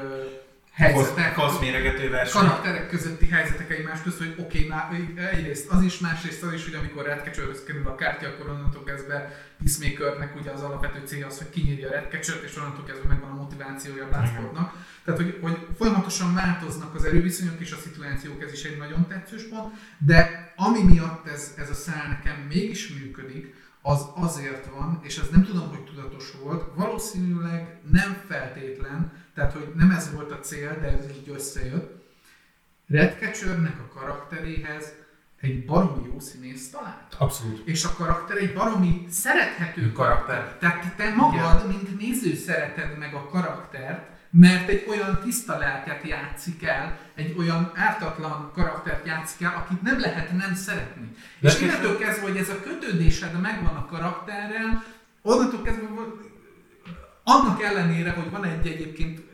helyzetek, 0.77 1.35
Koszméregető 1.35 2.11
verseny. 2.11 2.41
karakterek 2.41 2.89
közötti 2.89 3.29
helyzetek 3.29 3.71
egymás 3.71 4.03
közt, 4.03 4.19
hogy 4.19 4.35
oké, 4.39 4.69
okay, 4.71 5.15
egyrészt 5.33 5.71
az 5.71 5.83
is, 5.83 5.99
másrészt 5.99 6.43
az 6.43 6.53
is, 6.53 6.65
hogy 6.65 6.75
amikor 6.75 7.05
Redcatcher-höz 7.05 7.65
kerül 7.65 7.87
a 7.87 7.95
kártya, 7.95 8.29
akkor 8.29 8.49
onnantól 8.49 8.85
kezdve 8.85 9.47
Peacemakernek 9.59 10.37
ugye 10.37 10.51
az 10.51 10.63
alapvető 10.63 11.07
célja 11.07 11.27
az, 11.27 11.39
hogy 11.39 11.51
kinyírja 11.51 11.89
a 11.89 11.93
Redcatcher-t, 11.93 12.43
és 12.43 12.57
onnantól 12.57 12.85
kezdve 12.85 13.09
megvan 13.09 13.31
a 13.31 13.35
motivációja 13.35 14.05
a 14.05 14.09
Bloodsportnak. 14.09 14.73
Tehát, 15.05 15.21
hogy, 15.21 15.39
hogy 15.43 15.67
folyamatosan 15.79 16.35
változnak 16.35 16.95
az 16.95 17.05
erőviszonyok 17.05 17.61
és 17.61 17.73
a 17.73 17.77
szituációk, 17.83 18.43
ez 18.43 18.53
is 18.53 18.65
egy 18.65 18.79
nagyon 18.79 19.07
tetszős 19.09 19.43
pont, 19.43 19.75
de 19.99 20.53
ami 20.57 20.83
miatt 20.83 21.27
ez, 21.27 21.55
ez 21.57 21.71
a 21.71 21.75
szál 21.75 22.09
nekem 22.09 22.37
mégis 22.49 22.89
működik, 22.89 23.55
az 23.83 24.07
azért 24.15 24.67
van, 24.67 25.01
és 25.03 25.19
ez 25.19 25.29
nem 25.29 25.45
tudom, 25.45 25.69
hogy 25.69 25.85
tudatos 25.85 26.33
volt, 26.43 26.65
valószínűleg 26.75 27.81
nem 27.91 28.23
feltétlen, 28.29 29.13
tehát 29.37 29.53
hogy 29.53 29.73
nem 29.75 29.91
ez 29.91 30.13
volt 30.13 30.31
a 30.31 30.39
cél, 30.39 30.79
de 30.81 30.87
ez 30.87 31.05
így 31.17 31.31
összejött. 31.35 32.05
Redcatchernek 32.87 33.79
a 33.79 33.99
karakteréhez 33.99 34.93
egy 35.41 35.65
baromi 35.65 36.09
jó 36.13 36.21
színész 36.21 36.71
talált. 36.71 37.15
Abszolút. 37.19 37.67
És 37.67 37.85
a 37.85 37.95
karakter 37.97 38.37
egy 38.37 38.55
baromi 38.55 39.07
szerethető 39.11 39.93
Karakter. 39.93 40.37
karakter. 40.37 40.59
Tehát 40.59 40.95
te 40.97 41.15
magad, 41.15 41.67
mint 41.69 41.99
néző 41.99 42.35
szereted 42.35 42.99
meg 42.99 43.15
a 43.15 43.29
karaktert, 43.29 44.09
mert 44.31 44.69
egy 44.69 44.85
olyan 44.89 45.21
tiszta 45.23 45.59
lelket 45.59 46.09
játszik 46.09 46.63
el, 46.65 46.99
egy 47.15 47.35
olyan 47.39 47.73
ártatlan 47.75 48.51
karaktert 48.55 49.07
játszik 49.07 49.43
el, 49.43 49.65
akit 49.67 49.83
nem 49.83 50.01
lehet 50.01 50.33
nem 50.33 50.55
szeretni. 50.55 51.15
De 51.41 51.49
és 51.49 51.61
innentől 51.61 51.99
kezdve, 51.99 52.27
hogy 52.29 52.37
ez 52.37 52.49
a 52.49 52.61
kötődésed 52.61 53.41
megvan 53.41 53.77
a 53.77 53.87
karakterrel, 53.87 54.85
onnantól 55.23 55.63
kezdve, 55.63 55.89
annak 57.29 57.63
ellenére, 57.63 58.11
hogy 58.11 58.31
van 58.31 58.45
egy 58.45 58.67
egyébként 58.67 59.26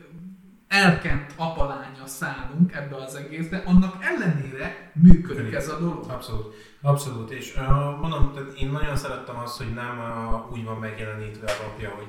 elkent 0.73 1.33
apalánya 1.35 2.05
szálunk 2.05 2.73
ebbe 2.73 2.95
az 2.95 3.15
egészbe, 3.15 3.63
annak 3.65 3.95
ellenére 4.03 4.91
működik 4.93 5.53
ez 5.53 5.69
a 5.69 5.79
dolog. 5.79 6.09
Abszolút. 6.09 6.55
Abszolút. 6.81 7.31
És 7.31 7.55
uh, 7.55 7.99
mondom, 7.99 8.31
tehát 8.33 8.57
én 8.57 8.69
nagyon 8.69 8.95
szerettem 8.95 9.37
azt, 9.37 9.57
hogy 9.57 9.73
nem 9.73 9.99
uh, 9.99 10.51
úgy 10.51 10.63
van 10.63 10.77
megjelenítve 10.77 11.51
a 11.51 11.63
papja, 11.63 11.89
hogy 11.89 12.07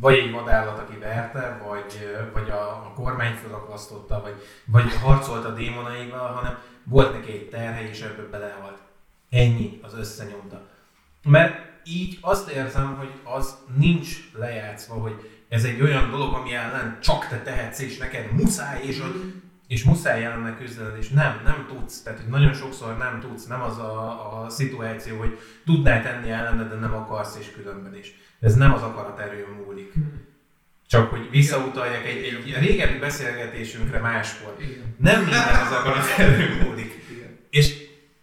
vagy 0.00 0.18
egy 0.18 0.30
vadállat, 0.30 0.78
aki 0.78 0.98
verte, 0.98 1.62
vagy, 1.68 2.16
vagy 2.32 2.50
a, 2.50 2.68
a 2.68 2.92
kormány 2.94 3.34
felakasztotta, 3.34 4.20
vagy, 4.20 4.34
vagy 4.64 4.92
harcolt 4.92 5.44
a 5.44 5.54
démonaival, 5.54 6.32
hanem 6.32 6.58
volt 6.84 7.12
neki 7.12 7.32
egy 7.32 7.48
terhe, 7.48 7.88
és 7.88 8.00
ebből 8.00 8.30
belehalt. 8.30 8.78
Ennyi 9.30 9.80
az 9.82 9.94
összenyomta. 9.94 10.68
Mert 11.22 11.54
így 11.84 12.18
azt 12.20 12.50
érzem, 12.50 12.96
hogy 12.96 13.12
az 13.22 13.56
nincs 13.76 14.32
lejátszva, 14.32 14.94
hogy 14.94 15.35
ez 15.48 15.64
egy 15.64 15.82
olyan 15.82 16.10
dolog, 16.10 16.34
ami 16.34 16.54
ellen 16.54 16.98
csak 17.00 17.28
te 17.28 17.38
tehetsz, 17.38 17.78
és 17.78 17.96
neked 17.96 18.32
muszáj, 18.32 18.82
és, 18.82 19.00
hogy, 19.00 19.32
és 19.66 19.84
muszáj 19.84 20.24
ellene 20.24 20.56
küzdened, 20.56 20.96
és 20.98 21.08
nem, 21.08 21.40
nem 21.44 21.66
tudsz. 21.68 22.02
Tehát, 22.02 22.18
hogy 22.18 22.28
nagyon 22.28 22.52
sokszor 22.52 22.96
nem 22.96 23.20
tudsz, 23.20 23.46
nem 23.46 23.62
az 23.62 23.78
a, 23.78 24.42
a 24.42 24.48
szituáció, 24.48 25.18
hogy 25.18 25.38
tudnál 25.64 26.02
tenni 26.02 26.30
ellene, 26.30 26.68
de 26.68 26.74
nem 26.74 26.94
akarsz, 26.94 27.36
és 27.40 27.52
különben 27.52 27.96
is. 27.96 28.14
Ez 28.40 28.54
nem 28.54 28.72
az 28.72 28.82
akarat 28.82 29.18
erőn 29.18 29.64
múlik. 29.64 29.92
Csak 30.88 31.10
hogy 31.10 31.30
visszautaljak 31.30 32.04
egy, 32.04 32.24
egy 32.24 32.56
régebbi 32.58 32.98
beszélgetésünkre 32.98 33.98
máskor. 33.98 34.54
Igen. 34.58 34.94
Nem 34.98 35.20
minden 35.20 35.66
az 35.66 35.72
akarat 35.72 36.18
erőn 36.18 36.66
múlik. 36.66 37.04
Igen. 37.10 37.38
És 37.50 37.74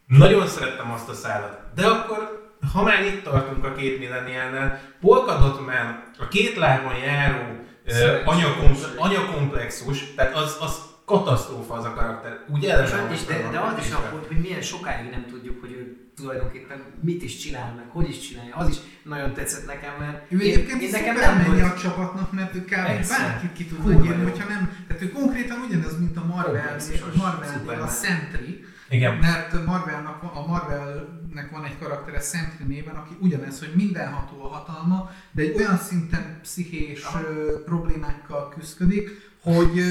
nagyon 0.08 0.48
szerettem 0.48 0.92
azt 0.92 1.10
a 1.10 1.14
szállat. 1.14 1.62
De 1.76 1.88
akkor, 1.88 2.43
ha 2.74 2.84
már 2.84 3.06
itt 3.06 3.24
tartunk 3.24 3.64
a 3.66 3.74
két 3.74 4.00
millenniálnál, 4.00 4.82
Polkadot 5.02 5.66
már 5.66 6.04
a 6.20 6.28
két 6.28 6.56
lábon 6.56 6.96
járó 6.96 7.42
ö, 7.86 7.92
Szerencsés. 7.92 8.26
anyakom- 8.26 8.96
anyakomplexus, 8.98 10.14
tehát 10.16 10.36
az, 10.36 10.58
az 10.62 10.78
katasztrófa 11.06 11.74
az 11.74 11.86
a 11.86 11.94
karakter. 11.94 12.40
Úgy 12.54 12.66
eleve 12.66 13.08
És, 13.12 13.20
és 13.20 13.26
de, 13.26 13.50
de 13.52 13.60
az 13.60 13.86
is 13.86 13.92
akkor, 13.92 14.26
hogy 14.28 14.38
milyen 14.38 14.62
sokáig 14.62 15.10
nem 15.10 15.26
tudjuk, 15.30 15.62
hogy 15.62 15.72
ő 15.72 15.98
tulajdonképpen 16.16 16.84
mit 17.02 17.24
is 17.24 17.38
csinál, 17.38 17.74
meg 17.76 17.86
hogy 17.90 18.10
is 18.10 18.20
csinálja. 18.20 18.56
Az 18.56 18.70
is 18.70 18.76
nagyon 19.04 19.34
tetszett 19.34 19.66
nekem, 19.66 19.94
mert 20.00 20.32
Ő 20.32 20.40
egyébként 20.40 20.82
én, 20.82 20.90
nekem 20.92 21.16
nem 21.16 21.44
volt. 21.46 21.62
a 21.62 21.80
csapatnak, 21.80 22.32
mert 22.32 22.56
ő 22.56 22.60
kb. 22.62 23.08
Bárkit 23.10 23.54
ki 23.54 23.66
tudna 23.66 23.84
Kurva 23.84 24.06
írni, 24.06 24.22
jó. 24.24 24.30
hogyha 24.30 24.48
nem. 24.50 24.86
Tehát 24.88 25.04
ő 25.04 25.12
konkrétan 25.12 25.60
ugyanaz, 25.68 26.00
mint 26.00 26.18
a 26.18 26.26
Marvel, 26.26 26.76
Marvel 27.16 27.82
a. 27.82 27.88
Sentry, 27.88 28.66
Igen. 28.94 29.16
mert 29.16 29.54
a 29.54 29.64
Marvelnak, 29.66 30.24
a 30.24 30.46
Marvelnek 30.48 31.50
van 31.52 31.66
egy 31.66 31.78
karaktere 31.80 32.20
Sentry 32.20 32.64
néven, 32.68 32.96
aki 32.96 33.14
ugyanez, 33.20 33.60
hogy 33.60 33.72
mindenható 33.76 34.44
a 34.44 34.48
hatalma, 34.48 35.12
de 35.32 35.42
egy 35.42 35.56
olyan 35.56 35.78
szinten 35.78 36.40
pszichés 36.42 37.04
Aha. 37.04 37.20
problémákkal 37.66 38.50
küzdik, 38.50 39.10
hogy, 39.42 39.82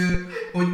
hogy 0.52 0.66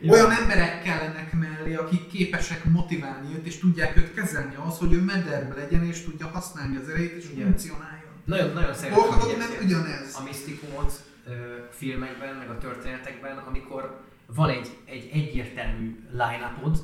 Jó. 0.00 0.12
olyan 0.12 0.30
emberek 0.30 0.82
kellenek 0.82 1.32
mellé, 1.32 1.74
akik 1.74 2.06
képesek 2.06 2.64
motiválni 2.64 3.34
őt, 3.34 3.46
és 3.46 3.58
tudják 3.58 3.96
őt 3.96 4.14
kezelni 4.14 4.54
ahhoz, 4.54 4.78
hogy 4.78 4.92
ő 4.92 5.00
mederbe 5.00 5.54
legyen, 5.54 5.84
és 5.84 6.02
tudja 6.04 6.26
használni 6.26 6.76
az 6.76 6.88
erejét, 6.88 7.12
és 7.12 7.30
Igen. 7.32 7.46
funkcionáljon. 7.46 8.10
Nagyon, 8.24 8.52
nagyon 8.52 8.74
szeretem 8.74 9.02
egyébként 9.12 9.38
nem 9.38 9.64
ugyanez. 9.64 10.16
a 10.20 10.22
misztikumot 10.22 10.92
ö, 11.26 11.30
filmekben, 11.70 12.34
meg 12.34 12.50
a 12.50 12.58
történetekben, 12.58 13.36
amikor 13.36 14.00
van 14.34 14.50
egy, 14.50 14.76
egy 14.84 15.10
egyértelmű 15.12 15.98
ö, 16.12 16.78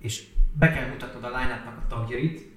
és 0.00 0.24
be 0.52 0.72
kell 0.72 0.88
mutatnod 0.88 1.24
a 1.24 1.38
line-upnak 1.38 1.76
a 1.76 1.86
tagjait, 1.88 2.54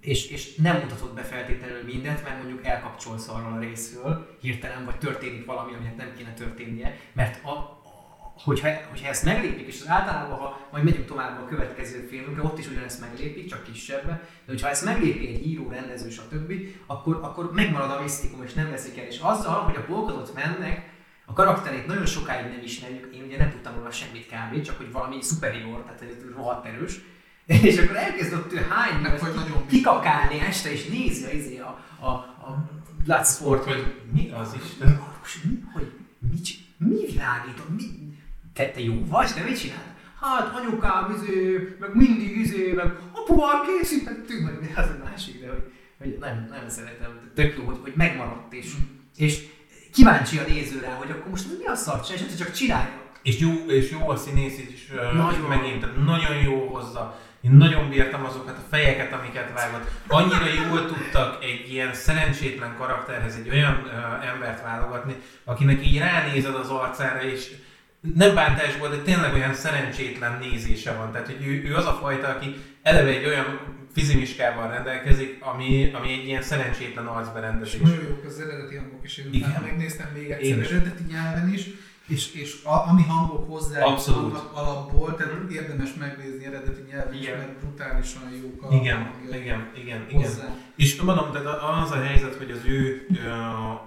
és, 0.00 0.30
és 0.30 0.54
nem 0.54 0.76
mutatod 0.76 1.14
be 1.14 1.22
feltétlenül 1.22 1.82
mindent, 1.84 2.24
mert 2.24 2.36
mondjuk 2.42 2.64
elkapcsolsz 2.66 3.28
arról 3.28 3.52
a 3.52 3.58
részről 3.58 4.36
hirtelen, 4.40 4.84
vagy 4.84 4.98
történik 4.98 5.44
valami, 5.44 5.74
aminek 5.74 5.96
nem 5.96 6.12
kéne 6.16 6.32
történnie, 6.32 6.96
mert 7.12 7.44
a, 7.44 7.50
a- 7.50 7.76
hogyha, 8.44 8.68
hogyha 8.90 9.08
ezt 9.08 9.24
meglépik, 9.24 9.66
és 9.66 9.80
az 9.80 9.88
általában, 9.88 10.38
ha 10.38 10.68
majd 10.72 10.84
megyünk 10.84 11.06
tovább 11.06 11.42
a 11.42 11.44
következő 11.44 12.06
filmünkre, 12.10 12.42
ott 12.42 12.58
is 12.58 12.68
ugyanezt 12.68 13.00
meglépik, 13.00 13.46
csak 13.46 13.62
kisebbbe, 13.62 14.12
de 14.44 14.52
hogyha 14.52 14.68
ezt 14.68 14.84
meglépi 14.84 15.28
egy 15.28 15.46
író, 15.46 15.68
rendező, 15.68 16.10
stb., 16.10 16.52
akkor, 16.86 17.18
akkor 17.22 17.52
megmarad 17.52 17.90
a 17.90 18.00
misztikum, 18.00 18.42
és 18.42 18.52
nem 18.52 18.70
veszik 18.70 18.98
el. 18.98 19.06
És 19.06 19.18
azzal, 19.18 19.60
hogy 19.60 19.76
a 19.76 19.84
polkadot 19.84 20.34
mennek, 20.34 20.90
a 21.30 21.32
karakterét 21.32 21.86
nagyon 21.86 22.06
sokáig 22.06 22.46
nem 22.50 22.60
ismerjük, 22.64 23.14
én 23.14 23.22
ugye 23.22 23.38
nem 23.38 23.50
tudtam 23.50 23.74
róla 23.74 23.90
semmit 23.90 24.26
kb. 24.26 24.62
csak 24.62 24.76
hogy 24.76 24.92
valami 24.92 25.22
superior, 25.22 25.82
tehát 25.82 26.02
ez 26.02 26.34
rohadt 26.36 26.66
erős. 26.66 27.00
És 27.68 27.78
akkor 27.78 27.96
elkezdett 27.96 28.52
ő 28.52 28.66
hányni, 28.68 29.08
hogy 29.08 29.34
nagyon 29.34 29.66
kikakálni 29.66 30.40
este, 30.40 30.72
és 30.72 30.86
nézi 30.86 31.24
a, 31.24 31.30
izé 31.30 31.58
a, 31.58 31.84
a, 32.00 32.08
a 32.08 32.68
Bloodsport, 33.04 33.64
hogy 33.64 33.94
mi 34.12 34.30
az 34.30 34.56
Isten? 34.64 35.00
mi, 35.44 35.62
hogy 35.72 35.92
mi, 36.18 36.38
mi 36.76 37.06
világítod, 37.06 37.74
mi, 37.76 37.84
te, 38.52 38.70
te 38.70 38.80
jó 38.80 39.04
vagy, 39.06 39.34
te 39.34 39.42
mit 39.42 39.58
csinálsz? 39.58 39.96
Hát 40.20 40.54
anyukám, 40.54 41.14
izé, 41.16 41.76
meg 41.80 41.94
mindig 41.94 42.36
izé, 42.36 42.72
meg 42.72 42.86
apuval 43.12 43.66
készítettünk, 43.66 44.44
meg 44.44 44.72
az 44.76 44.86
a 44.86 45.04
másik, 45.04 45.40
de 45.40 45.48
hogy, 45.48 45.72
hogy 45.98 46.16
nem, 46.20 46.46
nem 46.50 46.68
szeretem, 46.68 47.30
tök 47.34 47.56
jó, 47.56 47.64
hogy, 47.64 47.78
hogy 47.82 47.92
megmaradt, 47.96 48.52
és, 48.52 48.74
és 49.16 49.46
kíváncsi 49.92 50.38
a 50.38 50.42
néző 50.48 50.80
rá, 50.80 50.94
hogy 50.94 51.10
akkor 51.10 51.30
most 51.30 51.46
mi 51.58 51.64
a 51.64 51.74
csinálja, 51.74 52.10
és 52.10 52.36
csak 52.38 52.52
csinálja. 52.52 53.06
És 53.22 53.38
jó, 53.38 53.50
és 53.68 53.90
jó 53.90 54.08
a 54.08 54.16
színész 54.16 54.58
is, 54.58 54.86
Nagyon. 54.94 55.14
nagyon. 55.14 55.40
megint, 55.40 55.80
tehát 55.80 56.04
nagyon 56.04 56.36
jó 56.36 56.68
hozza. 56.68 57.18
Én 57.40 57.50
nagyon 57.50 57.88
bírtam 57.88 58.24
azokat 58.24 58.56
a 58.56 58.66
fejeket, 58.70 59.12
amiket 59.12 59.52
vágott. 59.54 59.90
Annyira 60.06 60.66
jól 60.66 60.86
tudtak 60.86 61.44
egy 61.44 61.72
ilyen 61.72 61.94
szerencsétlen 61.94 62.74
karakterhez 62.78 63.34
egy 63.34 63.48
olyan 63.48 63.82
ö, 63.86 64.26
embert 64.26 64.62
válogatni, 64.62 65.14
akinek 65.44 65.86
így 65.86 65.98
ránézed 65.98 66.54
az 66.54 66.68
arcára, 66.68 67.22
és 67.22 67.50
nem 68.14 68.34
bántásból, 68.34 68.88
de 68.88 68.96
tényleg 68.96 69.34
olyan 69.34 69.54
szerencsétlen 69.54 70.38
nézése 70.40 70.92
van. 70.92 71.12
Tehát, 71.12 71.26
hogy 71.26 71.46
ő, 71.46 71.62
ő 71.64 71.74
az 71.74 71.86
a 71.86 71.98
fajta, 72.00 72.28
aki 72.28 72.56
eleve 72.82 73.08
egy 73.08 73.26
olyan 73.26 73.60
fizimiskával 73.92 74.68
rendelkezik, 74.70 75.38
ami, 75.40 75.90
ami 75.94 76.12
egy 76.12 76.26
ilyen 76.26 76.42
szerencsétlen 76.42 77.04
És 77.04 77.10
arcberendezés. 77.10 77.80
nagyon 77.80 78.04
jók 78.08 78.24
az 78.24 78.40
eredeti 78.40 78.76
hangok 78.76 79.04
is, 79.04 79.16
én 79.18 79.26
Igen. 79.32 79.48
utána 79.50 79.66
megnéztem 79.66 80.08
még 80.14 80.24
Én 80.28 80.32
egyszer 80.32 80.58
is. 80.58 80.68
eredeti 80.70 81.02
nyelven 81.08 81.52
is, 81.52 81.66
és, 82.06 82.34
és 82.34 82.62
a, 82.64 82.88
ami 82.88 83.02
hangok 83.02 83.48
hozzá 83.50 83.82
Abszolút. 83.84 84.20
vannak 84.32 84.50
alapból, 84.56 85.14
tehát 85.16 85.32
érdemes 85.52 85.94
megnézni 85.98 86.44
eredeti 86.44 86.80
nyelven 86.90 87.14
is, 87.14 87.20
Igen. 87.20 87.38
mert 87.38 87.58
brutálisan 87.58 88.22
jók 88.42 88.62
a 88.62 88.74
Igen, 88.74 89.10
igen, 89.32 89.70
igen, 89.76 90.06
igen. 90.08 90.22
hozzá. 90.22 90.54
És 90.76 91.00
mondom, 91.00 91.32
tehát 91.32 91.46
az 91.82 91.90
a 91.90 92.02
helyzet, 92.02 92.34
hogy 92.34 92.50
az 92.50 92.60
ő, 92.66 93.06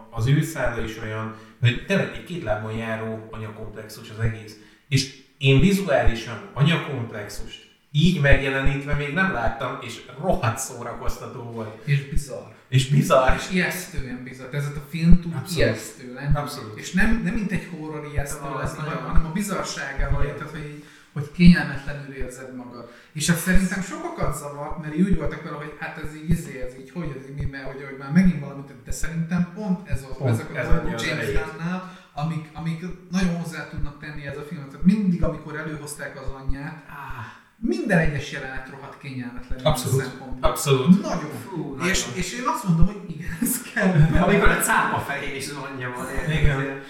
az 0.09 0.27
ő 0.27 0.41
szála 0.41 0.83
is 0.83 0.97
olyan, 1.03 1.35
hogy 1.59 1.83
tényleg 1.87 2.11
egy 2.13 2.23
két 2.23 2.43
lábon 2.43 2.73
járó 2.73 3.27
anyakomplexus 3.31 4.09
az 4.09 4.19
egész. 4.19 4.55
És 4.87 5.19
én 5.37 5.59
vizuálisan 5.59 6.49
anyakomplexust 6.53 7.69
így 7.91 8.21
megjelenítve 8.21 8.93
még 8.93 9.13
nem 9.13 9.31
láttam, 9.31 9.77
és 9.81 10.01
rohadt 10.19 10.57
szórakoztató 10.57 11.41
volt. 11.41 11.87
És 11.87 12.09
bizarr. 12.09 12.51
És 12.67 12.89
bizarr. 12.89 13.35
És 13.35 13.49
ijesztően 13.51 14.23
bizarr. 14.23 14.53
Ez 14.53 14.65
a 14.65 14.85
film 14.89 15.21
tud 15.21 15.33
ijesztő 15.55 16.13
lenni. 16.13 16.35
Abszolút. 16.35 16.77
És 16.79 16.91
nem, 16.91 17.21
nem 17.23 17.33
mint 17.33 17.51
egy 17.51 17.69
horror 17.71 18.07
ijesztő 18.11 18.45
Az 18.45 18.61
lesz, 18.61 18.75
hanem, 18.75 19.03
hanem 19.05 19.25
a 19.25 19.31
bizarságával, 19.31 20.23
Igen. 20.23 20.35
tehát 20.35 20.51
hogy, 20.51 20.83
hogy 21.13 21.31
kényelmetlenül 21.31 22.13
érzed 22.13 22.55
magad. 22.55 22.91
És 23.13 23.29
ez 23.29 23.39
szerintem 23.39 23.81
sokakat 23.81 24.37
zavart, 24.37 24.81
mert 24.81 24.95
úgy 24.95 25.17
voltak 25.17 25.43
vele, 25.43 25.55
hogy 25.55 25.75
hát 25.79 25.97
ez 25.97 26.15
így 26.15 26.29
izé, 26.29 26.61
ez 26.61 26.73
így, 26.79 26.91
hogy 26.91 27.15
ez 27.19 27.29
így 27.29 27.49
mert 27.49 27.65
hogy, 27.65 27.83
hogy 27.89 27.97
már 27.97 28.11
megint 28.11 28.39
valamit, 28.39 28.83
de 28.85 28.91
szerintem 28.91 29.51
pont 29.55 29.89
ez 29.89 30.05
az, 30.09 30.17
Pont 30.17 30.29
ezek 30.29 30.53
a 30.53 30.57
ez 30.57 31.03
James. 31.05 31.25
Gunn-nál, 31.25 31.97
amik, 32.13 32.49
amik 32.53 32.85
nagyon 33.11 33.35
hozzá 33.35 33.69
tudnak 33.69 33.99
tenni 33.99 34.25
ez 34.25 34.37
a 34.37 34.41
filmet. 34.41 34.67
Tehát 34.67 34.85
mindig, 34.85 35.23
amikor 35.23 35.55
előhozták 35.55 36.21
az 36.21 36.27
anyját, 36.27 36.83
Ah, 36.89 37.40
minden 37.61 37.97
egyes 37.97 38.31
jelenet 38.31 38.69
rohadt 38.69 38.97
kényelmetlen. 39.01 39.59
Abszolút. 39.65 40.01
szempontból. 40.01 40.49
Abszolút. 40.49 41.01
Nagyon. 41.01 41.29
Fú, 41.49 41.77
És, 41.85 42.05
nagyon. 42.05 42.17
és 42.19 42.33
én 42.33 42.43
azt 42.55 42.63
mondom, 42.63 42.85
hogy 42.85 43.01
igen, 43.07 43.37
ez 43.41 43.61
kell. 43.73 44.21
Amikor 44.21 44.49
a 44.49 44.57
cápa 44.57 44.99
fején 44.99 45.35
is 45.35 45.47
anyja 45.71 45.93
van? 45.95 46.07
Igen. 46.31 46.81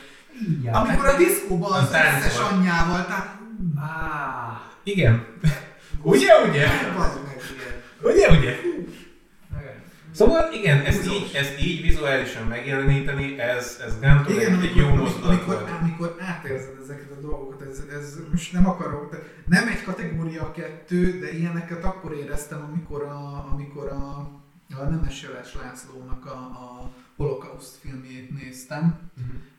Jár. 0.63 0.75
Amikor 0.75 1.05
a 1.05 1.17
diszkóban 1.17 1.71
az 1.71 1.89
összes 1.89 2.39
anyjával, 2.39 3.05
tehát 3.05 3.39
Ah, 3.75 4.59
Igen. 4.83 5.25
Ugye, 6.01 6.27
ugye? 6.49 6.59
igen. 6.59 6.95
Ugye, 8.01 8.29
ugye? 8.37 8.55
Szóval 10.11 10.53
igen, 10.53 10.81
ezt 10.81 10.97
Húzós. 10.97 11.15
így, 11.15 11.35
ezt 11.35 11.61
így 11.61 11.81
vizuálisan 11.81 12.47
megjeleníteni, 12.47 13.39
ez, 13.39 13.79
ez 13.85 13.99
nem 13.99 14.23
tudom, 14.23 14.39
Igen, 14.39 14.59
egy, 14.61 14.75
jó 14.75 14.87
mozdulat 14.87 15.29
amikor, 15.29 15.65
amikor 15.81 16.15
átérzed 16.19 16.77
ezeket 16.83 17.11
a 17.11 17.21
dolgokat, 17.21 17.61
ez, 17.61 17.83
ez 17.99 18.17
most 18.31 18.53
nem 18.53 18.67
akarok, 18.67 19.11
de 19.11 19.23
nem 19.45 19.67
egy 19.67 19.83
kategória 19.83 20.51
kettő, 20.51 21.19
de 21.19 21.31
ilyeneket 21.31 21.83
akkor 21.83 22.13
éreztem, 22.13 22.67
amikor 22.71 23.03
a, 23.03 23.49
amikor 23.51 23.87
a, 23.87 24.29
a 24.79 24.83
Nemes 24.89 25.21
Jeles 25.21 25.55
Lászlónak 25.63 26.25
a, 26.25 26.37
a 26.37 26.91
holokauszt 27.17 27.77
filmjét 27.81 28.43
néztem. 28.43 28.99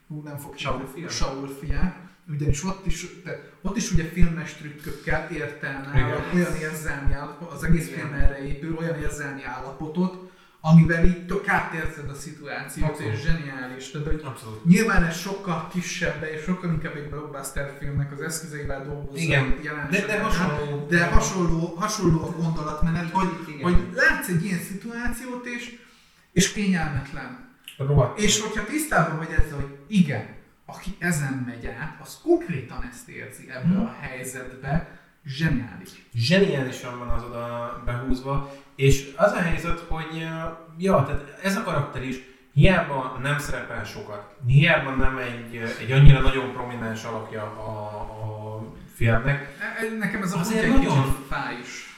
Hú, 0.08 0.22
nem 0.24 0.36
fog 0.36 0.56
Saul 0.56 0.88
fia? 0.94 1.08
Saul 1.08 1.48
fiát. 1.48 1.96
Ugyanis 2.28 2.64
ott 2.64 2.86
is, 2.86 3.22
de 3.24 3.50
ott 3.62 3.76
is 3.76 3.92
ugye 3.92 4.04
filmes 4.04 4.54
trükkökkel 4.54 5.28
értelme, 5.30 6.22
olyan 6.34 6.54
érzelmi 6.54 7.12
állapot, 7.12 7.52
az 7.52 7.64
egész 7.64 7.86
Igen. 7.88 7.98
film 7.98 8.12
erre 8.12 8.44
épül, 8.44 8.76
olyan 8.76 8.98
érzelmi 8.98 9.44
állapotot, 9.44 10.31
amivel 10.64 11.04
így 11.04 11.26
tök 11.26 11.48
átérzed 11.48 12.08
a 12.08 12.14
szituációt, 12.14 12.88
Abszolút. 12.88 13.12
és 13.12 13.20
zseniális. 13.20 13.90
Tehát, 13.90 14.06
hogy 14.06 14.20
Abszolút. 14.24 14.64
Nyilván 14.64 15.04
ez 15.04 15.16
sokkal 15.16 15.68
kisebb, 15.72 16.28
és 16.34 16.42
sokkal 16.42 16.70
inkább 16.70 16.96
egy 16.96 17.08
blockbuster 17.08 17.76
filmnek 17.78 18.12
az 18.12 18.20
eszközeivel 18.20 18.84
dolgozza. 18.84 19.22
Igen, 19.22 19.58
de, 19.90 20.06
de 20.06 20.20
hasonló. 20.20 20.86
De 20.86 21.06
hasonló, 21.06 21.74
hasonló 21.78 22.22
a 22.22 22.30
gondolatmenet, 22.30 23.10
hogy, 23.10 23.28
Igen. 23.48 23.62
hogy 23.62 23.88
látsz 23.94 24.28
egy 24.28 24.44
ilyen 24.44 24.58
szituációt, 24.58 25.46
és, 25.46 25.78
és 26.32 26.52
kényelmetlen. 26.52 27.50
Rohadt. 27.76 28.18
És 28.18 28.40
hogyha 28.40 28.64
tisztában 28.64 29.16
vagy 29.16 29.34
ezzel, 29.38 29.54
hogy 29.54 29.76
igen, 29.86 30.26
aki 30.66 30.96
ezen 30.98 31.44
megy 31.46 31.66
át, 31.66 31.98
az 32.02 32.18
konkrétan 32.22 32.88
ezt 32.92 33.08
érzi 33.08 33.50
ebbe 33.50 33.78
a 33.80 33.96
helyzetbe, 34.00 35.00
zseniális. 35.24 35.90
zseniálisan 36.14 36.98
van 36.98 37.08
az 37.08 37.22
oda 37.22 37.82
behúzva, 37.84 38.52
és 38.76 39.10
az 39.16 39.32
a 39.32 39.40
helyzet, 39.40 39.78
hogy 39.88 40.28
ja, 40.78 41.04
tehát 41.06 41.38
ez 41.42 41.56
a 41.56 41.62
karakter 41.62 42.02
is 42.02 42.16
hiába 42.52 43.18
nem 43.22 43.38
szerepel 43.38 43.84
sokat, 43.84 44.34
hiába 44.46 44.90
nem 44.94 45.18
egy, 45.18 45.56
egy 45.80 45.92
annyira 45.92 46.20
nagyon 46.20 46.52
prominens 46.52 47.04
alakja 47.04 47.42
a, 47.42 47.70
a 48.56 48.62
filmnek. 48.94 49.56
E- 49.60 49.84
e- 49.86 49.96
Nekem 49.98 50.22
ez 50.22 50.32
a 50.32 50.38
Azért 50.38 50.66
nagyon- 50.68 50.80
kicsit 50.80 51.26
fáj 51.28 51.54
is. 51.62 51.96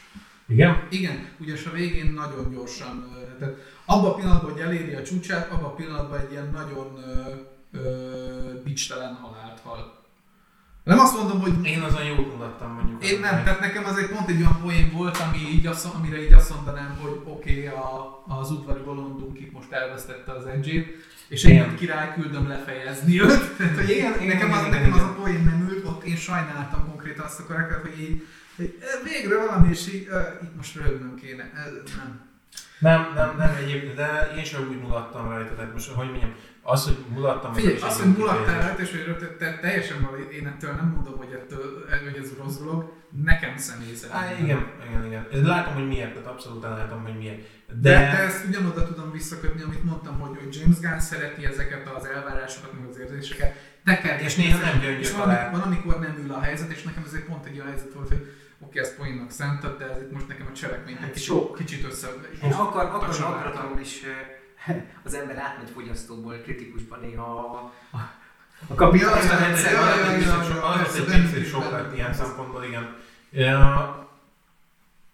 Igen? 0.48 0.86
Igen, 0.90 1.28
ugyanis 1.40 1.64
a 1.66 1.70
végén 1.70 2.12
nagyon 2.12 2.50
gyorsan, 2.52 3.12
tehát 3.38 3.54
abban 3.84 4.10
a 4.10 4.14
pillanatban, 4.14 4.52
hogy 4.52 4.60
eléri 4.60 4.94
a 4.94 5.02
csúcsát, 5.02 5.50
abban 5.50 5.64
a 5.64 5.74
pillanatban 5.74 6.18
egy 6.20 6.30
ilyen 6.32 6.50
nagyon 6.52 6.98
ö, 7.06 7.30
ö, 7.78 8.62
bicstelen 8.64 9.14
halált 9.14 9.60
hal. 9.62 10.03
Nem 10.84 10.98
azt 10.98 11.16
mondom, 11.16 11.40
hogy 11.40 11.66
Én 11.66 11.80
azon 11.80 12.04
jót 12.04 12.32
mutattam 12.32 12.72
mondjuk. 12.72 13.04
én 13.04 13.20
nem, 13.20 13.44
tehát 13.44 13.60
nekem 13.60 13.84
az 13.84 13.96
egy 13.96 14.08
pont 14.08 14.28
egy 14.28 14.40
olyan 14.40 14.58
poén 14.62 14.90
volt, 14.92 15.16
ami 15.16 15.38
így 15.38 15.66
azt, 15.66 15.86
amire 15.94 16.24
így 16.24 16.32
azt 16.32 16.54
mondanám, 16.54 16.98
hogy 17.00 17.20
oké, 17.24 17.50
okay, 17.50 17.66
a, 17.66 18.22
az 18.40 18.50
udvari 18.50 18.82
bolondunk 18.82 19.40
itt 19.40 19.52
most 19.52 19.72
elvesztette 19.72 20.32
az 20.32 20.46
edge 20.46 20.84
és 21.28 21.44
én 21.44 21.76
király 21.76 22.12
küldöm 22.14 22.48
lefejezni 22.48 23.20
őt. 23.20 23.50
Tehát, 23.56 23.76
hogy 23.76 23.90
igen, 23.90 24.20
igen, 24.20 24.26
nekem, 24.26 24.52
az, 24.52 24.66
nekem 24.70 24.92
az 24.92 25.00
a 25.00 25.14
poén 25.20 25.42
nem 25.42 25.68
ült, 25.70 25.84
ott 25.84 26.04
én 26.04 26.16
sajnáltam 26.16 26.88
konkrétan 26.88 27.24
azt 27.24 27.40
a 27.40 27.44
karaktert, 27.44 27.80
hogy 27.80 28.00
így, 28.00 28.22
végre 29.04 29.38
valami, 29.38 29.68
és 29.68 29.94
így, 29.94 30.08
uh, 30.08 30.42
itt 30.42 30.56
most 30.56 30.74
röhögnöm 30.74 31.14
kéne. 31.14 31.50
Ez 31.54 31.72
nem. 31.96 32.23
Nem, 32.84 33.00
nem, 33.14 33.30
nem 33.38 33.52
egyébként, 33.62 33.94
de 33.94 34.08
én 34.36 34.44
sem 34.44 34.68
úgy 34.70 34.80
mulattam 34.80 35.28
rajta, 35.28 35.54
tehát 35.54 35.72
most 35.72 35.90
hogy 35.90 36.10
mondjam, 36.10 36.34
az, 36.62 36.84
hogy 36.84 36.98
mulattam, 37.08 37.50
az 37.50 37.56
Figyelj, 37.56 37.78
azt, 37.80 38.00
hogy 38.00 38.12
mulattál 38.18 38.60
rajta, 38.62 38.82
és 38.82 38.90
hogy 38.90 39.04
rögtön- 39.06 39.36
te 39.38 39.58
teljesen 39.60 39.98
való, 40.02 40.16
én 40.38 40.46
ettől 40.46 40.72
nem 40.72 40.92
mondom, 40.94 41.16
hogy, 41.16 41.32
ettől, 41.32 41.84
hogy 42.04 42.18
ez 42.22 42.30
rossz 42.42 42.56
dolog, 42.56 42.92
nekem 43.24 43.56
személy 43.56 43.94
szerint. 43.94 44.16
Á, 44.18 44.32
igen, 44.42 44.60
igen, 44.88 45.04
igen. 45.06 45.44
Látom, 45.52 45.74
hogy 45.74 45.86
miért, 45.86 46.12
tehát 46.12 46.28
abszolút 46.28 46.62
látom, 46.62 47.02
hogy 47.02 47.18
miért. 47.18 47.38
De, 47.66 47.90
De, 47.90 47.98
de 47.98 48.18
ezt 48.28 48.44
ugyanoda 48.48 48.86
tudom 48.86 49.12
visszakötni, 49.12 49.62
amit 49.62 49.84
mondtam, 49.84 50.18
hogy, 50.20 50.36
hogy 50.38 50.56
James 50.56 50.78
Gunn 50.80 50.98
szereti 50.98 51.44
ezeket 51.44 51.88
az 51.96 52.04
elvárásokat, 52.04 52.72
meg 52.72 52.88
az 52.90 52.98
érzéseket. 52.98 53.52
Tekerni. 53.84 54.24
És 54.24 54.36
néha 54.36 54.58
nem 54.58 54.80
gyöngyöt 54.80 55.00
És 55.00 55.12
van, 55.12 55.50
van, 55.50 55.60
amikor 55.60 55.98
nem 56.00 56.16
ül 56.24 56.32
a 56.32 56.40
helyzet, 56.40 56.70
és 56.70 56.82
nekem 56.82 57.02
ez 57.06 57.24
pont 57.28 57.46
egy 57.46 57.54
olyan 57.54 57.68
helyzet 57.68 57.92
volt, 57.92 58.08
hogy 58.08 58.22
oké, 58.66 58.78
ezt 58.78 58.96
poénnak 58.96 59.30
szántad, 59.30 59.78
de 59.78 59.90
ez 59.90 60.00
itt 60.00 60.12
most 60.12 60.28
nekem 60.28 60.46
a 60.50 60.54
cselekményt 60.54 61.02
egy 61.02 61.10
kicsit, 61.10 61.24
Sok. 61.24 61.56
kicsit 61.56 61.84
össze... 61.84 62.08
Én 62.42 62.52
akar, 62.52 62.84
akar, 62.84 63.80
is 63.80 64.02
eh, 64.02 64.76
az 65.04 65.14
ember 65.14 65.36
átmegy 65.36 65.70
fogyasztóból 65.70 66.34
kritikusban 66.34 67.00
néha 67.00 67.24
a, 67.24 67.72
a, 67.96 68.10
a 68.68 68.74
kapital. 68.74 69.10
Ja, 69.10 69.16
azt 69.16 69.30
a 69.30 69.34
ja, 69.34 69.40
rendszer, 69.40 69.72
az 70.62 70.96
egy 70.96 71.04
picit 71.04 71.46
sok 71.46 71.70
lett 71.70 71.94
ilyen 71.94 72.14
szempontból, 72.14 72.64
igen. 72.64 72.96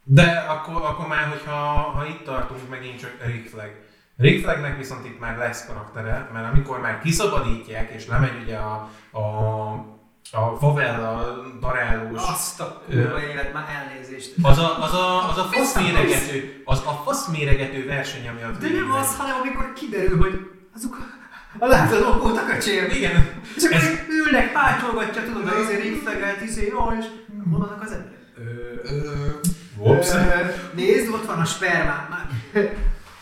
De 0.05 0.47
akkor, 0.49 0.83
akkor 0.83 1.07
már, 1.07 1.29
hogyha 1.29 1.55
ha 1.81 2.07
itt 2.07 2.25
tartunk, 2.25 2.69
megint 2.69 3.01
csak 3.01 3.17
Rick 3.25 3.49
Flag. 3.49 3.71
Rick 4.17 4.43
Flagnek 4.43 4.77
viszont 4.77 5.07
itt 5.07 5.21
már 5.21 5.37
lesz 5.37 5.67
karaktere, 5.67 6.31
mert 6.33 6.53
amikor 6.53 6.81
már 6.81 7.01
kiszabadítják, 7.01 7.91
és 7.91 8.07
lemegy 8.07 8.43
ugye 8.43 8.57
a, 8.57 8.91
a, 9.11 10.00
a 10.33 10.57
favela 10.59 11.37
darálós 11.61 12.21
Azt 12.29 12.61
a 12.61 12.83
kurva 12.87 13.21
élet, 13.23 13.53
már 13.53 13.65
elnézést. 13.69 14.35
az 14.43 14.59
a, 14.59 14.83
az 14.83 14.93
a, 14.95 15.29
az 15.31 15.39
a 15.39 15.43
faszméregető, 15.43 16.63
az 16.65 16.79
a 16.87 17.03
faszméregető 17.05 17.87
verseny, 17.87 18.29
ami 18.29 18.45
ott 18.45 18.59
De 18.61 18.69
nem 18.69 18.91
az, 18.93 19.17
hanem 19.17 19.37
amikor 19.41 19.73
kiderül, 19.73 20.19
hogy 20.19 20.41
azok 20.75 20.97
a- 20.99 21.19
a 21.65 21.67
látlók 21.67 22.23
voltak 22.23 22.49
a 22.49 22.59
csérni. 22.59 22.95
Igen, 22.97 23.43
És 23.57 23.65
akkor 23.65 23.77
Ez- 23.77 23.99
ülnek, 24.09 24.53
pácsolgatja, 24.53 25.23
tudod, 25.25 25.49
a 25.49 25.61
izé 25.61 25.77
riffegelt, 25.81 26.41
izé, 26.43 26.67
jó, 26.67 26.93
és 27.01 27.05
hol 27.51 27.59
vannak 27.59 27.83
az 27.83 27.93
emberek? 27.93 28.19
Nézd, 30.75 31.13
ott 31.13 31.27
van 31.27 31.39
a 31.39 31.45
spermám 31.45 32.07
már. 32.11 32.29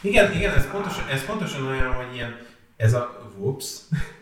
Igen, 0.00 0.32
igen, 0.32 0.54
ez 0.54 0.70
pontosan, 0.70 1.04
ez 1.08 1.24
pontosan 1.24 1.66
olyan, 1.66 1.92
hogy 1.92 2.14
ilyen, 2.14 2.36
ez 2.76 2.94
a 2.94 3.30
whoops 3.38 3.66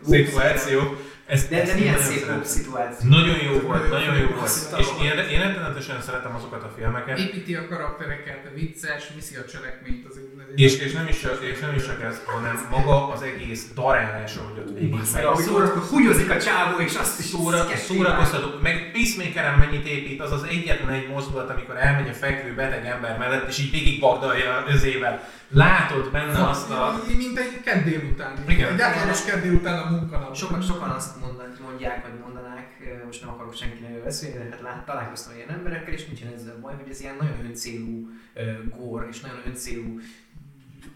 szituáció. 0.09 0.81
Ez, 1.27 1.49
De, 1.49 1.67
én 1.67 1.75
milyen 1.75 1.99
szép 1.99 2.19
szeretem. 2.19 2.35
pop 2.37 2.45
szituáció. 2.45 3.11
Nagyon 3.11 3.39
jó 3.43 3.61
volt, 3.61 3.91
nagyon 3.91 4.17
jó 4.17 4.27
volt. 4.27 4.51
És 4.79 4.87
én, 5.03 5.19
én 5.19 5.41
rettenetesen 5.41 6.03
szeretem 6.03 6.35
azokat 6.35 6.63
a 6.63 6.73
filmeket. 6.77 7.19
Építi 7.19 7.55
a 7.55 7.69
karaktereket, 7.69 8.51
vicces, 8.55 9.11
viszi 9.15 9.37
a 9.37 9.45
cselekményt, 9.45 10.07
az 10.07 10.17
egy, 10.17 10.31
ez 10.35 10.36
És, 10.55 10.79
és, 10.79 10.93
nem 10.93 11.07
is, 11.07 11.21
csak- 11.21 11.43
és 11.43 11.59
nem 11.61 11.75
is 11.75 11.85
csak 11.87 12.03
ez, 12.03 12.21
hanem 12.27 12.67
maga 12.71 13.09
az 13.09 13.23
egész 13.23 13.67
darálás, 13.75 14.37
ahogy 14.37 14.59
ott 14.59 14.79
végig 14.79 14.95
megy. 15.15 15.25
Ahogy 15.25 15.45
húgyozik 15.91 16.31
a 16.31 16.41
csávó, 16.41 16.79
és 16.79 16.95
azt 16.95 17.19
is 17.19 17.25
Szóra, 17.25 17.67
szórakoztató, 17.77 18.59
meg 18.63 18.91
Peacemaker-en 18.93 19.59
mennyit 19.59 19.87
épít, 19.87 20.21
az 20.21 20.33
az 20.33 20.43
egyetlen 20.43 20.89
egy 20.89 21.09
mozdulat, 21.09 21.51
amikor 21.51 21.77
elmegy 21.77 22.09
a 22.09 22.13
fekvő 22.13 22.55
beteg 22.55 22.87
ember 22.87 23.19
mellett, 23.19 23.49
és 23.49 23.59
így 23.59 23.71
végig 23.71 24.01
bagdalja 24.01 24.65
özével. 24.69 25.29
Látod 25.49 26.11
benne 26.11 26.49
azt 26.49 26.71
a... 26.71 27.03
Mint 27.17 27.39
egy 27.39 27.61
kedd 27.65 27.85
délután. 27.85 28.45
Igen. 28.49 28.73
Egy 28.73 28.81
általános 28.81 29.25
kedd 29.25 29.43
délután 29.43 29.79
a 29.79 29.91
munkanap. 29.91 30.37
Sokan, 30.37 30.63
sokan 30.63 30.91
azt 30.91 31.21
mondanak, 31.21 31.61
mondják, 31.61 32.03
vagy 32.03 32.19
mondanák, 32.25 32.67
most 33.05 33.21
nem 33.21 33.31
akarok 33.31 33.55
senkinek 33.55 34.05
beszélni, 34.05 34.37
de 34.39 34.49
hát 34.51 34.61
lát, 34.61 34.85
találkoztam 34.85 35.37
ilyen 35.37 35.51
emberekkel, 35.51 35.93
és 35.95 36.07
nincsen 36.07 36.33
ezzel 36.35 36.59
baj, 36.61 36.75
hogy 36.75 36.91
ez 36.91 37.01
ilyen 37.01 37.17
nagyon 37.21 37.45
öncélú 37.45 38.09
uh, 38.37 38.43
gór, 38.77 39.07
és 39.11 39.21
nagyon 39.21 39.41
öncélú 39.47 40.01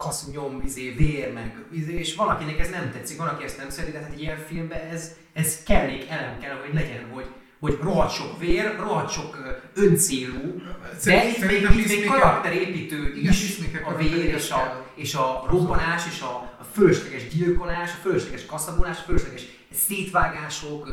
kasz, 0.00 0.30
nyom, 0.32 0.62
izé, 0.64 0.90
vér, 0.90 1.32
meg, 1.32 1.64
izé, 1.72 1.98
és 1.98 2.14
van, 2.14 2.28
akinek 2.28 2.58
ez 2.58 2.70
nem 2.70 2.90
tetszik, 2.92 3.16
van, 3.16 3.28
aki 3.28 3.44
ezt 3.44 3.58
nem 3.58 3.70
szereti, 3.70 3.92
de 3.92 3.98
hát 3.98 4.12
egy 4.12 4.20
ilyen 4.20 4.36
filmben 4.36 4.80
ez, 4.80 5.16
ez 5.32 5.62
kellék 5.62 6.08
elem 6.08 6.38
kell, 6.38 6.56
hogy 6.64 6.74
legyen, 6.74 7.10
hogy, 7.12 7.26
hogy 7.60 7.78
rohadt 7.82 8.12
sok 8.12 8.38
vér, 8.38 8.76
rohadt 8.78 9.12
sok 9.12 9.36
öncélú, 9.74 10.62
de 11.04 11.28
itt 11.28 11.46
még, 11.46 11.62
itt 11.62 11.88
még 11.88 12.06
karakterépítő 12.06 13.14
is, 13.16 13.58
a 13.84 13.96
vér 13.96 14.24
és 14.24 14.50
a, 14.50 14.86
és 14.94 15.14
a 15.14 15.44
robbanás, 15.50 16.02
és 16.06 16.20
a, 16.20 16.56
a 16.60 16.64
fölösleges 16.72 17.28
gyilkolás, 17.28 17.90
a 17.90 18.00
fölösleges 18.02 18.46
kaszabolás, 18.46 18.98
a 18.98 19.02
fölösleges 19.02 19.42
szétvágások, 19.72 20.88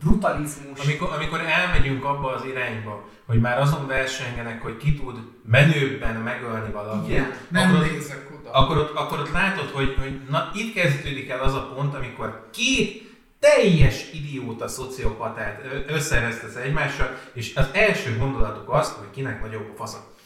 brutalizmus. 0.00 0.80
Amikor, 0.80 1.12
amikor 1.12 1.40
elmegyünk 1.40 2.04
abba 2.04 2.32
az 2.32 2.44
irányba, 2.44 3.08
hogy 3.26 3.40
már 3.40 3.60
azon 3.60 3.86
versengenek, 3.86 4.62
hogy 4.62 4.76
ki 4.76 4.94
tud 4.94 5.16
menőbben 5.46 6.14
megölni 6.14 6.72
valakit, 6.72 7.10
Igen, 7.10 7.32
Nem 7.48 7.74
akkor, 7.74 7.86
nézek 7.86 8.30
oda. 8.40 8.50
akkor, 8.50 8.76
ott, 8.76 8.96
akkor 8.96 9.18
ott 9.18 9.32
látod, 9.32 9.70
hogy, 9.70 9.96
hogy 10.00 10.20
na, 10.30 10.50
itt 10.54 10.74
kezdődik 10.74 11.28
el 11.28 11.40
az 11.40 11.54
a 11.54 11.72
pont, 11.74 11.94
amikor 11.94 12.48
két 12.52 13.08
teljes 13.38 14.12
idióta 14.12 14.68
szociopatát 14.68 15.64
összereztesz 15.88 16.54
egymással, 16.54 17.18
és 17.32 17.56
az 17.56 17.68
első 17.72 18.16
gondolatuk 18.18 18.70
az, 18.72 18.92
hogy 18.98 19.10
kinek 19.10 19.42
nagyobb 19.42 19.70
a 19.72 19.76
fasza. 19.76 20.16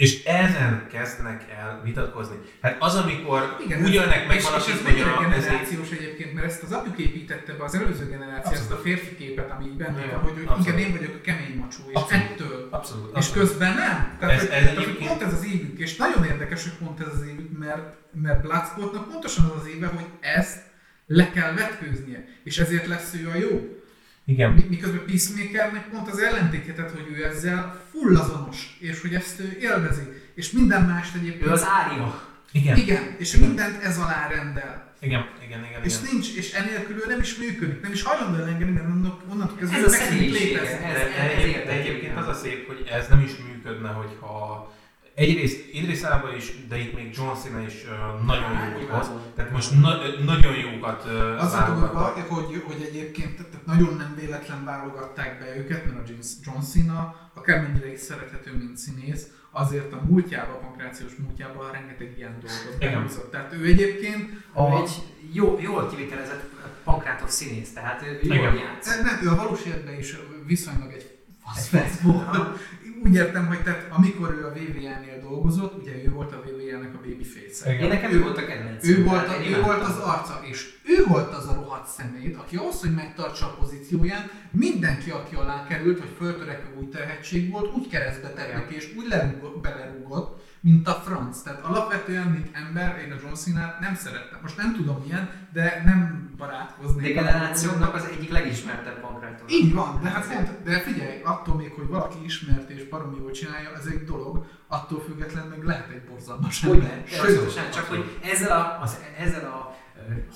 És 0.00 0.24
ezen 0.24 0.86
kezdenek 0.92 1.44
el 1.58 1.80
vitatkozni. 1.84 2.36
Hát 2.62 2.76
az, 2.78 2.94
amikor 2.94 3.56
Igen, 3.64 3.82
úgy 3.82 3.96
ölnek 3.96 4.26
meg 4.26 4.36
ez 4.36 4.46
hogy 4.46 5.00
a 5.00 5.20
generációs 5.20 5.90
egyébként, 5.90 6.34
mert 6.34 6.46
ezt 6.46 6.62
az 6.62 6.72
apjuk 6.72 6.98
építette 6.98 7.52
be 7.52 7.64
az 7.64 7.74
előző 7.74 8.06
generáció, 8.08 8.52
ezt 8.52 8.70
a 8.70 8.76
férfi 8.76 9.14
képet, 9.16 9.50
ami 9.50 9.64
így 9.64 9.76
benne 9.76 10.06
van, 10.06 10.20
hogy, 10.20 10.44
hogy 10.46 10.66
igen, 10.66 10.78
én 10.78 10.90
vagyok 10.90 11.14
a 11.14 11.20
kemény 11.20 11.56
macsó, 11.56 11.82
és 11.88 11.94
Abszolút. 11.94 12.24
ettől. 12.24 12.68
Abszolút. 12.70 13.16
És 13.16 13.30
közben 13.30 13.74
nem. 13.74 14.16
Tehát, 14.18 14.34
Ez- 14.34 14.42
ez 14.42 14.48
tehát, 14.48 14.76
egyébként- 14.76 15.08
pont 15.08 15.22
ez 15.22 15.32
az 15.32 15.44
évük, 15.44 15.78
és 15.78 15.96
nagyon 15.96 16.24
érdekes, 16.24 16.62
hogy 16.62 16.72
pont 16.86 17.00
ez 17.00 17.06
az 17.14 17.22
évük, 17.22 17.58
mert, 17.58 17.96
mert 18.12 18.40
Bloodsportnak 18.42 19.08
pontosan 19.10 19.44
az 19.44 19.60
az 19.60 19.66
éve, 19.68 19.86
hogy 19.86 20.06
ezt 20.20 20.58
le 21.06 21.30
kell 21.30 21.54
vetkőznie, 21.54 22.24
és 22.44 22.58
ezért 22.58 22.86
lesz 22.86 23.14
ő 23.14 23.28
a 23.28 23.36
jó. 23.36 23.79
Igen. 24.24 24.50
Mi- 24.52 24.66
Miközben 24.68 25.04
Peacemakernek 25.06 25.88
pont 25.88 26.08
az 26.08 26.18
ellentétje, 26.18 26.72
tehát 26.72 26.90
hogy 26.90 27.06
ő 27.16 27.24
ezzel 27.24 27.84
full 27.90 28.16
azonos, 28.16 28.76
és 28.80 29.00
hogy 29.00 29.14
ezt 29.14 29.40
ő 29.40 29.56
élvezi, 29.60 30.02
és 30.34 30.50
minden 30.50 30.82
mást 30.84 31.14
egyébként... 31.14 31.46
Ő 31.46 31.50
az 31.50 31.66
ária. 31.68 32.28
Igen. 32.52 32.76
Igen, 32.76 33.14
és 33.18 33.36
mindent 33.36 33.82
ez 33.82 33.98
alá 33.98 34.28
rendel. 34.28 34.94
Igen, 35.00 35.26
igen, 35.46 35.64
igen. 35.64 35.82
És 35.84 35.94
igen. 36.00 36.12
nincs, 36.12 36.34
és 36.36 36.52
enélkül 36.52 36.96
ő 36.96 37.04
nem 37.08 37.20
is 37.20 37.36
működik, 37.36 37.80
nem 37.82 37.92
is 37.92 38.02
hajlandó 38.02 38.38
elengedni, 38.42 38.72
mert 38.72 38.86
onnantól 38.86 39.22
onnantól 39.30 39.56
kezdve 39.56 39.76
Ez 39.76 39.82
ő 39.82 39.86
a 39.86 39.90
meg 39.90 39.98
szűnik 40.00 40.12
személyisége, 40.34 40.60
létezni. 40.60 40.84
ez- 40.84 40.92
De, 40.92 41.04
de, 41.04 41.14
ez 41.14 41.30
egyébként, 41.30 41.54
de 41.54 41.58
érdekes. 41.72 41.86
egyébként 41.86 42.16
az 42.16 42.28
a 42.28 42.34
szép, 42.34 42.66
hogy 42.66 42.86
ez 42.90 43.08
nem 43.08 43.20
is 43.20 43.30
működne, 43.48 43.88
hogyha 43.88 44.72
egyrészt 45.14 45.68
Idris 45.72 46.02
Elba 46.02 46.36
is, 46.36 46.66
de 46.68 46.78
itt 46.78 46.94
még 46.94 47.14
John 47.16 47.36
Cena 47.36 47.60
is 47.60 47.74
uh, 47.84 48.26
nagyon 48.26 48.50
jót 48.80 48.90
hoz. 48.90 49.10
Tehát 49.34 49.50
most 49.50 49.80
na, 49.80 49.96
nagyon 50.24 50.54
jókat 50.56 51.04
uh, 51.04 51.42
Az 51.42 51.52
a 51.52 52.14
hogy, 52.28 52.62
hogy 52.66 52.82
egyébként 52.88 53.36
tehát 53.36 53.66
nagyon 53.66 53.96
nem 53.96 54.14
véletlen 54.20 54.64
válogatták 54.64 55.38
be 55.38 55.56
őket, 55.56 55.84
mert 55.86 55.98
a 55.98 56.02
James 56.06 56.26
John 56.44 56.60
Cena, 56.60 57.30
akármennyire 57.34 57.92
is 57.92 58.00
szerethető, 58.00 58.56
mint 58.56 58.76
színész, 58.76 59.26
azért 59.50 59.92
a 59.92 60.00
múltjában, 60.08 60.60
pankrációs 60.60 61.12
múltjában 61.16 61.70
rengeteg 61.72 62.14
ilyen 62.16 62.38
dolgot 62.40 62.74
Igen. 62.82 62.92
behúzott. 62.92 63.30
Tehát 63.30 63.52
ő 63.52 63.64
egyébként 63.64 64.30
A... 64.52 64.62
a, 64.62 64.82
Egy 64.82 64.90
jó, 65.32 65.58
jól 65.60 65.88
kivitelezett 65.88 66.44
pankrátos 66.84 67.30
színész, 67.30 67.72
tehát 67.72 68.02
ő 68.02 68.18
jól 68.22 68.54
játszik. 68.54 69.02
nem, 69.02 69.20
ő 69.22 69.28
a 69.28 69.34
valós 69.36 69.64
életben 69.64 69.98
is 69.98 70.16
viszonylag 70.46 70.92
egy 70.92 71.18
Egy 71.56 71.62
fasz 71.62 72.00
volt. 72.00 72.60
Úgy 73.04 73.14
értem, 73.14 73.46
hogy 73.46 73.62
tehát 73.62 73.86
amikor 73.90 74.30
ő 74.30 74.46
a 74.46 74.52
VVN-nél 74.52 75.20
dolgozott, 75.22 75.82
ugye 75.82 75.92
ő 76.04 76.10
volt 76.10 76.32
a 76.32 76.42
VVN-nek 76.44 76.94
a 76.94 77.00
babyface. 77.08 77.78
Én 77.78 77.88
nekem 77.88 78.12
ő 78.12 78.22
volt 78.22 78.38
a 78.38 78.44
kedvenc. 78.46 78.88
Ő 78.88 79.04
volt, 79.04 79.28
a, 79.28 79.46
ő 79.46 79.62
volt 79.62 79.82
az 79.82 79.96
arca, 79.96 80.40
és 80.42 80.78
ő 80.84 81.04
volt 81.06 81.34
az 81.34 81.46
a 81.46 81.54
rohadt 81.54 81.88
szemét, 81.88 82.36
aki 82.36 82.56
ahhoz, 82.56 82.80
hogy 82.80 82.94
megtartsa 82.94 83.46
a 83.46 83.56
pozícióján, 83.58 84.30
mindenki, 84.50 85.10
aki 85.10 85.34
alá 85.34 85.66
került, 85.68 85.98
vagy 85.98 86.14
föltörekvő 86.16 86.80
új 86.80 86.88
tehetség 86.88 87.50
volt, 87.50 87.74
úgy 87.74 87.88
keresztbe 87.88 88.28
tett 88.28 88.70
és 88.70 88.94
úgy 88.96 89.08
lerúgott, 89.08 89.60
belerúgott, 89.60 90.42
mint 90.60 90.88
a 90.88 90.92
franc. 90.92 91.42
Tehát 91.42 91.64
alapvetően, 91.64 92.26
mint 92.26 92.48
ember, 92.52 92.98
én 92.98 93.12
a 93.12 93.16
John 93.22 93.34
cena 93.34 93.76
nem 93.80 93.94
szerettem. 93.94 94.38
Most 94.42 94.56
nem 94.56 94.74
tudom 94.74 95.02
milyen, 95.04 95.30
de 95.52 95.82
nem 95.84 96.30
barátkoznék. 96.36 97.14
De 97.14 97.22
generációnak 97.22 97.94
az 97.94 98.04
egyik 98.04 98.30
legismertebb 98.30 99.00
pankrátor. 99.00 99.50
Így 99.50 99.74
van, 99.74 100.00
de 100.02 100.08
hát 100.08 100.26
pont, 100.34 100.62
de 100.62 100.80
figyelj, 100.80 101.20
attól 101.22 101.54
még, 101.54 101.72
hogy 101.72 101.86
valaki 101.86 102.24
ismert 102.24 102.70
és 102.70 102.88
baromi 102.88 103.16
jól 103.18 103.30
csinálja, 103.30 103.72
ez 103.76 103.86
egy 103.86 104.04
dolog, 104.04 104.46
attól 104.68 105.00
független 105.00 105.46
meg 105.46 105.64
lehet 105.64 105.90
egy 105.90 106.02
borzalmas 106.02 106.64
Hogy 106.64 106.78
ember. 106.78 107.02
Természetesen, 107.02 107.70
csak 107.70 107.84
hogy 107.84 108.18
ezzel 108.22 108.60
a, 108.60 108.78
az, 108.82 108.98
ezzel 109.18 109.44
a 109.44 109.78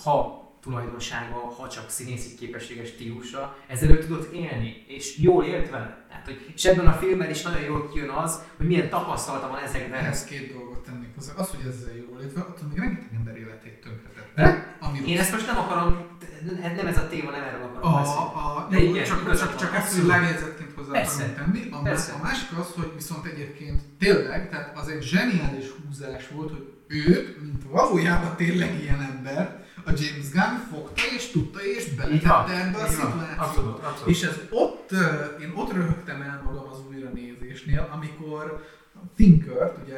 ha 0.04 0.43
tulajdonsága, 0.64 1.38
ha 1.56 1.68
csak 1.68 1.90
színészi 1.90 2.34
képességes 2.34 2.88
stílusa, 2.88 3.56
ezzel 3.66 3.90
ő 3.90 3.98
tudott 3.98 4.32
élni, 4.32 4.84
és 4.86 5.18
jól 5.18 5.44
élt 5.44 5.70
vele. 5.70 6.04
Tehát, 6.08 6.24
hogy, 6.24 6.52
és 6.54 6.64
ebben 6.64 6.86
a 6.86 6.92
filmben 6.92 7.30
is 7.30 7.42
nagyon 7.42 7.60
jól 7.60 7.88
kijön 7.88 8.08
az, 8.08 8.42
hogy 8.56 8.66
milyen 8.66 8.88
tapasztalata 8.88 9.48
van 9.48 9.62
ezekben. 9.62 9.98
Ehhez 9.98 10.24
két 10.24 10.52
dolgot 10.52 10.84
tennék 10.84 11.14
hozzá. 11.14 11.32
Az, 11.36 11.48
hogy 11.48 11.60
ezzel 11.68 11.96
jól 11.96 12.18
létve, 12.20 12.40
attól 12.40 12.68
még 12.68 12.78
rengeteg 12.78 13.08
ember 13.14 13.36
életét 13.36 13.80
tönkretette. 13.80 14.76
Ami 14.80 14.98
Én 15.06 15.18
ezt 15.18 15.32
most 15.32 15.46
nem 15.46 15.56
akarom, 15.56 16.06
nem 16.76 16.86
ez 16.86 16.98
a 16.98 17.08
téma, 17.08 17.30
nem 17.30 17.42
erről 17.42 17.62
a, 17.62 17.64
akarom 17.64 18.00
beszélni. 18.00 18.20
a, 18.20 18.68
jó, 18.70 18.94
igen, 18.94 19.04
csak, 19.04 19.36
csak, 19.38 19.56
csak 19.56 19.70
van, 19.70 19.80
ezt 19.80 19.86
abszolút. 19.86 20.08
lájegyzetként 20.08 20.72
hozzá 20.74 21.00
akarom 21.00 21.34
tenni. 21.34 21.68
A, 21.70 21.76
a 22.18 22.22
másik 22.22 22.58
az, 22.58 22.72
hogy 22.76 22.92
viszont 22.94 23.26
egyébként 23.26 23.82
tényleg, 23.98 24.50
tehát 24.50 24.78
az 24.78 24.88
egy 24.88 25.02
zseniális 25.02 25.66
húzás 25.68 26.28
volt, 26.28 26.50
hogy 26.50 26.72
őt, 26.86 27.40
mint 27.40 27.62
valójában 27.70 28.36
tényleg 28.36 28.80
ilyen 28.82 29.00
ember, 29.00 29.63
a 29.86 29.90
James 29.90 30.30
Gunn 30.32 30.56
fogta 30.70 31.02
és 31.16 31.30
tudta 31.30 31.64
és 31.64 31.84
beletette 31.94 32.64
ebbe 32.66 32.78
a 32.78 33.42
abszolút. 33.42 33.80
És 34.06 34.22
ez 34.22 34.40
ott, 34.50 34.90
én 35.40 35.52
ott 35.54 35.72
röhögtem 35.72 36.20
el 36.20 36.42
magam 36.44 36.68
az 36.70 36.78
újranézésnél, 36.88 37.88
amikor 37.92 38.64
Tinkert, 39.16 39.78
ugye 39.84 39.96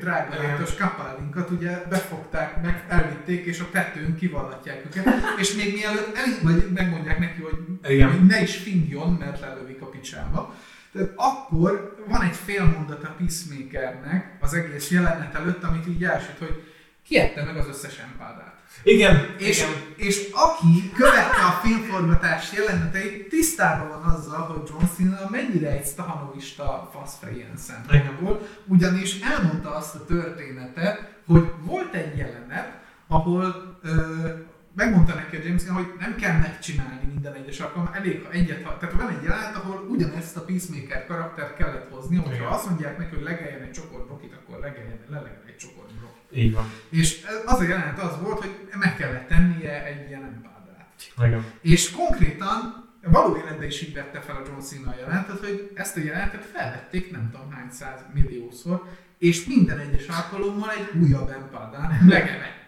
drága 0.00 0.40
létos 0.40 0.74
kapálinkat 0.76 1.50
ugye 1.50 1.82
befogták, 1.88 2.62
meg 2.62 2.84
elvitték, 2.88 3.44
és 3.44 3.60
a 3.60 3.70
tetőn 3.72 4.16
kivallatják 4.16 4.84
őket, 4.86 5.06
és 5.38 5.54
még 5.54 5.72
mielőtt 5.74 6.16
el, 6.16 6.38
vagy 6.42 6.70
megmondják 6.74 7.18
neki, 7.18 7.42
hogy, 7.42 7.58
Igen. 7.92 8.26
ne 8.28 8.42
is 8.42 8.56
fingjon, 8.56 9.12
mert 9.12 9.40
lelövik 9.40 9.82
a 9.82 9.86
picsába. 9.86 10.54
Tehát 10.92 11.12
akkor 11.16 12.04
van 12.08 12.22
egy 12.22 12.36
fél 12.36 12.64
mondat 12.64 13.04
a 13.04 13.14
Peacemakernek 13.18 14.36
az 14.40 14.54
egész 14.54 14.90
jelenet 14.90 15.34
előtt, 15.34 15.62
amit 15.62 15.86
így 15.88 16.04
elsüt, 16.04 16.38
hogy 16.38 16.62
kiette 17.04 17.44
meg 17.44 17.56
az 17.56 17.68
összes 17.68 17.98
empádát. 17.98 18.53
Igen, 18.82 19.34
És, 19.38 19.58
igen. 19.58 19.70
és 19.96 20.28
aki 20.32 20.90
követte 20.94 21.42
a 21.42 21.60
filmforgatás 21.62 22.52
jeleneteit, 22.52 23.28
tisztában 23.28 23.88
van 23.88 24.14
azzal, 24.14 24.40
hogy 24.40 24.68
John 24.68 24.84
Cena 24.96 25.28
mennyire 25.30 25.70
egy 25.70 25.86
stahanovista 25.86 26.90
faszfej 26.92 27.34
ilyen 27.34 27.56
szempontból, 27.56 28.48
ugyanis 28.66 29.20
elmondta 29.20 29.74
azt 29.74 29.94
a 29.94 30.04
történetet, 30.04 31.12
hogy 31.26 31.52
volt 31.60 31.94
egy 31.94 32.16
jelenet, 32.16 32.82
ahol 33.08 33.78
ö, 33.82 34.28
megmondta 34.74 35.14
neki 35.14 35.36
a 35.36 35.40
James 35.44 35.68
hogy 35.68 35.92
nem 35.98 36.16
kell 36.16 36.38
megcsinálni 36.38 37.06
minden 37.06 37.32
egyes 37.32 37.60
alkalommal, 37.60 37.94
elég, 37.94 38.24
ha 38.24 38.30
egyet, 38.30 38.64
ha, 38.64 38.76
tehát 38.78 38.94
van 38.94 39.08
egy 39.08 39.22
jelenet, 39.22 39.56
ahol 39.56 39.86
ugyanezt 39.88 40.36
a 40.36 40.44
Peacemaker 40.44 41.06
karaktert 41.06 41.56
kellett 41.56 41.90
hozni, 41.90 42.16
hogyha 42.16 42.54
azt 42.54 42.68
mondják 42.68 42.98
neki, 42.98 43.14
hogy 43.14 43.24
legeljen 43.24 43.62
egy 43.62 43.70
csokor 43.70 44.04
brokit, 44.04 44.32
akkor 44.32 44.58
legeljen, 44.58 44.98
brokit. 45.08 45.43
Így 46.34 46.52
van. 46.52 46.70
És 46.90 47.26
az 47.44 47.58
a 47.58 47.62
jelenet 47.62 47.98
az 47.98 48.20
volt, 48.20 48.40
hogy 48.40 48.54
meg 48.78 48.96
kellett 48.96 49.28
tennie 49.28 49.84
egy 49.84 50.08
ilyen 50.08 50.22
empádát. 50.22 51.12
Igen. 51.26 51.44
És 51.60 51.90
konkrétan 51.90 52.84
való 53.02 53.36
életben 53.36 53.66
is 53.66 53.82
így 53.82 53.94
vette 53.94 54.20
fel 54.20 54.36
a 54.36 54.42
John 54.46 54.60
Cena 54.60 54.90
a 54.90 54.94
jelentet, 54.98 55.38
hogy 55.38 55.70
ezt 55.74 55.96
a 55.96 56.00
jelentet 56.00 56.44
felvették 56.44 57.10
nem 57.10 57.30
tudom 57.30 57.50
hány 57.50 57.70
száz 57.70 58.00
milliószor, 58.14 58.82
és 59.18 59.44
minden 59.44 59.78
egyes 59.78 60.06
alkalommal 60.06 60.70
egy 60.70 61.00
újabb 61.00 61.28
empádán 61.28 61.98
megevett. 62.04 62.62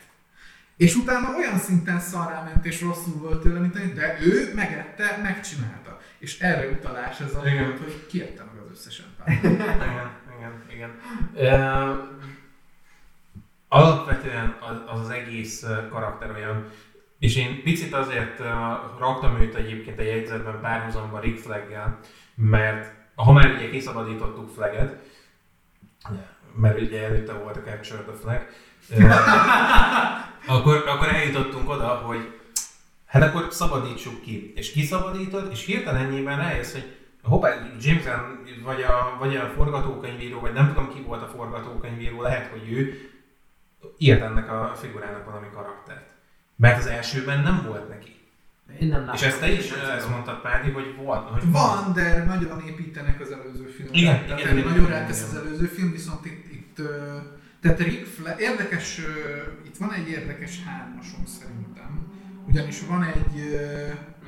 És 0.76 0.94
utána 0.94 1.36
olyan 1.36 1.58
szinten 1.58 2.00
szarrá 2.00 2.42
ment 2.42 2.66
és 2.66 2.80
rosszul 2.80 3.14
volt 3.18 3.42
tőle, 3.42 3.58
mint 3.58 3.94
de 3.94 4.18
ő 4.20 4.52
megette, 4.54 5.18
megcsinálta. 5.22 6.00
És 6.18 6.40
erre 6.40 6.68
utalás 6.68 7.20
ez 7.20 7.34
a 7.34 7.40
volt, 7.40 7.78
hogy 7.78 8.06
kiette 8.06 8.44
meg 8.44 8.62
az 8.62 8.70
összes 8.70 9.02
empádát. 9.04 9.44
Igen, 10.36 10.52
igen, 10.70 10.90
igen. 11.34 11.60
Uh, 11.60 12.15
alapvetően 13.68 14.56
az, 14.60 15.00
az 15.00 15.10
egész 15.10 15.66
karakter 15.90 16.30
olyan, 16.30 16.66
és 17.18 17.36
én 17.36 17.62
picit 17.62 17.94
azért 17.94 18.38
raktam 18.98 19.40
őt 19.40 19.54
egyébként 19.54 19.98
a 19.98 20.02
jegyzetben 20.02 20.60
párhuzamban 20.60 21.20
Rick 21.20 21.38
Flaggel, 21.38 21.98
mert 22.34 22.94
ha 23.14 23.32
már 23.32 23.54
ugye 23.54 23.70
kiszabadítottuk 23.70 24.54
Flagget, 24.54 25.02
mert 26.54 26.80
ugye 26.80 27.04
előtte 27.04 27.32
volt 27.32 27.56
a 27.56 27.60
Capture 27.60 28.02
the 28.02 28.12
Flag, 28.12 28.46
akkor, 30.56 30.84
akkor 30.86 31.08
eljutottunk 31.08 31.68
oda, 31.68 31.88
hogy 31.88 32.40
hát 33.06 33.22
akkor 33.22 33.46
szabadítsuk 33.50 34.22
ki. 34.22 34.52
És 34.56 34.72
kiszabadítod, 34.72 35.48
és 35.50 35.64
hirtelen 35.64 36.04
ennyiben 36.04 36.38
rájössz, 36.38 36.72
hogy 36.72 36.96
hoppá, 37.22 37.48
James 37.80 38.04
Gunn, 38.04 38.64
vagy 38.64 38.82
a, 38.82 39.16
vagy 39.18 39.36
a 39.36 39.52
forgatókönyvíró, 39.56 40.40
vagy 40.40 40.52
nem 40.52 40.68
tudom 40.68 40.94
ki 40.94 41.00
volt 41.00 41.22
a 41.22 41.32
forgatókönyvíró, 41.36 42.22
lehet, 42.22 42.50
hogy 42.50 42.72
ő 42.72 43.10
írt 43.98 44.22
ennek 44.22 44.50
a 44.50 44.72
figurának 44.76 45.24
valami 45.24 45.46
karaktert. 45.54 46.06
Mert 46.56 46.78
az 46.78 46.86
elsőben 46.86 47.42
nem 47.42 47.64
volt 47.66 47.88
neki. 47.88 48.14
Én 48.80 48.88
nem 48.88 49.00
látom. 49.00 49.14
És 49.14 49.22
ezt 49.22 49.40
te 49.40 49.50
is 49.52 49.70
ezt 49.70 50.10
mondtad, 50.10 50.40
Pádi, 50.40 50.70
hogy 50.70 50.94
volt. 50.96 51.28
Hogy 51.28 51.50
Van, 51.50 51.92
de 51.92 52.24
nagyon 52.24 52.60
építenek 52.66 53.20
az 53.20 53.30
előző 53.30 53.66
filmre. 53.66 53.98
Igen, 53.98 54.24
tehát 54.24 54.40
igen, 54.40 54.56
igen, 54.58 54.70
nagyon 54.70 54.88
rátesz 54.88 55.22
az 55.22 55.34
előző 55.34 55.66
film, 55.66 55.92
viszont 55.92 56.26
itt, 56.26 56.52
itt 56.52 56.80
tehát 57.60 57.78
Rick 57.78 58.06
Flag, 58.06 58.40
érdekes, 58.40 59.00
itt 59.66 59.76
van 59.76 59.92
egy 59.92 60.08
érdekes 60.08 60.62
hármasom 60.64 61.24
szerintem. 61.24 62.12
Ugyanis 62.48 62.80
van 62.86 63.02
egy, 63.02 63.60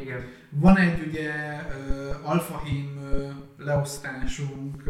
Igen. 0.00 0.24
van 0.50 0.76
egy 0.76 1.06
ugye 1.06 1.32
ö, 3.12 3.28
leosztásunk 3.56 4.82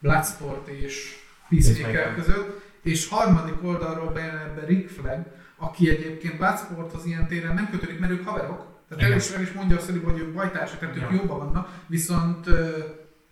Bloodsport 0.00 0.68
és 0.68 1.16
Peacemaker 1.48 1.92
Peacemaker. 1.92 2.14
között, 2.14 2.60
és 2.82 3.08
harmadik 3.08 3.64
oldalról 3.64 4.10
bejön 4.12 4.36
ebbe 4.36 4.64
Rick 4.66 4.88
Flag, 4.88 5.24
aki 5.56 5.90
egyébként 5.90 6.36
Bloodsporthoz 6.36 7.04
ilyen 7.06 7.26
téren 7.26 7.54
nem 7.54 7.70
kötődik, 7.70 7.98
mert 7.98 8.12
ők 8.12 8.28
haverok. 8.28 8.66
Tehát 8.88 9.04
el 9.04 9.16
is, 9.16 9.30
el 9.30 9.42
is 9.42 9.52
mondja 9.52 9.76
azt, 9.76 9.90
hogy 9.90 10.18
ők 10.18 10.32
bajtársak, 10.34 10.78
tehát 10.78 10.96
ők 10.96 11.02
Ja. 11.02 11.12
jóban 11.12 11.38
vannak, 11.38 11.68
viszont 11.86 12.46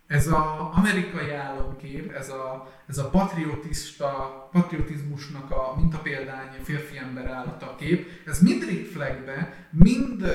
ez 0.07 0.27
az 0.27 0.33
amerikai 0.73 1.31
államkép, 1.31 2.13
ez 2.13 2.29
a, 2.29 2.73
ez 2.89 2.99
a 2.99 3.09
patriotista, 3.09 4.09
patriotizmusnak 4.53 5.51
a 5.51 5.75
mintapéldány 5.77 6.49
férfi 6.63 6.99
ember 6.99 7.27
állata 7.27 7.75
kép, 7.79 8.09
ez 8.27 8.43
mind 8.43 8.65
Rick 8.65 8.93
Flagbe, 8.93 9.67
mind 9.71 10.23
uh, 10.23 10.29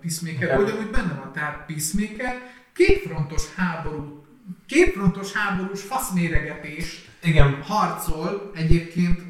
Peacemaker, 0.00 0.42
Igen. 0.42 0.62
ugyanúgy 0.62 0.90
benne 0.90 1.14
van. 1.22 1.32
Tehát 1.32 1.66
Peacemaker 1.66 2.42
kétfrontos 2.72 3.54
háború, 3.54 4.24
kétfrontos 4.66 5.32
háborús 5.32 5.82
faszméregetést 5.82 7.05
Igen, 7.26 7.62
harcol 7.62 8.50
egyébként 8.54 9.20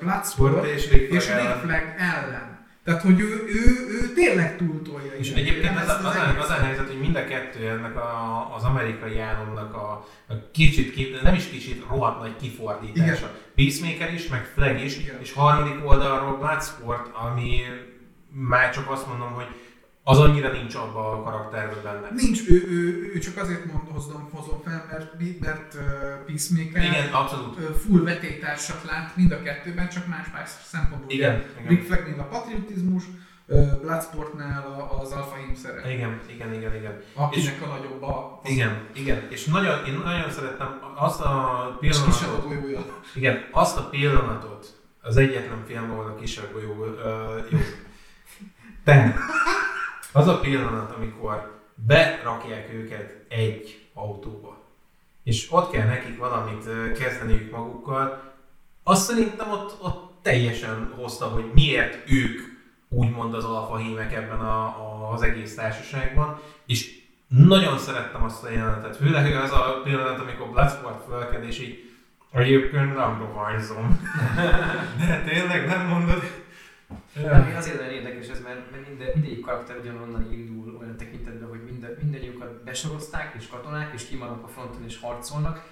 Bloodsport 0.00 0.26
Sport 0.26 0.66
és 0.66 0.90
Rick 0.90 1.12
és 1.12 1.26
Rick 1.26 1.38
ellen. 1.38 1.58
Flag 1.58 1.94
ellen. 1.98 2.66
Tehát, 2.84 3.02
hogy 3.02 3.20
ő, 3.20 3.44
ő, 3.48 3.86
ő 3.88 4.12
tényleg 4.14 4.56
túltolja. 4.56 5.12
És 5.12 5.26
ilyen. 5.26 5.38
egyébként 5.38 5.76
az, 5.76 5.88
az, 5.88 6.04
az, 6.04 6.14
az 6.38 6.50
a 6.50 6.52
helyzet, 6.52 6.86
hogy 6.86 7.00
mind 7.00 7.16
a 7.16 7.24
kettő 7.24 7.68
ennek 7.68 7.96
a, 7.96 8.54
az 8.56 8.62
amerikai 8.62 9.18
államnak 9.18 9.74
a, 9.74 10.06
a 10.28 10.50
kicsit, 10.52 10.94
ki, 10.94 11.16
nem 11.22 11.34
is 11.34 11.48
kicsit, 11.48 11.84
rohadt 11.88 12.20
nagy 12.20 12.36
kifordítása. 12.36 13.12
Igen. 13.12 13.30
Peacemaker 13.54 14.14
is, 14.14 14.28
meg 14.28 14.44
Flag 14.54 14.80
is, 14.80 14.98
Igen. 14.98 15.20
és 15.20 15.32
harmadik 15.32 15.86
oldalról 15.86 16.36
Bloodsport, 16.36 17.10
ami 17.14 17.60
már 18.30 18.70
csak 18.70 18.90
azt 18.90 19.06
mondom, 19.06 19.32
hogy 19.32 19.46
az 20.10 20.18
annyira 20.18 20.52
nincs 20.52 20.74
abban 20.74 21.18
a 21.18 21.22
karakterben 21.22 21.82
benne. 21.82 22.08
Nincs, 22.14 22.48
ő, 22.48 22.64
ő, 22.68 23.10
ő 23.14 23.18
csak 23.18 23.36
azért 23.36 23.64
mondom, 23.64 23.94
hozom, 23.94 24.28
hozom 24.32 24.60
fel, 24.64 24.86
mert, 24.90 25.14
mert 25.40 25.74
uh, 25.74 25.80
Peacemaker 26.26 26.82
Igen, 26.84 27.12
abszolút. 27.12 27.58
ö, 27.60 27.72
full 27.72 28.02
vetétársat 28.02 28.84
lát 28.84 29.16
mind 29.16 29.32
a 29.32 29.42
kettőben, 29.42 29.88
csak 29.88 30.06
más-más 30.06 30.50
szempontból. 30.64 31.10
Igen, 31.10 31.34
Ugye 31.34 31.44
igen. 31.60 31.68
Rick 31.68 31.82
Flagnél 31.86 32.20
a 32.20 32.22
patriotizmus, 32.22 33.02
ö, 33.46 33.62
Bloodsportnál 33.80 34.88
az 35.02 35.10
Alpha 35.12 35.36
Him 35.36 35.54
szeret, 35.54 35.86
Igen, 35.90 36.20
igen, 36.34 36.52
igen, 36.54 36.74
igen. 36.74 37.00
akinek 37.14 37.62
a 37.62 37.66
nagyobb 37.66 38.02
a 38.02 38.40
Igen, 38.44 38.86
igen. 38.92 39.26
És 39.30 39.44
nagyon, 39.44 39.84
én 39.86 40.00
nagyon 40.04 40.30
szerettem 40.30 40.80
azt 40.96 41.20
a 41.20 41.78
és 41.80 42.04
kisebb 42.04 42.28
a 42.28 42.38
pillanatot, 42.38 42.60
golyója. 42.60 42.80
igen, 43.14 43.44
azt 43.52 43.76
a 43.76 43.88
pillanatot, 43.88 44.66
az 45.00 45.16
egyetlen 45.16 45.64
film, 45.66 45.90
ahol 45.90 46.04
a 46.06 46.14
kisebb 46.14 46.52
golyó 46.52 46.84
ö, 46.84 47.38
jó. 47.50 47.58
Tehát, 48.84 49.16
az 50.18 50.26
a 50.26 50.40
pillanat, 50.40 50.90
amikor 50.96 51.60
berakják 51.74 52.72
őket 52.72 53.24
egy 53.28 53.88
autóba, 53.94 54.64
és 55.22 55.46
ott 55.50 55.70
kell 55.70 55.86
nekik 55.86 56.18
valamit 56.18 56.64
kezdeniük 56.98 57.50
magukkal, 57.50 58.22
azt 58.82 59.04
szerintem 59.04 59.50
ott, 59.50 59.76
ott 59.82 60.12
teljesen 60.22 60.92
hozta, 60.96 61.26
hogy 61.26 61.50
miért 61.54 62.10
ők 62.10 62.40
úgymond 62.88 63.34
az 63.34 63.44
alfahímek 63.44 64.12
ebben 64.12 64.40
a, 64.40 64.62
a, 64.64 65.12
az 65.12 65.22
egész 65.22 65.54
társaságban, 65.54 66.40
és 66.66 67.00
nagyon 67.28 67.78
szerettem 67.78 68.22
azt 68.22 68.44
a 68.44 68.50
jelenetet, 68.50 68.96
főleg 68.96 69.36
az 69.36 69.52
a 69.52 69.80
pillanat, 69.84 70.20
amikor 70.20 70.50
Bloodsport 70.50 71.04
fölked, 71.08 71.44
és 71.44 71.60
így 71.60 71.90
egyébként 72.32 72.96
nem 72.96 73.18
rohányzom. 73.18 74.00
De 75.06 75.22
tényleg 75.26 75.66
nem 75.66 75.86
mondod? 75.86 76.22
Ami 77.24 77.52
azért 77.52 77.80
nagyon 77.80 77.92
érdekes 77.92 78.28
ez, 78.28 78.42
mert, 78.42 78.70
mert 78.70 78.88
minden, 78.88 79.08
mindegyik 79.14 79.40
karakter 79.40 79.76
ugyanonnan 79.76 80.32
indul 80.32 80.76
olyan 80.80 80.96
tekintetben, 80.96 81.48
hogy 81.48 81.64
minden, 81.64 81.96
mindegyüket 82.02 82.64
besorozták, 82.64 83.34
és 83.38 83.48
katonák, 83.48 83.94
és 83.94 84.06
kimaradnak 84.08 84.44
a 84.44 84.48
fronton 84.48 84.84
és 84.84 85.00
harcolnak. 85.00 85.70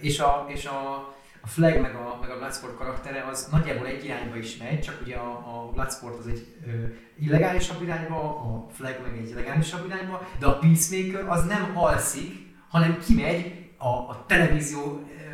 És 0.00 0.18
a, 0.18 0.46
és 0.48 0.64
a, 0.64 0.94
a 1.40 1.46
Flag 1.46 1.80
meg 1.80 1.94
a, 1.94 2.18
meg 2.20 2.30
a 2.30 2.36
Bloodsport 2.36 2.76
karaktere 2.76 3.26
az 3.30 3.48
nagyjából 3.50 3.86
egy 3.86 4.04
irányba 4.04 4.36
is 4.36 4.56
megy, 4.56 4.80
csak 4.80 5.00
ugye 5.02 5.16
a, 5.16 5.30
a 5.30 5.70
Bloodsport 5.72 6.18
az 6.18 6.26
egy 6.26 6.46
ö, 6.66 6.70
illegálisabb 7.18 7.82
irányba, 7.82 8.16
a 8.16 8.66
Flag 8.72 9.00
meg 9.02 9.18
egy 9.18 9.34
legálisabb 9.34 9.86
irányba, 9.86 10.28
de 10.38 10.46
a 10.46 10.58
Peacemaker 10.58 11.28
az 11.28 11.44
nem 11.44 11.76
alszik, 11.76 12.54
hanem 12.68 12.98
kimegy 13.06 13.68
a, 13.76 13.88
a 13.88 14.24
televízió 14.26 14.80
ö, 14.80 15.24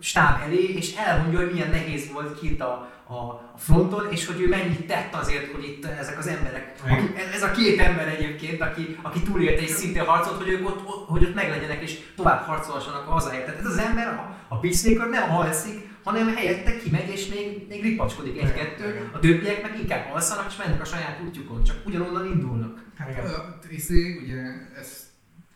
stáb 0.00 0.40
elé, 0.42 0.62
és 0.62 0.96
elmondja, 0.96 1.38
hogy 1.38 1.52
milyen 1.52 1.70
nehéz 1.70 2.12
volt 2.12 2.38
kint 2.38 2.60
a, 2.60 2.91
a, 3.12 3.50
a 3.54 3.58
fronton, 3.58 4.06
és 4.10 4.26
hogy 4.26 4.40
ő 4.40 4.48
mennyit 4.48 4.86
tett 4.86 5.14
azért, 5.14 5.52
hogy 5.52 5.64
itt 5.64 5.84
ezek 5.84 6.18
az 6.18 6.26
emberek, 6.26 6.74
aki, 6.82 7.16
ez 7.34 7.42
a 7.42 7.50
két 7.50 7.80
ember 7.80 8.08
egyébként, 8.08 8.60
aki, 8.60 8.98
aki 9.02 9.22
túlélte 9.22 9.62
és 9.62 9.70
szintén 9.70 10.04
harcolt, 10.04 10.42
hogy 10.42 10.48
ők 10.48 10.68
ott, 10.68 10.86
ott, 10.86 11.08
hogy 11.08 11.24
ott 11.24 11.34
meglegyenek 11.34 11.82
és 11.82 11.98
tovább 12.16 12.44
harcolhassanak 12.44 13.06
a 13.06 13.10
hazáért. 13.10 13.44
Tehát 13.44 13.60
ez 13.60 13.66
az 13.66 13.78
ember, 13.78 14.08
a, 14.08 14.36
a 14.48 14.58
Peacemaker 14.58 15.08
nem 15.08 15.34
alszik, 15.34 15.90
hanem 16.02 16.34
helyette 16.34 16.76
kimegy 16.76 17.08
és 17.08 17.28
még, 17.28 17.66
még 17.68 17.82
ripacskodik 17.82 18.42
egy-kettő, 18.42 19.10
a 19.14 19.18
többiek 19.18 19.62
meg 19.62 19.78
inkább 19.80 20.14
alszanak 20.14 20.46
és 20.48 20.56
mennek 20.56 20.80
a 20.80 20.84
saját 20.84 21.20
útjukon, 21.26 21.64
csak 21.64 21.76
ugyanonnan 21.86 22.26
indulnak. 22.26 22.84
Hát, 22.96 23.10
Igen. 23.10 23.24
ö, 23.24 23.36
izé, 23.70 24.18
ugye 24.24 24.42
ezt 24.78 25.02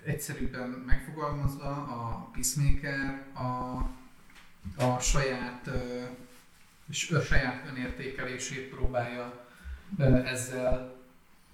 egyszerűen 0.05 0.69
megfogalmazva 0.87 1.69
a 1.69 2.31
Peacemaker 2.33 3.23
a, 3.35 3.77
a 4.85 4.99
saját 5.01 5.71
és 6.91 7.11
a 7.11 7.21
saját 7.21 7.65
önértékelését 7.71 8.75
próbálja 8.75 9.45
ezzel 10.25 10.95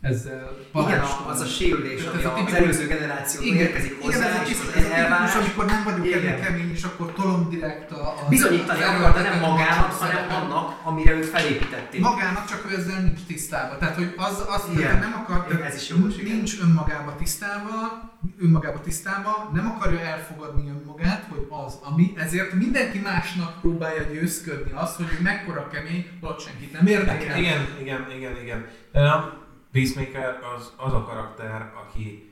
ezzel 0.01 0.57
Igen, 0.75 1.01
az 1.29 1.41
a 1.41 1.45
sérülés, 1.47 2.05
ami 2.07 2.19
ez 2.19 2.25
a 2.25 2.29
az 2.33 2.35
tipikus- 2.39 2.59
előző 2.61 2.87
generációtól 2.87 3.55
érkezik 3.55 3.91
igen, 3.91 4.03
hozzá, 4.03 4.27
ez 4.29 4.37
a 4.37 4.43
és 4.51 4.57
az 4.69 4.75
ez 4.75 4.85
a 4.91 4.95
elvárás. 4.95 5.35
amikor 5.35 5.65
nem 5.65 5.87
elég 5.89 6.05
Igen. 6.17 6.41
kemény, 6.41 6.71
és 6.71 6.83
akkor 6.83 7.13
tolom 7.13 7.49
direkt 7.51 7.91
a... 7.91 8.09
a 8.09 8.27
Bizonyítani 8.29 8.83
az 8.83 8.89
akar, 8.89 9.13
de 9.13 9.23
nem 9.29 9.39
magának, 9.41 9.93
hanem 9.93 10.31
annak, 10.43 10.81
amire 10.85 11.13
őt 11.13 11.25
felépítették. 11.27 12.01
Magának 12.01 12.49
csak 12.49 12.67
ő 12.71 12.75
ezzel 12.77 13.01
nincs 13.01 13.21
tisztában. 13.27 13.79
Tehát, 13.79 13.95
hogy 13.95 14.15
az, 14.17 14.45
az 14.49 14.63
Igen. 14.77 14.99
nem 14.99 15.13
akar, 15.21 15.47
Igen, 15.51 15.63
ez 15.63 15.75
is 15.75 15.89
jogos, 15.89 16.17
igen. 16.17 16.35
nincs 16.37 16.61
önmagába 16.61 17.17
tisztában, 17.17 18.11
önmagába 18.41 18.81
tisztában, 18.81 19.51
nem 19.53 19.67
akarja 19.71 20.01
elfogadni 20.01 20.69
önmagát, 20.97 21.27
hogy 21.29 21.47
az, 21.49 21.79
ami, 21.83 22.13
ezért 22.17 22.53
mindenki 22.53 22.99
másnak 22.99 23.61
próbálja 23.61 24.03
győzködni 24.03 24.73
azt, 24.75 24.97
hogy 24.97 25.07
ő 25.19 25.23
mekkora 25.23 25.69
kemény, 25.69 26.07
ott 26.21 26.41
senkit 26.41 26.73
nem 26.73 26.87
érdekel. 26.87 27.39
Igen, 27.39 27.67
igen, 27.81 28.07
igen, 28.17 28.37
igen. 28.43 28.69
Um, 28.93 29.41
Peacemaker 29.73 30.39
az, 30.57 30.73
az 30.77 30.93
a 30.93 31.05
karakter, 31.05 31.73
aki 31.87 32.31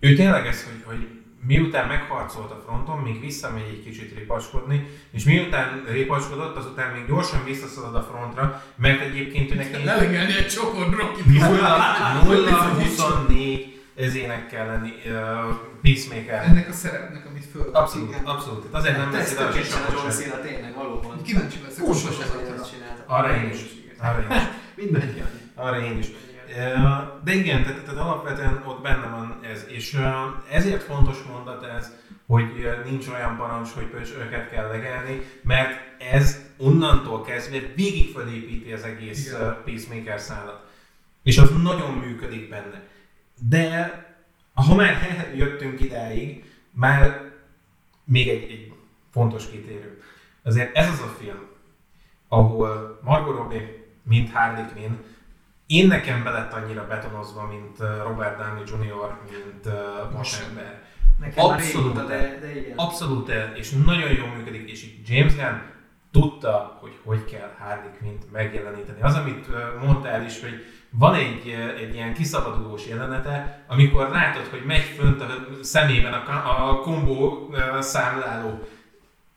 ő 0.00 0.14
tényleg 0.14 0.46
ez, 0.46 0.64
hogy, 0.64 0.82
hogy 0.84 1.08
miután 1.46 1.88
megharcolt 1.88 2.50
a 2.50 2.62
fronton, 2.66 2.98
még 2.98 3.20
visszamegy 3.20 3.68
egy 3.68 3.82
kicsit 3.84 4.14
ripaskodni, 4.18 4.86
és 5.10 5.24
miután 5.24 5.84
ripaskodott, 5.90 6.56
azután 6.56 6.92
még 6.92 7.06
gyorsan 7.06 7.44
visszaszalad 7.44 7.94
a 7.94 8.02
frontra, 8.02 8.62
mert 8.76 9.00
egyébként 9.00 9.52
ő 9.52 9.54
neki 9.54 9.84
Lelegelni 9.84 10.36
egy 10.36 10.48
csokor 10.48 10.90
Rocky 10.90 11.22
0-24 14.00 14.06
ezének 14.06 14.46
kell 14.46 14.66
lenni 14.66 14.92
uh, 15.06 15.12
Peacemaker. 15.82 16.44
Ennek 16.44 16.68
a 16.68 16.72
szerepnek, 16.72 17.26
amit 17.26 17.44
föl. 17.44 17.70
Abszolút, 17.72 18.08
Igen. 18.08 18.24
abszolút. 18.24 18.60
Tehát 18.60 18.76
Azért 18.76 18.96
nem 18.96 19.14
Ez 19.14 19.14
veszi 19.14 19.34
le 19.34 19.44
a 19.44 19.92
John. 19.92 20.10
Cena 20.10 20.40
tényleg, 20.40 20.74
valóban. 20.74 21.22
Kíváncsi 21.22 21.58
leszek 21.64 21.84
hogy 21.84 21.96
csinálta. 22.70 23.02
Arra 23.06 23.36
én 23.36 23.50
is. 23.50 23.60
Arra 23.98 24.20
én 24.20 24.36
is. 24.36 24.42
Mindannyian. 24.84 25.28
Arra 25.54 25.80
én 25.80 25.98
is. 25.98 26.06
De 27.24 27.32
igen, 27.32 27.62
tehát, 27.62 27.84
tehát 27.84 28.00
alapvetően 28.00 28.62
ott 28.66 28.82
benne 28.82 29.06
van 29.06 29.38
ez, 29.42 29.64
és 29.68 29.98
ezért 30.50 30.82
fontos 30.82 31.22
mondat 31.22 31.64
ez, 31.64 31.92
hogy 32.26 32.44
nincs 32.84 33.08
olyan 33.08 33.36
parancs, 33.36 33.68
hogy 33.68 33.84
pöcsöket 33.84 34.50
kell 34.50 34.68
legelni, 34.68 35.22
mert 35.42 35.80
ez 35.98 36.40
onnantól 36.56 37.22
kezdve 37.22 37.58
végig 37.74 38.12
felépíti 38.12 38.72
az 38.72 38.82
egész 38.82 39.26
Igen. 39.26 39.56
Peacemaker 39.64 40.20
szállat. 40.20 40.68
És 41.22 41.38
az 41.38 41.50
nagyon 41.62 41.90
működik 41.90 42.48
benne. 42.48 42.82
De 43.48 44.04
ha 44.54 44.74
már 44.74 45.30
jöttünk 45.34 45.80
idáig, 45.80 46.44
már 46.70 47.30
még 48.04 48.28
egy, 48.28 48.42
egy 48.50 48.72
fontos 49.10 49.50
kitérő. 49.50 50.02
Azért 50.42 50.76
ez 50.76 50.88
az 50.88 51.00
a 51.00 51.16
film, 51.18 51.48
ahol 52.28 52.98
Margot 53.02 53.36
Robbie, 53.36 53.84
mint 54.02 54.32
Harley 54.32 54.64
Quinn, 54.72 54.92
én 55.66 55.86
nekem 55.86 56.22
be 56.22 56.30
lett 56.30 56.52
annyira 56.52 56.86
betonozva, 56.86 57.46
mint 57.46 57.78
uh, 57.78 58.02
Robert 58.02 58.38
Downey 58.38 58.62
Jr., 58.66 59.16
mint 59.30 59.66
uh, 59.66 60.12
Vasember. 60.12 60.82
Nekem 61.18 61.46
már 61.46 61.54
Abszolút. 61.54 61.94
régóta, 61.94 62.06
de, 62.08 62.38
de 62.40 62.56
igen. 62.56 62.76
Abszolút 62.76 63.28
el, 63.28 63.56
és 63.56 63.70
nagyon 63.70 64.10
jól 64.10 64.28
működik, 64.36 64.70
és 64.70 64.82
itt 64.82 65.08
James 65.08 65.34
Gunn 65.34 65.58
tudta, 66.10 66.78
hogy 66.80 66.98
hogy 67.04 67.24
kell 67.24 67.54
Harley 67.58 67.90
Quinn-t 67.98 68.32
megjeleníteni. 68.32 69.02
Az, 69.02 69.14
amit 69.14 69.48
ö, 69.48 69.84
mondtál 69.84 70.24
is, 70.24 70.40
hogy 70.40 70.64
van 70.90 71.14
egy, 71.14 71.48
egy 71.78 71.94
ilyen 71.94 72.14
kiszabadulós 72.14 72.86
jelenete, 72.86 73.64
amikor 73.66 74.08
látod, 74.08 74.46
hogy 74.46 74.62
megy 74.66 74.82
fönt 74.98 75.20
a 75.20 75.26
szemében 75.62 76.12
a, 76.12 76.68
a 76.70 76.80
kombó 76.80 77.54
számláló, 77.80 78.68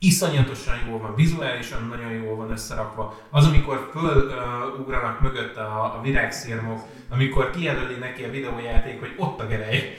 iszonyatosan 0.04 0.76
jól 0.88 1.00
van, 1.00 1.16
vizuálisan 1.16 1.88
nagyon 1.88 2.12
jól 2.12 2.36
van 2.36 2.52
összerakva. 2.52 3.20
Az, 3.30 3.46
amikor 3.46 3.90
fölugranak 3.92 5.22
mögött 5.22 5.58
a, 5.58 5.98
a 5.98 6.02
virágszirmok, 6.02 6.82
amikor 7.10 7.50
kijelöli 7.50 7.96
neki 7.96 8.24
a 8.24 8.30
videójáték, 8.30 9.00
hogy 9.00 9.14
ott 9.18 9.40
a 9.40 9.48
gerej. 9.48 9.98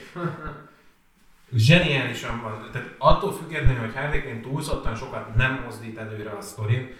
Zseniálisan 1.55 2.41
van. 2.43 2.69
Tehát 2.73 2.95
attól 2.99 3.33
függetlenül, 3.33 3.81
hogy 3.81 3.95
Harley 3.95 4.23
Quinn 4.23 4.43
túlzottan 4.43 4.95
sokat 4.95 5.35
nem 5.35 5.61
mozdít 5.65 5.99
előre 5.99 6.31
a 6.31 6.41
sztorin, 6.41 6.97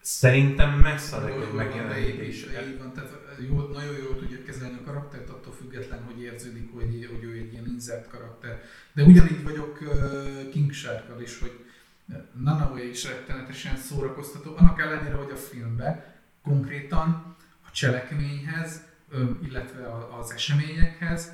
szerintem 0.00 0.70
messze 0.70 1.16
a 1.16 1.20
legjobb 1.20 1.48
Így 1.48 1.54
megjelenítéseket. 1.54 2.78
van, 2.78 2.92
tehát 2.92 3.15
jó, 3.40 3.66
nagyon 3.72 3.96
jól 3.96 4.18
tudja 4.18 4.44
kezelni 4.44 4.78
a 4.80 4.84
karaktert, 4.84 5.28
attól 5.28 5.52
független, 5.52 6.02
hogy 6.02 6.20
érződik, 6.20 6.72
hogy, 6.72 7.08
hogy 7.10 7.24
ő 7.24 7.32
egy 7.32 7.52
ilyen 7.52 7.66
insert 7.66 8.08
karakter. 8.08 8.62
De 8.92 9.02
ugyanígy 9.02 9.42
vagyok 9.42 9.78
King 10.50 10.72
Sharkkal 10.72 11.20
is, 11.20 11.38
hogy 11.38 11.64
Nanaue 12.32 12.84
is 12.84 13.04
rettenetesen 13.04 13.76
szórakoztató, 13.76 14.54
annak 14.56 14.80
ellenére, 14.80 15.14
hogy 15.14 15.30
a 15.30 15.36
filmben 15.36 16.04
konkrétan 16.42 17.36
a 17.66 17.70
cselekményhez, 17.70 18.82
illetve 19.42 20.06
az 20.18 20.30
eseményekhez 20.30 21.32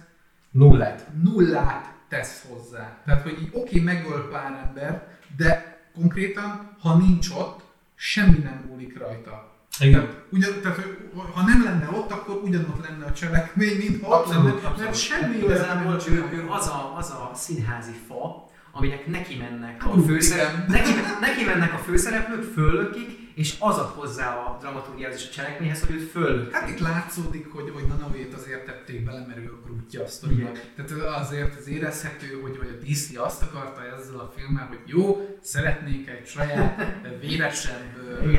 Nullát. 0.50 1.06
nullát 1.22 1.94
tesz 2.08 2.46
hozzá. 2.48 3.02
Tehát, 3.04 3.22
hogy 3.22 3.42
így 3.42 3.48
oké, 3.52 3.80
okay, 3.80 3.80
megöl 3.80 4.28
pár 4.30 4.64
ember, 4.66 5.18
de 5.36 5.80
konkrétan, 5.94 6.76
ha 6.80 6.96
nincs 6.96 7.30
ott, 7.30 7.64
semmi 7.94 8.38
nem 8.38 8.64
múlik 8.68 8.98
rajta. 8.98 9.51
Igen. 9.80 10.08
Ugyan, 10.30 10.60
tehát, 10.62 10.86
ha 11.34 11.42
nem 11.46 11.64
lenne 11.64 11.88
ott, 11.90 12.10
akkor 12.10 12.40
ugyanott 12.42 12.88
lenne 12.88 13.04
a 13.04 13.12
cselekmény, 13.12 13.76
mint 13.76 14.04
ha 14.04 14.18
ott 14.18 14.28
lenne, 14.28 14.50
abszolút. 14.50 14.78
mert 14.78 14.94
semmi 14.94 15.36
Igazából 15.36 16.00
ő, 16.08 16.28
ő 16.32 16.46
az, 16.48 16.66
a, 16.66 16.94
az 16.98 17.10
a 17.10 17.30
színházi 17.34 17.92
fa, 18.08 18.50
aminek 18.72 19.06
neki 19.06 19.36
mennek 19.36 19.86
a 19.86 19.94
igen. 19.96 20.64
neki, 20.68 20.90
neki 21.20 21.44
mennek 21.44 21.72
a 21.72 21.78
főszereplők, 21.78 22.52
föllökik, 22.52 23.21
és 23.34 23.56
az 23.58 23.78
ad 23.78 23.88
hozzá 23.88 24.36
a 24.36 24.56
dramaturgiához 24.60 25.16
és 25.16 25.28
a 25.28 25.32
cselekményhez, 25.32 25.80
hogy 25.80 25.94
őt 25.94 26.10
föllök. 26.10 26.52
Hát 26.52 26.68
itt 26.68 26.78
látszódik, 26.78 27.52
hogy, 27.52 27.70
hogy 27.74 27.86
Nanavét 27.86 28.34
azért 28.34 28.64
tették 28.64 29.04
bele, 29.04 29.26
mert 29.26 29.38
ő 29.38 29.52
a 29.52 29.66
grútja 29.66 30.02
a 30.02 30.06
sztorinak. 30.06 30.60
Tehát 30.76 31.20
azért 31.20 31.58
az 31.58 31.68
érezhető, 31.68 32.40
hogy, 32.40 32.56
hogy 32.56 32.78
a 32.80 32.84
DC 32.84 33.16
azt 33.16 33.42
akarta 33.42 33.84
ezzel 33.96 34.18
a 34.18 34.32
filmmel, 34.36 34.66
hogy 34.66 34.80
jó, 34.86 35.36
szeretnék 35.40 36.08
egy 36.08 36.26
saját 36.26 36.96
véresebb 37.20 37.82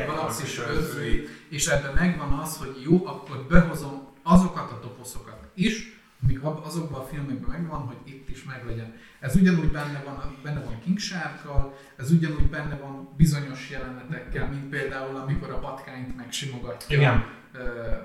galaxis 0.06 0.60
őrzőit, 0.60 1.30
és 1.50 1.68
ebben 1.68 1.94
megvan 1.94 2.40
az, 2.40 2.58
hogy 2.58 2.82
jó, 2.84 3.06
akkor 3.06 3.46
behozom 3.50 4.08
azokat 4.24 4.72
a 4.72 4.80
toposzokat 4.80 5.50
is, 5.54 6.02
amik 6.24 6.40
azokban 6.44 7.02
a 7.02 7.04
filmekben 7.04 7.50
megvan, 7.50 7.80
hogy 7.80 7.98
itt 8.04 8.30
is 8.30 8.44
meglegyen. 8.44 8.96
Ez 9.24 9.36
ugyanúgy 9.36 9.72
benne 9.72 10.02
van, 10.06 10.38
benne 10.44 10.60
van 10.60 10.80
King 10.84 11.00
Sharkkal, 11.00 11.74
ez 11.98 12.12
ugyanúgy 12.12 12.50
benne 12.50 12.76
van 12.76 13.10
bizonyos 13.18 13.70
jelenetekkel, 13.70 14.48
mint 14.48 14.70
például 14.70 15.16
amikor 15.16 15.50
a 15.50 15.60
patkányt 15.60 16.16
megsimogatja 16.16 16.98
Igen. 16.98 17.26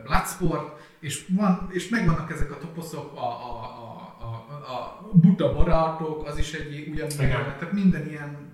Bloodsport, 0.05 0.81
és, 1.01 1.27
van, 1.29 1.69
és 1.73 1.89
megvannak 1.89 2.31
ezek 2.31 2.51
a 2.51 2.59
toposzok, 2.59 3.17
a, 3.17 3.21
a, 3.21 3.63
a, 3.63 4.25
a, 4.25 4.75
a 4.75 5.11
buta 5.13 5.55
barátok, 5.55 6.27
az 6.27 6.39
is 6.39 6.53
egy 6.53 6.89
ugyanúgy, 6.89 7.13
Igen. 7.13 7.43
tehát 7.59 7.73
minden 7.73 8.09
ilyen 8.09 8.53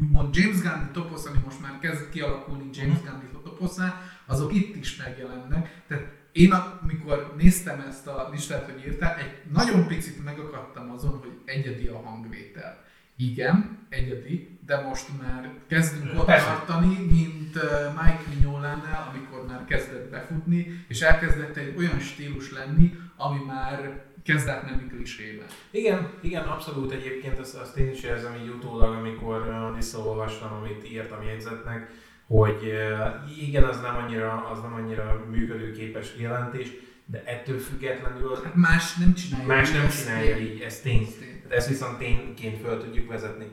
úgymond 0.00 0.36
James 0.36 0.60
Gunn 0.60 0.92
toposz, 0.92 1.26
ami 1.26 1.38
most 1.44 1.60
már 1.60 1.78
kezd 1.78 2.08
kialakulni 2.08 2.68
James 2.72 2.98
Mhm. 2.98 3.06
Gunn 3.06 3.42
toposzá, 3.44 4.00
azok 4.26 4.54
itt 4.54 4.76
is 4.76 4.96
megjelennek. 4.96 5.82
Tehát 5.86 6.04
én 6.32 6.52
amikor 6.52 7.34
néztem 7.36 7.80
ezt 7.88 8.06
a 8.06 8.28
listát, 8.32 8.64
hogy 8.64 8.84
írtál, 8.86 9.16
egy 9.18 9.52
nagyon 9.52 9.86
picit 9.86 10.24
megakadtam 10.24 10.90
azon, 10.90 11.18
hogy 11.18 11.32
egyedi 11.44 11.86
a 11.86 12.00
hangvétel. 12.04 12.84
Igen, 13.16 13.86
egyedi, 13.88 14.58
de 14.66 14.80
most 14.80 15.08
már 15.22 15.50
kezdünk 15.66 16.20
ott 16.20 16.26
tartani, 16.26 16.96
mint 17.10 17.54
Mike 17.94 18.22
Mignolánál, 18.34 19.12
amikor 19.14 19.46
már 19.46 19.64
kezdett 19.64 20.10
befutni, 20.10 20.84
és 20.88 21.00
elkezdett 21.00 21.56
egy 21.56 21.74
olyan 21.76 21.98
stílus 21.98 22.52
lenni, 22.52 22.96
ami 23.16 23.44
már 23.46 24.04
kezd 24.24 24.48
átmenni 24.48 24.86
klisébe. 24.86 25.44
Igen, 25.70 26.10
igen, 26.20 26.42
abszolút 26.42 26.92
egyébként 26.92 27.38
azt, 27.38 27.54
azt 27.54 27.76
én 27.76 27.90
is 27.90 28.02
érzem 28.02 28.34
így 28.42 28.48
utólag, 28.48 28.94
amikor 28.94 29.72
visszaolvastam, 29.74 30.52
amit 30.52 30.90
írtam 30.90 31.22
jegyzetnek, 31.22 31.90
hogy 32.26 32.62
uh, 32.64 33.42
igen, 33.42 33.64
az 33.64 33.80
nem 33.80 33.96
annyira, 33.96 34.48
az 34.52 34.60
nem 34.60 34.74
annyira 34.74 35.24
működőképes 35.30 36.08
jelentés, 36.18 36.68
de 37.06 37.22
ettől 37.26 37.58
függetlenül 37.58 38.40
Hát 38.44 38.54
más 38.54 38.94
nem 38.94 39.14
csinálja. 39.14 39.46
más 39.46 39.70
nem 39.70 39.88
csinálja 39.88 40.36
így, 40.36 40.60
ez 40.60 40.80
tény. 40.80 41.02
Ez. 41.02 41.50
Ezt 41.56 41.68
viszont 41.68 41.98
tényként 41.98 42.60
fel 42.60 42.78
tudjuk 42.78 43.08
vezetni. 43.08 43.46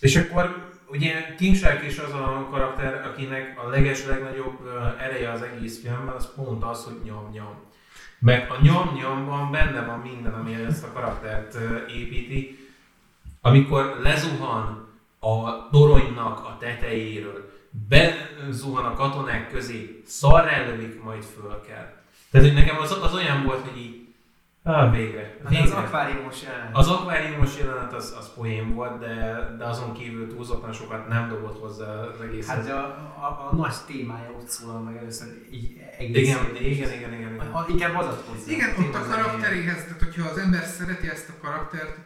És 0.00 0.16
akkor 0.16 0.70
ugye 0.90 1.34
King 1.34 1.56
Shark 1.56 1.84
is 1.86 1.98
az 1.98 2.12
a 2.12 2.48
karakter, 2.50 3.06
akinek 3.06 3.58
a 3.64 3.68
leges 3.68 4.06
legnagyobb 4.06 4.60
ö, 4.64 4.78
ereje 4.98 5.30
az 5.30 5.42
egész 5.42 5.80
filmben, 5.80 6.14
az 6.14 6.34
pont 6.34 6.64
az, 6.64 6.84
hogy 6.84 7.00
nyom-nyom. 7.04 7.54
Mert 8.18 8.50
a 8.50 8.56
nyom-nyomban 8.62 9.50
benne 9.50 9.84
van 9.84 9.98
minden, 9.98 10.32
ami 10.32 10.54
ezt 10.54 10.84
a 10.84 10.92
karaktert 10.92 11.54
ö, 11.54 11.76
építi. 11.86 12.68
Amikor 13.40 13.98
lezuhan 14.02 14.87
a 15.18 15.68
toronynak 15.70 16.38
a 16.38 16.56
tetejéről, 16.60 17.50
bezuhan 17.88 18.84
a 18.84 18.94
katonák 18.94 19.50
közé, 19.50 20.02
szarrá 20.06 20.66
lövik, 20.66 21.02
majd 21.02 21.22
föl 21.22 21.60
kell. 21.66 21.96
Tehát, 22.30 22.46
hogy 22.46 22.56
nekem 22.56 22.78
az, 22.78 22.98
az 23.02 23.14
olyan 23.14 23.44
volt, 23.44 23.68
hogy 23.68 23.78
így, 23.78 24.06
ah, 24.62 24.92
végre, 24.92 25.36
Hát 25.42 25.48
végre. 25.48 25.64
az 25.64 25.70
akváriumos 25.70 26.42
jelenet. 26.42 26.76
Az 26.76 26.88
akváriumos 26.88 27.58
jelenet 27.58 27.92
az, 27.92 28.14
az 28.18 28.34
poén 28.34 28.74
volt, 28.74 28.98
de, 28.98 29.14
de 29.58 29.64
azon 29.64 29.92
kívül 29.92 30.28
túlzottan 30.34 30.72
sokat 30.72 31.08
nem 31.08 31.28
dobott 31.28 31.60
hozzá 31.60 31.92
az 31.94 32.20
egészhez. 32.20 32.66
Hát 32.66 32.76
a, 32.76 32.84
a, 33.20 33.48
a, 33.50 33.56
nagy 33.56 33.74
témája 33.86 34.30
ott 34.38 34.48
szólal 34.48 34.80
meg 34.80 34.96
először 34.96 35.28
így 35.52 35.80
egész. 35.98 36.28
igen, 36.28 36.56
igen, 36.56 36.64
igen, 36.64 36.92
igen, 36.92 37.12
igen. 37.12 37.38
A, 37.52 37.64
inkább 37.68 37.96
az 37.96 38.06
hozzá. 38.06 38.52
Igen, 38.52 38.74
ott 38.78 38.94
a 38.94 39.06
karakteréhez, 39.10 39.84
tehát 39.84 40.02
hogyha 40.02 40.28
az 40.28 40.38
ember 40.38 40.62
szereti 40.64 41.08
ezt 41.08 41.28
a 41.28 41.46
karaktert, 41.46 41.96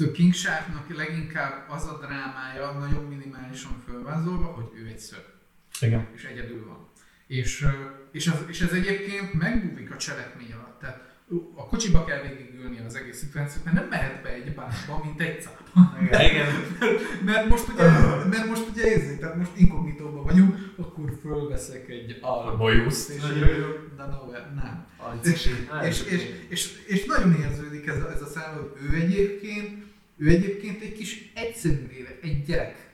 a 0.00 0.10
King 0.10 0.34
Sharknak 0.34 0.96
leginkább 0.96 1.70
az 1.70 1.86
a 1.86 1.98
drámája, 2.06 2.72
nagyon 2.72 3.04
minimálisan 3.04 3.82
fölvázolva, 3.86 4.44
hogy 4.44 4.70
ő 4.74 4.86
egy 4.86 4.98
szörny. 4.98 5.30
igen. 5.80 6.08
és 6.14 6.24
egyedül 6.24 6.66
van. 6.66 6.88
És, 7.26 7.66
és, 8.12 8.26
az, 8.26 8.44
és 8.48 8.60
ez 8.60 8.72
egyébként 8.72 9.32
megbúvik 9.32 9.90
a 9.90 9.96
cselekmény 9.96 10.52
alatt. 10.52 10.80
Tehát 10.80 11.14
a 11.54 11.66
kocsiba 11.66 12.04
kell 12.04 12.22
végigülni 12.22 12.78
az 12.86 12.94
egész 12.94 13.18
szituációt, 13.18 13.64
mert 13.64 13.76
nem 13.76 13.86
mehet 13.88 14.22
be 14.22 14.28
egy 14.28 14.54
bárba, 14.54 15.00
mint 15.04 15.20
egy 15.20 15.42
cápa. 15.42 15.98
igen. 16.30 16.46
Mert 17.24 17.48
most 17.48 17.68
ugye, 17.68 17.82
mert 18.24 18.46
most 18.46 18.68
ugye 18.68 18.86
érzé, 18.86 19.16
tehát 19.16 19.36
most 19.36 19.50
inkognitóban 19.56 20.24
vagyunk, 20.24 20.74
akkor 20.76 21.18
fölveszek 21.22 21.88
egy 21.88 22.18
alba. 22.20 22.56
Bajuszt. 22.56 23.10
És 23.10 23.20
na, 23.96 24.06
no, 24.06 24.30
nem. 24.54 24.86
Alicsi. 24.96 25.50
És, 25.82 26.02
és, 26.02 26.44
és, 26.48 26.84
és, 26.86 27.04
nagyon 27.04 27.34
érződik 27.34 27.86
ez 27.86 28.02
a, 28.02 28.12
ez 28.12 28.22
a 28.22 28.26
szám, 28.26 28.54
hogy 28.54 28.72
ő 28.90 28.94
egyébként, 28.94 29.84
ő 30.16 30.28
egyébként 30.28 30.82
egy 30.82 30.92
kis 30.92 31.32
egyszerű 31.34 31.88
élet, 31.98 32.22
egy 32.22 32.44
gyerek. 32.44 32.84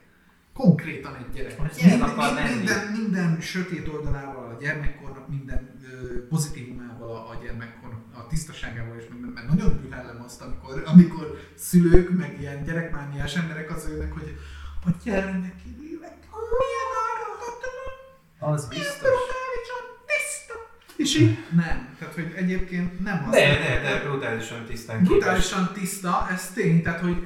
Konkrétan 0.53 1.15
egy 1.15 1.35
gyerek. 1.35 1.55
Gyerek 1.75 2.15
Minden, 2.15 2.57
minden, 2.57 2.87
minden 2.91 3.41
sötét 3.41 3.87
oldalával 3.87 4.49
a 4.49 4.57
gyermekkornak, 4.61 5.27
minden 5.29 5.79
ö, 5.91 6.27
pozitívumával 6.27 7.15
a, 7.15 7.29
a 7.29 7.39
gyermekkornak, 7.43 8.01
a 8.13 8.27
tisztaságával 8.27 8.97
és 8.99 9.05
minden, 9.11 9.29
mert 9.29 9.47
nagyon 9.47 9.79
bűnellem 9.81 10.21
azt, 10.25 10.41
amikor, 10.41 10.83
amikor 10.85 11.39
szülők, 11.55 12.09
meg 12.17 12.37
ilyen 12.39 12.63
gyerekmániás 12.63 13.35
emberek 13.35 13.71
az 13.71 13.87
őnek, 13.87 14.11
hogy 14.13 14.37
a 14.85 14.89
gyermekidőnek 15.03 16.17
milyen 16.59 16.89
áldozatlan, 17.07 17.93
Az 18.39 18.67
milyen 18.67 18.83
biztos. 18.83 18.99
brutálisan 19.01 19.83
tiszta. 20.09 20.55
És 20.95 21.15
így 21.15 21.37
nem. 21.55 21.95
Tehát, 21.99 22.13
hogy 22.13 22.33
egyébként 22.35 23.03
nem 23.03 23.23
az. 23.27 23.31
De, 23.31 23.57
de, 23.57 23.81
de 23.81 24.03
brutálisan 24.03 24.65
tisztán 24.65 24.97
képes. 24.97 25.17
Brutálisan 25.17 25.73
tiszta, 25.73 26.27
ez 26.31 26.51
tény, 26.51 26.81
tehát 26.81 26.99
hogy 26.99 27.25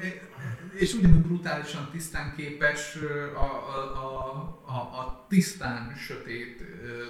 és 0.73 0.94
ugyanúgy 0.94 1.22
brutálisan 1.22 1.89
tisztán 1.91 2.34
képes 2.35 2.98
ö, 3.02 3.35
a, 3.35 3.45
a, 4.65 4.72
a 4.72 5.26
tisztán 5.30 5.95
sötét 5.95 6.64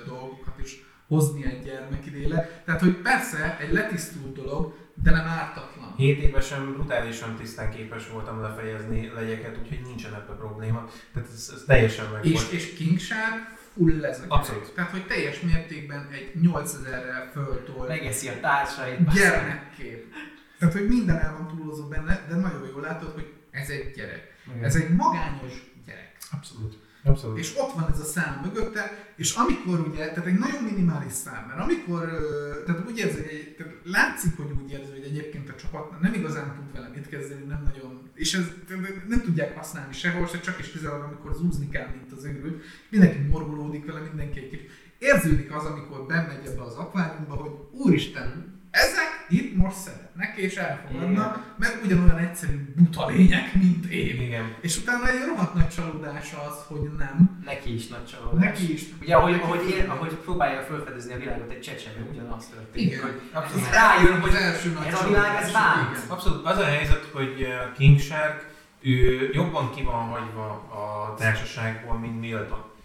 dolgokat 0.05 0.59
is 0.63 0.85
hozni 1.07 1.45
egy 1.45 1.63
gyermekidéle. 1.63 2.61
Tehát, 2.65 2.81
hogy 2.81 2.95
persze 2.95 3.57
egy 3.59 3.71
letisztult 3.71 4.35
dolog, 4.35 4.75
de 5.03 5.11
nem 5.11 5.25
ártatlan. 5.25 5.93
7 5.97 6.21
évesen 6.21 6.73
brutálisan 6.73 7.35
tisztán 7.35 7.71
képes 7.71 8.09
voltam 8.09 8.41
lefejezni 8.41 9.11
legyeket, 9.15 9.57
úgyhogy 9.61 9.81
nincsen 9.81 10.13
ebben 10.13 10.37
probléma. 10.37 10.89
Tehát 11.13 11.29
ez, 11.33 11.51
ez 11.55 11.63
teljesen 11.65 12.05
meg 12.11 12.25
És, 12.25 12.33
volt. 12.33 12.51
és 12.51 12.73
King 12.73 12.99
Shark 12.99 13.56
full 13.77 14.05
ez 14.05 14.19
a 14.19 14.35
Abszolút. 14.35 14.73
Tehát, 14.73 14.91
hogy 14.91 15.05
teljes 15.05 15.39
mértékben 15.39 16.07
egy 16.11 16.31
8000-rel 16.43 17.31
föltolt 17.31 17.87
Megeszi 17.87 18.27
a 18.27 18.39
társait. 18.39 19.13
gyermekkép. 19.13 20.13
Tehát, 20.59 20.73
hogy 20.73 20.87
minden 20.87 21.17
el 21.17 21.33
van 21.33 21.57
túlozó 21.57 21.87
benne, 21.87 22.25
de 22.29 22.35
nagyon 22.35 22.67
jól 22.71 22.81
látod, 22.81 23.13
hogy 23.13 23.33
ez 23.51 23.69
egy 23.69 23.91
gyerek. 23.95 24.35
Igen. 24.47 24.63
Ez 24.63 24.75
egy 24.75 24.89
magányos 24.89 25.53
gyerek. 25.85 26.17
Abszolút. 26.31 26.77
Abszolút. 27.03 27.37
És 27.37 27.53
ott 27.57 27.73
van 27.73 27.89
ez 27.91 27.99
a 27.99 28.03
szám 28.03 28.41
mögötte, 28.43 29.11
és 29.15 29.35
amikor 29.35 29.79
ugye, 29.79 30.09
tehát 30.09 30.25
egy 30.25 30.37
nagyon 30.37 30.63
minimális 30.63 31.11
szám, 31.11 31.45
mert 31.47 31.59
amikor, 31.59 32.05
tehát 32.65 32.83
úgy 32.87 32.97
érzi, 32.97 33.53
tehát 33.57 33.73
látszik, 33.83 34.37
hogy 34.37 34.51
úgy 34.63 34.71
érzi, 34.71 34.91
hogy 34.91 35.03
egyébként 35.03 35.49
a 35.49 35.55
csapat 35.55 35.99
nem 36.01 36.13
igazán 36.13 36.55
tud 36.55 36.73
vele 36.73 36.91
mit 36.95 37.07
kezdeni, 37.09 37.43
nem 37.43 37.63
nagyon, 37.73 38.06
és 38.17 38.33
ez 38.33 38.45
nem 39.07 39.21
tudják 39.21 39.57
használni 39.57 39.93
sehol, 39.93 40.27
se 40.27 40.39
csak 40.39 40.59
is 40.59 40.71
kizárólag, 40.71 41.07
amikor 41.07 41.33
zúzni 41.33 41.69
kell, 41.69 41.87
mint 41.87 42.11
az 42.11 42.23
őrült, 42.25 42.63
mindenki 42.89 43.17
morgolódik 43.17 43.85
vele, 43.85 43.99
mindenki 43.99 44.39
egy 44.39 44.49
kicsit. 44.49 44.69
Érződik 44.97 45.55
az, 45.55 45.65
amikor 45.65 46.05
bemegy 46.05 46.45
ebbe 46.45 46.61
az 46.61 46.75
akváriumba, 46.75 47.35
hogy 47.35 47.51
úristen, 47.71 48.56
ezek 48.71 49.25
itt 49.29 49.55
most 49.55 49.75
szeretnek 49.75 50.37
és 50.37 50.55
elfogadnak, 50.55 51.55
mert 51.57 51.83
ugyanolyan 51.83 52.17
egyszerű 52.17 52.73
buta 52.75 53.07
lények, 53.07 53.53
mint 53.53 53.85
én. 53.85 54.21
Igen. 54.21 54.55
És 54.61 54.77
utána 54.77 55.07
egy 55.07 55.25
rohadt 55.27 55.53
nagy 55.53 55.69
csalódás 55.69 56.33
az, 56.47 56.55
hogy 56.67 56.89
nem. 56.97 57.41
Neki 57.45 57.73
is 57.73 57.87
nagy 57.87 58.05
csalódás. 58.05 58.43
Neki 58.43 58.73
is. 58.73 58.83
Ugye, 59.01 59.15
ahogy, 59.15 59.31
Neki 59.31 59.43
ahogy, 59.43 59.69
ér, 59.69 59.89
ahogy 59.89 60.13
próbálja 60.13 60.61
felfedezni 60.61 61.13
a 61.13 61.17
világot 61.17 61.51
egy 61.51 61.61
csecsemő, 61.61 62.07
ugyanaz 62.11 62.45
történik. 62.45 62.87
Igen. 62.87 63.01
Hogy 63.01 63.21
Abszolút. 63.33 63.69
rájön, 63.69 64.21
hogy 64.21 64.29
az 64.29 64.35
első 64.35 64.71
nagy 64.71 64.87
ez 64.87 65.01
a 65.01 65.07
világ, 65.07 65.41
ez 65.41 65.49
igen. 65.49 66.03
Abszolút. 66.07 66.45
Az 66.45 66.57
a 66.57 66.65
helyzet, 66.65 67.09
hogy 67.13 67.41
uh, 67.41 67.77
King 67.77 67.99
Shark 67.99 68.55
ő 68.81 69.29
jobban 69.33 69.71
ki 69.75 69.83
van 69.83 70.07
hagyva 70.07 70.47
a 70.49 71.13
társaságból, 71.17 71.97
mint 71.97 72.19
Milton. 72.19 72.75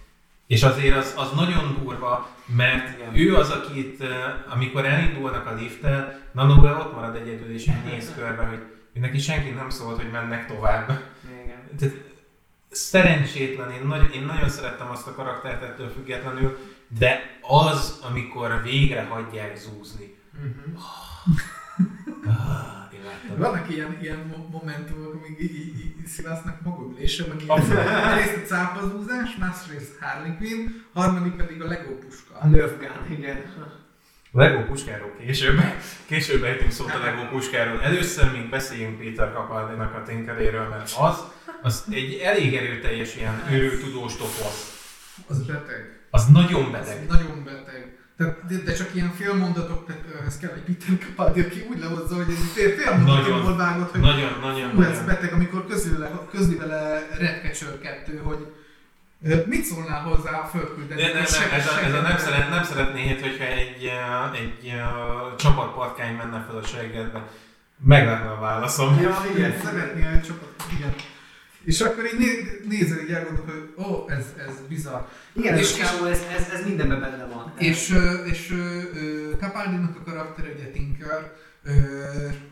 És 0.52 0.62
azért 0.62 0.96
az, 0.96 1.14
az 1.16 1.30
nagyon 1.34 1.78
durva, 1.82 2.28
mert 2.46 2.98
Igen. 2.98 3.16
ő 3.16 3.36
az, 3.36 3.50
akit, 3.50 4.04
amikor 4.48 4.84
elindulnak 4.84 5.46
a 5.46 5.54
lifttel, 5.54 6.20
Nanóra 6.32 6.78
ott 6.78 6.94
marad 6.94 7.16
egyedül, 7.16 7.54
és 7.54 7.66
így 7.66 7.84
néz 7.84 8.12
körbe, 8.16 8.42
hogy 8.42 8.58
ő 8.92 9.00
neki 9.00 9.18
senki 9.18 9.50
nem 9.50 9.70
szólt, 9.70 9.96
hogy 10.02 10.10
mennek 10.10 10.46
tovább. 10.46 11.00
Igen. 11.44 11.76
Tehát 11.78 11.94
szerencsétlen, 12.70 13.70
én, 13.70 13.86
nagy, 13.86 14.14
én 14.14 14.24
nagyon 14.24 14.48
szerettem 14.48 14.90
azt 14.90 15.06
a 15.06 15.14
karaktert 15.14 15.62
ettől 15.62 15.88
függetlenül, 15.88 16.58
de 16.98 17.38
az, 17.40 18.00
amikor 18.10 18.62
végre 18.62 19.02
hagyják 19.02 19.56
zúzni. 19.56 20.14
Mhm. 20.30 20.76
Láttam. 23.12 23.38
Vannak 23.38 23.70
ilyen, 23.74 23.98
ilyen 24.02 24.18
mo- 24.36 24.50
momentumok, 24.50 25.14
amíg 25.14 25.40
így, 25.40 25.54
így, 25.78 26.06
szilásznak 26.06 26.60
magömlésre, 26.62 27.24
meg 27.26 27.36
egyrészt 27.40 28.36
a 28.42 28.54
cápazúzás, 28.54 29.36
másrészt 29.38 29.98
Harley 30.00 30.36
Quinn, 30.36 30.66
harmadik 30.92 31.32
pedig 31.34 31.62
a 31.62 31.66
Lego 31.66 31.90
puska. 31.98 32.34
A 32.40 32.46
Nerf 32.46 32.72
Gun, 32.78 33.18
igen. 33.18 33.42
Lego 34.34 34.64
puskáról 34.64 35.12
később, 35.18 35.60
később 36.06 36.42
ejtünk 36.42 36.70
szót 36.70 36.94
a 36.94 36.98
Lego 36.98 37.28
puskáról. 37.28 37.82
Először 37.82 38.32
még 38.32 38.48
beszéljünk 38.50 38.98
Péter 38.98 39.32
Capaldinak 39.34 39.94
a 39.94 40.02
tinkeréről, 40.02 40.68
mert 40.68 40.94
az, 40.98 41.18
az 41.62 41.84
egy 41.90 42.14
elég 42.14 42.54
erőteljes 42.54 43.16
ilyen 43.16 43.42
őrültudós 43.50 44.16
toposz. 44.16 44.80
Az 45.28 45.46
beteg. 45.46 46.00
Az 46.10 46.26
nagyon 46.26 46.64
Az 46.64 46.70
beteg. 46.70 47.06
nagyon 47.08 47.44
beteg. 47.44 47.96
Tehát, 48.22 48.46
de, 48.46 48.56
de, 48.64 48.72
csak 48.72 48.94
ilyen 48.94 49.12
félmondatok, 49.12 49.86
tehát 49.86 50.02
ez 50.26 50.38
kell 50.38 50.50
egy 50.54 50.62
Peter 50.62 51.06
Capaldi, 51.06 51.40
aki 51.40 51.66
úgy 51.70 51.78
lehozza, 51.78 52.14
hogy 52.14 52.26
egy 52.28 52.50
fél, 52.54 52.70
félmondatokból 52.76 53.56
vágott, 53.56 53.90
hogy 53.90 54.00
Nagyon, 54.00 54.38
nagyon, 54.40 54.70
Hú, 54.70 54.82
ez 54.82 55.04
beteg, 55.04 55.32
amikor 55.32 55.66
közli, 55.66 55.98
le, 55.98 56.10
közli 56.30 56.56
vele 56.56 57.08
Redcatcher 57.18 57.78
2, 57.78 58.20
hogy 58.24 58.52
mit 59.46 59.64
szólnál 59.64 60.00
hozzá 60.00 60.30
a 60.30 60.46
földküldeni? 60.46 61.00
De 61.00 61.06
nem, 61.06 61.14
nem, 61.14 61.24
ez 61.52 61.66
a, 61.66 61.84
ez 61.84 61.94
a 61.94 62.00
nem, 62.00 62.18
szeret, 62.18 62.50
nem 62.50 62.64
szeretnéd, 62.64 63.20
hogyha 63.20 63.44
egy, 63.44 63.90
egy 64.32 64.72
uh, 64.74 65.36
csapatpatkány 65.36 66.14
menne 66.14 66.44
fel 66.48 66.56
a 66.56 66.62
seggedbe. 66.62 67.28
Meg 67.84 68.04
lenne 68.06 68.30
a 68.30 68.40
válaszom. 68.40 69.00
Ja, 69.00 69.16
igen. 69.34 69.54
Szeretnél 69.64 70.08
egy 70.08 70.22
csapat, 70.22 70.54
igen. 70.76 70.94
És 71.64 71.80
akkor 71.80 72.04
így 72.04 72.18
né- 72.18 72.66
nézel, 72.68 72.98
így 73.00 73.10
elgondolok, 73.10 73.50
hogy 73.50 73.84
ó, 73.84 74.04
ez, 74.10 74.24
ez 74.48 74.54
bizarr. 74.68 75.02
Igen, 75.32 75.58
És- 75.58 75.76
és, 75.78 75.82
ez, 76.10 76.20
ez, 76.36 76.48
ez 76.52 76.64
mindenben 76.66 77.00
benne 77.00 77.24
van. 77.24 77.52
És, 77.58 77.94
és 78.24 78.54
Capaldinak 79.40 79.96
a 79.96 80.02
karakter, 80.10 80.52
ugye 80.54 80.64
Tinker, 80.70 81.32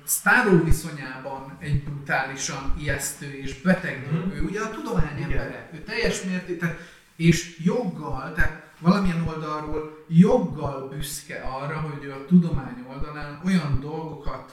Starro 0.07 0.65
viszonyában 0.65 1.57
egy 1.61 1.82
brutálisan 1.85 2.74
ijesztő 2.81 3.32
és 3.43 3.61
beteg. 3.61 4.07
Mhm. 4.11 4.31
Ő 4.37 4.43
ugye 4.43 4.61
a 4.61 4.70
tudomány 4.70 5.23
embere. 5.23 5.70
Ő 5.74 5.78
teljes 5.78 6.23
mértékben, 6.23 6.77
és 7.16 7.59
joggal, 7.65 8.32
tehát 8.35 8.70
valamilyen 8.81 9.28
oldalról 9.28 10.05
joggal 10.09 10.89
büszke 10.89 11.40
arra, 11.40 11.81
hogy 11.81 12.05
ő 12.05 12.12
a 12.12 12.24
tudomány 12.24 12.85
oldalán 12.89 13.40
olyan 13.44 13.81
dolgokat 13.81 14.52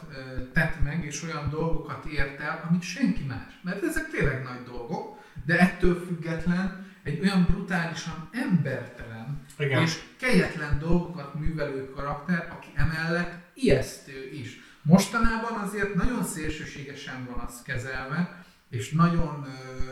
tett 0.53 0.83
meg, 0.83 1.05
és 1.05 1.23
olyan 1.23 1.49
dolgokat 1.49 2.05
ért 2.05 2.39
el, 2.39 2.65
amit 2.69 2.81
senki 2.81 3.23
más. 3.23 3.59
Mert 3.63 3.83
ezek 3.83 4.09
tényleg 4.09 4.43
nagy 4.43 4.63
dolgok, 4.63 5.17
de 5.45 5.59
ettől 5.59 6.05
független 6.05 6.85
egy 7.03 7.19
olyan 7.19 7.45
brutálisan 7.49 8.29
embertelen 8.31 9.45
Igen. 9.57 9.81
és 9.81 9.99
kegyetlen 10.17 10.79
dolgokat 10.79 11.33
művelő 11.33 11.89
karakter, 11.89 12.47
aki 12.51 12.67
emellett 12.75 13.33
ijesztő 13.53 14.29
is. 14.31 14.59
Mostanában 14.81 15.59
azért 15.59 15.93
nagyon 15.95 16.23
szélsőségesen 16.23 17.27
van 17.29 17.45
az 17.45 17.61
kezelve, 17.61 18.45
és 18.69 18.91
nagyon 18.91 19.45
ö, 19.45 19.91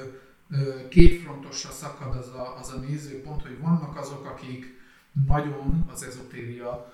kétfrontosra 0.90 1.72
szakad 1.72 2.16
az 2.16 2.28
a, 2.28 2.58
az 2.60 2.70
a 2.70 2.78
nézőpont, 2.78 3.42
hogy 3.42 3.60
vannak 3.60 3.98
azok, 3.98 4.26
akik 4.26 4.80
nagyon 5.28 5.86
az 5.92 6.04
ezotéria 6.04 6.94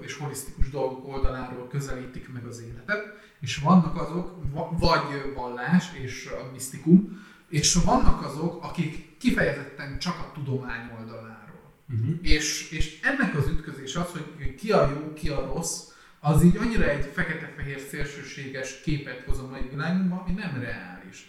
és 0.00 0.16
holisztikus 0.16 0.70
dolgok 0.70 1.08
oldaláról 1.08 1.68
közelítik 1.68 2.32
meg 2.32 2.44
az 2.46 2.60
életet, 2.60 3.02
és 3.40 3.56
vannak 3.56 4.00
azok, 4.00 4.36
va- 4.52 4.78
vagy 4.78 5.32
vallás 5.34 5.92
és 6.02 6.26
a 6.26 6.52
misztikum, 6.52 7.24
és 7.48 7.74
vannak 7.74 8.24
azok, 8.24 8.64
akik 8.64 9.18
kifejezetten 9.18 9.98
csak 9.98 10.18
a 10.18 10.30
tudomány 10.34 10.90
oldaláról. 10.98 11.72
Uh-huh. 11.90 12.18
És, 12.22 12.70
és 12.70 13.00
ennek 13.02 13.36
az 13.36 13.46
ütközés 13.46 13.96
az, 13.96 14.10
hogy 14.10 14.54
ki 14.54 14.72
a 14.72 14.90
jó, 14.90 15.12
ki 15.12 15.28
a 15.28 15.46
rossz, 15.46 15.90
az 16.20 16.42
így 16.42 16.56
annyira 16.56 16.88
egy 16.88 17.04
fekete-fehér 17.04 17.80
szélsőséges 17.80 18.80
képet 18.80 19.24
hoz 19.26 19.38
a 19.38 19.48
mai 19.48 19.68
világunkban, 19.70 20.18
ami 20.18 20.32
nem 20.32 20.60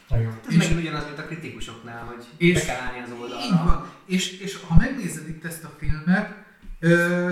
Igen. 0.09 0.39
Ez 0.47 0.51
És- 0.53 0.57
megint 0.57 0.79
ugyanaz, 0.79 1.05
mint 1.05 1.19
a 1.19 1.25
kritikusoknál, 1.25 2.03
hogy 2.05 2.25
És- 2.37 2.53
be 2.59 2.65
kell 2.65 2.81
állni 2.81 2.99
az 2.99 3.11
oldalra. 3.21 3.43
Így 3.45 3.51
van. 3.65 3.89
És, 4.05 4.39
és 4.39 4.59
ha 4.67 4.75
megnézed 4.77 5.27
itt 5.29 5.45
ezt 5.45 5.63
a 5.63 5.71
filmet, 5.77 6.35
ö, 6.79 7.31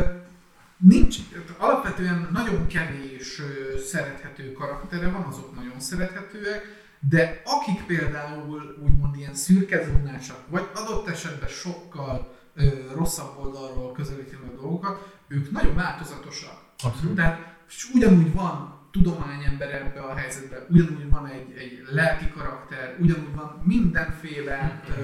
nincs, 0.78 1.18
alapvetően 1.58 2.28
nagyon 2.32 2.68
kevés 2.68 3.40
ö, 3.40 3.78
szerethető 3.80 4.52
karaktere 4.52 5.10
van, 5.10 5.22
azok 5.24 5.56
nagyon 5.56 5.80
szerethetőek, 5.80 6.80
de 7.10 7.42
akik 7.46 7.84
például 7.86 8.78
úgymond 8.84 9.16
ilyen 9.18 9.34
szürkezónásak, 9.36 10.38
vagy 10.48 10.68
adott 10.76 11.08
esetben 11.08 11.50
sokkal 11.50 12.36
ö, 12.56 12.68
rosszabb 12.96 13.38
oldalról 13.38 13.92
közelítik 13.92 14.40
a 14.40 14.62
dolgokat, 14.62 15.16
ők 15.28 15.52
nagyon 15.52 15.76
változatosak. 15.76 16.60
Abszolút. 16.84 17.16
Tehát 17.16 17.56
ugyanúgy 17.94 18.34
van 18.34 18.80
tudományember 18.92 19.74
ebbe 19.74 20.00
a 20.00 20.16
helyzetben, 20.16 20.66
ugyanúgy 20.70 21.10
van 21.10 21.28
egy, 21.28 21.52
egy 21.58 21.84
lelki 21.92 22.30
karakter, 22.30 22.96
ugyanúgy 23.00 23.36
van 23.36 23.62
mindenféle 23.64 24.84
ö, 24.90 25.04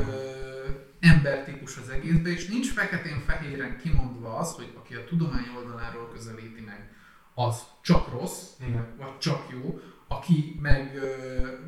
embertípus 0.99 1.77
az 1.77 1.89
egészben, 1.89 2.31
és 2.31 2.47
nincs 2.47 2.71
feketén-fehéren 2.71 3.77
kimondva 3.77 4.37
az, 4.37 4.53
hogy 4.53 4.73
aki 4.77 4.93
a 4.93 5.03
tudomány 5.03 5.47
oldaláról 5.57 6.09
közelíti 6.13 6.61
meg, 6.65 6.91
az 7.33 7.61
csak 7.81 8.11
rossz, 8.11 8.43
Igen. 8.67 8.87
vagy 8.97 9.17
csak 9.17 9.47
jó, 9.51 9.79
aki 10.07 10.59
meg, 10.61 10.99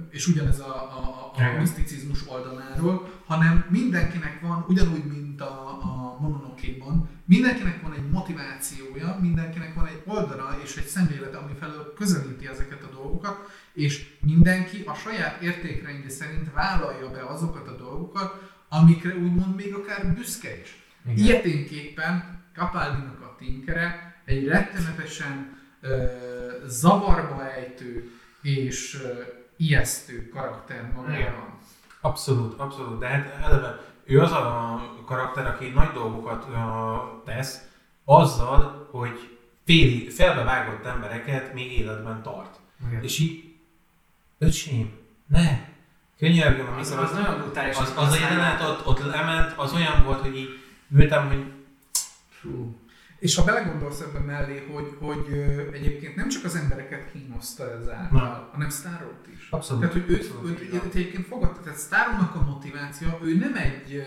és 0.10 0.28
ugyanez 0.28 0.60
a, 0.60 0.76
a, 0.76 1.32
a, 1.36 1.60
miszticizmus 1.60 2.28
oldaláról, 2.28 3.10
hanem 3.26 3.66
mindenkinek 3.70 4.42
van, 4.42 4.66
ugyanúgy, 4.68 5.06
mint 5.06 5.42
a, 5.42 5.68
a 5.68 6.18
Mononoke-ban, 6.20 7.10
mindenkinek 7.26 7.82
van 7.82 7.94
egy 7.94 8.10
motivációja, 8.10 9.18
mindenkinek 9.22 9.74
van 9.74 9.86
egy 9.86 10.02
oldala 10.06 10.58
és 10.64 10.76
egy 10.76 10.86
szemlélete, 10.86 11.38
ami 11.38 11.52
felől 11.60 11.94
közelíti 11.94 12.48
ezeket 12.48 12.84
a 12.84 12.94
dolgokat, 12.94 13.52
és 13.74 14.18
mindenki 14.22 14.84
a 14.86 14.94
saját 14.94 15.42
értékrendje 15.42 16.10
szerint 16.10 16.54
vállalja 16.54 17.12
be 17.12 17.26
azokat 17.26 17.68
a 17.68 17.76
dolgokat, 17.76 18.52
amikre 18.70 19.16
úgymond 19.16 19.56
még 19.56 19.74
akár 19.74 20.14
büszke 20.14 20.62
is. 20.62 20.84
Igen. 21.06 21.18
Ilyeténképpen 21.18 22.44
Capaldinak 22.54 23.22
a 23.22 23.36
tinkere 23.38 24.22
egy 24.26 24.48
rettenetesen 24.48 25.58
ö, 25.82 26.06
zavarba 26.68 27.52
ejtő 27.52 28.12
és 28.42 29.04
ijesztő 29.58 30.30
karakter 30.30 30.92
magában. 30.96 31.58
Abszolút, 32.02 32.60
abszolút, 32.60 33.00
de 33.00 33.08
hát 33.08 33.44
eleve 33.44 33.80
ő 34.06 34.22
az 34.22 34.32
a 34.32 34.82
karakter, 35.06 35.48
aki 35.48 35.68
nagy 35.68 35.92
dolgokat 35.92 36.46
uh, 36.50 37.24
tesz 37.26 37.68
azzal, 38.06 38.88
hogy 38.92 39.38
fél, 39.66 40.10
felbevágott 40.10 40.86
embereket 40.86 41.54
még 41.54 41.72
életben 41.72 42.22
tart. 42.24 42.60
Igen. 42.88 43.04
És 43.04 43.20
így, 43.20 43.56
öcsém, 44.38 44.98
ne, 45.28 45.60
könyörgöm, 46.18 46.78
Az, 46.78 46.92
amikor 46.92 47.10
az 47.10 47.18
nagyon 47.18 47.42
brutális. 47.42 47.78
az, 47.78 47.94
az 47.96 48.12
a 48.12 48.20
jelenet 48.20 48.62
ott, 48.62 48.88
ott 48.88 49.06
lement, 49.06 49.54
az 49.58 49.74
olyan 49.74 50.04
volt, 50.04 50.22
hogy 50.22 50.38
így 50.38 50.60
ültem, 50.92 51.28
hogy 51.28 51.52
Fú. 52.30 52.76
És 53.20 53.36
ha 53.36 53.44
belegondolsz 53.44 54.00
ebben 54.00 54.22
mellé, 54.22 54.64
hogy, 54.74 54.96
hogy 55.00 55.26
ö, 55.32 55.72
egyébként 55.74 56.16
nem 56.16 56.30
csak 56.30 56.44
az 56.44 56.56
embereket 56.56 57.12
kínozta 57.12 57.72
ezáltal, 57.80 58.22
Nem. 58.22 58.48
hanem 58.52 58.70
Starot 58.70 59.28
is. 59.34 59.48
abszolút. 59.50 59.82
Tehát, 59.82 59.96
hogy 59.96 60.12
őt, 60.16 60.32
őt, 60.46 60.74
őt 60.74 60.94
egyébként 60.96 61.26
fogadta, 61.28 61.60
tehát 61.62 61.80
Starnak 61.80 62.36
a 62.36 62.42
motiváció, 62.42 63.08
ő 63.24 63.36
nem 63.38 63.56
egy 63.56 63.94
ö, 63.96 64.02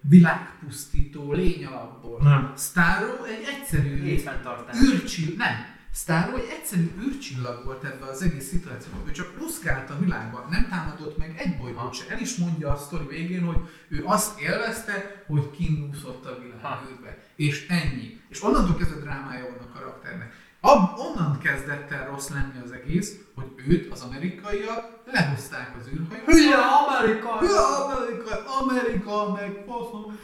világpusztító 0.00 1.32
lény 1.32 1.64
alapból. 1.64 2.22
Nem. 2.22 2.52
Starro 2.56 3.24
egy 3.24 3.44
egyszerű 3.58 4.02
Létfenntartás. 4.02 4.76
űrcsillag, 4.82 5.36
nem. 5.36 5.54
Starro 5.94 6.36
egy 6.36 6.48
egyszerű 6.50 6.90
űrcsillag 7.00 7.64
volt 7.64 7.84
ebben 7.84 8.08
az 8.08 8.22
egész 8.22 8.48
szituációban. 8.48 9.08
Ő 9.08 9.10
csak 9.10 9.34
pluszkált 9.34 9.90
a 9.90 9.98
világban, 9.98 10.46
nem 10.50 10.68
támadott 10.68 11.18
meg 11.18 11.34
egy 11.38 11.56
bolygót 11.58 11.94
se. 11.94 12.04
El 12.08 12.20
is 12.20 12.36
mondja 12.36 12.72
a 12.72 12.76
sztori 12.76 13.06
végén, 13.06 13.44
hogy 13.44 13.58
ő 13.88 14.02
azt 14.04 14.40
élvezte, 14.40 15.24
hogy 15.26 15.50
kinúszott 15.50 16.26
a 16.26 16.38
világűrbe. 16.42 17.18
És 17.36 17.66
ennyi. 17.68 18.20
És 18.28 18.42
onnantól 18.42 18.76
kezdve 18.76 19.00
drámája 19.00 19.44
van 19.44 19.68
a 19.68 19.78
karakternek. 19.78 20.32
Ab, 20.60 20.98
onnan 20.98 21.38
kezdett 21.38 21.90
el 21.90 22.06
rossz 22.06 22.28
lenni 22.28 22.62
az 22.64 22.72
egész, 22.72 23.16
hogy 23.34 23.46
őt, 23.68 23.92
az 23.92 24.00
amerikaiak 24.00 25.02
lehozták 25.12 25.76
az 25.80 25.86
űrhajó. 25.86 26.22
Hülye 26.24 26.56
Amerika! 26.56 27.38
Hülye 27.38 27.60
Amerika, 27.60 28.58
Amerika, 28.60 29.32
meg 29.32 29.64
faszom. 29.66 30.18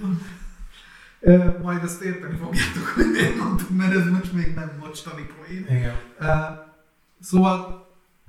Majd 1.62 1.82
azt 1.82 2.02
érteni 2.02 2.36
fogjátok, 2.36 2.86
hogy 2.94 3.10
miért 3.10 3.36
mondtuk, 3.36 3.76
mert 3.76 3.94
ez 3.94 4.10
most 4.10 4.32
még 4.32 4.54
nem 4.54 4.70
mostani 4.80 5.26
poén. 5.36 5.66
Igen. 5.68 5.94
Szóval 7.20 7.84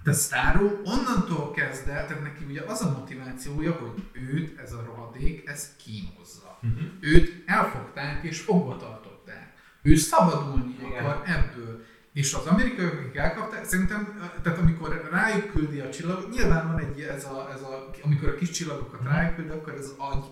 de 0.06 0.14
Starro 0.14 0.66
onnantól 0.84 1.52
kezd 1.52 1.88
el, 1.88 2.08
tehát 2.08 2.24
neki 2.24 2.44
ugye 2.50 2.62
az 2.68 2.82
a 2.82 2.92
motivációja, 3.00 3.72
hogy 3.72 4.04
őt 4.14 4.60
ez 4.60 4.74
a 4.74 4.84
rohadék, 4.86 5.48
ez 5.48 5.76
kínozza. 5.84 6.60
Uh-huh. 6.64 6.82
Őt 7.00 7.44
elfogták 7.46 8.24
és 8.24 8.42
fogva 8.42 8.78
tartották. 8.78 9.54
Ő 9.82 9.96
szabadulni 9.96 10.76
Igen. 10.80 11.06
akar 11.06 11.22
ebből. 11.26 11.84
És 12.14 12.34
az 12.34 12.46
amerikaiak, 12.46 12.94
akik 12.94 13.16
elkapták, 13.16 13.66
szerintem, 13.66 14.32
tehát 14.44 14.60
amikor 14.60 15.10
rájuk 15.12 15.52
küldi 15.52 15.80
a 15.80 15.90
csillag, 15.90 16.30
nyilván 16.32 16.68
van 16.72 16.80
egy 16.80 17.02
ez 17.02 17.26
a, 17.26 17.50
ez 17.54 17.62
a 17.62 17.90
amikor 18.02 18.30
a 18.30 18.36
kis 18.36 18.50
csillagokat 18.50 19.04
rájuk 19.04 19.36
küldi, 19.36 19.52
akkor 19.52 19.74
ez 19.74 19.80
az 19.80 19.96
agy 19.98 20.26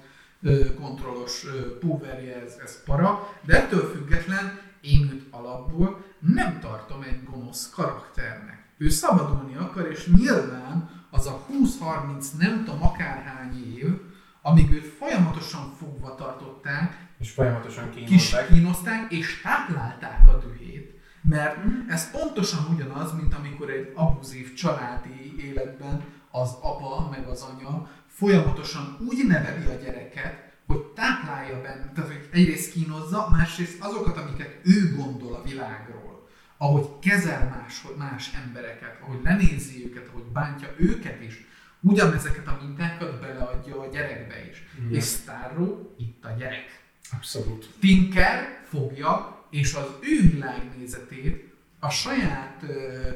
kontrollos 0.79 1.45
powerje, 1.79 2.41
ez, 2.41 2.57
ez 2.63 2.83
para, 2.83 3.29
de 3.45 3.61
ettől 3.63 3.91
független 3.91 4.59
én 4.81 5.09
őt 5.13 5.27
alapból 5.31 6.03
nem 6.19 6.59
tartom 6.59 7.01
egy 7.01 7.23
gonosz 7.23 7.69
karakternek. 7.69 8.63
Ő 8.77 8.89
szabadulni 8.89 9.55
akar, 9.55 9.87
és 9.91 10.07
nyilván 10.17 10.89
az 11.09 11.27
a 11.27 11.45
20-30 11.49 12.25
nem 12.39 12.63
tudom 12.63 12.83
akárhány 12.83 13.75
év, 13.77 14.01
amíg 14.41 14.71
őt 14.71 14.85
folyamatosan 14.85 15.73
fogva 15.77 16.15
tartották, 16.15 17.07
És 17.19 17.31
folyamatosan 17.31 17.89
kínozták. 17.89 18.47
kínozták 18.47 19.11
és 19.11 19.41
táplálták 19.41 20.27
a 20.27 20.37
dühét. 20.37 20.91
Mert 21.21 21.57
ez 21.87 22.11
pontosan 22.11 22.65
ugyanaz, 22.73 23.13
mint 23.13 23.33
amikor 23.33 23.69
egy 23.69 23.91
abuzív 23.95 24.53
családi 24.53 25.35
életben 25.37 26.03
az 26.31 26.51
apa 26.61 27.09
meg 27.09 27.27
az 27.27 27.41
anya 27.41 27.87
folyamatosan 28.13 28.97
úgy 29.09 29.27
neveli 29.27 29.65
a 29.65 29.83
gyereket, 29.83 30.51
hogy 30.67 30.79
táplálja 30.79 31.61
benne, 31.61 31.91
tehát 31.95 32.09
hogy 32.09 32.29
egyrészt 32.31 32.71
kínozza, 32.71 33.27
másrészt 33.31 33.77
azokat, 33.79 34.17
amiket 34.17 34.59
ő 34.63 34.95
gondol 34.95 35.35
a 35.35 35.43
világról, 35.43 36.27
ahogy 36.57 36.99
kezel 37.01 37.49
más, 37.49 37.83
más 37.97 38.31
embereket, 38.45 38.99
ahogy 39.01 39.19
lenézi 39.23 39.85
őket, 39.85 40.07
ahogy 40.07 40.23
bántja 40.23 40.67
őket 40.77 41.21
is, 41.21 41.45
ugyanezeket 41.79 42.47
a 42.47 42.59
mintákat 42.61 43.19
beleadja 43.19 43.79
a 43.79 43.87
gyerekbe 43.87 44.49
is. 44.49 44.63
Igen. 44.77 44.93
És 44.93 45.05
Starro 45.05 45.93
itt 45.97 46.25
a 46.25 46.29
gyerek. 46.37 46.81
Abszolút. 47.11 47.69
Tinker 47.79 48.61
fogja, 48.69 49.41
és 49.49 49.73
az 49.73 49.87
ő 49.99 50.29
világnézetét 50.29 51.53
a 51.79 51.89
saját 51.89 52.63
ö, 52.67 53.09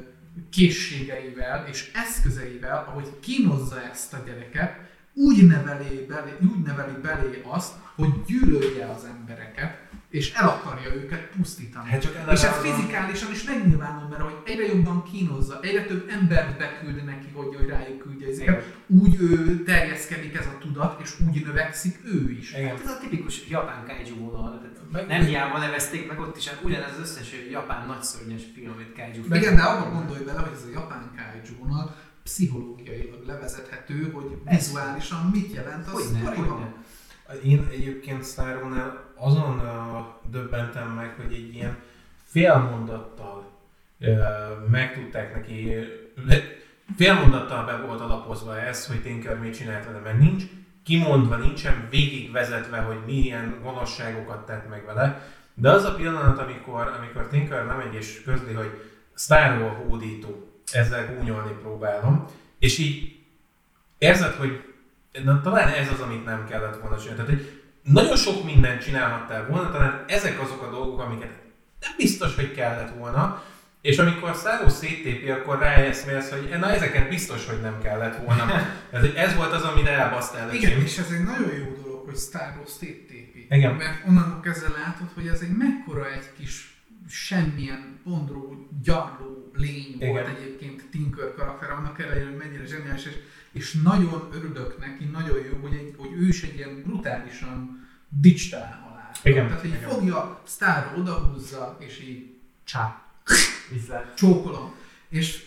készségeivel 0.50 1.68
és 1.68 1.92
eszközeivel, 1.94 2.86
ahogy 2.88 3.20
kínozza 3.20 3.82
ezt 3.92 4.14
a 4.14 4.24
gyereket, 4.26 4.76
úgy 5.14 5.48
neveli, 5.48 6.06
belé, 6.06 6.32
úgy 6.42 6.62
neveli 6.66 7.02
belé 7.02 7.42
azt, 7.46 7.74
hogy 7.96 8.24
gyűlölje 8.26 8.86
az 8.86 9.04
embereket, 9.04 9.87
és 10.10 10.34
el 10.34 10.48
akarja 10.48 10.94
őket 10.94 11.30
pusztítani. 11.38 11.90
Hát 11.90 12.02
csak 12.02 12.16
eleve 12.16 12.32
és 12.32 12.42
ez 12.44 12.50
az 12.52 12.58
a- 12.58 12.62
fizikálisan 12.62 13.32
is 13.32 13.44
megnyilvánul, 13.44 14.08
mert 14.10 14.22
hogy 14.22 14.36
egyre 14.46 14.66
jobban 14.66 15.04
kínozza, 15.04 15.60
egyre 15.62 15.84
több 15.86 16.10
embert 16.10 16.58
beküld 16.58 17.04
neki, 17.06 17.28
hogy, 17.34 17.56
hogy 17.56 17.68
rájuk 17.68 17.98
küldje 18.00 18.28
ezeket, 18.28 18.76
úgy 18.88 19.16
ő 19.22 19.64
terjeszkedik 19.64 20.36
ez 20.36 20.46
a 20.46 20.58
tudat, 20.60 21.02
és 21.02 21.14
úgy 21.28 21.46
növekszik 21.46 22.00
ő 22.06 22.32
is. 22.32 22.54
Igen. 22.54 22.68
Hát 22.68 22.82
ez 22.84 22.90
a 22.92 22.98
tipikus 23.00 23.48
japán 23.50 23.86
kaiju 23.86 24.16
vonal. 24.16 24.66
Nem 25.08 25.26
hiába 25.26 25.58
nevezték 25.58 26.08
meg 26.08 26.20
ott 26.20 26.38
is, 26.38 26.48
hát 26.48 26.60
ugyanez 26.64 26.92
az 26.94 27.00
összes 27.00 27.34
japán 27.52 27.88
nagyszörnyes 27.88 28.42
film, 28.56 28.72
amit 28.72 28.94
kaiju. 28.96 29.36
Igen, 29.36 29.56
de 29.56 29.62
abban 29.62 29.94
gondolj 29.94 30.24
bele, 30.24 30.40
hogy 30.40 30.52
ez 30.56 30.64
a 30.68 30.80
japán 30.80 31.12
kaiju 31.16 31.56
pszichológiailag 32.24 33.24
levezethető, 33.26 34.12
hogy 34.12 34.38
vizuálisan 34.50 35.30
mit 35.34 35.54
jelent 35.54 35.88
a 35.88 35.92
Hogyne, 35.92 36.20
sztoriban. 36.20 36.48
hogyne. 36.48 36.74
Én 37.44 37.68
egyébként 37.72 38.26
Starronál 38.26 39.07
azon 39.18 39.62
döbbentem 40.30 40.88
meg, 40.88 41.14
hogy 41.16 41.34
egy 41.34 41.56
ilyen 41.56 41.78
félmondattal 42.24 43.52
meg 44.70 44.94
tudták 44.94 45.36
neki, 45.36 45.76
félmondattal 46.96 47.66
be 47.66 47.78
volt 47.78 48.02
alapozva 48.02 48.60
ez, 48.60 48.88
hogy 48.88 49.02
Tinker 49.02 49.40
mit 49.40 49.56
csinált 49.58 49.86
vele, 49.86 50.00
mert 50.00 50.20
nincs 50.20 50.44
kimondva, 50.84 51.36
nincsen 51.36 51.88
végigvezetve, 51.90 52.78
hogy 52.78 52.98
milyen 53.06 53.60
gonoszságokat 53.64 54.46
tett 54.46 54.70
meg 54.70 54.86
vele, 54.86 55.22
de 55.54 55.72
az 55.72 55.84
a 55.84 55.96
pillanat, 55.96 56.40
amikor, 56.40 56.94
amikor 56.98 57.28
Tinker 57.28 57.66
nem 57.66 57.78
megy 57.78 57.94
és 57.94 58.22
közli, 58.26 58.54
hogy 58.54 58.92
Starro 59.16 59.66
a 59.66 59.70
hódító, 59.70 60.62
ezzel 60.72 61.16
gúnyolni 61.16 61.52
próbálom, 61.62 62.26
és 62.60 62.78
így 62.78 63.16
érzed, 63.98 64.34
hogy 64.34 64.62
Na, 65.24 65.42
talán 65.42 65.68
ez 65.68 65.92
az, 65.92 66.00
amit 66.00 66.26
nem 66.26 66.48
kellett 66.48 66.80
volna 66.82 66.98
csinálni. 66.98 67.24
Tehát, 67.24 67.32
hogy 67.32 67.57
nagyon 67.88 68.16
sok 68.16 68.44
mindent 68.44 68.84
csinálhattál 68.84 69.48
volna, 69.48 69.72
talán 69.72 70.04
ezek 70.08 70.42
azok 70.42 70.62
a 70.62 70.70
dolgok, 70.70 71.00
amiket 71.00 71.32
nem 71.80 71.92
biztos, 71.98 72.36
hogy 72.36 72.54
kellett 72.54 72.96
volna, 72.98 73.44
és 73.82 73.98
amikor 73.98 74.36
Száros 74.36 74.72
széttépi, 74.72 75.30
akkor 75.30 75.60
ráeszmélsz, 75.60 76.30
hogy 76.30 76.56
na 76.60 76.72
ezeket 76.72 77.10
biztos, 77.10 77.46
hogy 77.46 77.62
nem 77.62 77.82
kellett 77.82 78.18
volna. 78.26 78.46
Hogy 78.92 79.14
ez 79.16 79.36
volt 79.36 79.54
az, 79.54 79.64
amit 79.64 79.88
elbasztál. 79.88 80.54
Igen, 80.54 80.82
és 80.82 80.98
ez 80.98 81.12
egy 81.12 81.24
nagyon 81.24 81.56
jó 81.58 81.82
dolog, 81.84 82.06
hogy 82.06 82.18
Star 82.18 82.54
Wars 82.58 82.78
tépi. 82.80 83.48
Igen. 83.50 83.74
Mert 83.74 84.08
onnantól 84.08 84.40
kezdve 84.40 84.68
látod, 84.68 85.08
hogy 85.14 85.28
ez 85.28 85.40
egy 85.42 85.58
mekkora 85.58 86.12
egy 86.12 86.30
kis 86.38 86.77
semmilyen 87.08 88.00
pondró, 88.04 88.68
gyarló 88.84 89.52
lény 89.54 89.94
Igen. 89.96 90.10
volt 90.10 90.28
egyébként 90.28 90.90
Tinker 90.90 91.34
karakter, 91.34 91.72
annak 91.72 92.00
ellenére, 92.00 92.26
hogy 92.26 92.38
mennyire 92.38 92.66
zseniális, 92.66 93.06
és, 93.06 93.16
és 93.52 93.74
nagyon 93.84 94.30
örülök 94.34 94.80
neki, 94.80 95.06
nagyon 95.06 95.38
jó, 95.38 95.58
hogy, 95.62 95.74
egy, 95.74 95.94
hogy 95.98 96.12
ő 96.12 96.28
is 96.28 96.44
egy 96.44 96.56
ilyen 96.56 96.82
brutálisan 96.82 97.88
dicstál 98.10 98.82
halál. 98.84 99.12
Igen, 99.24 99.48
Tehát, 99.48 99.62
hogy 99.62 99.70
igen. 99.70 99.90
fogja, 99.90 100.42
Star 100.48 100.94
odahúzza, 100.98 101.78
és 101.80 102.00
így 102.00 102.36
csá, 102.64 103.02
Viszlát. 103.72 104.16
csókolom. 104.16 104.74
És 105.10 105.46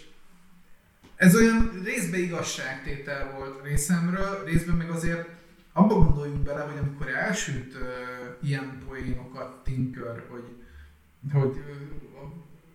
ez 1.16 1.34
olyan 1.36 1.80
részben 1.84 2.20
igazságtétel 2.20 3.32
volt 3.32 3.62
részemről, 3.64 4.44
részben 4.44 4.76
meg 4.76 4.90
azért 4.90 5.28
abba 5.72 5.94
gondoljunk 5.94 6.42
bele, 6.42 6.60
hogy 6.60 6.78
amikor 6.78 7.08
elsüt 7.08 7.74
uh, 7.74 7.80
ilyen 8.48 8.82
poénokat 8.86 9.64
Tinker, 9.64 10.24
hogy, 10.28 10.44
hogy 11.32 11.62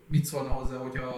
mit 0.08 0.26
szólna 0.26 0.50
hozzá, 0.50 0.78
hogy 0.78 0.98
a, 0.98 1.10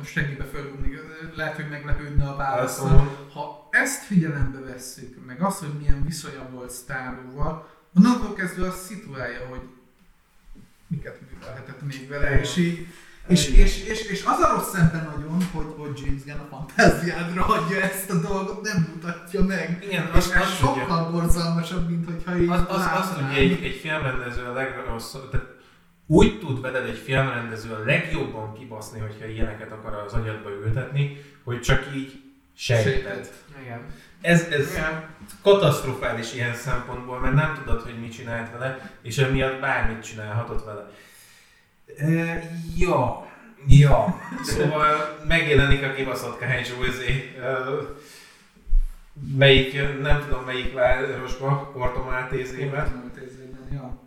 a 0.00 0.04
segélybe 0.04 0.44
fölgumni, 0.44 0.88
lehet, 1.34 1.54
hogy 1.54 1.68
meglepődne 1.68 2.28
a. 2.28 2.36
Válaszol. 2.36 2.88
Ha 3.32 3.68
ezt 3.70 4.04
figyelembe 4.04 4.58
vesszük, 4.58 5.26
meg 5.26 5.42
az, 5.42 5.58
hogy 5.58 5.72
milyen 5.78 6.02
viszonya 6.04 6.48
volt 6.50 6.72
Starróval, 6.72 7.68
onnantól 7.96 8.32
kezdve 8.34 8.66
azt 8.66 8.84
szituálja, 8.84 9.46
hogy 9.48 9.60
miket 10.86 11.20
művelhetett 11.30 11.82
még 11.82 12.08
vele, 12.08 12.40
és 12.40 12.56
így 12.56 12.86
és, 13.26 13.48
és, 13.48 13.84
és, 13.84 14.04
és, 14.04 14.24
az 14.24 14.38
a 14.40 14.54
rossz 14.54 14.74
ebben 14.74 15.04
nagyon, 15.14 15.42
hogy, 15.52 15.74
hogy 15.78 16.02
James 16.04 16.24
Gunn 16.24 16.38
a 16.38 16.46
fantáziádra 16.50 17.46
adja 17.46 17.80
ezt 17.80 18.10
a 18.10 18.20
dolgot, 18.20 18.62
nem 18.62 18.88
mutatja 18.94 19.42
meg. 19.44 19.84
Igen, 19.88 20.06
és 20.06 20.16
az, 20.16 20.30
ez 20.30 20.42
az, 20.42 20.54
sokkal 20.54 21.10
borzalmasabb, 21.10 21.88
mint 21.88 22.04
hogyha 22.04 22.36
így 22.36 22.48
Az, 22.48 22.60
az, 22.60 22.76
az 22.76 22.84
látnál. 22.84 23.28
hogy 23.28 23.36
egy, 23.36 23.64
egy 23.64 23.74
filmrendező 23.76 24.42
a 24.44 24.52
legrosszabb, 24.52 25.30
tehát 25.30 25.46
úgy 26.06 26.38
tud 26.38 26.60
veled 26.60 26.88
egy 26.88 26.98
filmrendező 26.98 27.72
a 27.72 27.84
legjobban 27.84 28.54
kibaszni, 28.54 29.00
hogyha 29.00 29.26
ilyeneket 29.26 29.72
akar 29.72 29.94
az 29.94 30.12
agyadba 30.12 30.50
ültetni, 30.50 31.24
hogy 31.44 31.60
csak 31.60 31.86
így 31.94 32.22
sejted. 32.56 33.30
Igen. 33.62 33.80
Ez, 34.20 34.46
ez 34.50 34.70
Igen. 34.70 35.04
katasztrofális 35.42 36.34
ilyen 36.34 36.54
szempontból, 36.54 37.18
mert 37.18 37.34
nem 37.34 37.54
tudod, 37.54 37.80
hogy 37.82 38.00
mit 38.00 38.12
csinált 38.12 38.50
vele, 38.52 38.90
és 39.02 39.18
emiatt 39.18 39.60
bármit 39.60 40.02
csinálhatott 40.02 40.64
vele. 40.64 40.90
E, 41.96 42.42
ja, 42.76 43.26
ja. 43.66 44.20
Szóval 44.42 45.18
megjelenik 45.28 45.82
a 45.82 45.92
kibaszott 45.92 46.38
kaiju 46.38 46.84
izé, 46.84 47.34
e, 47.42 47.58
melyik, 49.36 50.00
nem 50.00 50.24
tudom 50.28 50.44
melyik 50.44 50.72
városba, 50.72 51.70
Porto 51.72 52.02
Maltézébe. 52.02 52.92
Maltézében, 52.94 53.68
ja. 53.72 54.01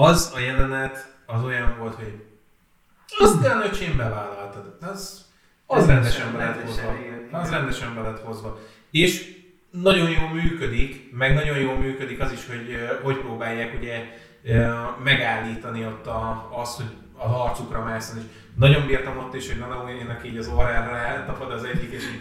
Az 0.00 0.32
a 0.34 0.38
jelenet, 0.38 1.16
az 1.26 1.44
olyan 1.44 1.76
volt, 1.78 1.94
hogy 1.94 2.24
aztán 3.18 3.62
öcsém 3.62 3.96
bevállaltad. 3.96 4.76
Az, 4.80 5.24
az 5.66 5.86
rendesen 5.86 6.32
be 6.32 6.38
lett 6.38 6.62
hozva. 6.64 6.94
Az 7.30 7.50
rendesen 7.50 7.94
be 7.94 8.00
lett 8.00 8.20
hozva. 8.22 8.58
És 8.90 9.36
nagyon 9.70 10.10
jól 10.10 10.28
működik, 10.28 11.12
meg 11.12 11.34
nagyon 11.34 11.58
jól 11.58 11.76
működik 11.76 12.20
az 12.20 12.32
is, 12.32 12.46
hogy 12.46 12.76
hogy 13.02 13.16
próbálják 13.16 13.78
ugye 13.78 14.04
megállítani 15.04 15.84
ott 15.84 16.06
a, 16.06 16.48
azt, 16.52 16.76
hogy 16.76 16.90
a 17.12 17.28
harcukra 17.28 17.84
mászani. 17.84 18.20
És 18.20 18.26
nagyon 18.54 18.86
bírtam 18.86 19.18
ott 19.18 19.34
is, 19.34 19.48
hogy 19.48 19.58
Nanaue-nek 19.58 20.26
így 20.26 20.36
az 20.36 20.48
orrára 20.48 21.24
tapad 21.24 21.52
az 21.52 21.64
egyik, 21.64 21.92
és 21.92 22.02
így 22.04 22.20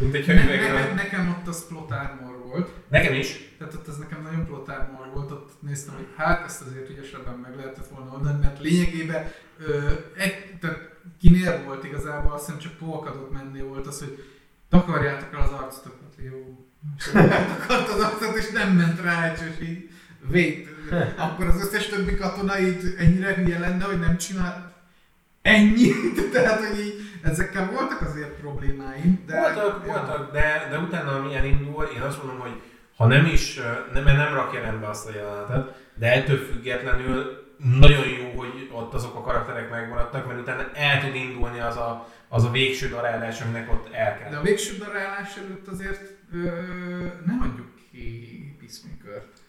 mint 0.00 0.14
egy 0.14 0.26
Ne, 0.26 0.34
ne, 0.34 0.40
hővegre. 0.40 0.94
nekem 0.94 1.36
ott 1.38 1.46
az 1.48 1.66
plot 1.68 1.90
armor 1.90 2.23
volt. 2.54 2.70
Nekem 2.88 3.14
is. 3.14 3.54
Tehát 3.58 3.74
ott 3.74 3.88
ez 3.88 3.96
nekem 3.96 4.22
nagyon 4.22 4.46
plot 4.46 4.68
armor 4.68 5.06
volt, 5.14 5.30
ott 5.30 5.52
néztem, 5.60 5.94
hogy 5.94 6.06
hát 6.16 6.44
ezt 6.44 6.62
azért 6.62 6.90
ügyesebben 6.90 7.34
meg 7.34 7.56
lehetett 7.56 7.88
volna 7.88 8.12
oldani, 8.12 8.38
mert 8.40 8.60
lényegében 8.60 9.32
ö, 9.58 9.88
egy, 10.16 10.58
tehát 10.60 10.92
kinél 11.20 11.62
volt 11.64 11.84
igazából, 11.84 12.32
azt 12.32 12.44
hiszem 12.44 12.60
csak 12.60 12.72
polkadott 12.72 13.32
menni 13.32 13.60
volt 13.60 13.86
az, 13.86 13.98
hogy 13.98 14.24
takarjátok 14.68 15.34
el 15.34 15.40
az 15.40 15.50
arcotokat, 15.50 16.14
jó. 16.16 16.66
És 16.96 17.04
Takartad 17.04 17.98
az 17.98 18.00
arcot, 18.00 18.36
és 18.36 18.50
nem 18.50 18.76
ment 18.76 19.00
rá, 19.00 19.32
és 19.32 19.68
így 19.68 19.90
wait. 20.30 20.68
Akkor 21.16 21.46
az 21.46 21.60
összes 21.60 21.86
többi 21.86 22.14
katona 22.14 22.58
így 22.58 22.94
ennyire 22.98 23.34
hülye 23.34 23.58
lenne, 23.58 23.84
hogy 23.84 23.98
nem 23.98 24.16
csinál 24.16 24.74
ennyi. 25.42 25.92
Tehát, 26.32 26.64
hogy 26.64 26.78
így 26.78 27.13
ezekkel 27.24 27.70
voltak 27.70 28.00
azért 28.00 28.32
problémáim. 28.40 29.24
De, 29.26 29.40
voltak, 29.40 29.86
ja. 29.86 29.92
voltak, 29.92 30.32
de, 30.32 30.66
de 30.70 30.78
utána 30.78 31.22
milyen 31.22 31.44
indul, 31.44 31.84
én 31.84 32.00
azt 32.00 32.22
mondom, 32.22 32.40
hogy 32.40 32.62
ha 32.96 33.06
nem 33.06 33.26
is, 33.26 33.60
nem, 33.92 34.04
nem 34.04 34.34
rakja 34.34 34.60
rendbe 34.60 34.88
azt 34.88 35.08
a 35.08 35.14
jelenetet, 35.14 35.74
de 35.94 36.12
ettől 36.12 36.38
függetlenül 36.38 37.42
nagyon 37.80 38.08
jó, 38.08 38.38
hogy 38.40 38.70
ott 38.72 38.94
azok 38.94 39.14
a 39.14 39.20
karakterek 39.20 39.70
megmaradtak, 39.70 40.26
mert 40.26 40.40
utána 40.40 40.70
el 40.74 41.00
tud 41.00 41.14
indulni 41.14 41.60
az 41.60 41.76
a, 41.76 42.08
az 42.28 42.44
a 42.44 42.50
végső 42.50 42.88
darálás, 42.88 43.40
aminek 43.40 43.72
ott 43.72 43.88
el 43.92 44.18
kell. 44.18 44.30
De 44.30 44.36
a 44.36 44.42
végső 44.42 44.76
darálás 44.76 45.36
előtt 45.36 45.66
azért 45.68 46.00
ö, 46.32 46.38
ne 47.26 47.32
hagyjuk 47.40 47.68
ki 47.90 48.56
Peacemaker-t. 48.58 49.42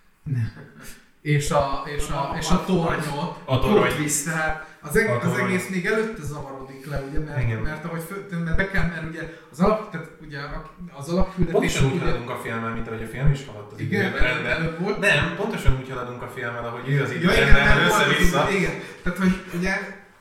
És 1.22 1.52
a, 1.52 1.84
és 1.86 2.10
a, 2.10 2.36
és 2.38 2.50
a 2.50 2.66
tornyot. 2.66 3.38
A 3.46 3.60
torony. 3.60 3.92
Tehát 4.26 4.75
az, 4.88 4.96
eg- 4.96 5.24
az 5.24 5.38
egész 5.38 5.70
még 5.70 5.86
előtte 5.86 6.24
zavarodik 6.24 6.86
le, 6.86 7.00
ugye, 7.10 7.20
mert, 7.20 7.42
Igen. 7.42 7.60
mert 7.60 7.86
ahogy 7.86 8.02
fő, 8.02 8.38
mert 8.44 8.58
be 8.58 8.70
kell, 8.70 8.86
mert 8.86 9.10
ugye 9.10 9.22
az 9.52 9.60
alap, 9.60 9.92
tehát 9.92 10.10
ugye 10.22 10.40
az 10.94 11.10
alapküldetés, 11.10 11.54
Pontosan 11.78 11.92
úgy 11.92 12.00
haladunk 12.00 12.30
a 12.30 12.40
filmmel, 12.44 12.74
mint 12.74 12.88
ahogy 12.88 13.04
a 13.04 13.08
film 13.08 13.32
is 13.32 13.46
haladt 13.46 13.72
az 13.74 13.80
igen, 13.80 14.06
időben. 14.10 14.46
előbb, 14.46 14.80
volt. 14.80 15.00
Nem, 15.00 15.36
pontosan 15.36 15.78
úgy 15.82 15.90
haladunk 15.90 16.22
a 16.22 16.28
filmmel, 16.36 16.66
ahogy 16.66 16.90
ő 16.90 17.02
az 17.04 17.12
időben, 17.12 17.84
össze-vissza. 17.86 18.48
igen, 18.52 18.72
tehát 19.04 19.18
hogy 19.20 19.34
ugye, 19.58 19.74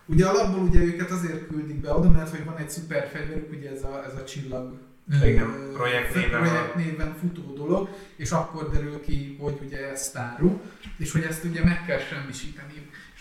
ugye 0.06 0.26
alapból 0.26 0.62
ugye 0.62 0.80
őket 0.80 1.10
azért 1.10 1.46
küldik 1.46 1.80
be 1.80 1.92
oda, 1.94 2.10
mert 2.10 2.30
hogy 2.30 2.44
van 2.44 2.56
egy 2.56 2.70
szuper 2.70 3.08
fegyverük, 3.12 3.50
ugye 3.52 3.70
ez 3.70 3.82
a, 3.82 4.04
ez 4.06 4.14
a 4.20 4.24
csillag 4.24 4.78
Igen, 5.24 5.70
projekt 5.72 6.14
néven 6.14 6.40
projekt 6.40 6.74
néven 6.74 7.14
futó 7.20 7.52
dolog, 7.54 7.88
és 8.16 8.30
akkor 8.30 8.70
derül 8.70 9.00
ki, 9.00 9.36
hogy 9.40 9.58
ugye 9.66 9.90
ez 9.90 10.02
sztárú, 10.02 10.60
és 10.96 11.12
hogy 11.12 11.22
ezt 11.22 11.44
ugye 11.44 11.64
meg 11.64 11.84
kell 11.86 11.98
semmisíteni. 11.98 12.72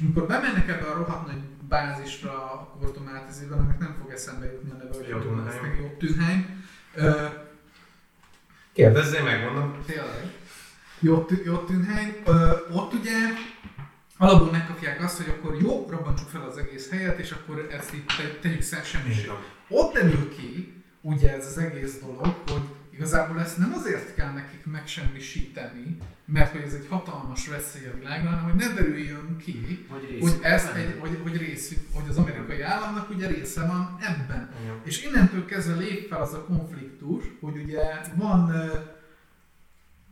Amikor 0.03 0.27
bemennek 0.27 0.67
ebbe 0.69 0.85
a 0.85 0.93
rohadt 0.93 1.27
nagy 1.27 1.41
bázisra 1.67 2.31
a 2.31 2.77
kortomátizében, 2.79 3.57
aminek 3.57 3.79
nem 3.79 3.95
fog 4.01 4.11
eszembe 4.11 4.45
jutni 4.45 4.71
a 4.71 4.75
neve, 4.75 4.95
hogy 4.95 5.11
hogy 5.11 5.23
hívják, 5.23 5.77
Jotunheim, 5.79 6.65
ö, 6.95 7.25
Kérdezzél 8.73 9.23
meg, 9.23 9.43
mondom. 9.43 9.75
Tényleg. 9.85 10.31
Jotunheim. 11.45 12.15
Ö, 12.25 12.55
ott 12.71 12.93
ugye 12.93 13.11
alapból 14.17 14.51
megkapják 14.51 15.03
azt, 15.03 15.17
hogy 15.17 15.29
akkor 15.37 15.57
jó, 15.61 15.87
robbantsuk 15.89 16.27
fel 16.29 16.41
az 16.41 16.57
egész 16.57 16.89
helyet, 16.89 17.19
és 17.19 17.31
akkor 17.31 17.67
ezt 17.71 17.93
itt 17.93 18.07
te- 18.17 18.39
tegyük 18.41 18.61
szem 18.61 18.83
semmiség. 18.83 19.31
Ott 19.67 19.93
derül 19.93 20.29
ki, 20.35 20.73
ugye 21.01 21.33
ez 21.35 21.45
az 21.47 21.57
egész 21.57 21.99
dolog, 21.99 22.35
hogy 22.47 22.61
igazából 22.95 23.39
ezt 23.39 23.57
nem 23.57 23.73
azért 23.73 24.15
kell 24.15 24.31
nekik 24.31 24.65
megsemmisíteni, 24.65 25.97
mert 26.25 26.51
hogy 26.51 26.61
ez 26.61 26.73
egy 26.73 26.87
hatalmas 26.89 27.47
veszély 27.47 27.87
a 27.87 27.97
világra, 27.97 28.29
hanem 28.29 28.43
hogy 28.43 28.53
ne 28.53 28.67
derüljön 28.67 29.37
ki, 29.37 29.85
Hogy, 29.89 30.17
hogy, 30.21 30.39
ez 30.41 30.69
egy, 30.75 30.97
hogy, 30.99 31.19
hogy, 31.23 31.37
részük, 31.37 31.87
hogy 31.93 32.09
az 32.09 32.17
amerikai 32.17 32.61
államnak 32.61 33.09
ugye 33.09 33.27
része 33.27 33.65
van 33.65 33.97
ebben. 34.01 34.51
Igen. 34.63 34.81
És 34.83 35.03
innentől 35.03 35.45
kezdve 35.45 35.75
lép 35.75 36.07
fel 36.07 36.21
az 36.21 36.33
a 36.33 36.45
konfliktus, 36.45 37.23
hogy 37.39 37.57
ugye 37.57 37.81
van 38.15 38.51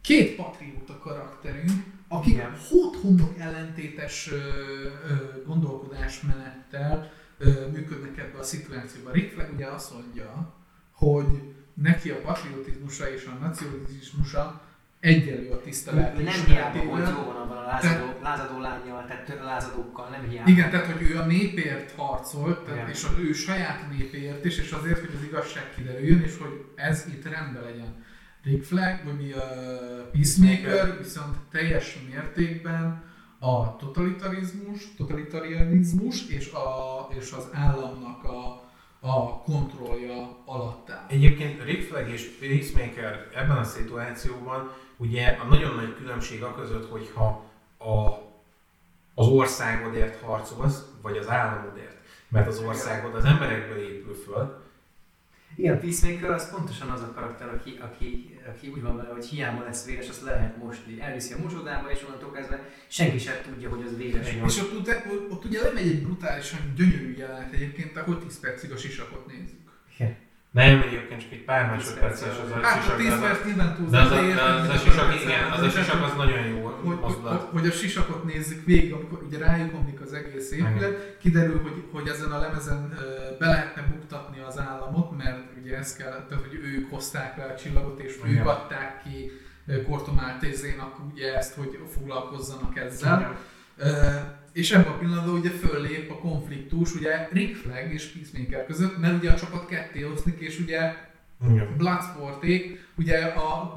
két 0.02 0.36
patrióta 0.36 0.98
karakterünk, 0.98 1.84
akik 2.08 2.34
Igen. 2.34 2.58
hót-homlok 2.70 3.40
ellentétes 3.40 4.32
ö, 4.32 4.36
ö, 4.36 5.44
gondolkodásmenettel 5.46 7.12
ö, 7.38 7.68
működnek 7.72 8.18
ebbe 8.18 8.40
a 8.40 8.44
szituációba. 8.44 9.12
Rick 9.12 9.34
Flag 9.34 9.54
ugye 9.54 9.66
azt 9.66 9.94
mondja, 9.94 10.54
hogy 10.92 11.54
neki 11.82 12.10
a 12.10 12.22
patriotizmusa 12.22 13.14
és 13.14 13.26
a 13.26 13.46
nacionalizmusa 13.46 14.62
egyenlő 15.00 15.50
a 15.50 15.62
tisztelet. 15.62 16.24
nem 16.24 16.46
hiába 16.46 16.84
volt 16.84 17.10
jó 17.10 17.16
van 17.16 17.36
abban 17.36 17.58
a 17.58 17.62
lázadó, 17.62 18.06
lázadó 18.22 18.60
lányjal, 18.60 19.06
tehát 19.06 19.44
lázadókkal, 19.44 20.10
nem 20.10 20.30
hiába. 20.30 20.50
Igen, 20.50 20.70
tehát 20.70 20.86
hogy 20.86 21.02
ő 21.02 21.18
a 21.18 21.26
népért 21.26 21.92
harcolt, 21.92 22.60
tehát, 22.60 22.80
Igen. 22.80 22.90
és 22.90 23.04
az 23.04 23.18
ő 23.20 23.34
saját 23.34 23.90
népért 23.90 24.46
is, 24.46 24.58
és 24.58 24.72
azért, 24.72 25.00
hogy 25.00 25.16
az 25.16 25.24
igazság 25.24 25.74
kiderüljön, 25.76 26.22
és 26.22 26.38
hogy 26.38 26.66
ez 26.76 27.06
itt 27.08 27.24
rendben 27.30 27.64
legyen. 27.64 28.04
Rick 28.44 28.64
Flag, 28.64 29.00
vagy 29.04 29.16
mi 29.16 29.32
a 29.32 29.46
Peacemaker, 30.12 30.98
viszont 30.98 31.36
teljes 31.52 32.00
mértékben 32.10 33.04
a 33.40 33.76
totalitarizmus, 33.76 34.94
totalitarianizmus 34.98 36.28
és, 36.28 36.52
a, 36.52 37.08
és 37.20 37.32
az 37.32 37.48
államnak 37.54 38.24
a, 38.24 38.71
a 39.02 39.42
kontrollja 39.42 40.38
alatt 40.46 40.90
áll. 40.90 41.06
Egyébként 41.08 41.64
Rick 41.64 41.88
Flag 41.88 42.10
és 42.10 42.38
Peacemaker 42.40 43.28
ebben 43.36 43.58
a 43.58 43.64
szituációban 43.64 44.72
ugye 44.98 45.28
a 45.28 45.44
nagyon 45.44 45.76
nagy 45.76 45.96
különbség 45.96 46.44
a 46.44 46.56
között, 46.56 46.90
hogyha 46.90 47.44
a, 47.78 48.08
az 49.16 49.28
országodért 49.28 50.22
harcolsz, 50.22 50.86
vagy 51.02 51.18
az 51.18 51.30
államodért. 51.30 51.98
Mert 52.28 52.48
az 52.48 52.60
országod 52.60 53.16
az 53.16 53.26
emberekből 53.26 53.78
épül 53.78 54.14
föl, 54.14 54.61
Igen, 55.56 55.76
a 55.76 55.80
Peacemaker 55.80 56.30
az 56.30 56.50
pontosan 56.50 56.90
az 56.90 57.02
a 57.02 57.12
karakter, 57.14 57.50
aki, 57.50 57.78
aki, 57.82 58.40
aki 58.50 58.68
úgy 58.68 58.82
van 58.82 58.96
vele, 58.96 59.10
hogy 59.10 59.26
hiába 59.26 59.64
lesz 59.64 59.86
véres, 59.86 60.10
azt 60.10 60.24
le 60.24 60.32
lehet 60.32 60.58
mosni. 60.58 61.02
Elviszi 61.02 61.34
a 61.34 61.38
mosódába, 61.38 61.92
és 61.92 62.04
onnantól 62.08 62.32
kezdve 62.32 62.70
senki 62.88 63.18
sem 63.18 63.36
tudja, 63.44 63.70
hogy 63.70 63.84
az 63.86 63.98
véres. 63.98 64.28
Igen. 64.28 64.40
volt. 64.40 64.52
És 64.52 64.60
ott, 64.60 64.78
ott, 64.78 64.88
ott, 65.12 65.32
ott 65.32 65.46
ugye 65.46 65.62
lemegy 65.62 65.88
egy 65.88 66.04
brutálisan 66.04 66.60
gyönyörű 66.76 67.16
jelenet 67.18 67.54
egyébként, 67.54 67.98
ahol 67.98 68.20
10 68.20 68.40
percig 68.40 68.72
a 68.72 68.78
sisakot 68.78 69.28
nézzük. 69.28 69.72
Nem 70.52 70.82
egyébként 70.82 71.22
csak 71.22 71.32
egy 71.32 71.44
pár 71.44 71.70
másodperces 71.70 72.38
az 72.44 72.52
a 72.52 72.60
Hát 72.62 72.78
a 72.78 72.82
sisak, 72.82 72.98
10 72.98 73.08
de 73.08 73.14
az 73.14 73.20
a- 73.20 73.26
perc 73.26 73.46
nyilván 73.46 73.76
túl 73.76 73.90
de 73.90 74.00
az 74.00 74.12
a, 74.12 74.16
de 74.16 74.42
az 74.42 74.70
a 74.70 74.78
sisak, 74.78 75.22
igen, 75.22 75.52
az 75.52 75.62
a 75.62 75.70
sisak 75.70 76.04
az 76.04 76.14
nagyon 76.16 76.46
jó 76.48 76.66
hogy, 76.84 77.00
mozdulat. 77.00 77.42
hogy 77.52 77.68
a 77.68 77.72
sisakot 77.72 78.24
nézzük 78.24 78.66
végig, 78.66 78.94
amikor 78.94 79.24
ugye 79.24 79.38
rájuk 79.38 79.74
omlik 79.74 80.02
az 80.02 80.14
egész 80.14 80.52
épület, 80.52 81.18
kiderül, 81.20 81.62
hogy, 81.62 81.84
hogy 81.92 82.08
ezen 82.08 82.32
a 82.32 82.40
lemezen 82.40 82.94
be 83.40 83.48
lehetne 83.48 83.82
buktatni 83.82 84.40
az 84.40 84.60
államot, 84.60 85.18
mert 85.18 85.40
ugye 85.62 85.78
ez 85.78 85.96
kell, 85.96 86.26
tehát 86.30 86.44
hogy 86.44 86.54
ők 86.54 86.90
hozták 86.90 87.38
le 87.38 87.44
a 87.44 87.56
csillagot, 87.56 88.00
és 88.00 88.18
Igen. 88.26 88.38
ők 88.38 88.48
adták 88.48 89.04
ki 89.04 89.32
Maltézénak 90.16 90.96
ugye 91.14 91.36
ezt, 91.38 91.56
hogy 91.56 91.80
foglalkozzanak 91.94 92.78
ezzel. 92.78 93.38
Ö, 93.78 93.90
és 94.54 94.72
ebben 94.72 94.92
a 94.92 94.98
pillanatban 94.98 95.34
ugye 95.40 95.50
föllép 95.50 96.12
a 96.12 96.18
konfliktus, 96.18 96.94
ugye 96.96 97.28
Rick 97.32 97.56
Flag 97.56 97.94
és 97.94 98.06
Peacemaker 98.06 98.66
között, 98.66 98.98
mert 99.00 99.18
ugye 99.18 99.32
a 99.32 99.36
csapat 99.36 99.66
ketté 99.66 100.04
oszlik, 100.04 100.40
és 100.40 100.60
ugye 100.60 100.94
Igen. 101.50 101.68
Bloodsporték 101.78 102.86
ugye 102.98 103.18
a 103.26 103.74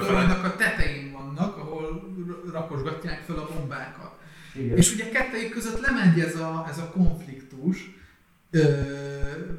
toronynak 0.00 0.44
a 0.44 0.56
tetején 0.56 1.12
vannak, 1.12 1.56
ahol 1.56 2.14
rakosgatják 2.52 3.22
fel 3.26 3.36
a 3.36 3.48
bombákat. 3.54 4.18
Igen. 4.54 4.76
És 4.76 4.92
ugye 4.94 5.08
kettejük 5.10 5.50
között 5.52 5.80
lemegy 5.86 6.20
ez 6.20 6.36
a, 6.36 6.66
ez 6.68 6.78
a 6.78 6.90
konfliktus, 6.90 7.90
ö, 8.50 8.80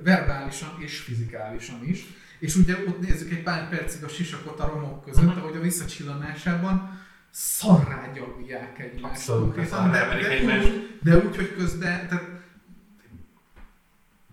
verbálisan 0.04 0.70
és 0.80 0.98
fizikálisan 1.00 1.80
is. 1.86 2.06
És 2.40 2.56
ugye 2.56 2.74
ott 2.88 3.00
nézzük 3.00 3.32
egy 3.32 3.44
pár 3.44 3.70
percig 3.70 4.04
a 4.04 4.08
sisakot 4.08 4.60
a 4.60 4.68
romok 4.68 5.04
között, 5.06 5.24
Mhm. 5.26 5.38
ahogy 5.38 5.56
a 5.56 5.62
visszacsillanásában 5.62 7.00
szarrá 7.32 8.12
gyalulják 8.14 8.80
egymást. 8.80 9.04
Abszolút, 9.16 9.44
konkrétan, 9.44 9.92
de, 9.92 10.06
verik 10.06 10.24
de, 10.24 10.30
egymást. 10.30 10.66
úgy, 10.68 11.00
de 11.02 11.18
úgy, 11.18 11.36
hogy 11.36 11.56
közben, 11.56 12.08
tehát 12.08 12.30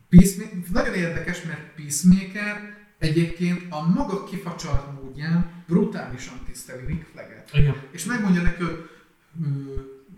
Peacemaker, 0.08 0.58
nagyon 0.72 0.94
érdekes, 0.94 1.42
mert 1.42 1.60
Peacemaker 1.76 2.76
egyébként 2.98 3.62
a 3.70 3.86
maga 3.86 4.24
kifacsart 4.24 5.02
módján 5.02 5.50
brutálisan 5.66 6.38
tiszteli 6.46 6.86
Rick 6.86 7.06
Flaget. 7.12 7.50
Igen. 7.52 7.74
És 7.90 8.04
megmondja 8.04 8.42
neki, 8.42 8.62
hogy 8.62 8.88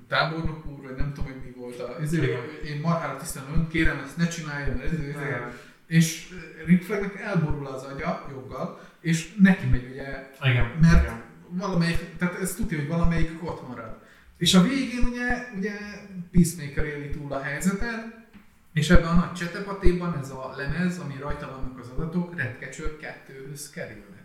tábornok 0.09 0.67
úr, 0.67 0.83
vagy 0.83 0.97
nem 0.97 1.13
tudom, 1.13 1.33
hogy 1.33 1.41
mi 1.45 1.51
volt 1.57 1.81
a, 1.81 2.01
ezért, 2.01 2.63
én 2.65 2.81
marhára 2.81 3.17
tisztelem 3.17 3.53
önt, 3.55 3.69
kérem 3.69 3.99
ezt 3.99 4.17
ne 4.17 4.29
csinálja, 4.29 4.77
mert 4.77 4.93
ezért. 4.93 5.69
És 5.87 6.29
Rick 6.67 6.83
Flagnek 6.83 7.21
elborul 7.21 7.67
az 7.67 7.83
agya 7.83 8.27
joggal, 8.31 8.81
és 9.01 9.35
neki 9.39 9.67
megy 9.67 9.89
ugye, 9.91 10.31
Igen. 10.43 10.67
mert 10.81 11.03
Igen. 11.03 11.23
Valamelyik, 11.51 12.17
tehát 12.19 12.41
ez 12.41 12.55
tudja, 12.55 12.79
hogy 12.79 12.89
valamelyik 12.89 13.31
ott 13.43 13.69
marad. 13.69 13.99
És 14.39 14.55
a 14.55 14.63
végén 14.63 15.05
ugye, 15.05 15.49
ugye 15.57 15.73
Peacemaker 16.33 16.85
éli 16.85 17.11
túl 17.11 17.33
a 17.33 17.43
helyzetet, 17.43 18.19
és 18.73 18.91
ebben 18.91 19.09
a 19.09 19.15
nagy 19.15 19.33
csetepatéban 19.33 20.19
ez 20.23 20.31
a 20.31 20.55
lemez, 20.57 20.99
ami 20.99 21.15
rajta 21.21 21.47
vannak 21.47 21.79
az 21.79 21.89
adatok, 21.97 22.37
Redkecsőr 22.37 22.97
2-höz 23.01 23.61
kerülnek. 23.73 24.19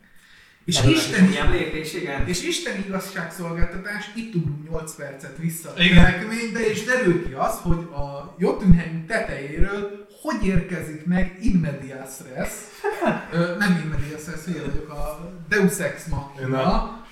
És 0.66 0.84
Isten, 0.84 1.30
Ilyen 1.30 1.52
lépés, 1.52 1.94
igen. 1.94 2.28
és 2.28 2.44
Isten 2.44 2.78
igazságszolgáltatás, 2.86 4.12
itt 4.16 4.36
ugrunk 4.36 4.70
8 4.70 4.96
percet 4.96 5.38
vissza 5.38 5.74
a 5.76 5.82
Igen. 5.82 5.96
cselekménybe, 5.96 6.68
és 6.70 6.84
derül 6.84 7.28
ki 7.28 7.34
az, 7.34 7.60
hogy 7.62 7.84
a 7.84 8.36
Jotunheim 8.40 9.06
tetejéről 9.06 10.06
hogy 10.22 10.46
érkezik 10.46 11.06
meg 11.06 11.38
in 11.42 11.56
medias 11.56 12.10
res, 12.34 12.52
Ö, 13.32 13.58
nem 13.58 13.82
in 13.84 13.88
medias 13.88 14.26
res, 14.26 14.44
hülye 14.46 14.62
vagyok, 14.66 14.90
a 14.90 15.32
Deus 15.50 15.80
Ex 15.80 16.06
Machina, 16.06 17.05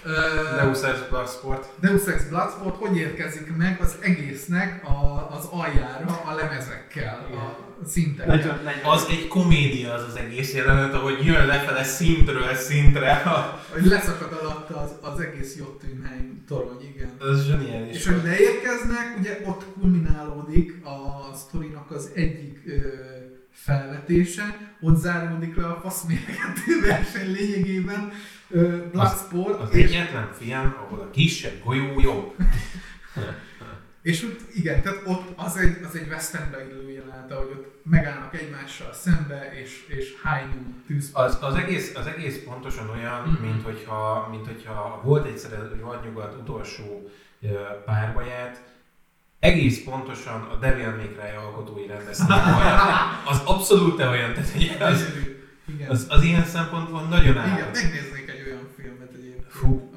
Deus 0.56 0.82
Ex 0.84 1.00
Bloodsport. 1.10 1.66
Deus 1.80 2.06
Ex 2.06 2.24
Bloodsport 2.24 2.76
hogy 2.76 2.98
érkezik 2.98 3.56
meg 3.58 3.78
az 3.82 3.96
egésznek 4.00 4.84
a, 4.84 5.30
az 5.38 5.46
aljára 5.52 6.22
a 6.26 6.34
lemezekkel, 6.36 7.28
a 7.32 7.86
szintekkel. 7.86 8.36
Nagyon, 8.36 8.60
nagyon. 8.64 8.84
Az 8.84 9.06
egy 9.10 9.28
komédia 9.28 9.94
az 9.94 10.04
az 10.04 10.16
egész 10.16 10.54
jelenet, 10.54 10.94
ahogy 10.94 11.26
jön 11.26 11.46
lefele 11.46 11.84
szintről 11.84 12.54
szintre. 12.56 13.22
Hogy 13.72 13.86
leszakad 13.86 14.40
alatta 14.42 14.78
az, 14.82 15.12
az 15.12 15.20
egész 15.20 15.56
Jotunheim 15.58 16.44
torony, 16.48 16.94
igen. 16.96 17.12
Ez 17.32 17.46
zseniális. 17.46 17.96
És 17.96 18.06
hogy 18.06 18.22
leérkeznek, 18.24 19.16
ugye 19.20 19.40
ott 19.46 19.66
kulminálódik 19.80 20.86
a 20.86 21.36
sztorinak 21.36 21.92
az 21.92 22.10
egyik 22.14 22.64
ö, 22.66 22.78
felvetése, 23.52 24.76
ott 24.82 24.98
záródik 24.98 25.56
le 25.56 25.66
a 25.66 25.80
faszméregető 25.84 26.82
verseny 26.88 27.32
lényegében, 27.32 28.12
Bloodsport, 28.92 29.60
Az 29.62 29.74
és, 29.76 29.84
egyetlen 29.90 30.30
film, 30.40 30.76
ahol 30.86 31.00
a 31.00 31.10
kisebb 31.10 31.64
golyó 31.64 32.00
jobb. 32.00 32.36
és 34.02 34.24
ott, 34.24 34.40
igen, 34.54 34.82
tehát 34.82 35.02
ott 35.06 35.34
az 35.36 35.58
egy, 35.58 35.78
az 35.90 35.96
egy 35.96 36.08
westernbe 36.08 36.66
illő 36.68 36.92
jelenet, 36.92 37.32
ahogy 37.32 37.50
ott 37.52 37.82
megállnak 37.84 38.36
egymással 38.36 38.94
szembe, 38.94 39.52
és, 39.62 39.86
és 39.88 40.14
hányú 40.24 40.74
tűz. 40.88 41.10
Az, 41.14 41.38
az, 41.42 41.56
egész, 41.56 41.96
az 41.96 42.06
egész 42.06 42.44
pontosan 42.46 42.90
olyan, 42.90 43.22
Mhm. 43.22 43.30
mm-hmm. 43.30 43.42
mint, 43.52 43.64
hogyha, 43.64 44.28
mint 44.32 44.46
hogyha 44.48 45.02
volt 45.04 45.26
egyszer 45.28 45.54
a 45.54 45.86
Vadnyugat 45.86 46.36
utolsó 46.42 47.10
párbaját, 47.86 48.64
egész 49.40 49.84
pontosan 49.84 50.42
a 50.42 50.56
Devil 50.56 50.96
May 50.96 51.10
Cry 51.20 51.36
alkotói 51.46 51.88
rendezték. 51.88 52.28
Az 53.32 53.42
abszolút 53.46 54.00
olyan, 54.02 54.34
tehát 54.34 54.50
hogy 54.50 54.76
az, 54.80 55.06
igen. 55.68 55.90
az, 55.90 56.06
az 56.10 56.24
ilyen 56.24 56.46
szempontból 56.46 57.02
nagyon 57.02 57.24
igen, 57.32 57.38
áll. 57.38 57.70
egy 57.74 57.78
filmet 57.78 57.94
egyébként, 57.94 58.23
Fú. 59.54 59.90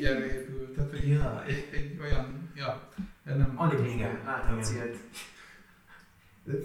épül. 0.00 0.72
Tehát, 0.74 0.90
hogy 0.90 1.08
Ja. 1.08 1.44
egy, 1.46 1.68
egy 1.72 1.98
olyan, 2.00 2.50
ja, 2.54 2.88
nem 3.24 3.52
Alig 3.56 3.94
Igen, 3.94 4.18
áthancilt. 4.26 4.96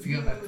filmet. 0.01 0.45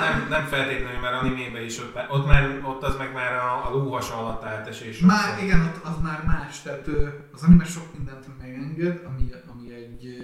Nem, 0.00 0.26
nem 0.28 0.44
feltétlenül, 0.46 1.00
mert 1.00 1.14
animébe 1.22 1.64
is 1.64 1.78
ott, 1.78 1.96
ott, 2.10 2.26
már, 2.26 2.60
ott 2.64 2.82
az 2.82 2.96
meg 2.96 3.12
már 3.12 3.32
a, 3.32 3.66
a 3.66 3.70
lóhas 3.70 4.10
alatt 4.10 4.44
átesés. 4.44 4.98
Már, 5.00 5.42
igen, 5.42 5.60
ott 5.60 5.84
az 5.84 6.00
már 6.02 6.24
más, 6.26 6.62
tehát 6.62 6.86
az 7.32 7.42
anime 7.42 7.64
sok 7.64 7.96
mindent 7.96 8.26
megenged, 8.38 9.04
ami, 9.06 9.30
ami 9.52 9.74
egy 9.74 10.16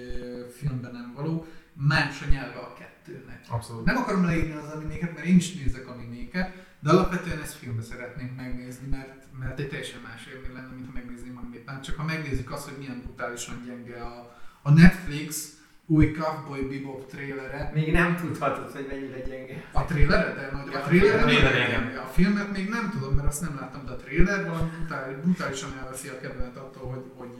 filmben 0.57 0.91
nem 0.91 1.13
való, 1.15 1.45
más 1.73 2.21
a 2.21 2.29
nyelve 2.29 2.59
a 2.59 2.73
kettőnek. 2.73 3.41
Abszolút. 3.49 3.85
Nem 3.85 3.97
akarom 3.97 4.25
leírni 4.25 4.53
az 4.53 4.71
animéket, 4.75 5.13
mert 5.15 5.25
én 5.25 5.35
is 5.35 5.53
nézek 5.53 5.87
animéket, 5.87 6.51
de 6.79 6.89
alapvetően 6.89 7.41
ezt 7.41 7.55
filmbe 7.55 7.81
szeretnénk 7.81 8.35
megnézni, 8.35 8.87
mert, 8.87 9.25
mert 9.39 9.59
egy 9.59 9.69
teljesen 9.69 9.99
más 10.03 10.27
élmény 10.33 10.53
lenne, 10.53 10.73
mint 10.73 10.85
ha 10.85 10.91
megnézném 10.93 11.37
animét. 11.37 11.65
Nem 11.65 11.81
csak 11.81 11.95
ha 11.95 12.03
megnézik 12.03 12.51
azt, 12.51 12.67
hogy 12.69 12.77
milyen 12.77 13.01
brutálisan 13.03 13.63
gyenge 13.65 14.01
a, 14.03 14.35
a 14.61 14.71
Netflix 14.71 15.53
új 15.85 16.11
Cowboy 16.11 16.67
Bebop 16.67 17.09
trailere, 17.09 17.71
Még 17.73 17.91
nem 17.91 18.15
tudhatod, 18.15 18.71
hogy 18.71 18.85
mennyire 18.89 19.19
gyenge. 19.19 19.63
A 19.71 19.85
trailer, 19.85 20.35
de 20.35 20.49
nagy, 20.51 20.67
a 20.67 20.71
Ja, 20.71 20.79
a 20.79 20.87
trailer, 20.87 21.19
nem- 21.19 21.29
igen. 21.29 21.97
A 21.97 22.07
filmet 22.07 22.51
még 22.51 22.69
nem 22.69 22.89
tudom, 22.89 23.13
mert 23.15 23.27
azt 23.27 23.41
nem 23.41 23.55
láttam, 23.59 23.85
de 23.85 23.91
a 23.91 23.95
trailer 23.95 24.45
valami 24.49 24.69
brutális, 24.77 25.17
brutálisan 25.17 25.77
elveszi 25.77 26.07
a 26.07 26.19
kedvemet 26.19 26.57
attól, 26.57 26.89
hogy, 26.89 27.11
hogy 27.15 27.33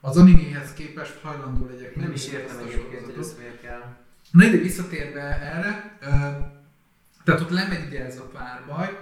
az 0.00 0.16
animéhez 0.16 0.72
képest 0.72 1.20
hajlandó 1.22 1.66
legyek. 1.66 1.96
Nem 1.96 2.12
is 2.12 2.28
értem 2.28 2.56
a 2.56 2.60
egyébként, 2.60 3.04
hogy 3.04 3.18
ezt 3.18 3.38
miért 3.38 3.60
kell. 3.60 3.96
Na 4.30 4.44
ide 4.44 4.56
visszatérve 4.56 5.20
erre, 5.40 5.98
tehát 7.28 7.42
ott 7.42 7.50
lemegy 7.50 7.86
ugye 7.86 8.04
ez 8.04 8.18
a 8.18 8.28
párbaj, 8.32 8.98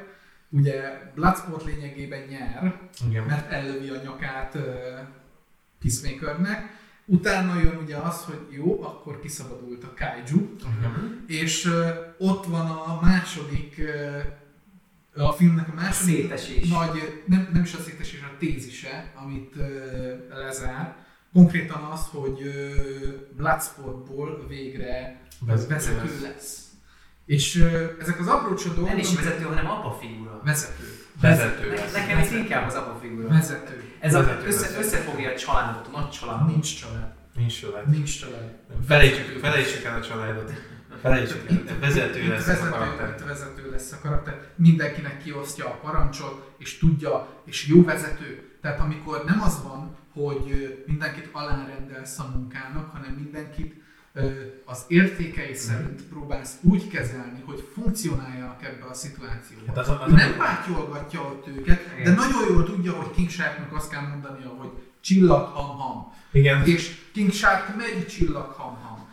ugye 0.48 0.80
Bloodsport 1.14 1.64
lényegében 1.64 2.20
nyer, 2.28 2.80
Igen. 3.08 3.24
mert 3.24 3.52
ellövi 3.52 3.88
a 3.88 4.02
nyakát 4.02 4.54
uh, 4.54 4.62
Peacemakernek, 5.80 6.78
utána 7.04 7.60
jön 7.60 7.76
ugye 7.76 7.96
az, 7.96 8.22
hogy 8.22 8.46
jó, 8.50 8.82
akkor 8.82 9.20
kiszabadult 9.20 9.84
a 9.84 9.94
kaiju, 9.96 10.56
Igen. 10.78 11.24
és 11.26 11.64
uh, 11.64 11.88
ott 12.18 12.44
van 12.46 12.66
a 12.66 12.98
második, 13.02 13.80
uh, 15.14 15.26
a 15.26 15.32
filmnek 15.32 15.68
a 15.68 15.74
második 15.74 16.14
Szétesés. 16.14 16.68
nagy, 16.68 17.22
nem, 17.26 17.48
nem 17.52 17.62
is 17.62 17.74
a 17.74 17.78
szétesés, 17.78 18.20
a 18.22 18.36
tézise, 18.38 19.12
amit 19.14 19.56
uh, 19.56 19.64
lezár. 20.28 20.96
Konkrétan 21.32 21.82
az, 21.82 22.06
hogy 22.10 22.42
uh, 22.42 22.54
Bloodsportból 23.36 24.46
végre 24.48 25.20
Vezető 25.40 25.74
vezető, 25.74 26.02
lesz. 26.02 26.20
lesz. 26.22 26.65
És 27.26 27.54
uh, 27.54 27.96
ezek 28.00 28.20
az 28.20 28.26
aprócsa 28.26 28.68
dolgok... 28.68 28.88
Nem 28.88 28.98
is 28.98 29.14
vezető, 29.14 29.44
hanem 29.44 29.66
apa 29.70 29.90
figura. 30.00 30.40
Vezető. 30.44 30.84
Vezető 31.20 31.68
Ne, 31.68 31.74
lesz. 31.74 31.92
nekem 31.92 32.18
ez 32.18 32.32
inkább 32.32 32.66
az 32.66 32.74
apa 32.74 32.98
figura. 33.00 33.28
Vezető. 33.28 33.82
Ez 34.00 34.14
a, 34.14 34.18
Vezető 34.22 34.46
össze, 34.46 34.60
lesz. 34.70 34.78
összefogja 34.78 35.30
a 35.30 35.36
családot, 35.36 35.86
a 35.92 36.00
nagy 36.00 36.10
családot. 36.10 36.46
Nincs 36.48 36.80
család. 36.80 37.14
Nincs 37.36 37.60
család. 37.60 37.88
Nincs 37.88 38.20
család. 38.20 38.54
Felejtsük, 38.86 39.38
felejtsük 39.38 39.84
el 39.84 39.98
a 39.98 40.02
családot. 40.02 40.52
Felejtsük 41.00 41.50
el. 41.50 41.78
Vezető 41.80 42.28
lesz 42.28 42.42
a 42.46 42.46
vezető, 42.46 42.70
karakter. 42.70 43.08
itt 43.18 43.24
vezető 43.26 43.70
lesz 43.70 43.92
a 43.92 43.98
karakter. 44.02 44.40
Mindenkinek 44.54 45.22
kiosztja 45.22 45.66
a 45.66 45.78
parancsot, 45.82 46.54
és 46.58 46.78
tudja, 46.78 47.28
és 47.44 47.66
jó 47.66 47.84
vezető. 47.84 48.42
Tehát 48.60 48.80
amikor 48.80 49.24
nem 49.26 49.42
az 49.42 49.62
van, 49.62 49.96
hogy 50.12 50.84
mindenkit 50.86 51.28
alárendelsz 51.32 52.18
a 52.18 52.30
munkának, 52.34 52.90
hanem 52.92 53.12
mindenkit 53.12 53.74
az 54.64 54.84
értékei 54.88 55.54
szerint 55.54 56.02
próbálsz 56.02 56.52
úgy 56.62 56.88
kezelni, 56.88 57.42
hogy 57.46 57.68
funkcionáljanak 57.74 58.64
ebbe 58.64 58.84
a 58.90 58.94
szituációba. 58.94 59.62
Hát 59.66 59.78
az 59.78 59.88
az 59.88 59.96
Ő 60.08 60.12
a- 60.12 60.16
nem 60.16 60.36
pátyolgatja 60.36 61.20
ott 61.20 61.46
őket, 61.46 61.84
de 61.94 62.00
Igen. 62.00 62.14
nagyon 62.14 62.48
jól 62.48 62.64
tudja, 62.64 62.92
hogy 62.92 63.10
King 63.10 63.30
Sharknak 63.30 63.72
azt 63.76 63.90
kell 63.90 64.00
mondania, 64.00 64.48
hogy 64.48 64.70
csillag 65.00 65.46
ham-ham. 65.54 66.12
Igen. 66.32 66.64
És 66.64 66.96
King 67.12 67.32
Shark 67.32 67.76
megy 67.76 68.06
csillag 68.06 68.50
ham-ham. 68.52 69.08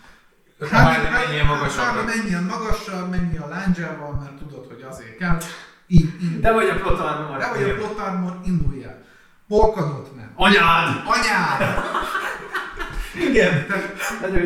Harley 0.71 1.11
menjen 1.11 1.45
magasabbra. 1.45 2.03
Menjen 2.03 2.43
magasabbra, 2.43 3.07
menjen 3.09 3.41
a 3.41 3.47
lándzsával, 3.47 4.13
mert 4.13 4.37
tudod, 4.37 4.67
hogy 4.67 4.81
azért 4.89 5.17
kell. 5.17 5.37
Így, 5.87 6.09
így. 6.23 6.39
De 6.39 6.51
vagy 6.51 6.69
a 6.69 6.75
proton 6.75 7.37
De 7.39 7.49
vagy 7.49 7.69
a 7.69 7.73
plot 7.75 7.97
armor, 7.99 8.39
indulj 8.45 8.83
el. 8.83 9.05
Polkadott 9.47 10.15
nem. 10.15 10.31
Anyád! 10.35 11.01
Anyád! 11.05 11.83
Igen. 13.31 13.65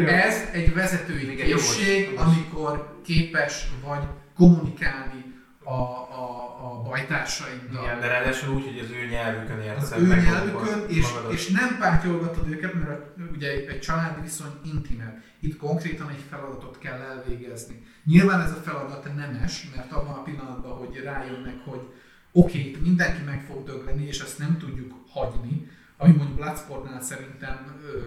Ez 0.07 0.35
egy 0.52 0.73
vezetői 0.73 1.31
Igen, 1.31 1.45
készség, 1.48 2.10
jogos. 2.10 2.26
amikor 2.26 3.02
képes 3.03 3.68
vagy 3.85 4.03
kommunikálni 4.35 5.26
a, 5.64 5.72
a, 5.72 6.57
a 6.64 6.81
bajtársaiddal. 6.81 7.84
Igen, 7.84 7.99
de 7.99 8.07
ráadásul 8.07 8.56
úgy, 8.56 8.64
hogy 8.64 8.80
az 8.80 8.89
ő 8.91 9.06
nyelvükön 9.10 9.57
az 9.60 9.64
érteszed 9.65 9.99
ő 10.02 10.06
nyelvükön, 10.07 10.84
és, 10.88 11.07
magadat. 11.11 11.31
és 11.34 11.48
nem 11.48 11.77
pátyolgatod 11.80 12.49
őket, 12.52 12.73
mert 12.73 12.89
a- 12.89 13.14
ugye 13.35 13.52
egy, 13.52 13.65
egy 13.68 13.80
családi 13.80 14.22
viszony 14.22 14.52
intimebb. 14.64 15.22
Itt 15.39 15.57
konkrétan 15.57 16.10
egy 16.10 16.23
feladatot 16.30 16.77
kell 16.80 16.99
elvégezni. 16.99 17.84
Nyilván 18.06 18.41
ez 18.41 18.52
a 18.52 18.61
feladat 18.64 19.15
nemes, 19.15 19.68
mert 19.76 19.91
abban 19.91 20.14
a 20.14 20.22
pillanatban, 20.23 20.72
hogy 20.77 21.02
rájönnek, 21.03 21.56
hogy 21.65 21.81
oké, 22.31 22.60
itt 22.60 22.81
mindenki 22.81 23.22
meg 23.26 23.45
fog 23.49 23.64
dögleni, 23.65 24.07
és 24.07 24.19
ezt 24.19 24.39
nem 24.39 24.57
tudjuk 24.57 24.94
hagyni, 25.10 25.69
ami 25.98 26.14
mondjuk 26.14 26.38
Bloodsportnál 26.38 27.02
szerintem 27.02 27.80
ö, 27.84 27.98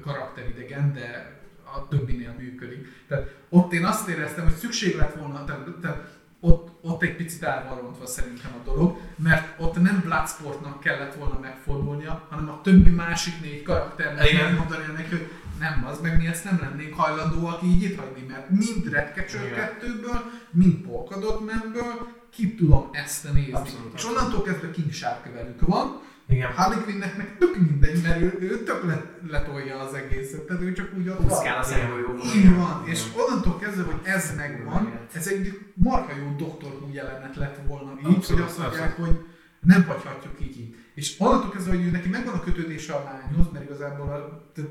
karakteridegen, 0.00 0.92
de 0.92 1.40
a 1.76 1.88
többinél 1.88 2.34
működik. 2.38 2.86
Tehát 3.08 3.34
ott 3.48 3.72
én 3.72 3.84
azt 3.84 4.08
éreztem, 4.08 4.44
hogy 4.44 4.54
szükség 4.54 4.96
lett 4.96 5.14
volna, 5.14 5.44
tehát, 5.44 5.68
tehát 5.80 6.20
ott, 6.40 6.70
ott 6.80 7.02
egy 7.02 7.16
picit 7.16 7.42
el 7.42 7.66
van 7.68 7.80
rontva 7.80 8.06
szerintem 8.06 8.50
a 8.60 8.64
dolog, 8.64 8.96
mert 9.16 9.60
ott 9.60 9.80
nem 9.80 10.00
Bloodsportnak 10.04 10.80
kellett 10.80 11.14
volna 11.14 11.38
megfordulnia, 11.38 12.26
hanem 12.30 12.48
a 12.48 12.60
többi 12.60 12.90
másik 12.90 13.40
négy 13.40 13.62
karakternek 13.62 14.32
megmondani 14.32 14.92
neki, 14.96 15.08
hogy 15.08 15.30
nem, 15.58 15.86
az 15.86 16.00
meg 16.00 16.16
mi 16.16 16.26
ezt 16.26 16.44
nem 16.44 16.58
lennénk 16.60 16.94
hajlandóak 16.94 17.62
így 17.62 17.82
itt 17.82 17.98
hagyni, 17.98 18.26
mert 18.28 18.50
mind 18.50 18.88
Redcatcher. 18.90 19.76
2-ből, 19.80 20.20
mind 20.50 20.74
Polkadot 20.74 21.40
Manből 21.40 22.08
ki 22.30 22.54
tudom 22.54 22.88
ezt 22.92 23.32
nézni. 23.32 23.52
Abszolút. 23.52 23.94
És 23.94 24.04
onnantól 24.04 24.42
kezdve 24.42 24.70
King 24.70 24.92
Shark 24.92 25.32
velük 25.34 25.60
van, 25.60 26.00
Igen. 26.32 26.52
Harley 26.52 26.82
Quinnnek 26.82 27.16
meg 27.16 27.36
tök 27.38 27.56
mindegy, 27.56 28.02
mert 28.02 28.20
ő, 28.20 28.36
ő 28.40 28.62
tök 28.62 28.84
le, 28.84 29.04
letolja 29.28 29.78
az 29.78 29.94
egészet, 29.94 30.40
tehát 30.40 30.62
ő 30.62 30.72
csak 30.72 30.90
úgy 30.98 31.08
ott 31.08 31.18
van. 31.18 31.26
Puszkál 31.26 31.58
a 31.58 31.62
szemgolyóban. 31.62 32.20
Így 32.36 32.54
van, 32.56 32.82
és 32.86 33.02
onnantól 33.16 33.58
kezdve, 33.58 33.82
hogy 33.82 34.00
ez 34.02 34.34
megvan, 34.36 34.98
ez 35.14 35.26
egy 35.26 35.58
marha 35.74 36.16
jó 36.16 36.34
Doctor 36.36 36.72
Who 36.72 36.92
jelenet 36.92 37.36
lett 37.36 37.58
volna 37.66 37.92
így, 37.98 38.04
hogy 38.04 38.14
Abszolút, 38.14 38.44
azt 38.44 38.58
mondják, 38.58 38.96
hogy 38.96 39.24
nem 39.60 39.84
hagyhatjuk 39.84 40.40
így 40.40 40.58
így. 40.60 40.76
És 40.94 41.14
onnantól 41.18 41.50
kezdve, 41.50 41.74
hogy 41.74 41.84
ő 41.84 41.90
neki 41.90 42.08
megvan 42.08 42.34
a 42.34 42.40
kötődése 42.40 42.92
a 42.92 43.02
lányhoz, 43.02 43.46
mert 43.52 43.64
igazából 43.64 44.08
a, 44.08 44.50
tehát, 44.54 44.70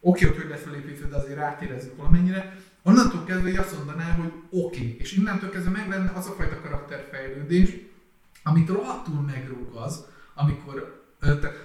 oké, 0.00 0.26
hogy 0.26 0.36
hogy 0.36 0.48
lesz 0.48 0.62
felépítve, 0.62 1.08
de 1.08 1.16
azért 1.16 1.38
rátérezzük 1.38 1.96
valamennyire, 1.96 2.56
onnantól 2.82 3.24
kezdve 3.24 3.48
így 3.48 3.56
azt 3.56 3.76
mondaná, 3.76 4.12
hogy 4.12 4.32
oké, 4.50 4.96
és 4.98 5.12
innentől 5.12 5.50
kezdve 5.50 5.70
meg 5.70 5.88
lenne 5.88 6.12
az 6.14 6.26
a 6.26 6.32
fajta 6.32 6.60
karakterfejlődés, 6.60 7.76
amit 8.42 8.68
rohadtul 8.68 9.20
megrúg 9.20 9.74
az, 9.74 10.04
amikor 10.36 11.04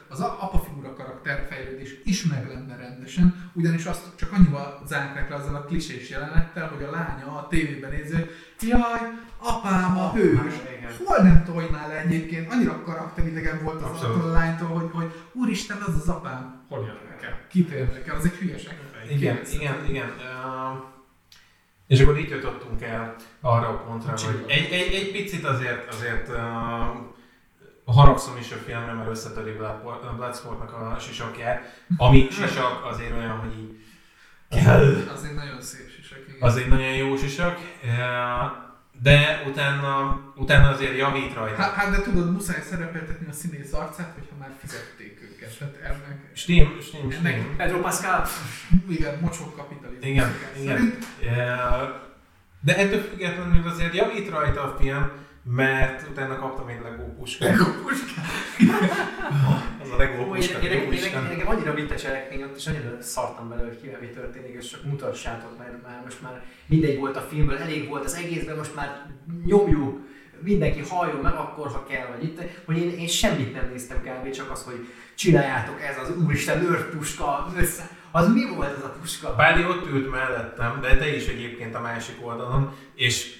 az 0.08 0.20
a- 0.20 0.38
apafigura 0.42 0.94
karakterfejlődés 0.94 1.96
is 2.04 2.24
meg 2.24 2.48
lenne 2.48 2.76
rendesen, 2.76 3.52
ugyanis 3.54 3.86
azt 3.86 4.16
csak 4.16 4.32
annyival 4.32 4.82
zárták 4.88 5.30
le 5.30 5.36
azzal 5.36 5.56
a 5.56 5.64
klisés 5.64 6.10
jelenettel, 6.10 6.68
hogy 6.68 6.84
a 6.84 6.90
lánya 6.92 7.26
a 7.38 7.48
tévében 7.50 7.92
nézi, 7.92 8.16
hogy 8.16 8.30
jaj, 8.60 9.00
apám 9.38 9.98
a 9.98 10.12
hős. 10.14 10.54
Hol 11.06 11.18
nem 11.18 11.44
tojnál 11.44 11.88
le 11.88 12.00
egyébként? 12.00 12.52
Annyira 12.52 12.84
karakteridegen 12.84 13.64
volt 13.64 13.82
az 13.82 14.04
attól 14.04 14.30
a 14.30 14.32
lánytól, 14.32 14.68
hogy, 14.68 14.90
hogy 14.94 15.14
úristen, 15.34 15.78
az 15.88 15.96
az 15.96 16.10
apám. 16.10 16.66
Hol 16.70 16.86
jön 16.86 16.98
nekem? 17.10 17.38
Kit 17.50 17.70
érdekel? 17.70 18.16
Az 18.16 18.26
egy 18.26 18.32
hülyeség. 18.32 18.74
Igen, 19.10 19.40
igen, 19.54 19.86
igen. 19.88 20.10
Uh, 20.10 20.84
és 21.88 22.02
akkor 22.02 22.20
így 22.20 22.30
jutottunk 22.30 22.82
el 22.82 23.16
arra 23.42 23.68
a 23.68 23.78
pontra, 23.78 24.12
hogy 24.12 24.44
egy, 24.48 24.72
egy, 24.72 24.94
egy 24.94 25.12
picit 25.12 25.46
azért, 25.46 25.94
azért 25.94 26.28
uh, 26.28 26.36
haragszom 27.92 28.38
is 28.38 28.52
a 28.52 28.56
filmre, 28.56 28.94
mert 28.94 29.10
összetöri 29.10 29.52
Blood- 29.52 30.16
Bloodsportnak 30.16 30.74
a 30.74 30.98
sisakját, 31.00 31.84
ami 31.98 32.28
sisak 32.32 32.86
azért 32.86 33.12
olyan, 33.18 33.38
hogy 33.38 33.60
így 33.60 33.76
kell. 34.50 34.96
Az 35.14 35.24
egy 35.24 35.34
nagyon 35.36 35.62
szép 35.62 35.90
sisak. 35.96 36.20
igen. 36.28 36.42
Az 36.42 36.56
egy 36.58 36.68
nagyon 36.68 36.94
jó 36.94 37.16
sisak, 37.18 37.60
de 39.02 39.44
utána, 39.48 40.20
utána 40.36 40.68
azért 40.70 40.98
javít 40.98 41.34
rajta. 41.34 41.62
Hát, 41.62 41.74
hát, 41.74 41.92
de 41.92 42.02
tudod, 42.02 42.32
muszáj 42.32 42.62
szerepeltetni 42.62 43.28
a 43.30 43.34
színész 43.34 43.74
arcát, 43.74 44.14
hogyha 44.14 44.36
már 44.40 44.50
fizették 44.60 45.20
őket. 45.22 45.58
Tehát 45.58 45.76
ennek, 45.84 46.30
Steam, 46.34 46.78
Steam, 46.82 47.12
ennek 47.12 47.34
Steam. 47.40 47.56
Pedro 47.58 47.80
Pascal. 47.80 48.26
igen, 48.90 49.18
mocsok 49.22 49.56
kapitalizmus. 49.56 50.08
Igen, 50.10 50.32
igen. 50.60 50.78
Szerint 50.78 51.06
Uh, 51.22 51.90
De 52.64 52.78
ettől 52.78 53.02
függetlenül 53.02 53.68
azért 53.68 53.96
javít 53.96 54.30
rajta 54.30 54.62
a 54.64 54.78
film, 54.80 55.12
mert 55.44 56.10
utána 56.10 56.36
kaptam 56.38 56.68
egy 56.68 56.82
Lego 56.84 57.04
puskát. 57.04 57.56
Az 59.82 59.90
a 59.92 59.98
Lego 59.98 60.36
én- 60.36 60.42
én- 60.64 60.72
jó 60.72 60.80
én- 60.82 60.92
Isten. 60.94 61.24
Nekem 61.24 61.48
annyira 61.48 61.74
vita 61.74 61.96
cselekmény 61.96 62.44
ott, 62.44 62.58
és 62.58 62.68
annyira 62.68 63.02
szartam 63.02 63.50
bele, 63.50 63.62
hogy 63.64 63.82
kivel 63.82 64.00
mi 64.02 64.08
történik, 64.08 64.56
és 64.56 64.68
csak 64.70 64.84
mutassátok, 64.84 65.58
mert 65.58 65.84
már 65.84 66.02
most 66.04 66.22
már 66.22 66.44
mindegy 66.66 66.98
volt 67.00 67.18
a 67.18 67.22
filmből, 67.22 67.58
elég 67.58 67.88
volt 67.90 68.06
az 68.06 68.14
egészben, 68.14 68.58
most 68.58 68.76
már 68.76 69.06
nyomjuk, 69.46 70.00
mindenki 70.44 70.82
halljon 70.90 71.20
meg 71.20 71.34
akkor, 71.34 71.68
ha 71.68 71.86
kell, 71.90 72.08
vagy 72.08 72.24
itt, 72.24 72.42
hogy 72.66 72.78
én, 72.78 72.90
én 72.92 73.08
semmit 73.08 73.54
nem 73.54 73.70
néztem 73.72 73.98
kb. 74.02 74.30
csak 74.30 74.52
az, 74.52 74.64
hogy 74.64 74.88
csináljátok 75.16 75.82
ez 75.82 75.98
az 75.98 76.16
úristen 76.24 76.62
őrpuska, 76.64 77.52
össze. 77.58 77.90
Az 78.12 78.34
mi 78.34 78.46
volt 78.56 78.78
ez 78.78 78.84
a 78.84 78.96
puska? 79.02 79.30
Pádi 79.36 79.66
ott 79.66 79.90
ült 79.90 80.12
mellettem, 80.12 80.80
de 80.82 80.98
te 80.98 81.16
is 81.16 81.28
egyébként 81.28 81.76
a 81.76 81.82
másik 81.82 82.16
oldalon, 82.26 82.74
és 82.96 83.40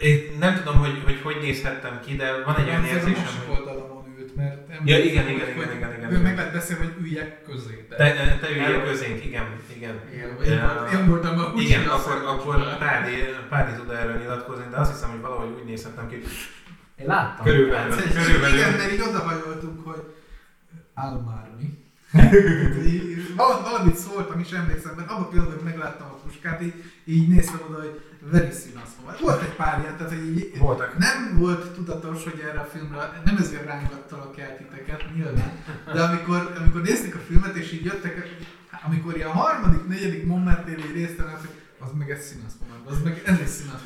én 0.00 0.36
nem 0.38 0.54
tudom, 0.56 0.76
hogy 0.78 1.02
hogy, 1.04 1.20
hogy 1.22 1.36
nézhettem 1.40 2.00
ki, 2.04 2.16
de 2.16 2.42
van 2.44 2.56
egy 2.56 2.68
olyan 2.68 2.84
érzésem, 2.84 3.22
másik 3.22 3.40
hogy 3.46 3.58
oldalon 3.58 4.14
ült, 4.18 4.36
mert 4.36 4.68
Ja, 4.84 4.98
igen, 4.98 5.06
igen, 5.06 5.24
hogy- 5.24 5.32
igen, 5.32 5.76
igen, 5.76 5.92
igen, 5.96 6.04
ő 6.04 6.08
igen. 6.10 6.20
meg 6.22 6.36
lehet 6.36 6.52
beszélni, 6.52 6.84
hogy 6.84 6.94
üljek 7.04 7.42
közé. 7.42 7.86
de- 7.88 7.96
te, 7.96 8.38
te 8.40 8.50
üljél 8.50 8.82
közénk, 8.84 9.24
igen, 9.24 9.46
igen. 9.76 10.00
Igen, 10.16 10.36
Igen. 10.42 10.58
én, 10.58 10.64
volt- 10.66 10.92
én 10.92 11.06
voltam 11.08 11.38
a 11.38 11.52
Igen, 11.56 11.86
akkor, 11.88 12.22
akkor 12.26 12.78
Pádi, 12.78 13.12
Pádi 13.48 13.72
tud 13.76 13.90
erről 13.90 14.16
nyilatkozni, 14.16 14.64
de 14.70 14.76
azt 14.76 14.92
hiszem, 14.92 15.10
hogy 15.10 15.20
valahogy 15.20 15.50
úgy 15.60 15.64
nézhettem 15.64 16.08
ki. 16.08 16.22
Én 16.96 17.06
láttam. 17.06 17.44
Körülbelül. 17.44 17.96
Körülbelül. 17.96 18.56
Igen, 18.58 18.72
mert 18.72 18.92
így 18.92 19.00
odahajoltunk, 19.00 19.86
hogy 19.86 20.02
áll 20.94 21.20
Valamit 23.36 23.96
szóltam 23.96 24.40
is, 24.40 24.50
emlékszem, 24.50 24.94
mert 24.96 25.10
abban 25.10 25.22
a 25.22 25.28
pillanatban, 25.28 25.58
hogy 25.58 25.70
megláttam 25.72 26.06
a 26.06 26.14
puskát, 26.14 26.62
így, 26.62 26.84
így 27.04 27.28
néztem 27.28 27.60
oda, 27.68 27.78
hogy 27.78 28.00
very 28.30 28.50
soon 28.50 28.82
azt 28.84 28.96
mondom. 28.96 29.16
Volt 29.20 29.42
egy 29.42 29.54
pár 29.54 29.80
ilyen, 29.80 29.96
tehát 29.96 30.12
így, 30.12 30.58
Voltak. 30.58 30.98
nem 30.98 31.38
volt 31.38 31.70
tudatos, 31.74 32.24
hogy 32.24 32.40
erre 32.48 32.60
a 32.60 32.64
filmre, 32.64 33.20
nem 33.24 33.36
ezért 33.36 33.64
rángattalak 33.64 34.38
el 34.38 34.56
titeket, 34.56 35.04
nyilván, 35.14 35.52
de 35.94 36.02
amikor, 36.02 36.52
amikor 36.58 36.82
néztük 36.82 37.14
a 37.14 37.18
filmet, 37.18 37.54
és 37.54 37.72
így 37.72 37.84
jöttek, 37.84 38.28
amikor 38.86 39.16
ilyen 39.16 39.30
harmadik, 39.30 39.86
negyedik 39.86 40.92
résztem 40.92 41.26
át, 41.26 41.40
hogy 41.40 41.54
az 41.78 41.90
meg 41.98 42.10
ez 42.10 42.24
színasz 42.24 42.54
az 42.90 43.02
meg 43.02 43.22
ez 43.24 43.40
is 43.40 43.48
színasz. 43.48 43.80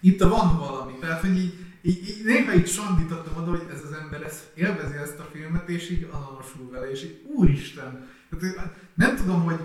Itt 0.00 0.22
van 0.22 0.58
valami, 0.58 0.92
tehát 1.00 1.20
hogy 1.20 1.36
így, 1.36 1.63
így, 1.86 2.08
így 2.08 2.24
néha 2.24 2.54
így 2.54 2.68
sandítottam 2.68 3.42
oda, 3.42 3.50
hogy 3.50 3.66
ez 3.72 3.82
az 3.84 3.92
ember 3.92 4.22
ezt, 4.22 4.50
élvezi 4.54 4.96
ezt 4.96 5.18
a 5.18 5.28
filmet, 5.32 5.68
és 5.68 5.90
így 5.90 6.08
azonosul 6.10 6.70
vele, 6.70 6.90
és 6.90 7.02
így 7.02 7.22
úristen, 7.36 8.08
tehát, 8.30 8.54
hogy 8.56 8.70
nem 8.94 9.16
tudom, 9.16 9.42
hogy 9.42 9.58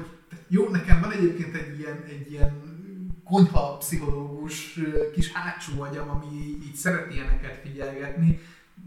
jó, 0.47 0.69
nekem 0.69 1.01
van 1.01 1.11
egyébként 1.11 1.55
egy 1.55 1.79
ilyen, 1.79 2.03
egy 2.09 2.31
ilyen 2.31 2.77
konyha 3.23 3.77
pszichológus 3.77 4.79
kis 5.13 5.31
hátsó 5.31 5.81
agyam, 5.81 6.09
ami 6.09 6.25
így, 6.35 6.75
szeret 6.75 7.13
ilyeneket 7.13 7.59
figyelgetni. 7.63 8.39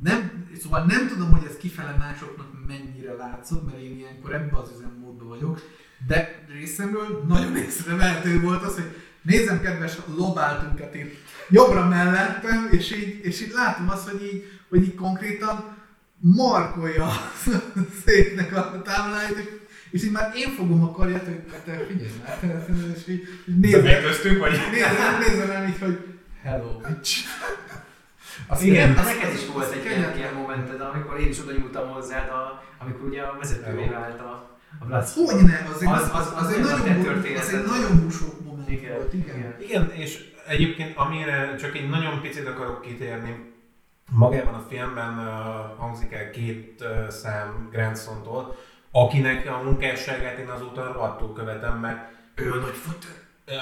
Nem, 0.03 0.47
szóval 0.63 0.85
nem 0.85 1.09
tudom, 1.09 1.31
hogy 1.31 1.47
ez 1.49 1.57
kifele 1.57 1.97
másoknak 1.99 2.67
mennyire 2.67 3.13
látszott, 3.13 3.65
mert 3.65 3.83
én 3.83 3.99
ilyenkor 3.99 4.35
ebbe 4.35 4.57
az 4.57 4.71
üzemmódban 4.77 5.29
vagyok, 5.29 5.61
de 6.07 6.45
részemről 6.49 7.25
nagyon 7.29 7.57
észrevehető 7.67 8.41
volt 8.41 8.63
az, 8.63 8.75
hogy 8.75 8.97
nézem, 9.23 9.61
kedves 9.61 9.97
lobáltunkat 10.17 10.95
itt 10.95 11.15
jobbra 11.51 11.89
mellettem, 11.89 12.69
és 12.71 12.93
így, 12.93 13.21
és 13.25 13.41
így 13.41 13.53
látom 13.55 13.91
azt, 13.91 14.09
hogy 14.09 14.23
így, 14.23 14.45
hogy 14.69 14.83
így 14.83 14.95
konkrétan 14.95 15.77
markolja 16.21 17.05
a 17.07 17.13
széknek 18.05 18.57
a 18.57 18.83
tábláját, 18.85 19.37
és- 19.91 20.03
így 20.05 20.11
már 20.11 20.33
én 20.37 20.49
fogom 20.49 20.83
a 20.83 20.91
karját, 20.93 21.25
hogy 21.25 21.41
te 21.65 21.85
figyelj 21.89 22.11
már, 22.25 22.39
és 22.97 23.09
így, 23.09 23.23
így 23.49 23.59
nézem, 23.59 24.03
köztünk, 24.03 24.39
vagy? 24.39 24.53
nézem, 24.73 25.19
nézem 25.29 25.47
rám 25.47 25.69
így, 25.69 25.79
hogy 25.81 25.99
hello, 26.43 26.77
bitch. 26.89 27.19
Azt 28.47 28.63
Igen. 28.63 28.97
azt- 28.97 29.05
Neked 29.05 29.33
is 29.35 29.47
volt 29.53 29.73
egy 29.73 29.85
ilyen, 29.85 30.17
ilyen 30.17 30.35
momented, 30.35 30.81
amikor 30.81 31.21
én 31.21 31.29
is 31.29 31.39
oda 31.41 31.53
nyúltam 31.53 31.89
hozzád, 31.89 32.29
a, 32.29 32.63
amikor 32.79 33.09
ugye 33.09 33.21
a 33.23 33.37
vezetővé 33.41 33.85
vált 33.89 34.21
a, 34.21 34.59
a 34.81 34.85
Bloodsport. 34.85 35.31
Hogy 35.31 35.43
ne, 35.45 35.59
az 35.75 35.83
egy, 35.83 35.89
Az- 35.89 36.01
az, 36.03 36.09
az- 36.13 36.33
az, 36.37 36.45
az 36.45 36.49
egy 36.53 36.55
olyan 36.65 36.69
nagyon, 36.79 36.85
te 36.87 36.95
bu- 36.95 37.05
történeted 37.05 37.43
az 37.43 37.49
egy 37.49 37.67
volt. 37.67 37.81
nagyon 37.81 38.05
busó 38.05 38.27
moment 38.45 38.71
Igen, 38.71 38.95
volt, 38.95 39.13
igen. 39.15 39.37
igen. 39.37 39.55
Igen, 39.61 39.91
és 39.91 40.19
egyébként 40.47 40.97
amire 40.97 41.57
csak 41.57 41.77
egy 41.77 41.89
nagyon 41.89 42.21
picit 42.21 42.47
akarok 42.49 42.81
kitérni, 42.81 43.53
magában 44.11 44.55
a 44.55 44.65
filmben 44.69 45.19
uh, 45.19 45.79
hangzik 45.79 46.13
el 46.13 46.31
két 46.31 46.81
uh, 46.81 47.09
szám 47.09 47.69
Grandson-tól, 47.73 48.57
akinek 48.91 49.51
a 49.51 49.63
munkásságát 49.63 50.39
én 50.39 50.49
azóta 50.49 50.93
rohadtul 50.93 51.33
követem, 51.33 51.79
mert 51.79 52.11
ő 52.35 52.53
a 52.53 52.57
nagy 52.57 52.75
futő. 52.75 53.09
Uh, 53.47 53.55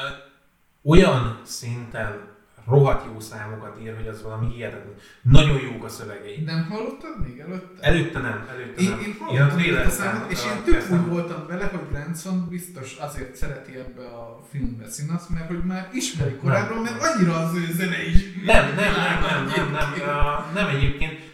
olyan 0.93 1.41
szinten 1.45 2.30
rohadt 2.71 3.05
jó 3.13 3.21
számokat 3.21 3.81
ír, 3.83 3.95
hogy 3.97 4.07
az 4.07 4.23
valami 4.23 4.47
hihetetlen. 4.55 4.95
Nagyon 5.23 5.61
jók 5.61 5.85
a 5.85 5.89
szövegei. 5.89 6.43
Nem 6.45 6.67
hallottad 6.71 7.27
még 7.27 7.39
előtte? 7.39 7.83
Előtte 7.83 8.19
nem, 8.19 8.47
előtte 8.51 8.83
Én, 8.83 8.91
nem. 8.91 9.01
én 9.01 9.17
hallottam 9.19 9.77
ezt 9.77 9.87
a 9.87 10.03
számot, 10.03 10.31
és 10.31 10.45
én 10.45 10.63
tök 10.65 10.91
úgy 10.91 11.07
voltam 11.07 11.47
vele, 11.47 11.65
hogy 11.65 11.81
Branson 11.81 12.47
biztos 12.49 12.97
azért 12.97 13.37
szereti 13.37 13.77
ebbe 13.77 14.05
a 14.07 14.41
filmbe 14.51 14.89
színasz, 14.89 15.27
mert 15.29 15.47
hogy 15.47 15.65
már 15.65 15.89
ismeri 15.93 16.37
korábban, 16.37 16.83
mert 16.83 17.03
annyira 17.03 17.37
az 17.37 17.55
ő 17.55 17.73
zene 17.73 18.07
is. 18.07 18.19
Nem, 18.45 18.65
nem, 18.65 18.93
nem, 18.93 19.21
nem, 19.21 19.45
nem, 19.57 19.71
nem, 19.71 19.93
uh, 19.93 20.55
nem 20.55 20.77
egyébként, 20.77 21.29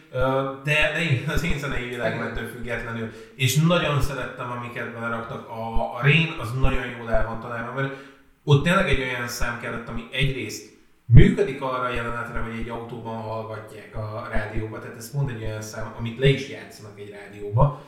de, 0.64 0.92
de 0.92 1.02
én, 1.02 1.28
az 1.28 1.44
én 1.44 1.58
zenei 1.58 1.88
világmentől 1.88 2.48
függetlenül. 2.48 3.12
És 3.34 3.56
nagyon 3.56 4.00
szerettem, 4.00 4.50
amiket 4.50 4.92
beleraktak. 4.92 5.48
A, 5.48 5.94
a 5.96 6.00
Rain 6.02 6.34
az 6.40 6.52
nagyon 6.60 6.86
jól 6.98 7.10
el 7.10 7.26
van 7.26 7.40
találva, 7.40 7.72
mert 7.72 7.94
ott 8.44 8.62
tényleg 8.62 8.88
egy 8.88 9.00
olyan 9.00 9.28
szám 9.28 9.60
kellett, 9.60 9.88
ami 9.88 10.08
egyrészt 10.12 10.75
működik 11.06 11.62
arra 11.62 11.82
a 11.82 11.94
jelenetre, 11.94 12.38
hogy 12.40 12.58
egy 12.58 12.68
autóban 12.68 13.22
hallgatják 13.22 13.96
a 13.96 14.28
rádióba, 14.30 14.78
tehát 14.78 14.96
ez 14.96 15.10
pont 15.10 15.30
egy 15.30 15.42
olyan 15.42 15.62
szám, 15.62 15.94
amit 15.98 16.18
le 16.18 16.28
is 16.28 16.48
játszanak 16.48 17.00
egy 17.00 17.10
rádióba, 17.10 17.84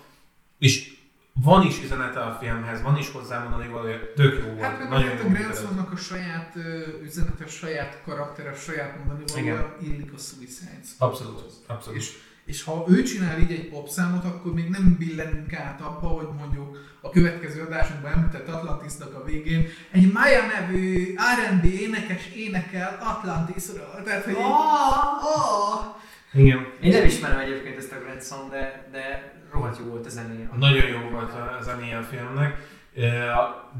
és 0.58 0.96
van 1.42 1.66
is 1.66 1.82
üzenete 1.82 2.20
a 2.20 2.36
filmhez, 2.40 2.82
van 2.82 2.96
is 2.96 3.10
hozzá 3.10 3.42
mondani 3.42 3.68
valója, 3.68 4.12
tök 4.14 4.38
jó 4.38 4.46
volt, 4.46 4.60
Hát 4.60 4.88
nagyon 4.88 5.16
jó 5.16 5.26
a. 5.26 5.28
Bransonnak 5.28 5.92
a 5.92 5.96
saját 5.96 6.56
üzenete, 7.02 7.44
a 7.44 7.48
saját 7.48 8.02
karaktere, 8.04 8.50
a 8.50 8.54
saját 8.54 8.96
mondani 8.96 9.24
valója 9.26 9.76
illik 9.82 10.12
a 10.12 10.18
Suicide. 10.18 10.80
Abszolút, 10.98 11.52
abszolút. 11.66 11.98
És, 11.98 12.12
És 12.48 12.62
ha 12.62 12.84
ő 12.88 13.02
csinál 13.02 13.38
így 13.38 13.50
egy 13.50 13.68
popszámot, 13.68 14.24
akkor 14.24 14.54
még 14.54 14.68
nem 14.68 14.96
billenünk 14.98 15.52
át 15.54 15.80
abba, 15.80 16.06
hogy 16.06 16.28
mondjuk 16.38 16.78
a 17.00 17.10
következő 17.10 17.62
adásunkban 17.62 18.12
említett 18.12 18.48
Atlantisnak 18.48 19.14
a 19.14 19.24
végén 19.24 19.66
egy 19.90 20.12
Maya 20.12 20.46
nevű 20.46 21.14
R&B 21.14 21.64
énekes 21.64 22.28
énekel 22.36 22.98
Atlantisról. 23.00 24.02
Tehát, 24.04 24.24
hogy 24.24 24.32
így, 24.32 24.38
oh, 24.38 25.84
Igen. 26.32 26.66
Én 26.80 26.90
nem 26.90 27.04
ismerem 27.04 27.38
egyébként 27.38 27.76
ezt 27.76 27.92
a 27.92 27.98
Grand 27.98 28.22
Song, 28.22 28.50
de, 28.50 28.88
de 28.92 29.32
rohadt 29.52 29.78
jó 29.78 29.84
volt 29.84 30.06
a 30.06 30.08
zenéje. 30.08 30.50
Nagyon 30.58 30.86
jó 30.86 30.98
volt 31.10 31.32
a 31.32 31.58
zenéje 31.62 31.96
a 31.98 32.02
filmnek, 32.02 32.56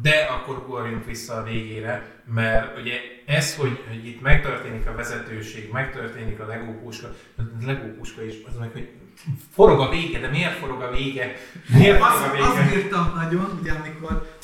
de 0.03 0.28
akkor 0.31 0.57
ugorjunk 0.57 1.05
vissza 1.05 1.35
a 1.35 1.43
végére, 1.43 2.23
mert 2.24 2.78
ugye 2.78 2.95
ez, 3.27 3.57
hogy, 3.57 3.85
hogy 3.89 4.07
itt 4.07 4.20
megtörténik 4.20 4.86
a 4.86 4.95
vezetőség, 4.95 5.70
megtörténik 5.73 6.40
a 6.40 6.47
Lego 6.47 6.73
puska, 6.73 7.09
a 7.36 7.43
Lego 7.66 7.86
puska 7.86 8.23
is, 8.23 8.35
az 8.47 8.57
meg, 8.59 8.73
hogy 8.73 8.89
forog 9.53 9.81
a 9.81 9.89
vége, 9.89 10.19
de 10.19 10.28
miért 10.28 10.59
forog 10.59 10.82
a 10.82 10.90
vége? 10.90 11.35
Miért 11.69 12.01
azt, 12.01 12.16
forog 12.16 12.40
a 12.40 12.49
azt 12.49 12.70
vége? 12.70 12.77
írtam 12.77 13.12
nagyon, 13.15 13.59
ugye 13.61 13.73
amikor 13.73 14.36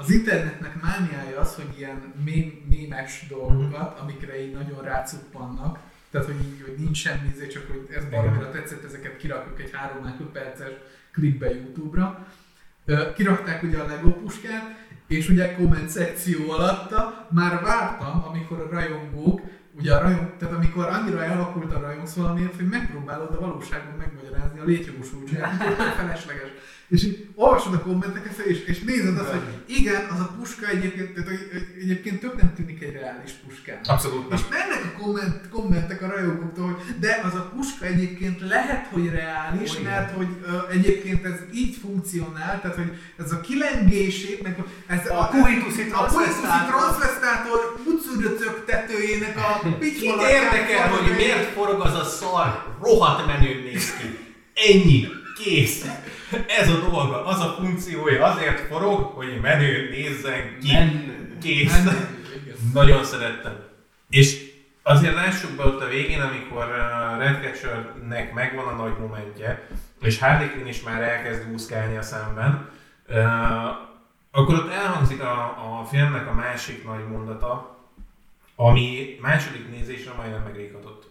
az 0.00 0.10
internetnek 0.10 0.82
mániája 0.82 1.40
az, 1.40 1.54
hogy 1.54 1.78
ilyen 1.78 2.14
mém, 2.24 2.64
mémes 2.68 3.24
dolgokat, 3.28 3.98
amikre 3.98 4.42
így 4.42 4.52
nagyon 4.52 4.82
rácuppannak, 4.82 5.78
tehát 6.10 6.26
hogy, 6.26 6.40
így, 6.44 6.62
hogy 6.64 6.74
nincs 6.78 6.96
semmi, 6.96 7.28
izé, 7.34 7.46
csak 7.46 7.66
hogy 7.68 7.86
ez 7.96 8.10
valamire 8.10 8.48
tetszett, 8.48 8.84
ezeket 8.84 9.16
kirakjuk 9.16 9.60
egy 9.60 9.70
3 9.72 10.02
másodperces 10.02 10.72
klipbe 11.12 11.54
YouTube-ra. 11.54 12.26
Kirakták 13.14 13.62
ugye 13.62 13.78
a 13.78 13.86
Lego 13.86 14.10
puskát, 14.10 14.80
és 15.08 15.28
ugye 15.28 15.54
komment 15.54 15.88
szekció 15.88 16.50
alatta 16.50 17.28
már 17.30 17.62
vártam, 17.62 18.24
amikor 18.28 18.60
a 18.60 18.74
rajongók, 18.74 19.40
ugye 19.78 19.94
a 19.94 20.02
rajong, 20.02 20.36
tehát 20.38 20.54
amikor 20.54 20.84
annyira 20.84 21.24
elvakult 21.24 21.74
a 21.74 21.80
rajongsz 21.80 22.14
valamiért, 22.14 22.56
hogy 22.56 22.68
megpróbálod 22.68 23.34
a 23.34 23.40
valóságban 23.40 23.96
megmagyarázni 23.96 24.60
a 24.60 24.64
létjogosultságot, 24.64 25.76
hogy 25.76 25.92
felesleges. 25.96 26.48
És 26.92 27.04
így 27.04 27.26
olvasod 27.34 27.74
a 27.74 27.80
kommenteket, 27.80 28.38
és, 28.38 28.64
és 28.64 28.78
nézed 28.80 29.18
azt, 29.18 29.30
hogy 29.30 29.42
igen, 29.66 30.04
az 30.12 30.20
a 30.20 30.34
puska 30.38 30.66
egyébként, 30.66 31.12
tehát, 31.14 31.28
hogy, 31.28 31.40
egyébként 31.80 32.20
tök 32.20 32.40
nem 32.40 32.52
tűnik 32.54 32.82
egy 32.82 32.92
reális 32.92 33.30
puskának. 33.46 33.82
Abszolút 33.86 34.28
nem. 34.28 34.38
És 34.38 34.44
mennek 34.50 34.82
a 34.94 34.98
komment, 35.02 35.48
kommentek 35.48 36.02
a 36.02 36.06
rajongóktól, 36.06 36.64
hogy 36.64 36.98
de 36.98 37.20
az 37.24 37.34
a 37.34 37.52
puska 37.54 37.84
egyébként 37.84 38.40
lehet, 38.40 38.86
hogy 38.86 39.08
reális, 39.08 39.70
Olyan. 39.70 39.82
mert 39.82 40.16
hogy 40.16 40.28
ö, 40.46 40.70
egyébként 40.70 41.24
ez 41.24 41.38
így 41.54 41.76
funkcionál, 41.82 42.60
tehát 42.60 42.76
hogy 42.76 42.92
ez 43.18 43.32
a 43.32 43.40
kilengését, 43.40 44.42
meg 44.42 44.64
ez 44.86 45.10
A 45.10 45.20
a 45.20 45.26
coituszi 45.28 45.86
transzvesztátor. 45.86 46.74
transzvesztátor 46.74 47.60
utcudöcök 47.86 48.64
tetőjének 48.66 49.36
a 49.36 49.60
Kit 49.62 49.78
pitymalatát 49.78 50.30
érdekel, 50.30 50.88
hogy 50.88 51.16
miért 51.16 51.52
forog 51.52 51.80
az 51.80 51.94
a 51.94 52.04
szar, 52.04 52.76
rohadt 52.82 53.26
menőn 53.26 53.62
néz 53.62 53.92
ki. 53.96 54.18
Ennyi, 54.54 55.08
kész. 55.44 55.84
Ez 56.60 56.70
a 56.70 56.78
dolga, 56.90 57.24
az 57.26 57.40
a 57.40 57.54
funkciója, 57.58 58.24
azért 58.24 58.60
forog, 58.60 59.00
hogy 59.00 59.40
menő 59.40 59.90
nézzen 59.90 60.58
ki. 60.60 60.72
Menő. 60.72 61.36
Kész. 61.40 61.80
Igen. 61.80 62.54
Nagyon 62.72 63.04
szerettem. 63.04 63.56
És 64.10 64.50
azért 64.82 65.14
lássuk 65.14 65.50
be 65.50 65.64
ott 65.64 65.80
a 65.80 65.88
végén, 65.88 66.20
amikor 66.20 66.64
uh, 66.64 67.18
Redcatcher-nek 67.18 68.32
megvan 68.34 68.66
a 68.66 68.82
nagy 68.82 68.98
momentje, 68.98 69.68
és 70.00 70.18
Harley 70.18 70.50
Quinn 70.50 70.66
is 70.66 70.82
már 70.82 71.02
elkezd 71.02 71.52
úszkálni 71.52 71.96
a 71.96 72.02
szemben, 72.02 72.68
uh, 73.08 73.16
akkor 74.30 74.54
ott 74.54 74.70
elhangzik 74.70 75.22
a, 75.22 75.42
a 75.80 75.84
filmnek 75.84 76.26
a 76.28 76.34
másik 76.34 76.84
nagy 76.84 77.08
mondata, 77.08 77.78
ami 78.56 79.18
második 79.20 79.70
nézésre 79.70 80.12
majdnem 80.16 80.42
megrékatott. 80.42 81.10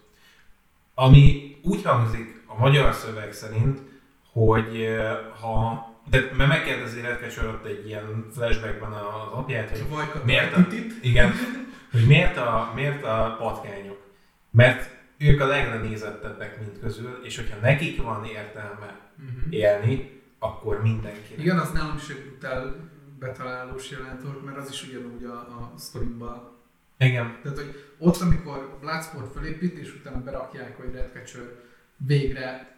Ami 0.94 1.56
úgy 1.62 1.82
hangzik 1.82 2.42
a 2.46 2.58
magyar 2.58 2.94
szöveg 2.94 3.32
szerint, 3.32 3.78
hogy 4.32 4.96
ha 5.40 5.86
de 6.10 6.30
mert 6.36 6.48
megkérdezi 6.48 7.00
Redcatcher 7.00 7.46
ott 7.46 7.66
egy 7.66 7.86
ilyen 7.86 8.26
flashbackben 8.32 8.92
az 8.92 9.32
apját, 9.32 9.70
hogy 9.70 9.88
Vajka 9.88 10.22
miért 10.24 10.56
a, 10.56 10.66
igen, 11.02 11.32
hogy 11.92 12.06
miért 12.06 12.36
a, 12.36 12.72
miért 12.74 13.04
a 13.04 13.36
patkányok? 13.38 14.10
Mert 14.50 14.90
ők 15.18 15.40
a 15.40 15.46
leglenézettebbek 15.46 16.60
mind 16.60 16.78
közül, 16.80 17.20
és 17.24 17.36
hogyha 17.36 17.56
nekik 17.60 18.02
van 18.02 18.24
értelme 18.24 19.00
élni, 19.50 20.20
akkor 20.38 20.82
mindenki. 20.82 21.34
Igen, 21.38 21.58
az 21.58 21.72
nálam 21.72 21.96
is 21.96 22.08
egy 22.08 22.22
brutál 22.22 22.90
betalálós 23.18 23.90
jelent 23.90 24.22
volt, 24.22 24.44
mert 24.44 24.56
az 24.56 24.70
is 24.70 24.88
ugyanúgy 24.88 25.24
a, 25.24 25.34
a 25.34 25.72
sztorimban. 25.76 26.50
Igen. 26.98 27.38
Tehát, 27.42 27.58
hogy 27.58 27.84
ott, 27.98 28.20
amikor 28.20 28.78
Bloodsport 28.80 29.32
felépít, 29.32 29.78
és 29.78 29.94
utána 29.94 30.22
berakják, 30.22 30.76
hogy 30.76 30.92
Redcatcher 30.92 31.42
végre 31.96 32.71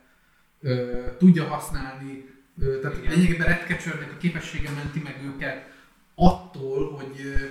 ö, 0.65 1.03
tudja 1.19 1.45
használni, 1.45 2.25
ö, 2.59 2.81
tehát 2.81 2.97
Igen. 2.99 3.13
lényegében 3.13 3.47
Redcatchernek 3.47 4.13
a 4.13 4.17
képessége 4.17 4.71
menti 4.71 5.01
meg 5.01 5.21
őket 5.35 5.73
attól, 6.15 6.91
hogy, 6.97 7.21
ö, 7.25 7.45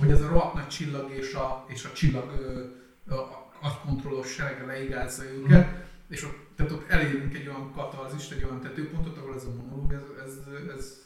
hogy 0.00 0.10
ez 0.10 0.20
a 0.22 0.28
rohadt 0.28 0.54
nagy 0.54 0.68
csillag 0.68 1.10
és 1.10 1.34
a, 1.34 1.64
és 1.68 1.84
a 1.84 1.92
csillag 1.92 2.30
ö, 2.40 3.14
a, 3.14 3.48
a 3.62 3.80
kontrollos 3.86 4.28
serege 4.32 4.64
leigázza 4.66 5.22
őket, 5.24 5.66
Mhm. 5.70 5.78
és 6.08 6.24
ott, 6.24 6.36
tehát 6.56 6.72
ott 6.72 6.90
elérünk 6.90 7.34
egy 7.34 7.46
olyan 7.48 7.72
katarzist, 7.74 8.32
egy 8.32 8.44
olyan 8.44 8.60
tetőpontot, 8.60 9.16
ahol 9.18 9.34
ez 9.34 9.44
a 9.44 9.50
monológ, 9.62 9.92
ez, 9.92 10.02
ez, 10.26 10.32
ez, 10.76 10.98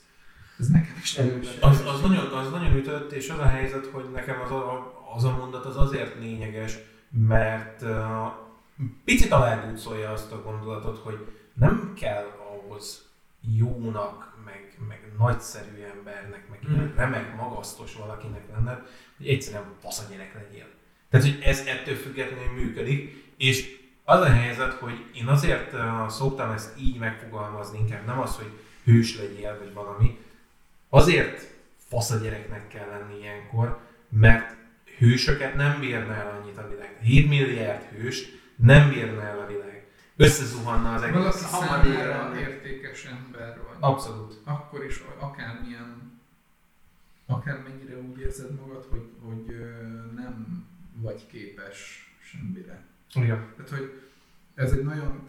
ez 0.59 0.69
nekem 0.69 0.95
is 1.03 1.15
Erős. 1.17 1.49
Az, 1.61 1.83
az, 1.87 2.01
nagyon, 2.01 2.27
az 2.27 2.51
nagyon 2.51 2.77
ütött, 2.77 3.13
és 3.13 3.29
az 3.31 3.39
a 3.39 3.47
helyzet, 3.47 3.87
hogy 3.87 4.05
nekem 4.15 4.41
az 4.45 4.51
a, 4.51 4.93
az 5.17 5.25
a 5.25 5.37
mondat 5.37 5.65
az 5.65 5.77
azért 5.77 6.19
lényeges, 6.21 6.79
mert 7.11 7.83
uh, 7.83 7.89
picit 9.05 9.33
aládúcolja 9.33 10.11
azt 10.11 10.33
a 10.33 10.43
gondolatot, 10.43 10.99
hogy 10.99 11.27
nem 11.55 11.95
kell 12.01 12.25
ahhoz 12.25 13.09
jónak, 13.57 14.37
meg, 14.45 14.77
meg 14.89 15.01
nagyszerű 15.19 15.83
embernek, 15.97 16.49
meg 16.51 16.59
ilyen 16.69 16.85
Mhm. 16.85 16.97
remek, 16.99 17.37
magasztos 17.37 17.95
valakinek 17.95 18.43
lenned, 18.53 18.81
hogy 19.17 19.29
egyszerűen 19.29 19.65
fasz 19.81 19.99
a 19.99 20.11
gyerek 20.11 20.35
legyél. 20.35 20.67
Tehát, 21.11 21.27
hogy 21.27 21.39
ez 21.43 21.67
ettől 21.67 21.95
függetlenül 21.95 22.53
működik, 22.53 23.25
és 23.37 23.77
az 24.05 24.21
a 24.21 24.29
helyzet, 24.33 24.73
hogy 24.73 25.05
én 25.15 25.27
azért 25.27 25.75
szoktam 26.09 26.51
ezt 26.51 26.79
így 26.81 26.99
megfogalmazni, 26.99 27.79
inkább 27.79 28.07
nem 28.07 28.21
az, 28.21 28.37
hogy 28.37 28.51
hős 28.85 29.17
legyél, 29.19 29.59
vagy 29.59 29.73
valami, 29.73 30.19
azért 30.89 31.53
fasz 31.89 32.11
a 32.11 32.17
gyereknek 32.17 32.69
kell 32.69 32.89
lenni 32.89 33.19
ilyenkor, 33.21 33.79
mert 34.09 34.55
hősöket 34.99 35.55
nem 35.55 35.81
bírna 35.81 36.15
el 36.15 36.41
annyit 36.41 36.59
a 36.59 36.69
világ. 36.69 36.99
7 37.03 37.29
milliárd 37.29 37.83
hős 37.83 38.23
nem 38.57 38.89
bírna 38.89 39.23
el 39.23 39.39
a 39.39 39.47
világ. 39.47 39.74
Összezuhanna 40.17 40.95
az 40.95 41.03
egész. 41.03 41.17
Valaki 41.17 41.37
számára 41.39 42.39
értékes 42.39 43.05
ember 43.05 43.57
vagy. 43.69 43.77
Abszolút. 43.81 44.41
Akkor 44.45 44.85
is 44.85 45.03
akármilyen, 45.19 46.21
akármennyire 47.27 47.97
úgy 47.99 48.21
érzed 48.21 48.51
magad, 48.61 48.87
hogy, 48.91 49.09
hogy 49.25 49.57
nem 50.15 50.67
vagy 50.97 51.27
képes 51.27 52.09
semmire. 52.21 52.83
Igen. 53.15 53.47
Tehát, 53.57 53.71
hogy 53.71 54.03
ez 54.55 54.73
egy 54.73 54.85
nagyon, 54.85 55.27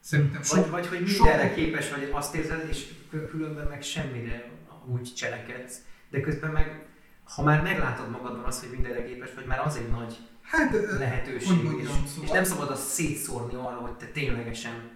szerintem 0.00 0.42
sok, 0.42 0.56
Vagy, 0.56 0.70
vagy 0.70 0.86
hogy 0.86 1.08
sok- 1.08 1.26
mindenre 1.26 1.54
képes 1.54 1.90
vagy, 1.90 2.08
azt 2.12 2.34
érzed, 2.34 2.68
és 2.68 2.86
kül- 3.10 3.30
különben 3.30 3.66
meg 3.66 3.82
semmire 3.82 4.50
úgy 4.86 5.14
cselekedsz. 5.14 5.76
De 6.10 6.20
közben 6.20 6.50
meg, 6.50 6.86
ha 7.24 7.42
már 7.42 7.62
meglátod 7.62 8.10
magadban 8.10 8.44
azt, 8.44 8.60
hogy 8.60 8.70
mindenre 8.72 9.04
képes 9.04 9.34
vagy, 9.34 9.46
már 9.46 9.60
az 9.66 9.76
egy 9.76 9.88
nagy 9.88 10.16
hát, 10.56 10.72
lehetőség, 10.98 11.48
hogy 11.48 11.58
és, 11.58 11.88
mondjam, 11.88 12.06
szóval- 12.06 12.24
és 12.24 12.30
nem 12.30 12.44
szabad 12.44 12.70
azt 12.70 12.88
szétszórni 12.88 13.54
arra, 13.54 13.76
hogy 13.76 13.92
te 13.92 14.06
ténylegesen 14.06 14.90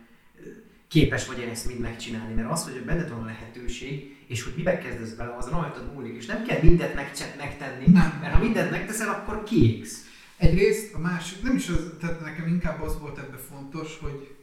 képes 0.89 1.27
vagy 1.27 1.41
ezt 1.41 1.67
mind 1.67 1.81
megcsinálni, 1.81 2.35
mert 2.35 2.51
az, 2.51 2.65
hogy 2.65 2.85
benned 2.85 3.11
van 3.11 3.23
a 3.23 3.25
lehetőség, 3.25 4.17
és 4.27 4.43
hogy 4.43 4.53
mibe 4.57 4.79
kezdesz 4.79 5.13
bele, 5.13 5.37
az 5.37 5.49
rajtad 5.49 5.93
múlik, 5.93 6.17
és 6.17 6.27
nem 6.27 6.45
kell 6.45 6.63
mindent 6.63 6.95
megtenni, 7.37 7.85
Nem. 7.87 8.19
mert 8.21 8.35
ha 8.35 8.43
mindent 8.43 8.71
megteszel, 8.71 9.09
akkor 9.09 9.43
kiégsz. 9.43 10.05
Egyrészt, 10.37 10.95
a 10.95 10.99
másik, 10.99 11.43
nem 11.43 11.57
is 11.57 11.69
az, 11.69 11.93
tehát 12.01 12.21
nekem 12.21 12.47
inkább 12.47 12.83
az 12.83 12.99
volt 12.99 13.19
ebben 13.19 13.39
fontos, 13.39 13.99
hogy, 13.99 14.37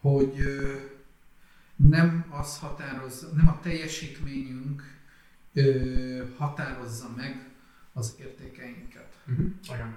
hogy 0.00 0.40
ö, 0.40 0.74
nem 1.76 2.26
az 2.30 2.58
határozza, 2.58 3.28
nem 3.36 3.48
a 3.48 3.60
teljesítményünk 3.60 4.82
ö, 5.54 6.22
határozza 6.36 7.10
meg 7.16 7.48
az 7.92 8.16
értékeinket. 8.20 9.12
Igen. 9.64 9.96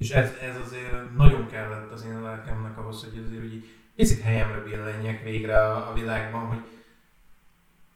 És 0.00 0.10
ez, 0.10 0.30
ez 0.42 0.56
azért 0.66 1.16
nagyon 1.16 1.46
kellett 1.46 1.92
az 1.92 2.04
én 2.04 2.22
lelkemnek 2.22 2.78
ahhoz, 2.78 3.04
hogy 3.04 3.22
azért 3.26 3.42
úgy 3.42 3.68
picit 3.96 4.22
helyemre 4.22 4.58
billenjek 4.58 5.22
végre 5.22 5.62
a, 5.62 5.90
a 5.90 5.92
világban, 5.94 6.46
hogy 6.46 6.60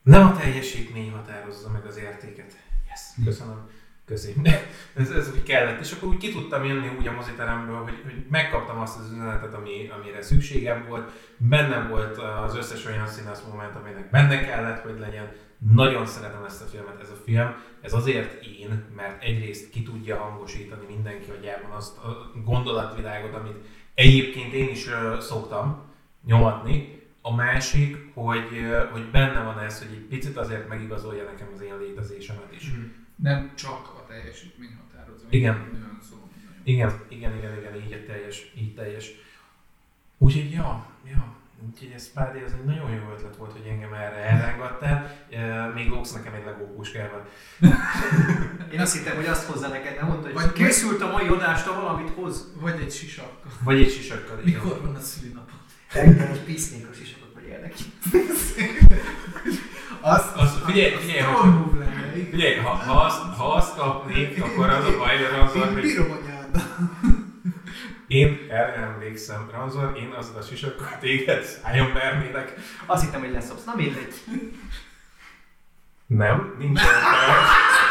nem 0.02 0.26
a 0.26 0.36
teljesítmény 0.36 1.10
határozza 1.10 1.70
meg 1.70 1.84
az 1.84 1.96
értéket. 1.96 2.56
Yes, 2.88 3.24
köszönöm. 3.24 3.68
Köszi. 4.04 4.34
ez, 5.00 5.10
ez 5.10 5.30
úgy 5.34 5.42
kellett. 5.42 5.80
És 5.80 5.92
akkor 5.92 6.08
úgy 6.08 6.16
ki 6.16 6.32
tudtam 6.32 6.64
jönni 6.64 6.96
úgy 6.98 7.06
a 7.06 7.12
moziteremből, 7.12 7.82
hogy, 7.82 8.00
hogy 8.02 8.26
megkaptam 8.30 8.80
azt 8.80 8.98
az 8.98 9.10
üzenetet, 9.10 9.54
ami, 9.54 9.90
amire 9.98 10.22
szükségem 10.22 10.86
volt. 10.88 11.10
Bennem 11.36 11.88
volt 11.88 12.18
az 12.18 12.56
összes 12.56 12.86
olyan 12.86 13.06
színász 13.06 13.42
moment, 13.50 13.76
aminek 13.76 14.10
benne 14.10 14.40
kellett, 14.40 14.82
hogy 14.82 14.98
legyen. 14.98 15.32
Nagyon 15.72 16.06
szeretem 16.06 16.44
ezt 16.44 16.62
a 16.62 16.66
filmet, 16.66 17.00
ez 17.00 17.10
a 17.10 17.22
film. 17.24 17.54
Ez 17.80 17.92
azért 17.92 18.44
én, 18.46 18.84
mert 18.96 19.22
egyrészt 19.22 19.70
ki 19.70 19.82
tudja 19.82 20.16
hangosítani 20.16 20.86
mindenki 20.88 21.30
agyában 21.30 21.70
azt 21.70 21.98
a 21.98 22.30
gondolatvilágot, 22.44 23.34
amit 23.34 23.64
Egyébként 23.94 24.52
én 24.52 24.68
is 24.68 24.88
szoktam 25.20 25.82
nyomatni. 26.24 27.02
A 27.22 27.34
másik, 27.34 27.96
hogy, 28.14 28.48
hogy 28.92 29.10
benne 29.10 29.42
van 29.42 29.58
ez, 29.58 29.78
hogy 29.78 29.96
egy 29.96 30.06
picit 30.08 30.36
azért 30.36 30.68
megigazolja 30.68 31.24
nekem 31.24 31.48
az 31.54 31.60
én 31.60 31.78
létezésemet 31.78 32.52
is. 32.52 32.70
Nem 33.16 33.52
csak 33.54 33.92
a 33.96 34.04
teljesítmény 34.08 34.78
határozó. 34.80 35.24
Igen. 35.30 35.68
Nagyon 35.72 35.98
szó. 36.10 36.16
Nagyon. 36.16 36.60
Igen, 36.64 37.00
igen, 37.08 37.36
igen, 37.36 37.58
igen, 37.58 37.74
így 37.74 37.92
a 37.92 38.06
teljes, 38.06 38.52
így 38.56 38.74
teljes. 38.74 39.10
Úgyhogy, 40.18 40.50
ja, 40.50 40.86
ja, 41.04 41.33
úgyhogy 41.70 41.92
ez 41.94 42.04
Spádé, 42.04 42.42
ez 42.46 42.52
egy 42.58 42.64
nagyon 42.64 42.90
jó 42.90 43.12
ötlet 43.16 43.36
volt, 43.36 43.52
hogy 43.52 43.66
engem 43.70 43.92
erre 43.92 44.16
elrángattál. 44.16 45.10
Még 45.74 45.88
lóksz 45.88 46.12
nekem 46.12 46.34
egy 46.34 46.44
legó 46.44 46.74
puskával. 46.76 47.26
Én 48.72 48.80
azt 48.80 48.96
hittem, 48.96 49.16
hogy 49.16 49.26
azt 49.26 49.46
hozza 49.46 49.68
neked, 49.68 49.96
nem 49.96 50.06
mondta, 50.06 50.24
hogy 50.26 50.34
Vagy- 50.34 50.52
készült 50.52 51.02
a 51.02 51.10
mai 51.10 51.26
adástól 51.26 51.74
valamit 51.74 52.10
hoz. 52.14 52.52
Vagy 52.60 52.80
egy 52.80 52.92
sisakkal. 52.92 53.52
Vagy 53.64 53.80
egy 53.80 53.90
sisakkal. 53.92 54.38
igen. 54.44 54.60
Mikor 54.62 54.80
van 54.84 54.94
a 54.94 55.00
szülinapod? 55.00 55.54
Egy 55.92 56.16
peacemaker 56.46 56.94
sisakot 56.94 57.30
vagy 57.34 57.46
érdekli. 57.48 57.84
Az, 60.00 60.32
Az, 60.36 60.58
figyelj, 60.66 60.94
figyelj, 60.94 61.20
hogy, 61.20 61.78
lenne, 61.78 62.16
igen. 62.16 62.30
figyelj 62.30 62.56
ha, 62.56 62.68
ha, 62.68 63.00
azt, 63.04 63.20
ha 63.36 63.52
azt 63.54 63.76
kapnék, 63.76 64.42
akkor 64.42 64.68
az 64.68 64.84
a 64.84 64.98
baj, 64.98 65.16
Ranzor, 65.36 65.66
Én 65.66 65.72
hogy 65.72 65.82
bírom 65.82 66.10
a 66.10 66.16
nyádat. 66.28 66.62
Én 68.06 68.46
erre 68.50 68.74
emlékszem, 68.74 69.48
Ranzor, 69.52 69.96
én 69.96 70.12
azzal 70.18 70.36
a 70.36 70.42
sisakkal 70.42 70.98
téged 71.00 71.42
szájon 71.42 71.92
vernélek. 71.92 72.54
Azt 72.86 73.04
hittem, 73.04 73.20
hogy 73.20 73.32
leszopsz. 73.32 73.64
Na 73.64 73.74
mindegy. 73.76 74.14
Nem, 76.06 76.54
nincs 76.58 76.80
olyan 76.80 77.00
parancs, 77.02 77.48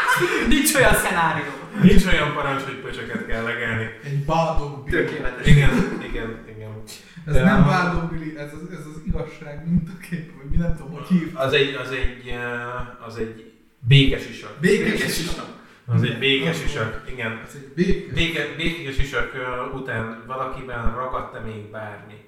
Nincs 0.54 0.74
olyan 0.74 0.94
szenárió. 0.94 1.50
nincs 1.82 2.04
olyan 2.06 2.34
parancs, 2.34 2.62
hogy 2.62 2.74
pöcsöket 2.74 3.26
kell 3.26 3.42
legelni. 3.42 3.88
Egy 4.04 4.24
bádog. 4.24 4.88
Tökéletes. 4.88 5.46
Igen, 5.46 5.70
igen, 6.08 6.44
igen. 6.56 6.82
Ez 7.26 7.32
De 7.34 7.42
nem 7.44 7.64
bádog 7.64 8.10
Billy, 8.12 8.36
ez 8.38 8.52
az, 8.52 8.70
ez 8.78 8.86
az 8.86 9.00
igazság 9.06 9.68
mintakép, 9.68 10.36
vagy 10.36 10.50
mi 10.50 10.56
nem 10.56 10.76
tudom, 10.76 10.92
hogy 10.92 11.06
hív. 11.06 11.30
Az 11.34 11.52
egy, 11.52 11.74
az 11.74 11.90
egy, 11.90 12.28
eh, 12.28 13.06
az 13.06 13.16
egy 13.16 13.52
békes 13.78 14.28
isak. 14.28 14.56
Békés 14.60 15.14
sisak. 15.14 15.62
Az 15.86 16.02
egy 16.02 16.18
békes 16.18 16.64
isak, 16.64 17.04
igen. 17.10 17.42
Ez 17.46 17.54
egy 17.54 17.72
békés. 17.74 18.12
Béke, 18.12 18.54
békés 18.56 18.98
isak 18.98 19.32
után 19.74 20.22
valakiben 20.26 20.94
ragadt-e 20.94 21.38
még 21.38 21.70
bármi? 21.70 22.24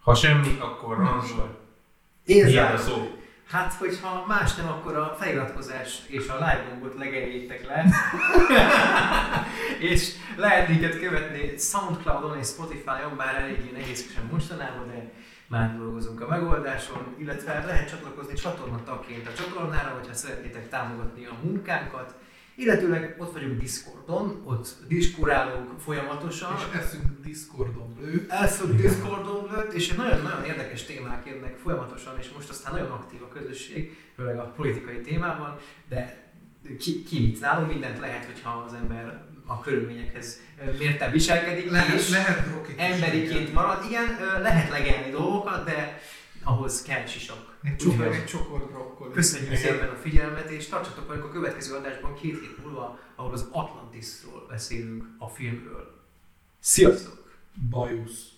Ha 0.00 0.14
semmi, 0.14 0.56
akkor 0.60 0.96
ranzol. 0.96 1.58
Én 2.24 2.44
Milyen 2.44 2.72
a 2.72 2.76
szó? 2.76 3.16
Hát, 3.48 3.74
hogyha 3.74 4.24
más 4.26 4.54
nem, 4.54 4.68
akkor 4.68 4.96
a 4.96 5.16
feliratkozás 5.18 5.98
és 6.06 6.28
a 6.28 6.34
live 6.34 6.66
gombot 6.68 6.98
legeljétek 6.98 7.66
le. 7.66 7.84
és 9.90 10.12
lehet 10.36 10.68
minket 10.68 10.98
követni 10.98 11.56
Soundcloudon 11.58 12.38
és 12.38 12.46
Spotify-on, 12.46 13.16
bár 13.16 13.34
eléggé 13.34 13.70
nehézkesen 13.72 14.28
mostanában, 14.30 14.86
de 14.86 15.12
már 15.46 15.76
dolgozunk 15.76 16.20
a 16.20 16.28
megoldáson, 16.28 17.14
illetve 17.18 17.64
lehet 17.66 17.88
csatlakozni 17.90 18.34
csatornatagként 18.34 19.28
a 19.28 19.32
csatornára, 19.32 19.94
hogyha 19.98 20.14
szeretnétek 20.14 20.68
támogatni 20.68 21.24
a 21.24 21.36
munkánkat. 21.42 22.14
Illetőleg 22.54 23.16
ott 23.18 23.32
vagyunk 23.32 23.60
Discordon, 23.60 24.42
ott 24.44 24.76
diskurálunk 24.88 25.80
folyamatosan. 25.80 26.56
És 26.56 26.78
eszünk 26.78 27.04
Discordon 27.24 27.96
lőtt. 28.00 28.30
Elszok 28.30 28.72
Discordon 28.72 29.48
lőtt, 29.52 29.72
és 29.72 29.92
nagyon-nagyon 29.92 30.44
érdekes 30.44 30.84
témák 30.84 31.26
jönnek 31.26 31.56
folyamatosan, 31.56 32.18
és 32.18 32.30
most 32.36 32.48
aztán 32.48 32.72
nagyon 32.72 32.90
aktív 32.90 33.22
a 33.22 33.28
közösség, 33.28 33.96
főleg 34.16 34.38
a 34.38 34.52
politikai 34.56 35.00
témában, 35.00 35.58
de 35.88 36.30
ki, 36.78 37.02
ki 37.02 37.20
mit 37.20 37.40
nálunk 37.40 37.68
mindent 37.68 37.98
lehet, 37.98 38.24
hogyha 38.24 38.64
az 38.66 38.74
ember 38.74 39.24
a 39.46 39.60
körülményekhez 39.60 40.40
mérten 40.78 41.10
viselkedik, 41.10 41.70
Lehet, 41.70 41.94
és 41.94 42.08
lehet 42.10 42.46
emberiként 42.76 43.52
marad. 43.52 43.84
Igen, 43.88 44.18
lehet 44.42 44.70
legelni 44.70 45.10
dolgokat, 45.10 45.64
de 45.64 46.00
ahhoz 46.44 46.82
kell 46.82 47.06
sisak. 47.06 47.56
Egy 47.62 47.76
csokor, 47.76 48.06
egy 48.06 48.26
csokor 48.26 48.66
brokkoli. 48.70 49.12
Köszönjük 49.12 49.56
szépen 49.56 49.88
a 49.88 49.96
figyelmet, 49.96 50.50
és 50.50 50.66
tartsatok 50.66 51.08
velünk 51.08 51.24
a 51.24 51.30
következő 51.30 51.74
adásban 51.74 52.14
két 52.14 52.40
hét 52.40 52.64
múlva, 52.64 52.98
ahol 53.14 53.32
az 53.32 53.48
Atlantisról 53.50 54.46
beszélünk, 54.48 55.04
a 55.18 55.28
filmről. 55.28 56.00
Sziasztok! 56.60 57.32
Bajusz. 57.70 58.31